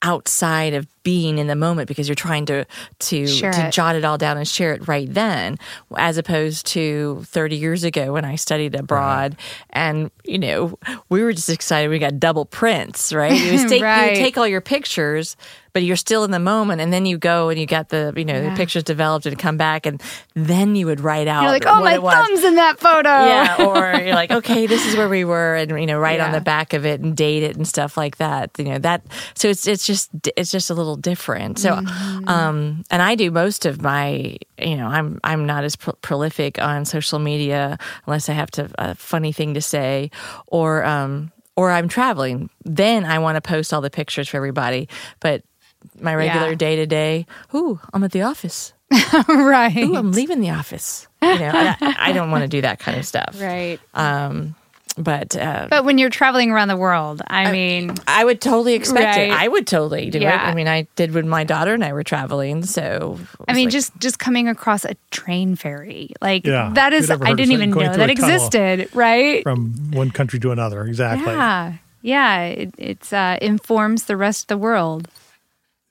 outside 0.02 0.74
of 0.74 0.86
being 1.08 1.38
in 1.38 1.46
the 1.46 1.56
moment 1.56 1.88
because 1.88 2.06
you're 2.06 2.14
trying 2.28 2.44
to 2.44 2.66
to 2.98 3.26
to 3.26 3.70
jot 3.70 3.96
it 3.96 4.04
all 4.04 4.18
down 4.18 4.36
and 4.36 4.46
share 4.46 4.74
it 4.74 4.86
right 4.86 5.08
then 5.14 5.56
as 5.96 6.18
opposed 6.18 6.66
to 6.66 7.22
30 7.24 7.56
years 7.56 7.82
ago 7.82 8.12
when 8.12 8.26
I 8.26 8.36
studied 8.36 8.74
abroad 8.74 9.36
and 9.70 10.10
you 10.24 10.38
know 10.38 10.78
we 11.08 11.22
were 11.22 11.32
just 11.32 11.48
excited. 11.48 11.88
We 11.88 11.98
got 11.98 12.20
double 12.20 12.44
prints 12.44 13.10
right? 13.12 13.32
You 13.48 13.66
take, 13.68 13.82
Right. 13.82 14.08
would 14.10 14.16
take 14.16 14.36
all 14.36 14.46
your 14.46 14.60
pictures 14.60 15.34
but 15.74 15.82
you're 15.84 15.96
still 15.96 16.24
in 16.24 16.32
the 16.32 16.40
moment. 16.40 16.80
And 16.80 16.92
then 16.92 17.06
you 17.06 17.18
go 17.18 17.50
and 17.50 17.60
you 17.60 17.66
get 17.66 17.90
the 17.90 18.12
you 18.16 18.24
know 18.24 18.42
the 18.42 18.56
pictures 18.56 18.82
developed 18.82 19.26
and 19.26 19.38
come 19.38 19.56
back 19.56 19.86
and 19.86 20.02
then 20.34 20.74
you 20.74 20.86
would 20.86 20.98
write 21.00 21.28
out 21.28 21.42
You're 21.42 21.52
like, 21.52 21.66
oh, 21.66 21.80
what 21.80 22.02
my 22.02 22.14
thumb's 22.14 22.42
in 22.42 22.56
that 22.56 22.80
photo. 22.80 23.08
yeah 23.08 23.64
or 23.64 24.00
you're 24.04 24.14
like 24.14 24.30
okay 24.32 24.66
this 24.66 24.84
is 24.86 24.96
where 24.96 25.08
we 25.08 25.24
were 25.24 25.54
and 25.54 25.70
you 25.80 25.86
know 25.86 25.98
write 25.98 26.20
on 26.20 26.32
the 26.32 26.40
back 26.40 26.72
of 26.72 26.84
it 26.84 27.00
and 27.00 27.16
date 27.16 27.42
it 27.44 27.56
and 27.56 27.66
stuff 27.68 27.96
like 27.96 28.16
that 28.16 28.50
you 28.58 28.64
know 28.64 28.78
that 28.78 29.02
so 29.34 29.46
it's 29.48 29.66
it's 29.68 29.86
just 29.86 30.10
it's 30.36 30.50
just 30.50 30.68
a 30.70 30.74
little 30.74 30.96
different. 31.00 31.58
So 31.58 31.74
Mm-hmm. 31.74 32.28
um 32.28 32.84
and 32.90 33.00
I 33.02 33.14
do 33.14 33.30
most 33.30 33.66
of 33.66 33.80
my 33.82 34.36
you 34.58 34.76
know 34.76 34.86
I'm 34.86 35.18
I'm 35.24 35.46
not 35.46 35.64
as 35.64 35.76
pro- 35.76 35.94
prolific 36.02 36.58
on 36.60 36.84
social 36.84 37.18
media 37.18 37.78
unless 38.06 38.28
I 38.28 38.32
have 38.32 38.50
to 38.52 38.70
a 38.78 38.94
funny 38.94 39.32
thing 39.32 39.54
to 39.54 39.60
say 39.60 40.10
or 40.46 40.84
um 40.84 41.30
or 41.56 41.70
I'm 41.70 41.88
traveling. 41.88 42.50
Then 42.64 43.04
I 43.04 43.18
want 43.18 43.36
to 43.36 43.40
post 43.40 43.72
all 43.74 43.80
the 43.80 43.90
pictures 43.90 44.28
for 44.28 44.36
everybody. 44.36 44.88
But 45.20 45.42
my 46.00 46.14
regular 46.14 46.54
day 46.56 46.76
to 46.76 46.86
day 46.86 47.26
ooh 47.54 47.80
I'm 47.92 48.02
at 48.04 48.12
the 48.12 48.22
office. 48.22 48.72
Right. 49.28 49.76
ooh 49.78 49.96
I'm 49.96 50.12
leaving 50.12 50.40
the 50.40 50.50
office. 50.50 51.06
You 51.22 51.38
know 51.38 51.50
I, 51.54 51.76
I 51.98 52.12
don't 52.12 52.30
want 52.30 52.42
to 52.42 52.48
do 52.48 52.60
that 52.62 52.78
kind 52.78 52.98
of 52.98 53.04
stuff. 53.06 53.36
Right. 53.40 53.78
um, 53.94 54.54
but 54.98 55.36
uh, 55.36 55.66
But 55.70 55.84
when 55.84 55.98
you're 55.98 56.10
traveling 56.10 56.50
around 56.50 56.68
the 56.68 56.76
world, 56.76 57.22
I 57.26 57.50
mean, 57.52 57.94
I 58.06 58.24
would 58.24 58.40
totally 58.40 58.74
expect 58.74 59.16
Right. 59.16 59.30
it. 59.30 59.32
I 59.32 59.48
would 59.48 59.66
totally 59.66 60.10
do 60.10 60.18
Yeah. 60.18 60.34
it. 60.46 60.50
I 60.50 60.54
mean, 60.54 60.68
I 60.68 60.86
did 60.96 61.14
when 61.14 61.28
my 61.28 61.44
daughter 61.44 61.72
and 61.74 61.84
I 61.84 61.92
were 61.92 62.02
traveling. 62.04 62.64
So 62.64 63.18
I 63.46 63.52
mean, 63.54 63.66
like- 63.66 63.72
just 63.72 63.92
just 63.98 64.18
coming 64.18 64.48
across 64.48 64.84
a 64.84 64.94
train 65.10 65.56
ferry, 65.56 66.10
like 66.20 66.46
Yeah. 66.46 66.70
that 66.74 66.92
is, 66.92 67.10
I 67.10 67.16
didn't 67.34 67.52
even 67.52 67.70
know 67.70 67.96
that 67.96 68.10
existed, 68.10 68.88
right? 68.94 69.42
From 69.42 69.72
one 69.92 70.10
country 70.10 70.38
to 70.40 70.50
another, 70.52 70.84
exactly. 70.84 71.32
Yeah, 71.32 71.72
yeah, 72.02 72.42
it 72.42 72.74
it's 72.78 73.12
uh, 73.12 73.38
informs 73.40 74.04
the 74.04 74.16
rest 74.16 74.42
of 74.44 74.46
the 74.48 74.58
world. 74.58 75.08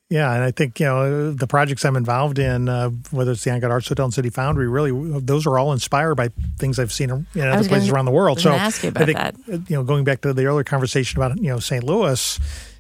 Yeah, 0.10 0.34
and 0.34 0.42
I 0.42 0.52
think 0.52 0.80
you 0.80 0.86
know 0.86 1.32
the 1.34 1.48
projects 1.48 1.84
I'm 1.84 1.98
involved 1.98 2.40
in, 2.40 2.70
uh, 2.70 2.92
whether 3.12 3.32
it's 3.32 3.44
the 3.44 3.50
Angad 3.50 3.70
Arts 3.70 3.90
Hotel 3.90 4.06
and 4.06 4.14
City 4.14 4.30
Foundry, 4.30 4.68
really 4.68 5.20
those 5.20 5.46
are 5.46 5.58
all 5.58 5.74
inspired 5.74 6.16
by 6.16 6.30
things 6.58 6.80
I've 6.80 6.94
seen 6.94 7.10
in 7.10 7.42
other 7.42 7.68
places 7.68 7.90
around 7.90 8.06
the 8.06 8.12
world. 8.12 8.40
So 8.40 8.52
gonna 8.52 8.62
ask 8.62 8.84
you 8.84 8.94
I 8.96 9.06
think 9.06 9.18
that. 9.18 9.36
uh, 9.52 9.58
you 9.68 9.76
know, 9.76 9.84
going 9.84 10.06
back 10.06 10.22
to 10.22 10.32
the 10.32 10.46
earlier 10.46 10.64
conversation 10.64 11.20
about 11.20 11.38
you 11.38 11.50
know 11.50 11.60
St. 11.60 11.84
Louis, 11.84 12.40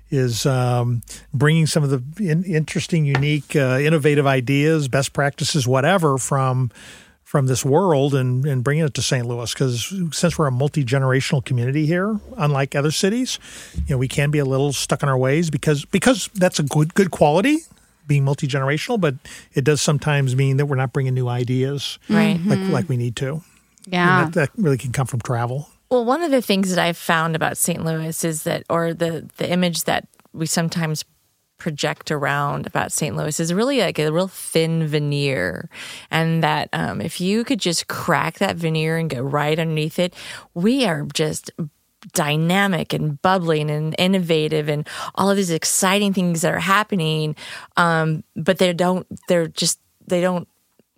is 0.10 0.46
um, 0.46 1.02
bringing 1.34 1.68
some 1.68 1.84
of 1.84 1.90
the 1.90 2.32
in, 2.32 2.44
interesting, 2.44 3.06
unique, 3.06 3.56
uh, 3.56 3.78
innovative 3.82 4.26
ideas, 4.26 4.88
best 4.88 5.14
practices, 5.14 5.68
whatever 5.68 6.18
from 6.18 6.72
from 7.28 7.48
this 7.48 7.66
world 7.66 8.16
and, 8.16 8.46
and 8.46 8.64
bringing 8.64 8.86
it 8.86 8.94
to 8.94 9.02
St. 9.02 9.26
Louis 9.26 9.54
because 9.54 9.94
since 10.14 10.38
we're 10.38 10.48
a 10.48 10.52
multi 10.52 10.86
generational 10.86 11.44
community 11.44 11.86
here, 11.86 12.18
unlike 12.38 12.74
other 12.74 12.90
cities, 12.90 13.38
you 13.76 13.90
know 13.90 13.98
we 13.98 14.08
can 14.08 14.32
be 14.32 14.40
a 14.40 14.46
little 14.46 14.72
stuck 14.72 15.04
in 15.04 15.10
our 15.10 15.18
ways 15.18 15.50
because 15.50 15.84
because 15.84 16.30
that's 16.36 16.58
a 16.58 16.64
good 16.64 16.94
good 16.94 17.12
quality 17.12 17.58
being 18.08 18.24
multi 18.24 18.48
generational, 18.48 19.00
but 19.00 19.16
it 19.54 19.66
does 19.66 19.82
sometimes 19.82 20.38
mean 20.38 20.56
that 20.56 20.68
we're 20.68 20.78
not 20.78 20.94
bringing 20.94 21.14
new 21.14 21.28
ideas 21.28 22.00
right. 22.08 22.40
like 22.46 22.60
mm-hmm. 22.60 22.72
like 22.72 22.88
we 22.88 22.96
need 22.96 23.18
to. 23.18 23.42
Yeah, 23.86 24.24
that, 24.24 24.34
that 24.34 24.50
really 24.56 24.78
can 24.78 24.94
come 24.94 25.06
from 25.06 25.20
travel. 25.20 25.68
Well, 25.90 26.06
one 26.06 26.22
of 26.22 26.32
the 26.32 26.42
things 26.42 26.70
that 26.70 26.80
I've 26.80 26.98
found 26.98 27.36
about 27.36 27.58
St. 27.58 27.84
Louis 27.84 28.24
is 28.24 28.44
that, 28.44 28.64
or 28.70 28.94
the 28.94 29.30
the 29.36 29.52
image 29.52 29.84
that 29.84 30.08
we 30.32 30.46
sometimes 30.46 31.04
project 31.58 32.12
around 32.12 32.68
about 32.68 32.92
St. 32.92 33.16
Louis 33.16 33.40
is 33.40 33.54
really 33.54 33.80
like 33.80 34.00
a 34.00 34.12
real 34.12 34.28
thin 34.28 34.88
veneer, 34.88 35.70
and 36.12 36.44
that 36.44 36.70
um, 36.74 37.02
if 37.02 37.20
you 37.20 37.44
could 37.44 37.60
just 37.60 37.88
crack 37.88 38.40
that 38.40 38.56
veneer 38.56 38.98
and 38.98 39.10
go 39.10 39.22
right 39.22 39.58
underneath 39.58 40.00
it, 40.00 40.14
we 40.54 40.86
are 40.86 41.06
just 41.14 41.52
dynamic 42.14 42.94
and 42.94 43.22
bubbling 43.22 43.70
and 43.70 43.96
innovative 43.98 44.70
and 44.70 44.88
all 45.16 45.30
of 45.30 45.38
these 45.38 45.52
exciting 45.52 46.14
things 46.14 46.42
that 46.42 46.54
are 46.54 46.60
happening 46.60 47.36
um, 47.76 48.24
but 48.36 48.60
they 48.60 48.72
don't 48.72 49.08
they're 49.28 49.48
just 49.48 49.80
they 50.06 50.22
don't 50.22 50.48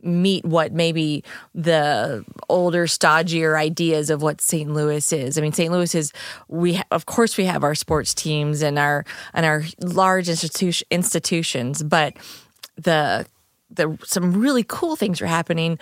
meet 0.04 0.46
what 0.46 0.72
maybe 0.72 1.24
the 1.54 2.24
older, 2.48 2.86
stodgier 2.86 3.58
ideas 3.58 4.10
of 4.10 4.22
what 4.22 4.42
St. 4.42 4.72
Louis 4.72 5.12
is. 5.12 5.38
I 5.38 5.42
mean, 5.42 5.54
St. 5.54 5.72
Louis 5.72 5.94
is 5.96 6.12
we 6.48 6.76
ha- 6.76 6.86
of 6.92 7.06
course 7.06 7.38
we 7.38 7.46
have 7.46 7.64
our 7.64 7.76
sports 7.76 8.14
teams 8.14 8.62
and 8.62 8.80
our 8.80 9.06
and 9.34 9.46
our 9.46 9.64
large 9.80 10.30
institution 10.30 10.88
institutions, 10.92 11.84
but 11.84 12.14
the 12.76 13.26
the 13.70 13.98
some 14.04 14.34
really 14.34 14.64
cool 14.68 14.96
things 14.96 15.22
are 15.22 15.28
happening 15.28 15.78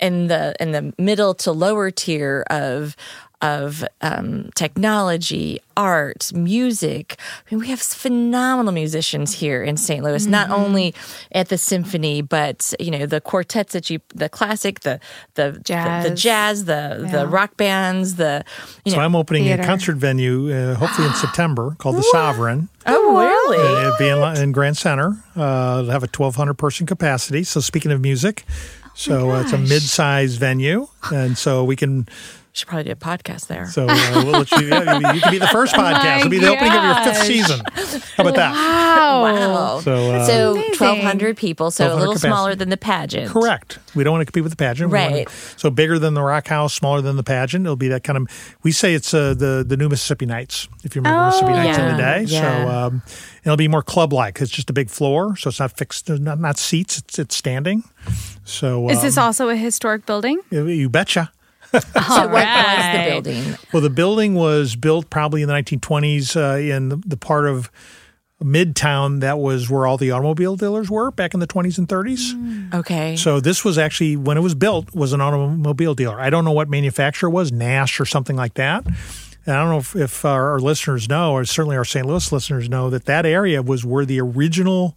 in 0.00 0.26
the 0.26 0.54
in 0.60 0.72
the 0.72 0.92
middle 0.98 1.34
to 1.34 1.52
lower 1.52 1.90
tier 1.90 2.44
of 2.50 2.96
of 3.42 3.84
um, 4.00 4.50
technology, 4.54 5.60
art, 5.76 6.32
music. 6.34 7.16
I 7.50 7.54
mean, 7.54 7.60
we 7.60 7.68
have 7.68 7.80
phenomenal 7.80 8.72
musicians 8.72 9.34
here 9.34 9.62
in 9.62 9.76
St. 9.76 10.02
Louis. 10.02 10.26
Not 10.26 10.50
only 10.50 10.94
at 11.32 11.48
the 11.50 11.58
symphony, 11.58 12.22
but 12.22 12.72
you 12.80 12.90
know 12.90 13.04
the 13.06 13.20
quartets 13.20 13.72
that 13.74 13.90
you, 13.90 14.00
the 14.14 14.28
classic, 14.28 14.80
the 14.80 15.00
the 15.34 15.52
the, 15.52 15.58
the 15.58 15.60
Jazz. 15.64 16.22
jazz, 16.22 16.64
the 16.64 17.00
Yeah. 17.04 17.10
the 17.12 17.26
rock 17.26 17.56
bands, 17.56 18.14
the 18.16 18.44
you 18.84 18.92
So 18.92 18.98
know. 18.98 19.04
I'm 19.04 19.14
opening 19.14 19.44
Theater. 19.44 19.62
a 19.62 19.66
concert 19.66 19.96
venue, 19.96 20.50
uh, 20.52 20.74
hopefully 20.74 21.06
in 21.08 21.14
September, 21.26 21.74
called 21.78 21.96
the 21.96 22.02
Sovereign. 22.12 22.68
oh, 22.86 23.18
really? 23.18 23.82
It'll 23.82 23.98
be 23.98 24.08
in, 24.08 24.42
in 24.42 24.52
Grand 24.52 24.76
Center. 24.78 25.22
Uh, 25.36 25.80
it'll 25.80 25.90
have 25.90 26.02
a 26.02 26.08
1,200 26.08 26.54
person 26.54 26.86
capacity. 26.86 27.44
So 27.44 27.60
speaking 27.60 27.92
of 27.92 28.00
music, 28.00 28.44
so 28.94 29.30
uh, 29.32 29.42
it's 29.42 29.52
a 29.52 29.58
mid-sized 29.58 30.40
venue. 30.40 30.88
and 31.12 31.36
so 31.36 31.62
we 31.64 31.76
can. 31.76 32.08
Should 32.56 32.68
probably 32.68 32.84
do 32.84 32.92
a 32.92 32.96
podcast 32.96 33.48
there. 33.48 33.66
So 33.66 33.86
uh, 33.86 34.10
we'll 34.14 34.32
let 34.32 34.50
you. 34.52 34.68
Yeah, 34.68 35.12
you 35.12 35.20
can 35.20 35.30
be 35.30 35.36
the 35.38 35.46
first 35.48 35.74
podcast. 35.76 36.20
It'll 36.20 36.30
be 36.30 36.38
the 36.38 36.48
opening 36.48 36.72
of 36.72 36.84
your 36.84 37.04
fifth 37.04 37.22
season. 37.26 37.60
How 38.16 38.22
about 38.22 38.34
that? 38.36 38.52
Wow. 38.52 39.22
Wow. 39.22 39.80
So, 39.80 40.12
uh, 40.12 40.24
So 40.26 40.54
1,200 40.54 41.36
people, 41.36 41.70
so 41.70 41.86
a 41.86 41.88
little 41.94 42.14
capacity. 42.14 42.28
smaller 42.30 42.54
than 42.54 42.70
the 42.70 42.78
pageant. 42.78 43.30
Correct. 43.30 43.78
We 43.94 44.04
don't 44.04 44.12
want 44.14 44.22
to 44.22 44.24
compete 44.26 44.42
with 44.42 44.52
the 44.52 44.56
pageant. 44.56 44.90
Right. 44.90 45.26
to- 45.28 45.32
so 45.58 45.68
bigger 45.68 45.98
than 45.98 46.14
the 46.14 46.22
Rock 46.22 46.48
House, 46.48 46.72
smaller 46.72 47.02
than 47.02 47.16
the 47.16 47.22
pageant. 47.22 47.66
It'll 47.66 47.76
be 47.76 47.88
that 47.88 48.04
kind 48.04 48.16
of. 48.16 48.56
We 48.62 48.72
say 48.72 48.94
it's 48.94 49.12
uh, 49.12 49.34
the 49.34 49.62
the 49.68 49.76
new 49.76 49.90
Mississippi 49.90 50.24
Nights. 50.24 50.66
If 50.82 50.96
you 50.96 51.02
remember 51.02 51.20
Oh, 51.20 51.26
Mississippi 51.26 51.52
Nights 51.52 51.78
in 51.78 51.88
the 51.88 51.96
day, 52.02 52.22
yeah. 52.22 52.40
so 52.64 52.70
um, 52.70 53.02
it'll 53.44 53.56
be 53.58 53.68
more 53.68 53.82
club 53.82 54.14
like. 54.14 54.40
It's 54.40 54.50
just 54.50 54.70
a 54.70 54.72
big 54.72 54.88
floor, 54.88 55.36
so 55.36 55.48
it's 55.48 55.60
not 55.60 55.76
fixed. 55.76 56.08
Not 56.08 56.40
not 56.40 56.56
seats. 56.56 56.96
It's 56.98 57.18
it's 57.18 57.36
standing. 57.36 57.84
So 58.44 58.88
Is 58.88 59.02
this 59.02 59.18
um, 59.18 59.24
also 59.24 59.50
a 59.50 59.56
historic 59.56 60.06
building? 60.06 60.40
you 60.50 60.88
betcha. 60.88 61.30
So 62.06 62.22
All 62.22 62.28
what 62.28 62.46
was 62.46 62.92
the 62.92 63.04
building? 63.10 63.56
Well, 63.72 63.82
the 63.82 63.90
building 63.90 64.34
was 64.34 64.76
built 64.76 65.10
probably 65.10 65.42
in 65.42 65.48
the 65.48 65.54
1920s 65.54 66.36
uh, 66.36 66.58
in 66.58 66.88
the, 66.88 66.96
the 66.96 67.16
part 67.16 67.46
of 67.46 67.70
Midtown 68.42 69.20
that 69.20 69.38
was 69.38 69.70
where 69.70 69.86
all 69.86 69.96
the 69.96 70.10
automobile 70.10 70.56
dealers 70.56 70.90
were 70.90 71.10
back 71.10 71.32
in 71.32 71.40
the 71.40 71.46
20s 71.46 71.78
and 71.78 71.88
30s. 71.88 72.74
Okay. 72.74 73.16
So 73.16 73.40
this 73.40 73.64
was 73.64 73.78
actually 73.78 74.16
when 74.16 74.36
it 74.36 74.42
was 74.42 74.54
built 74.54 74.94
was 74.94 75.14
an 75.14 75.22
automobile 75.22 75.94
dealer. 75.94 76.20
I 76.20 76.28
don't 76.28 76.44
know 76.44 76.52
what 76.52 76.68
manufacturer 76.68 77.30
it 77.30 77.32
was, 77.32 77.50
Nash 77.50 77.98
or 77.98 78.04
something 78.04 78.36
like 78.36 78.54
that. 78.54 78.86
And 79.46 79.56
I 79.56 79.60
don't 79.62 79.70
know 79.70 79.78
if, 79.78 79.96
if 79.96 80.24
our, 80.24 80.50
our 80.52 80.60
listeners 80.60 81.08
know, 81.08 81.32
or 81.32 81.44
certainly 81.44 81.76
our 81.76 81.84
St. 81.84 82.04
Louis 82.04 82.30
listeners 82.30 82.68
know, 82.68 82.90
that 82.90 83.06
that 83.06 83.24
area 83.24 83.62
was 83.62 83.84
where 83.84 84.04
the 84.04 84.20
original 84.20 84.96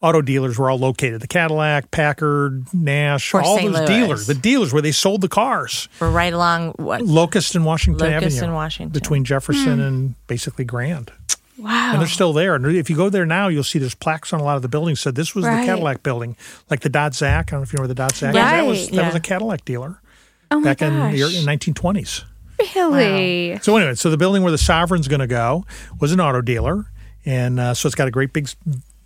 auto 0.00 0.22
dealers 0.22 0.58
were 0.58 0.70
all 0.70 0.78
located. 0.78 1.20
The 1.20 1.26
Cadillac, 1.26 1.90
Packard, 1.90 2.72
Nash, 2.72 3.30
For 3.30 3.42
all 3.42 3.58
St. 3.58 3.72
those 3.72 3.80
Louis. 3.80 3.86
dealers, 4.00 4.26
the 4.26 4.34
dealers 4.34 4.72
where 4.72 4.82
they 4.82 4.92
sold 4.92 5.20
the 5.22 5.28
cars. 5.28 5.88
We're 6.00 6.10
right 6.10 6.32
along 6.32 6.72
what? 6.76 7.02
Locust 7.02 7.54
and 7.54 7.64
Washington 7.64 8.06
Locust 8.12 8.36
Avenue. 8.36 8.44
and 8.46 8.54
Washington. 8.54 8.92
Between 8.92 9.24
Jefferson 9.24 9.80
and 9.80 10.14
basically 10.28 10.64
Grand. 10.64 11.10
Wow. 11.58 11.90
And 11.92 12.00
they're 12.00 12.06
still 12.08 12.32
there. 12.32 12.54
And 12.54 12.64
if 12.76 12.88
you 12.88 12.94
go 12.94 13.10
there 13.10 13.26
now, 13.26 13.48
you'll 13.48 13.64
see 13.64 13.80
there's 13.80 13.96
plaques 13.96 14.32
on 14.32 14.38
a 14.38 14.44
lot 14.44 14.54
of 14.54 14.62
the 14.62 14.68
buildings. 14.68 15.00
So 15.00 15.10
this 15.10 15.34
was 15.34 15.44
Right. 15.44 15.60
the 15.62 15.66
Cadillac 15.66 16.04
building, 16.04 16.36
like 16.70 16.80
the 16.80 16.88
Dodge 16.88 17.14
Zac. 17.14 17.48
I 17.48 17.50
don't 17.50 17.60
know 17.60 17.62
if 17.64 17.72
you 17.72 17.78
know 17.78 17.80
where 17.82 17.88
the 17.88 17.94
Dodge 17.94 18.14
Zac 18.14 18.28
is. 18.30 18.34
That 18.34 18.64
was 18.64 18.78
Right. 18.84 18.92
that 18.92 19.06
was 19.06 19.14
a 19.16 19.20
Cadillac 19.20 19.64
dealer 19.64 20.00
oh 20.52 20.60
my 20.60 20.64
back 20.64 20.82
in 20.82 20.94
the 20.94 21.38
in 21.38 21.44
1920s. 21.44 22.22
really? 22.76 23.58
So 23.62 23.76
anyway, 23.76 23.94
so 23.96 24.10
the 24.10 24.16
building 24.16 24.42
where 24.42 24.52
the 24.52 24.58
Sovereign's 24.58 25.08
going 25.08 25.20
to 25.20 25.26
go 25.26 25.64
was 26.00 26.12
an 26.12 26.20
auto 26.20 26.40
dealer, 26.40 26.86
and 27.24 27.58
uh, 27.58 27.74
so 27.74 27.86
it's 27.88 27.96
got 27.96 28.06
a 28.08 28.10
great 28.12 28.32
big 28.32 28.44
s- 28.44 28.56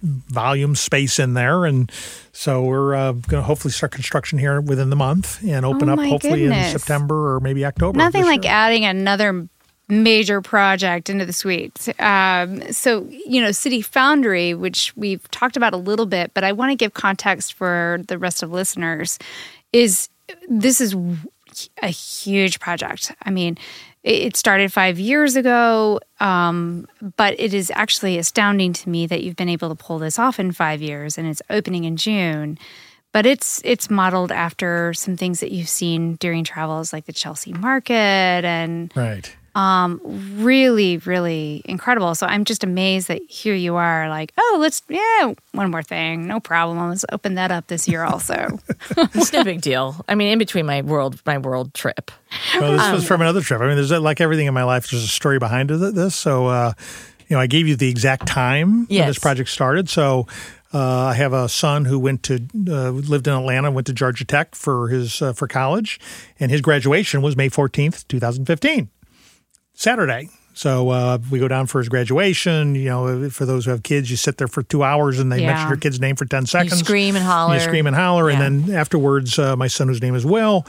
volume 0.02 0.74
space 0.74 1.18
in 1.18 1.34
there, 1.34 1.64
and 1.64 1.90
so 2.32 2.62
we're 2.62 2.94
uh, 2.94 3.12
going 3.12 3.40
to 3.40 3.42
hopefully 3.42 3.72
start 3.72 3.92
construction 3.92 4.38
here 4.38 4.60
within 4.60 4.90
the 4.90 4.96
month 4.96 5.42
and 5.46 5.64
open 5.64 5.88
Oh 5.88 5.94
up 5.94 6.00
hopefully 6.00 6.44
in. 6.44 6.52
September 6.70 7.34
or 7.34 7.40
maybe 7.40 7.64
October. 7.64 7.96
Nothing 7.96 8.24
like 8.24 8.44
year. 8.44 8.52
adding 8.52 8.84
another 8.84 9.48
major 9.88 10.40
project 10.40 11.10
into 11.10 11.26
the 11.26 11.32
suite. 11.32 11.88
Um, 12.00 12.72
so, 12.72 13.06
you 13.10 13.42
know, 13.42 13.52
City 13.52 13.82
Foundry, 13.82 14.54
which 14.54 14.96
we've 14.96 15.28
talked 15.30 15.56
about 15.56 15.74
a 15.74 15.76
little 15.76 16.06
bit, 16.06 16.32
but 16.34 16.44
I 16.44 16.52
want 16.52 16.70
to 16.70 16.76
give 16.76 16.94
context 16.94 17.52
for 17.52 18.00
the 18.08 18.18
rest 18.18 18.42
of 18.42 18.50
listeners, 18.50 19.18
is 19.72 20.08
this 20.48 20.80
is 20.80 20.96
a 21.82 21.88
huge 21.88 22.58
project. 22.58 23.12
I 23.22 23.30
mean, 23.30 23.58
it 24.02 24.36
started 24.36 24.72
five 24.72 24.98
years 24.98 25.36
ago, 25.36 26.00
um, 26.18 26.88
but 27.16 27.38
it 27.38 27.54
is 27.54 27.70
actually 27.74 28.18
astounding 28.18 28.72
to 28.72 28.88
me 28.88 29.06
that 29.06 29.22
you've 29.22 29.36
been 29.36 29.48
able 29.48 29.68
to 29.68 29.76
pull 29.76 29.98
this 29.98 30.18
off 30.18 30.40
in 30.40 30.50
five 30.52 30.82
years, 30.82 31.16
and 31.16 31.28
it's 31.28 31.42
opening 31.50 31.84
in 31.84 31.96
June. 31.96 32.58
But 33.12 33.26
it's 33.26 33.60
it's 33.64 33.90
modeled 33.90 34.32
after 34.32 34.94
some 34.94 35.16
things 35.16 35.40
that 35.40 35.52
you've 35.52 35.68
seen 35.68 36.16
during 36.16 36.44
travels, 36.44 36.92
like 36.92 37.04
the 37.04 37.12
Chelsea 37.12 37.52
Market, 37.52 37.92
and 37.92 38.92
right. 38.96 39.36
Really, 39.54 40.98
really 40.98 41.62
incredible. 41.64 42.14
So 42.14 42.26
I'm 42.26 42.44
just 42.44 42.64
amazed 42.64 43.08
that 43.08 43.20
here 43.28 43.54
you 43.54 43.76
are, 43.76 44.08
like, 44.08 44.32
oh, 44.38 44.58
let's 44.60 44.82
yeah, 44.88 45.34
one 45.52 45.70
more 45.70 45.82
thing, 45.82 46.26
no 46.26 46.40
problem. 46.40 46.88
Let's 46.88 47.04
open 47.12 47.34
that 47.34 47.50
up 47.50 47.66
this 47.66 47.88
year 47.88 48.04
also. 48.04 48.58
It's 49.14 49.32
no 49.32 49.44
big 49.44 49.60
deal. 49.60 50.02
I 50.08 50.14
mean, 50.14 50.32
in 50.32 50.38
between 50.38 50.66
my 50.66 50.82
world 50.82 51.20
my 51.26 51.38
world 51.38 51.74
trip. 51.74 52.10
Well, 52.58 52.72
this 52.72 52.80
Um, 52.82 52.94
was 52.94 53.06
from 53.06 53.20
another 53.20 53.40
trip. 53.40 53.60
I 53.60 53.66
mean, 53.66 53.76
there's 53.76 53.90
like 53.92 54.20
everything 54.20 54.46
in 54.46 54.54
my 54.54 54.64
life. 54.64 54.90
There's 54.90 55.04
a 55.04 55.08
story 55.08 55.38
behind 55.38 55.70
this. 55.70 56.14
So, 56.14 56.46
uh, 56.46 56.72
you 57.28 57.36
know, 57.36 57.40
I 57.40 57.46
gave 57.46 57.68
you 57.68 57.76
the 57.76 57.88
exact 57.88 58.26
time 58.26 58.86
when 58.86 59.06
this 59.06 59.18
project 59.18 59.48
started. 59.50 59.88
So, 59.88 60.26
uh, 60.74 61.06
I 61.06 61.14
have 61.14 61.32
a 61.34 61.48
son 61.48 61.84
who 61.84 61.98
went 61.98 62.22
to 62.24 62.40
uh, 62.68 62.90
lived 62.90 63.26
in 63.26 63.34
Atlanta, 63.34 63.70
went 63.70 63.86
to 63.88 63.92
Georgia 63.92 64.24
Tech 64.24 64.54
for 64.54 64.88
his 64.88 65.20
uh, 65.22 65.32
for 65.34 65.46
college, 65.46 66.00
and 66.40 66.50
his 66.50 66.60
graduation 66.62 67.20
was 67.22 67.36
May 67.36 67.50
14th, 67.50 68.08
2015, 68.08 68.88
Saturday. 69.74 70.28
So 70.54 70.90
uh, 70.90 71.18
we 71.30 71.38
go 71.38 71.48
down 71.48 71.66
for 71.66 71.78
his 71.78 71.88
graduation. 71.88 72.74
You 72.74 72.84
know, 72.90 73.30
for 73.30 73.46
those 73.46 73.64
who 73.64 73.70
have 73.70 73.82
kids, 73.82 74.10
you 74.10 74.16
sit 74.18 74.36
there 74.36 74.48
for 74.48 74.62
two 74.62 74.82
hours 74.82 75.18
and 75.18 75.32
they 75.32 75.40
Yeah. 75.40 75.46
mention 75.52 75.68
your 75.68 75.78
kid's 75.78 75.98
name 75.98 76.14
for 76.16 76.26
ten 76.26 76.42
You 76.42 76.46
seconds. 76.48 76.78
scream 76.80 77.16
and 77.16 77.24
holler. 77.24 77.54
You 77.54 77.60
scream 77.60 77.86
and 77.86 77.96
holler, 77.96 78.30
Yeah. 78.30 78.42
and 78.42 78.64
then 78.66 78.76
afterwards, 78.76 79.38
uh, 79.38 79.56
my 79.56 79.66
son, 79.68 79.88
whose 79.88 80.02
name 80.02 80.14
is 80.14 80.26
Will, 80.26 80.66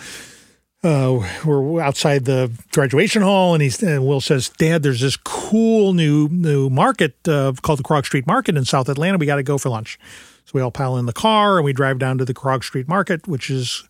uh, 0.86 1.20
we're 1.44 1.82
outside 1.82 2.24
the 2.26 2.50
graduation 2.72 3.22
hall, 3.24 3.54
and 3.54 3.62
he's 3.62 3.84
and 3.84 4.06
Will 4.08 4.22
says, 4.22 4.50
"Dad, 4.58 4.84
there's 4.84 5.02
this 5.02 5.18
cool 5.18 5.92
new 5.94 6.30
new 6.30 6.70
market 6.70 7.16
uh, 7.28 7.52
called 7.62 7.80
the 7.80 7.84
Krog 7.84 8.06
Street 8.06 8.26
Market 8.26 8.56
in 8.56 8.64
South 8.64 8.88
Atlanta. 8.88 9.18
We 9.18 9.26
got 9.26 9.36
to 9.36 9.44
go 9.44 9.58
for 9.58 9.68
lunch." 9.70 10.00
So 10.46 10.52
we 10.54 10.62
all 10.62 10.72
pile 10.72 10.98
in 10.98 11.06
the 11.08 11.14
car 11.14 11.58
and 11.58 11.66
we 11.66 11.72
drive 11.74 12.00
down 12.00 12.18
to 12.20 12.26
the 12.26 12.34
Krog 12.34 12.64
Street 12.64 12.88
Market, 12.88 13.28
which 13.28 13.50
is 13.50 13.84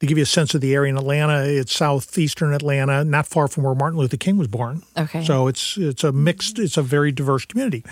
to 0.00 0.06
give 0.06 0.18
you 0.18 0.22
a 0.22 0.26
sense 0.26 0.54
of 0.54 0.60
the 0.60 0.74
area 0.74 0.90
in 0.90 0.96
Atlanta. 0.96 1.44
It's 1.44 1.74
southeastern 1.74 2.54
Atlanta, 2.54 3.04
not 3.04 3.26
far 3.26 3.48
from 3.48 3.64
where 3.64 3.74
Martin 3.74 3.98
Luther 3.98 4.16
King 4.16 4.36
was 4.36 4.48
born. 4.48 4.82
Okay. 4.96 5.24
So 5.24 5.48
it's 5.48 5.76
it's 5.76 6.04
a 6.04 6.12
mixed, 6.12 6.58
it's 6.58 6.76
a 6.76 6.82
very 6.82 7.12
diverse 7.12 7.44
community, 7.44 7.84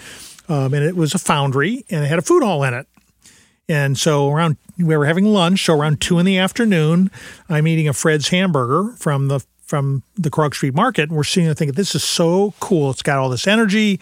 um, 0.48 0.74
and 0.74 0.84
it 0.84 0.96
was 0.96 1.14
a 1.14 1.18
foundry 1.18 1.84
and 1.90 2.04
it 2.04 2.08
had 2.08 2.18
a 2.18 2.22
food 2.22 2.42
hall 2.42 2.62
in 2.64 2.74
it. 2.74 2.86
And 3.68 3.98
so 3.98 4.30
around 4.30 4.56
we 4.78 4.96
were 4.96 5.06
having 5.06 5.24
lunch. 5.24 5.64
So 5.64 5.74
around 5.74 6.00
two 6.00 6.18
in 6.18 6.26
the 6.26 6.38
afternoon, 6.38 7.10
I'm 7.48 7.66
eating 7.66 7.88
a 7.88 7.92
Fred's 7.92 8.28
hamburger 8.28 8.92
from 8.96 9.28
the 9.28 9.44
from 9.64 10.04
the 10.14 10.30
Krog 10.30 10.54
Street 10.54 10.74
Market, 10.74 11.08
and 11.08 11.16
we're 11.16 11.24
sitting 11.24 11.46
there 11.46 11.54
thinking, 11.54 11.74
"This 11.74 11.96
is 11.96 12.04
so 12.04 12.54
cool! 12.60 12.90
It's 12.90 13.02
got 13.02 13.18
all 13.18 13.28
this 13.28 13.48
energy, 13.48 13.98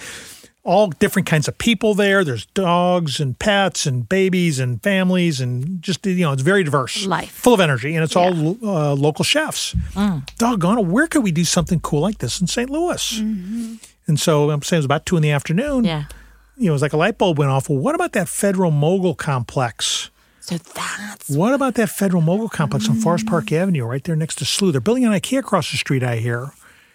all 0.65 0.89
different 0.89 1.27
kinds 1.27 1.47
of 1.47 1.57
people 1.59 1.95
there. 1.95 2.25
There's 2.25 2.47
dogs 2.47 3.21
and 3.21 3.39
pets 3.39 3.87
and 3.87 4.09
babies 4.09 4.59
and 4.59 4.83
families, 4.83 5.41
and 5.41 5.81
just 5.83 6.05
you 6.07 6.17
know, 6.17 6.33
it's 6.33 6.43
very 6.43 6.65
diverse, 6.65 7.07
Life. 7.07 7.31
full 7.31 7.55
of 7.55 7.61
energy, 7.61 7.95
and 7.95 8.03
it's 8.03 8.17
all 8.17 8.33
uh, 8.67 8.95
local 8.95 9.25
chefs. 9.25 9.75
Mm. 9.93 10.27
Doggone 10.39 10.79
it! 10.79 10.87
Where 10.87 11.07
could 11.07 11.23
we 11.23 11.33
do 11.33 11.45
something 11.45 11.81
cool 11.81 12.01
like 12.01 12.19
this 12.19 12.41
in 12.41 12.47
St. 12.47 12.71
Louis? 12.71 13.21
Mm-hmm. 13.21 13.75
And 14.07 14.19
so 14.19 14.51
I'm 14.51 14.63
saying 14.63 14.79
it 14.79 14.81
was 14.81 14.85
about 14.87 15.07
two 15.07 15.17
in 15.17 15.23
the 15.23 15.31
afternoon 15.31 15.85
Yeah. 15.85 16.05
you 16.57 16.67
know, 16.67 16.73
it 16.73 16.75
was 16.75 16.83
like 16.83 16.93
a 16.93 16.99
light 16.99 17.17
bulb 17.17 17.39
went 17.39 17.51
off. 17.51 17.69
Well, 17.69 17.79
what 17.79 17.95
about 17.95 18.13
that 18.13 18.29
Federal 18.29 18.71
Mogul 18.71 19.15
Complex? 19.15 20.11
So 20.41 20.59
that's 20.59 21.31
What 21.31 21.55
about 21.55 21.75
that 21.77 21.89
Federal 21.89 22.21
Mogul 22.21 22.51
Complex 22.51 22.87
on 22.89 22.97
Forest 22.97 23.27
Park 23.27 23.47
mm. 23.47 23.57
Avenue, 23.57 23.85
right 23.85 24.05
there 24.05 24.15
next 24.17 24.35
to 24.37 24.45
SLU? 24.45 24.73
They're 24.73 24.81
building 24.83 25.07
an 25.07 25.13
IKEA 25.13 25.39
across 25.39 25.71
the 25.71 25.79
street, 25.79 26.03
I 26.03 26.17
hear. 26.17 26.51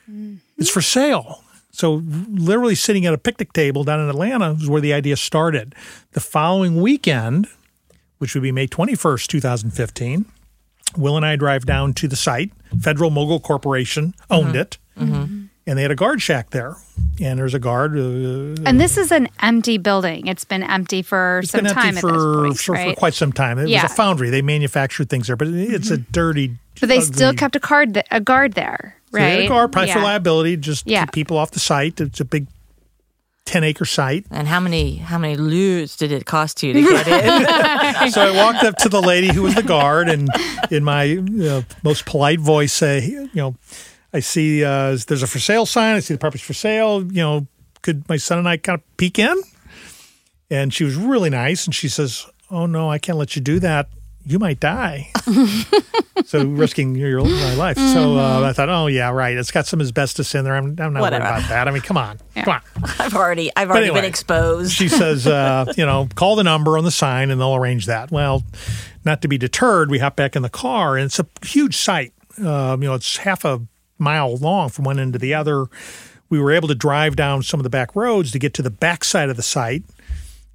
Mm-hmm. 0.10 0.36
It's 0.60 0.70
for 0.70 0.82
sale. 0.84 1.44
So, 1.72 2.02
literally 2.30 2.76
sitting 2.76 3.06
at 3.06 3.14
a 3.14 3.18
picnic 3.18 3.54
table 3.54 3.84
down 3.84 4.00
in 4.00 4.10
Atlanta 4.10 4.54
is 4.54 4.68
where 4.68 4.82
the 4.82 4.94
idea 4.94 5.16
started. 5.16 5.76
The 6.12 6.20
following 6.20 6.82
weekend, 6.82 7.48
which 8.18 8.34
would 8.34 8.42
be 8.42 8.52
May 8.52 8.68
21st, 8.68 9.28
2015, 9.28 10.26
Will 10.98 11.16
and 11.16 11.26
I 11.26 11.36
drive 11.36 11.66
down 11.66 11.94
to 11.94 12.08
the 12.08 12.16
site. 12.16 12.52
Federal 12.82 13.12
Mogul 13.12 13.40
Corporation 13.40 14.16
owned 14.32 14.56
it, 14.56 14.80
and 14.98 15.50
they 15.66 15.84
had 15.84 15.92
a 15.92 15.96
guard 15.96 16.22
shack 16.22 16.50
there. 16.50 16.76
And 17.22 17.38
there's 17.38 17.54
a 17.54 17.60
guard. 17.60 17.96
Uh, 17.96 18.62
and 18.66 18.80
this 18.82 18.98
is 18.98 19.12
an 19.12 19.28
empty 19.42 19.78
building. 19.78 20.26
It's 20.28 20.46
been 20.46 20.64
empty 20.64 21.02
for 21.04 21.42
some 21.46 21.66
time 21.66 21.88
empty 21.90 21.98
at 21.98 22.02
for, 22.02 22.12
this 22.12 22.42
point, 22.44 22.60
for, 22.60 22.72
right? 22.74 22.90
for 22.96 23.00
quite 23.00 23.14
some 23.14 23.32
time. 23.32 23.60
It 23.60 23.68
Yeah. 23.70 23.78
Mm-hmm. 23.80 23.86
was 23.86 23.92
a 23.92 23.96
foundry. 23.96 24.30
They 24.32 24.42
manufactured 24.42 25.10
things 25.10 25.28
there, 25.28 25.36
but 25.36 25.48
it's 25.50 25.92
a 25.92 25.98
dirty. 25.98 26.58
but 26.80 26.90
they 26.90 27.02
still 27.02 27.34
kept 27.34 27.56
a 27.56 27.60
card, 27.60 27.94
th- 27.94 28.06
a 28.10 28.20
guard 28.20 28.54
there, 28.54 28.96
right? 29.12 29.22
had 29.24 29.40
a 29.42 29.48
guard, 29.48 29.72
probably 29.72 29.92
for 29.92 30.00
Yeah. 30.00 30.04
liability, 30.06 30.58
just 30.58 30.88
Yeah. 30.88 31.06
keep 31.06 31.12
people 31.14 31.38
off 31.38 31.52
the 31.52 31.60
site. 31.60 32.00
It's 32.02 32.20
a 32.20 32.26
big 32.26 32.48
ten 33.46 33.64
acre 33.64 33.86
site. 33.86 34.26
and 34.30 34.48
how 34.48 34.60
many 34.60 34.98
how 34.98 35.18
many 35.18 35.36
leus 35.36 35.96
did 35.96 36.12
it 36.12 36.26
cost 36.26 36.62
you 36.62 36.72
to 36.74 36.82
get 36.82 37.08
in? 37.08 38.12
so 38.12 38.22
I 38.22 38.32
walked 38.36 38.64
up 38.64 38.76
to 38.78 38.90
the 38.90 39.02
lady 39.02 39.34
who 39.34 39.42
was 39.44 39.56
the 39.56 39.64
guard, 39.64 40.08
and 40.10 40.30
in 40.70 40.84
my 40.84 41.04
you 41.04 41.22
know, 41.22 41.64
most 41.84 42.06
polite 42.06 42.40
voice, 42.40 42.72
say, 42.74 43.06
you 43.08 43.30
know, 43.34 43.56
I 44.14 44.20
see 44.20 44.64
uh, 44.64 44.98
there's 45.08 45.24
a 45.24 45.28
for 45.28 45.40
sale 45.40 45.66
sign. 45.66 45.96
I 45.96 46.00
see 46.00 46.14
the 46.14 46.20
property's 46.20 46.46
for 46.46 46.54
sale. 46.54 47.02
You 47.04 47.22
know, 47.22 47.48
could 47.82 48.08
my 48.10 48.18
son 48.18 48.38
and 48.38 48.48
I 48.48 48.58
kind 48.58 48.80
of 48.80 48.98
peek 48.98 49.18
in? 49.20 49.36
And 50.52 50.74
she 50.74 50.84
was 50.84 50.96
really 50.96 51.30
nice, 51.30 51.66
and 51.66 51.74
she 51.76 51.88
says, 51.90 52.26
"Oh 52.52 52.66
no, 52.66 52.90
I 52.92 52.98
can't 53.00 53.18
let 53.18 53.36
you 53.36 53.42
do 53.42 53.60
that. 53.60 53.88
You 54.30 54.40
might 54.40 54.60
die." 54.60 55.12
so 56.26 56.46
risking 56.46 56.96
your 56.96 57.24
my 57.24 57.56
life. 57.56 57.78
So 57.78 58.18
uh, 58.18 58.42
I 58.48 58.54
thought, 58.54 58.70
oh 58.70 58.88
yeah, 58.88 59.10
right. 59.10 59.36
It's 59.36 59.52
got 59.52 59.66
some 59.66 59.82
asbestos 59.82 60.34
in 60.36 60.44
there. 60.44 60.56
I'm, 60.56 60.76
I'm 60.80 60.94
not 60.94 61.02
Whatever. 61.02 61.24
worried 61.24 61.38
about 61.38 61.50
that. 61.50 61.68
I 61.68 61.72
mean, 61.72 61.82
come 61.82 61.98
on, 61.98 62.20
come 62.36 62.54
on. 62.54 62.62
I've 63.00 63.16
already 63.16 63.52
I've 63.56 63.70
already 63.70 63.88
anyway, 63.88 64.02
been 64.02 64.10
exposed. 64.10 64.74
She 64.74 64.88
says, 64.88 65.26
uh, 65.26 65.74
you 65.78 65.86
know, 65.86 66.08
call 66.16 66.36
the 66.36 66.44
number 66.44 66.78
on 66.78 66.84
the 66.84 66.92
sign 66.92 67.32
and 67.32 67.42
they'll 67.42 67.56
arrange 67.56 67.88
that. 67.88 68.12
Well, 68.12 68.44
not 69.06 69.22
to 69.24 69.28
be 69.28 69.38
deterred, 69.38 69.90
we 69.90 70.00
hop 70.00 70.16
back 70.16 70.36
in 70.36 70.42
the 70.42 70.50
car 70.50 70.96
and 70.98 71.06
it's 71.06 71.20
a 71.20 71.26
huge 71.44 71.76
site. 71.76 72.14
Um, 72.38 72.84
you 72.84 72.90
know, 72.90 72.96
it's 72.96 73.18
half 73.18 73.44
a 73.44 73.62
mile 73.98 74.36
long 74.38 74.70
from 74.70 74.86
one 74.86 75.00
end 75.00 75.14
to 75.14 75.20
the 75.20 75.34
other. 75.34 75.66
We 76.30 76.40
were 76.40 76.52
able 76.52 76.68
to 76.68 76.76
drive 76.76 77.16
down 77.16 77.42
some 77.42 77.60
of 77.60 77.64
the 77.64 77.70
back 77.70 77.96
roads 77.96 78.32
to 78.32 78.40
get 78.40 78.54
to 78.56 78.62
the 78.62 78.70
back 78.70 79.04
side 79.04 79.30
of 79.30 79.36
the 79.36 79.42
site 79.44 79.84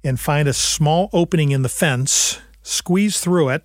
and 0.03 0.19
find 0.19 0.47
a 0.47 0.53
small 0.53 1.09
opening 1.11 1.51
in 1.51 1.63
the 1.63 1.69
fence, 1.69 2.39
squeeze 2.65 3.19
through 3.19 3.49
it. 3.49 3.63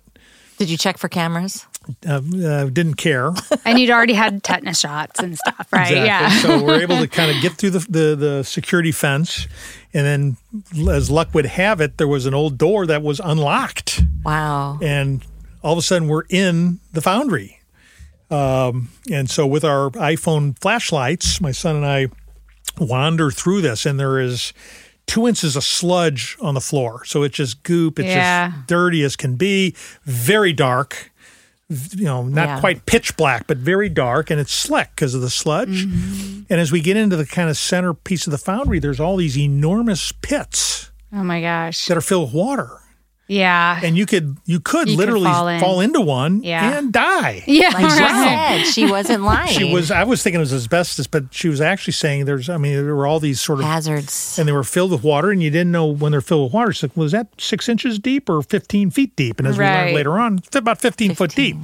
Did 0.57 0.69
you 0.69 0.77
check 0.77 0.97
for 0.97 1.09
cameras? 1.09 1.65
Uh, 2.07 2.21
uh, 2.45 2.65
didn't 2.65 2.93
care. 2.95 3.31
And 3.65 3.79
you'd 3.79 3.89
already 3.89 4.13
had 4.13 4.43
tetanus 4.43 4.79
shots 4.79 5.19
and 5.19 5.35
stuff, 5.37 5.67
right? 5.73 5.91
Exactly. 5.91 6.05
Yeah. 6.05 6.29
so 6.41 6.63
we're 6.63 6.81
able 6.81 6.97
to 6.99 7.07
kind 7.07 7.35
of 7.35 7.41
get 7.41 7.53
through 7.53 7.71
the, 7.71 7.79
the 7.79 8.15
the 8.15 8.43
security 8.43 8.91
fence, 8.91 9.47
and 9.93 10.37
then, 10.75 10.87
as 10.89 11.09
luck 11.09 11.33
would 11.33 11.45
have 11.47 11.81
it, 11.81 11.97
there 11.97 12.07
was 12.07 12.25
an 12.27 12.33
old 12.35 12.57
door 12.59 12.85
that 12.85 13.01
was 13.01 13.19
unlocked, 13.23 14.01
Wow. 14.23 14.77
and 14.81 15.23
all 15.63 15.73
of 15.73 15.79
a 15.79 15.81
sudden 15.81 16.07
we're 16.07 16.25
in 16.29 16.79
the 16.93 17.01
foundry. 17.01 17.59
Um, 18.29 18.89
and 19.11 19.29
so 19.29 19.45
with 19.47 19.63
our 19.65 19.89
iPhone 19.91 20.57
flashlights, 20.59 21.41
my 21.41 21.51
son 21.51 21.75
and 21.75 21.85
I 21.85 22.07
wander 22.79 23.31
through 23.31 23.61
this, 23.61 23.85
and 23.85 23.99
there 23.99 24.19
is 24.19 24.53
two 25.07 25.27
inches 25.27 25.55
of 25.55 25.63
sludge 25.63 26.37
on 26.41 26.53
the 26.53 26.61
floor. 26.61 27.03
So 27.05 27.23
it's 27.23 27.35
just 27.35 27.63
goop. 27.63 27.99
It's 27.99 28.07
Yeah. 28.09 28.51
just 28.51 28.67
dirty 28.67 29.03
as 29.03 29.15
can 29.15 29.35
be. 29.35 29.75
Very 30.05 30.53
dark. 30.53 31.11
You 31.95 32.03
know, 32.03 32.23
not 32.23 32.47
Yeah. 32.47 32.59
quite 32.59 32.85
pitch 32.85 33.15
black, 33.15 33.47
but 33.47 33.57
very 33.57 33.87
dark, 33.87 34.29
and 34.29 34.39
it's 34.41 34.53
slick 34.53 34.89
because 34.95 35.13
of 35.13 35.21
the 35.21 35.29
sludge. 35.29 35.83
And 35.83 36.45
as 36.59 36.69
we 36.71 36.81
get 36.81 36.97
into 36.97 37.15
the 37.15 37.25
kind 37.25 37.49
of 37.49 37.57
center 37.57 37.93
piece 37.93 38.27
of 38.27 38.31
the 38.31 38.37
foundry, 38.37 38.79
there's 38.79 38.99
all 38.99 39.15
these 39.15 39.37
enormous 39.37 40.11
pits 40.21 40.91
Oh 41.13 41.23
my 41.23 41.39
gosh. 41.41 41.85
that 41.85 41.95
are 41.97 42.01
filled 42.01 42.25
with 42.25 42.33
water, 42.33 42.71
Yeah. 43.31 43.79
and 43.81 43.97
you 43.97 44.05
could 44.05 44.35
you 44.45 44.59
could 44.59 44.89
You 44.89 44.97
could 44.97 44.99
literally 45.05 45.59
fall 45.59 45.79
in. 45.79 45.89
into 45.89 46.01
one 46.01 46.43
Yeah. 46.43 46.77
and 46.77 46.91
die. 46.91 47.43
Yeah. 47.47 47.69
Like 47.69 47.89
she 47.89 47.97
said, 47.97 48.63
she 48.73 48.91
wasn't 48.91 49.23
lying. 49.23 49.47
She 49.57 49.73
was. 49.73 49.89
I 49.91 50.03
was 50.03 50.21
thinking 50.21 50.39
it 50.39 50.41
was 50.41 50.53
asbestos, 50.53 51.07
but 51.07 51.25
she 51.31 51.47
was 51.47 51.61
actually 51.61 51.93
saying 51.93 52.25
there's. 52.25 52.49
I 52.49 52.57
mean, 52.57 52.73
there 52.73 52.95
were 52.95 53.07
all 53.07 53.19
these 53.19 53.39
sort 53.39 53.59
of, 53.59 53.65
hazards. 53.65 54.37
and 54.37 54.47
they 54.47 54.51
were 54.51 54.63
filled 54.63 54.91
with 54.91 55.03
water, 55.03 55.31
and 55.31 55.41
you 55.41 55.49
didn't 55.49 55.71
know 55.71 55.85
when 55.85 56.11
they're 56.11 56.21
filled 56.21 56.43
with 56.45 56.53
water. 56.53 56.73
So 56.73 56.89
was 56.95 57.11
that 57.13 57.27
six 57.37 57.69
inches 57.69 57.99
deep 57.99 58.29
or 58.29 58.41
fifteen 58.41 58.91
feet 58.91 59.15
deep? 59.15 59.39
And 59.39 59.47
as 59.47 59.57
we 59.57 59.63
learned 59.65 59.95
later 59.95 60.19
on, 60.19 60.39
it's 60.39 60.55
about 60.55 60.81
fifteen, 60.81 61.15
foot 61.15 61.33
deep. 61.35 61.55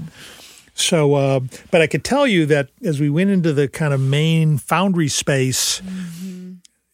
So, 0.73 1.15
uh, 1.15 1.39
but 1.71 1.81
I 1.81 1.87
could 1.87 2.03
tell 2.03 2.27
you 2.27 2.45
that 2.47 2.69
as 2.83 2.99
we 2.99 3.09
went 3.09 3.31
into 3.31 3.51
the 3.51 3.67
kind 3.67 3.93
of 3.93 3.99
main 3.99 4.57
foundry 4.59 5.07
space, 5.07 5.81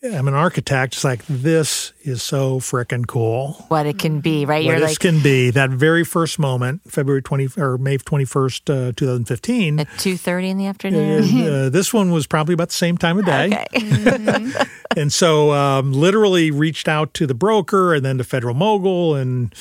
I'm 0.03 0.27
an 0.27 0.33
architect. 0.33 0.95
It's 0.95 1.03
like 1.05 1.25
this 1.27 1.93
is 2.01 2.21
so 2.21 2.59
frickin' 2.59 3.07
cool. 3.07 3.53
what 3.69 3.85
it 3.85 3.97
can 3.97 4.19
be, 4.19 4.45
right? 4.45 4.65
What 4.65 4.71
You're 4.71 4.79
this 4.81 4.91
like 4.91 4.99
can 4.99 5.23
be. 5.23 5.49
That 5.49 5.69
very 5.69 6.03
first 6.03 6.39
moment, 6.39 6.81
February 6.91 7.21
twenty 7.21 7.47
or 7.57 7.77
May 7.77 7.97
twenty 7.97 8.25
first, 8.25 8.69
uh, 8.69 8.91
two 8.95 9.05
thousand 9.05 9.25
fifteen. 9.25 9.79
at 9.79 9.87
two 9.97 10.17
thirty 10.17 10.49
in 10.49 10.57
the 10.57 10.67
afternoon. 10.67 11.47
Uh, 11.47 11.69
this 11.71 11.93
one 11.93 12.11
was 12.11 12.27
probably 12.27 12.53
about 12.53 12.69
the 12.69 12.75
same 12.75 12.97
time 12.97 13.17
of 13.17 13.25
day. 13.25 13.65
Okay. 13.73 14.51
And 14.95 15.11
so 15.11 15.51
um, 15.53 15.91
literally 15.91 16.51
reached 16.51 16.87
out 16.87 17.15
to 17.15 17.25
the 17.25 17.33
broker 17.33 17.95
and 17.95 18.05
then 18.05 18.19
to 18.19 18.23
Federal 18.23 18.53
Mogul 18.53 19.15
and 19.15 19.51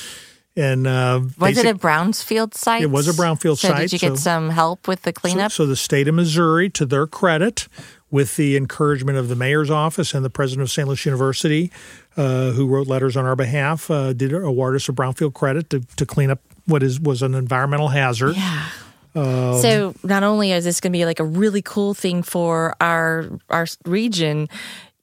and 0.54 0.86
uh, 0.86 1.22
Was 1.38 1.56
it 1.56 1.64
a 1.64 1.74
Brownsfield 1.74 2.54
site? 2.54 2.82
It 2.82 2.90
was 2.90 3.08
a 3.08 3.12
brownfield 3.12 3.56
so 3.56 3.68
site, 3.68 3.80
Did 3.88 3.92
you 3.94 3.98
get 3.98 4.10
so- 4.10 4.16
some 4.16 4.50
help 4.50 4.86
with 4.86 5.02
the 5.02 5.12
so, 5.16 5.20
cleanup? 5.20 5.52
so 5.52 5.64
the 5.64 5.76
state 5.76 6.08
of 6.08 6.14
Missouri, 6.14 6.68
to 6.70 6.84
their 6.84 7.06
credit, 7.06 7.66
with 8.12 8.36
the 8.36 8.56
encouragement 8.56 9.18
of 9.18 9.26
the 9.28 9.34
mayor's 9.34 9.70
office 9.70 10.14
and 10.14 10.24
the 10.24 10.30
president 10.30 10.62
of 10.62 10.70
St. 10.70 10.86
Louis 10.86 11.04
University, 11.04 11.72
uh, 12.16 12.50
who 12.50 12.68
wrote 12.68 12.86
letters 12.86 13.16
on 13.16 13.24
our 13.24 13.34
behalf, 13.34 13.90
uh, 13.90 14.12
did 14.12 14.32
award 14.32 14.76
us 14.76 14.88
a 14.88 14.92
brownfield 14.92 15.32
credit 15.34 15.70
to, 15.70 15.80
to 15.96 16.06
clean 16.06 16.30
up 16.30 16.38
what 16.66 16.82
is 16.84 17.00
was 17.00 17.22
an 17.22 17.34
environmental 17.34 17.88
hazard. 17.88 18.36
yeah. 18.36 18.68
Um, 19.14 19.58
so 19.60 19.94
not 20.04 20.22
only 20.22 20.52
is 20.52 20.64
this 20.64 20.80
going 20.80 20.92
to 20.92 20.98
be 20.98 21.04
like 21.04 21.20
a 21.20 21.24
really 21.24 21.60
cool 21.60 21.92
thing 21.92 22.22
for 22.22 22.74
our 22.80 23.28
our 23.50 23.66
region, 23.84 24.48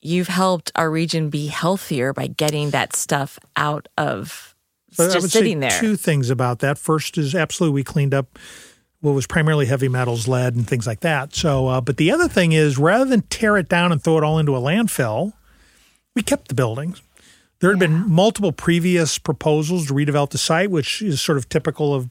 you've 0.02 0.28
helped 0.28 0.72
our 0.76 0.90
region 0.90 1.30
be 1.30 1.48
healthier 1.48 2.14
by 2.14 2.28
getting 2.28 2.70
that 2.72 2.96
stuff 2.96 3.38
out 3.56 3.88
of 3.98 4.56
But 4.98 5.10
I 5.10 5.14
just 5.14 5.22
would 5.24 5.32
sitting 5.32 5.62
say 5.62 5.70
there. 5.70 5.80
two 5.80 5.96
things 5.96 6.30
about 6.32 6.60
that. 6.60 6.78
First 6.80 7.18
is 7.18 7.36
absolutely 7.36 7.76
we 7.76 7.84
cleaned 7.84 8.14
up 8.16 8.40
what 9.02 9.14
was 9.14 9.26
primarily 9.28 9.66
heavy 9.66 9.88
metals, 9.88 10.28
lead, 10.28 10.56
and 10.56 10.68
things 10.68 10.86
like 10.86 11.00
that. 11.02 11.34
So, 11.34 11.68
uh, 11.68 11.82
but 11.82 11.98
the 11.98 12.12
other 12.12 12.28
thing 12.28 12.52
is 12.52 12.78
rather 12.78 13.06
than 13.06 13.22
tear 13.24 13.58
it 13.58 13.70
down 13.70 13.92
and 13.92 14.04
throw 14.04 14.18
it 14.18 14.24
all 14.24 14.38
into 14.40 14.56
a 14.56 14.60
landfill, 14.60 15.34
we 16.16 16.22
kept 16.22 16.50
the 16.50 16.54
buildings. 16.54 17.02
There 17.60 17.70
had 17.70 17.80
been 17.80 18.10
multiple 18.10 18.52
previous 18.52 19.18
proposals 19.18 19.88
to 19.88 19.94
redevelop 19.94 20.30
the 20.30 20.38
site, 20.38 20.72
which 20.72 21.02
is 21.02 21.22
sort 21.22 21.38
of 21.38 21.50
typical 21.50 21.94
of 21.94 22.10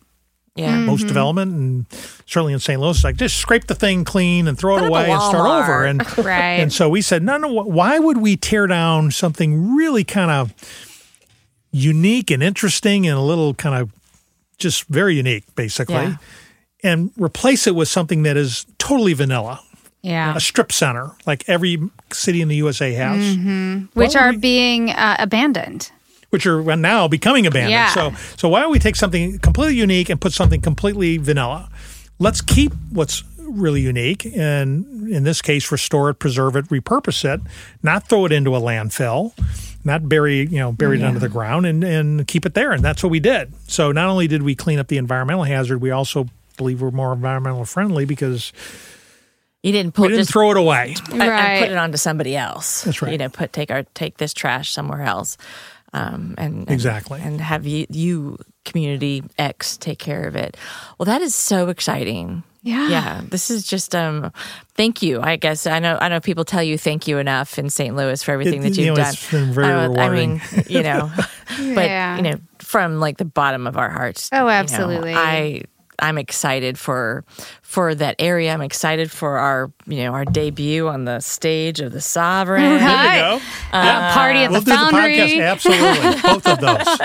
yeah. 0.57 0.77
most 0.79 1.07
development, 1.07 1.53
and 1.53 1.87
certainly 2.27 2.53
in 2.53 2.59
St. 2.59 2.81
Louis, 2.81 2.97
it's 2.97 3.05
like 3.05 3.17
just 3.17 3.37
scrape 3.37 3.67
the 3.67 3.75
thing 3.75 4.05
clean 4.05 4.49
and 4.49 4.59
throw 4.59 4.77
Put 4.77 4.85
it 4.85 4.89
away 4.89 5.11
and 5.11 5.23
start 5.23 5.65
over. 5.65 5.85
And 5.85 6.19
Right. 6.25 6.61
and 6.61 6.73
so 6.73 6.89
we 6.89 7.01
said, 7.01 7.23
no, 7.23 7.37
no, 7.39 7.49
why 7.49 7.99
would 7.99 8.19
we 8.19 8.37
tear 8.37 8.67
down 8.67 9.11
something 9.11 9.75
really 9.75 10.05
kind 10.05 10.31
of 10.31 10.53
unique 11.71 12.31
and 12.31 12.43
interesting 12.43 13.07
and 13.07 13.17
a 13.17 13.23
little 13.23 13.55
kind 13.55 13.81
of 13.81 13.93
just 14.59 14.85
very 14.87 15.15
unique, 15.17 15.45
basically, 15.55 15.95
Yeah. 15.95 16.17
And 16.83 17.11
replace 17.17 17.67
it 17.67 17.75
with 17.75 17.89
something 17.89 18.23
that 18.23 18.37
is 18.37 18.67
totally 18.79 19.13
vanilla, 19.13 19.61
yeah. 20.03 20.37
a 20.37 20.41
strip 20.41 20.71
center 20.73 21.11
like 21.27 21.49
every 21.49 21.79
city 22.13 22.41
in 22.41 22.49
the 22.49 22.57
USA 22.57 22.93
has, 22.93 23.37
Which 23.95 24.15
are 24.17 24.31
we- 24.31 24.37
being 24.37 24.91
uh, 24.91 25.17
abandoned. 25.19 25.91
which 26.31 26.47
are 26.47 26.63
now 26.77 27.09
becoming 27.09 27.47
abandoned. 27.47 27.73
Yeah. 27.73 27.93
So, 27.95 28.13
so 28.37 28.49
why 28.49 28.61
don't 28.61 28.71
we 28.71 28.79
take 28.79 28.97
something 28.97 29.39
completely 29.39 29.77
unique 29.77 30.09
and 30.11 30.21
put 30.21 30.33
something 30.33 30.61
completely 30.61 31.17
vanilla? 31.19 31.71
Let's 32.19 32.41
keep 32.41 32.73
what's 32.93 33.25
really 33.39 33.81
unique, 33.81 34.27
and 34.37 35.09
in 35.11 35.25
this 35.25 35.41
case, 35.41 35.73
restore 35.73 36.11
it, 36.11 36.15
preserve 36.19 36.55
it, 36.57 36.67
repurpose 36.67 37.25
it, 37.25 37.41
not 37.83 38.07
throw 38.09 38.27
it 38.27 38.33
into 38.33 38.55
a 38.55 38.61
landfill, 38.61 39.33
not 39.85 40.07
bury 40.09 40.41
you 40.41 40.59
know 40.59 40.71
bury 40.73 40.99
it 41.01 41.05
under 41.05 41.19
the 41.21 41.29
ground, 41.31 41.65
and 41.65 41.83
and 41.83 42.27
keep 42.27 42.45
it 42.45 42.53
there. 42.55 42.73
And 42.73 42.85
that's 42.85 43.03
what 43.03 43.09
we 43.11 43.21
did. 43.21 43.53
So 43.69 43.91
not 43.93 44.09
only 44.09 44.27
did 44.29 44.43
we 44.43 44.55
clean 44.55 44.79
up 44.79 44.89
the 44.89 44.99
environmental 44.99 45.45
hazard, 45.45 45.81
we 45.81 45.91
also 45.91 46.27
believe 46.59 46.83
we're 46.83 46.91
more 46.91 47.15
environmental 47.15 47.65
friendly 47.65 48.05
because 48.05 48.53
You 49.63 49.73
didn't 49.73 49.97
we 49.99 50.09
didn't 50.09 50.21
just 50.21 50.31
throw 50.33 50.51
it 50.51 50.57
away. 50.59 50.95
and- 51.11 51.21
and 51.23 51.31
Right. 51.31 51.61
put 51.61 51.71
it 51.71 51.77
onto 51.79 51.97
somebody 51.97 52.37
else. 52.37 52.83
That's 52.83 53.01
right. 53.01 53.13
You 53.13 53.19
know, 53.19 53.29
put 53.31 53.53
take 53.55 53.71
our 53.71 53.85
take 53.95 54.19
this 54.19 54.35
trash 54.35 54.71
somewhere 54.73 55.03
else, 55.03 55.37
um, 55.95 56.35
and, 56.37 56.59
and 56.59 56.71
Exactly. 56.71 57.21
and 57.23 57.41
have 57.41 57.67
you 57.67 57.87
you 57.89 58.39
community 58.65 59.23
X 59.39 59.77
take 59.79 59.99
care 59.99 60.25
of 60.29 60.37
it. 60.37 60.57
Well, 60.99 61.07
that 61.07 61.23
is 61.23 61.35
so 61.35 61.69
exciting. 61.71 62.43
Yeah. 62.63 62.89
yeah. 62.89 63.21
This 63.27 63.51
is 63.51 63.65
just 63.65 63.95
um, 63.95 64.31
thank 64.75 65.01
you. 65.01 65.21
I 65.23 65.37
guess 65.37 65.67
I 65.67 65.79
know 65.79 65.97
I 66.01 66.09
know 66.09 66.21
people 66.21 66.45
tell 66.45 66.63
you 66.63 66.77
thank 66.77 67.09
you 67.09 67.17
enough 67.19 67.59
in 67.59 67.71
St. 67.71 67.97
Louis 67.97 68.23
for 68.23 68.33
everything 68.33 68.61
It- 68.63 68.71
that 68.71 68.77
you 68.77 68.87
you've 68.87 68.97
know, 68.97 69.03
done. 69.05 69.13
it's 69.15 69.31
been 69.31 69.53
very 69.55 69.67
I, 69.69 69.71
don't 69.87 69.99
I 69.99 70.07
rewarding. 70.07 70.31
mean, 70.55 70.65
you 70.69 70.83
know, 70.83 71.11
but 71.75 72.17
you 72.19 72.23
know, 72.23 72.35
from 72.59 73.01
like 73.01 73.17
the 73.17 73.25
bottom 73.25 73.67
of 73.67 73.77
our 73.79 73.89
hearts. 73.89 74.29
Oh, 74.33 74.39
you 74.39 74.43
know, 74.45 74.49
absolutely. 74.51 75.15
I 75.15 75.63
I'm 76.01 76.19
excited 76.19 76.79
for 76.79 77.25
for 77.63 77.95
that 77.95 78.17
area. 78.19 78.53
I'm 78.53 78.63
excited 78.63 79.11
for 79.11 79.39
our 79.39 79.71
you 79.87 80.05
know 80.05 80.13
our 80.13 80.25
debut 80.25 80.89
on 80.89 81.05
the 81.05 81.21
stage 81.21 81.81
of 81.81 81.93
the 81.93 82.01
Sovereign. 82.01 82.63
Right. 82.63 82.81
There 82.81 83.35
we 83.35 83.39
go. 83.41 83.45
Uh, 83.73 84.13
party 84.15 84.39
at 84.41 84.51
We'll 84.51 84.61
the 84.61 84.65
do 84.67 84.71
the 84.71 84.77
foundry. 84.77 85.17
podcast. 85.19 85.51
Absolutely, 85.51 86.23
both 86.23 86.47
of 86.47 86.61
those. 86.61 86.99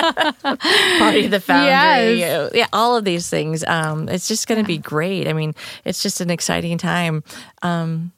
Party 0.99 1.26
of 1.26 1.32
the 1.32 1.40
Foundry. 1.40 2.20
Yes. 2.20 2.52
Yeah, 2.53 2.68
all 2.74 2.95
of 2.95 3.06
these 3.06 3.30
things. 3.30 3.64
Um, 3.65 4.07
it's 4.10 4.28
just 4.28 4.48
going 4.48 4.61
to 4.61 4.68
be 4.68 4.78
great. 4.78 5.28
I 5.28 5.34
mean, 5.34 5.53
it's 5.86 6.02
just 6.03 6.22
an 6.22 6.30
exciting 6.30 6.78
time 6.78 7.24
um, 7.61 8.11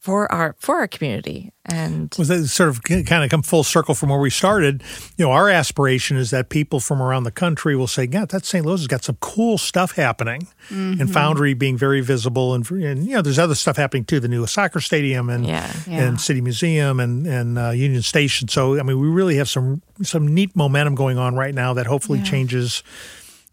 for 0.00 0.30
our 0.32 0.56
for 0.58 0.76
our 0.76 0.88
community. 0.88 1.52
And 1.66 2.12
was 2.18 2.28
that 2.28 2.46
sort 2.48 2.70
of 2.70 2.82
kind 2.82 3.22
of 3.22 3.28
come 3.30 3.42
full 3.42 3.62
circle 3.62 3.94
from 3.94 4.08
where 4.08 4.18
we 4.18 4.30
started. 4.30 4.82
You 5.18 5.26
know, 5.26 5.30
our 5.30 5.48
aspiration 5.50 6.16
is 6.16 6.30
that 6.30 6.48
people 6.48 6.80
from 6.80 7.00
around 7.02 7.24
the 7.24 7.30
country 7.30 7.76
will 7.76 7.86
say, 7.86 8.08
yeah 8.10 8.24
that 8.24 8.44
St. 8.46 8.64
Louis 8.64 8.80
has 8.80 8.86
got 8.88 9.04
some 9.04 9.18
cool 9.20 9.58
stuff 9.58 9.92
happening," 9.92 10.48
Mm-hmm. 10.70 11.00
and 11.02 11.12
Foundry 11.12 11.52
being 11.54 11.76
very 11.76 12.00
visible, 12.00 12.54
and, 12.54 12.68
and 12.70 13.04
you 13.06 13.14
know, 13.14 13.22
there's 13.22 13.38
other 13.38 13.54
stuff 13.54 13.76
happening 13.76 14.04
too. 14.04 14.20
The 14.20 14.28
new 14.28 14.46
soccer 14.46 14.80
stadium 14.80 15.28
and 15.28 15.46
Yeah. 15.46 15.70
Yeah. 15.86 16.04
and 16.08 16.20
City 16.20 16.40
Museum 16.40 16.98
and 16.98 17.26
and 17.26 17.58
uh, 17.58 17.70
Union 17.70 18.02
Station. 18.02 18.48
So, 18.48 18.80
I 18.80 18.82
mean, 18.82 18.98
we 18.98 19.06
really 19.08 19.36
have 19.36 19.48
some 19.50 19.82
some 20.02 20.26
neat 20.34 20.56
momentum 20.56 20.94
going 20.94 21.18
on 21.18 21.34
right 21.36 21.54
now 21.54 21.74
that 21.74 21.86
hopefully 21.86 22.22
changes. 22.22 22.82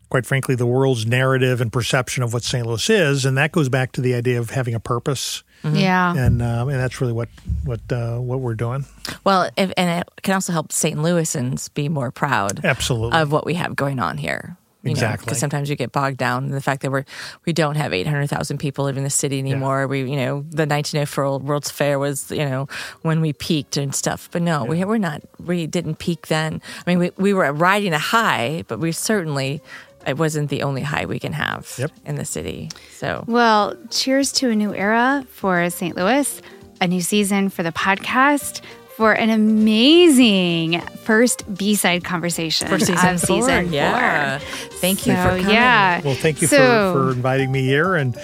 Quite 0.10 0.26
frankly, 0.26 0.56
the 0.56 0.65
world's 0.65 1.06
narrative 1.06 1.60
and 1.60 1.69
perception 1.74 2.24
of 2.24 2.32
what 2.32 2.44
St. 2.44 2.65
Louis 2.65 2.90
is, 2.90 3.26
and 3.26 3.38
that 3.38 3.52
goes 3.52 3.68
back 3.68 3.91
to 3.91 3.99
the 4.02 4.14
idea 4.15 4.40
of 4.40 4.52
having 4.52 4.74
a 4.74 4.80
purpose, 4.80 5.44
Yeah. 5.63 6.15
and 6.15 6.41
um, 6.41 6.69
and 6.69 6.79
that's 6.79 7.01
really 7.01 7.13
what 7.13 7.29
what 7.63 7.79
uh, 7.91 8.17
what 8.17 8.39
we're 8.39 8.55
doing. 8.55 8.85
well, 9.23 9.49
if, 9.57 9.71
and 9.77 10.01
it 10.01 10.21
can 10.21 10.34
also 10.34 10.53
help 10.53 10.71
St. 10.71 10.97
Louisans 10.97 11.73
be 11.73 11.89
more 11.89 12.11
proud 12.11 12.63
Absolutely. 12.63 13.19
of 13.19 13.31
what 13.31 13.45
we 13.45 13.55
have 13.55 13.75
going 13.75 13.99
on 13.99 14.17
here. 14.17 14.57
You 14.84 14.91
Exactly. 14.91 15.25
Because 15.25 15.39
sometimes 15.39 15.69
you 15.69 15.75
get 15.75 15.91
bogged 15.91 16.17
down 16.17 16.45
in 16.45 16.51
the 16.51 16.61
fact 16.61 16.81
that 16.84 16.91
we're 16.91 17.03
we 17.45 17.51
don't 17.51 17.75
have 17.75 17.93
eight 17.93 18.07
hundred 18.07 18.27
thousand 18.27 18.59
people 18.59 18.85
living 18.85 18.99
in 18.99 19.03
the 19.03 19.09
city 19.09 19.39
anymore. 19.39 19.88
We, 19.88 20.09
you 20.09 20.15
know, 20.15 20.45
the 20.49 20.65
nineteen 20.65 21.01
oh 21.01 21.05
four 21.05 21.39
World's 21.39 21.71
Fair 21.71 21.99
was, 21.99 22.31
you 22.31 22.45
know, 22.45 22.67
when 23.01 23.19
we 23.19 23.34
peaked 23.34 23.75
and 23.75 23.93
stuff. 23.93 24.29
But 24.31 24.43
no, 24.43 24.63
we 24.63 24.84
we're 24.85 24.97
not. 24.97 25.23
We 25.43 25.67
didn't 25.67 25.95
peak 25.95 26.27
then. 26.27 26.61
I 26.85 26.89
mean, 26.89 26.99
we 26.99 27.11
we 27.17 27.34
were 27.34 27.51
riding 27.51 27.93
a 27.93 27.99
high, 27.99 28.63
but 28.67 28.79
we 28.79 28.91
certainly 28.91 29.61
it 30.07 30.17
wasn't 30.17 30.49
the 30.49 30.63
only 30.63 30.81
high 30.81 31.05
we 31.05 31.19
can 31.19 31.34
have 31.34 31.71
Yep. 31.77 31.91
in 32.05 32.15
the 32.15 32.25
city. 32.25 32.69
So 32.95 33.23
Well, 33.27 33.75
cheers 33.91 34.31
to 34.34 34.49
a 34.49 34.55
new 34.55 34.73
era 34.73 35.25
for 35.29 35.69
St. 35.69 35.95
Louis, 35.95 36.41
a 36.81 36.88
new 36.88 37.01
season 37.01 37.49
for 37.49 37.63
the 37.63 37.71
podcast, 37.71 38.61
for 38.95 39.13
an 39.13 39.29
amazing 39.29 40.81
first 41.03 41.43
B 41.55 41.75
side 41.75 42.03
conversation 42.03 42.67
for 42.67 42.79
season 42.79 42.95
of 43.15 43.21
four, 43.21 43.41
season 43.43 43.71
yeah. 43.71 44.39
four. 44.39 44.47
Thank 44.79 45.05
you 45.05 45.13
So, 45.13 45.21
for 45.23 45.29
coming. 45.38 45.49
Yeah. 45.49 46.01
Well, 46.03 46.15
thank 46.15 46.41
you 46.41 46.47
So- 46.47 46.93
for, 46.93 47.03
for 47.07 47.11
inviting 47.11 47.51
me 47.51 47.61
here, 47.63 47.95
and 47.95 48.15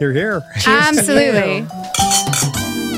you're 0.00 0.12
here. 0.12 0.42
Absolutely. 0.66 1.66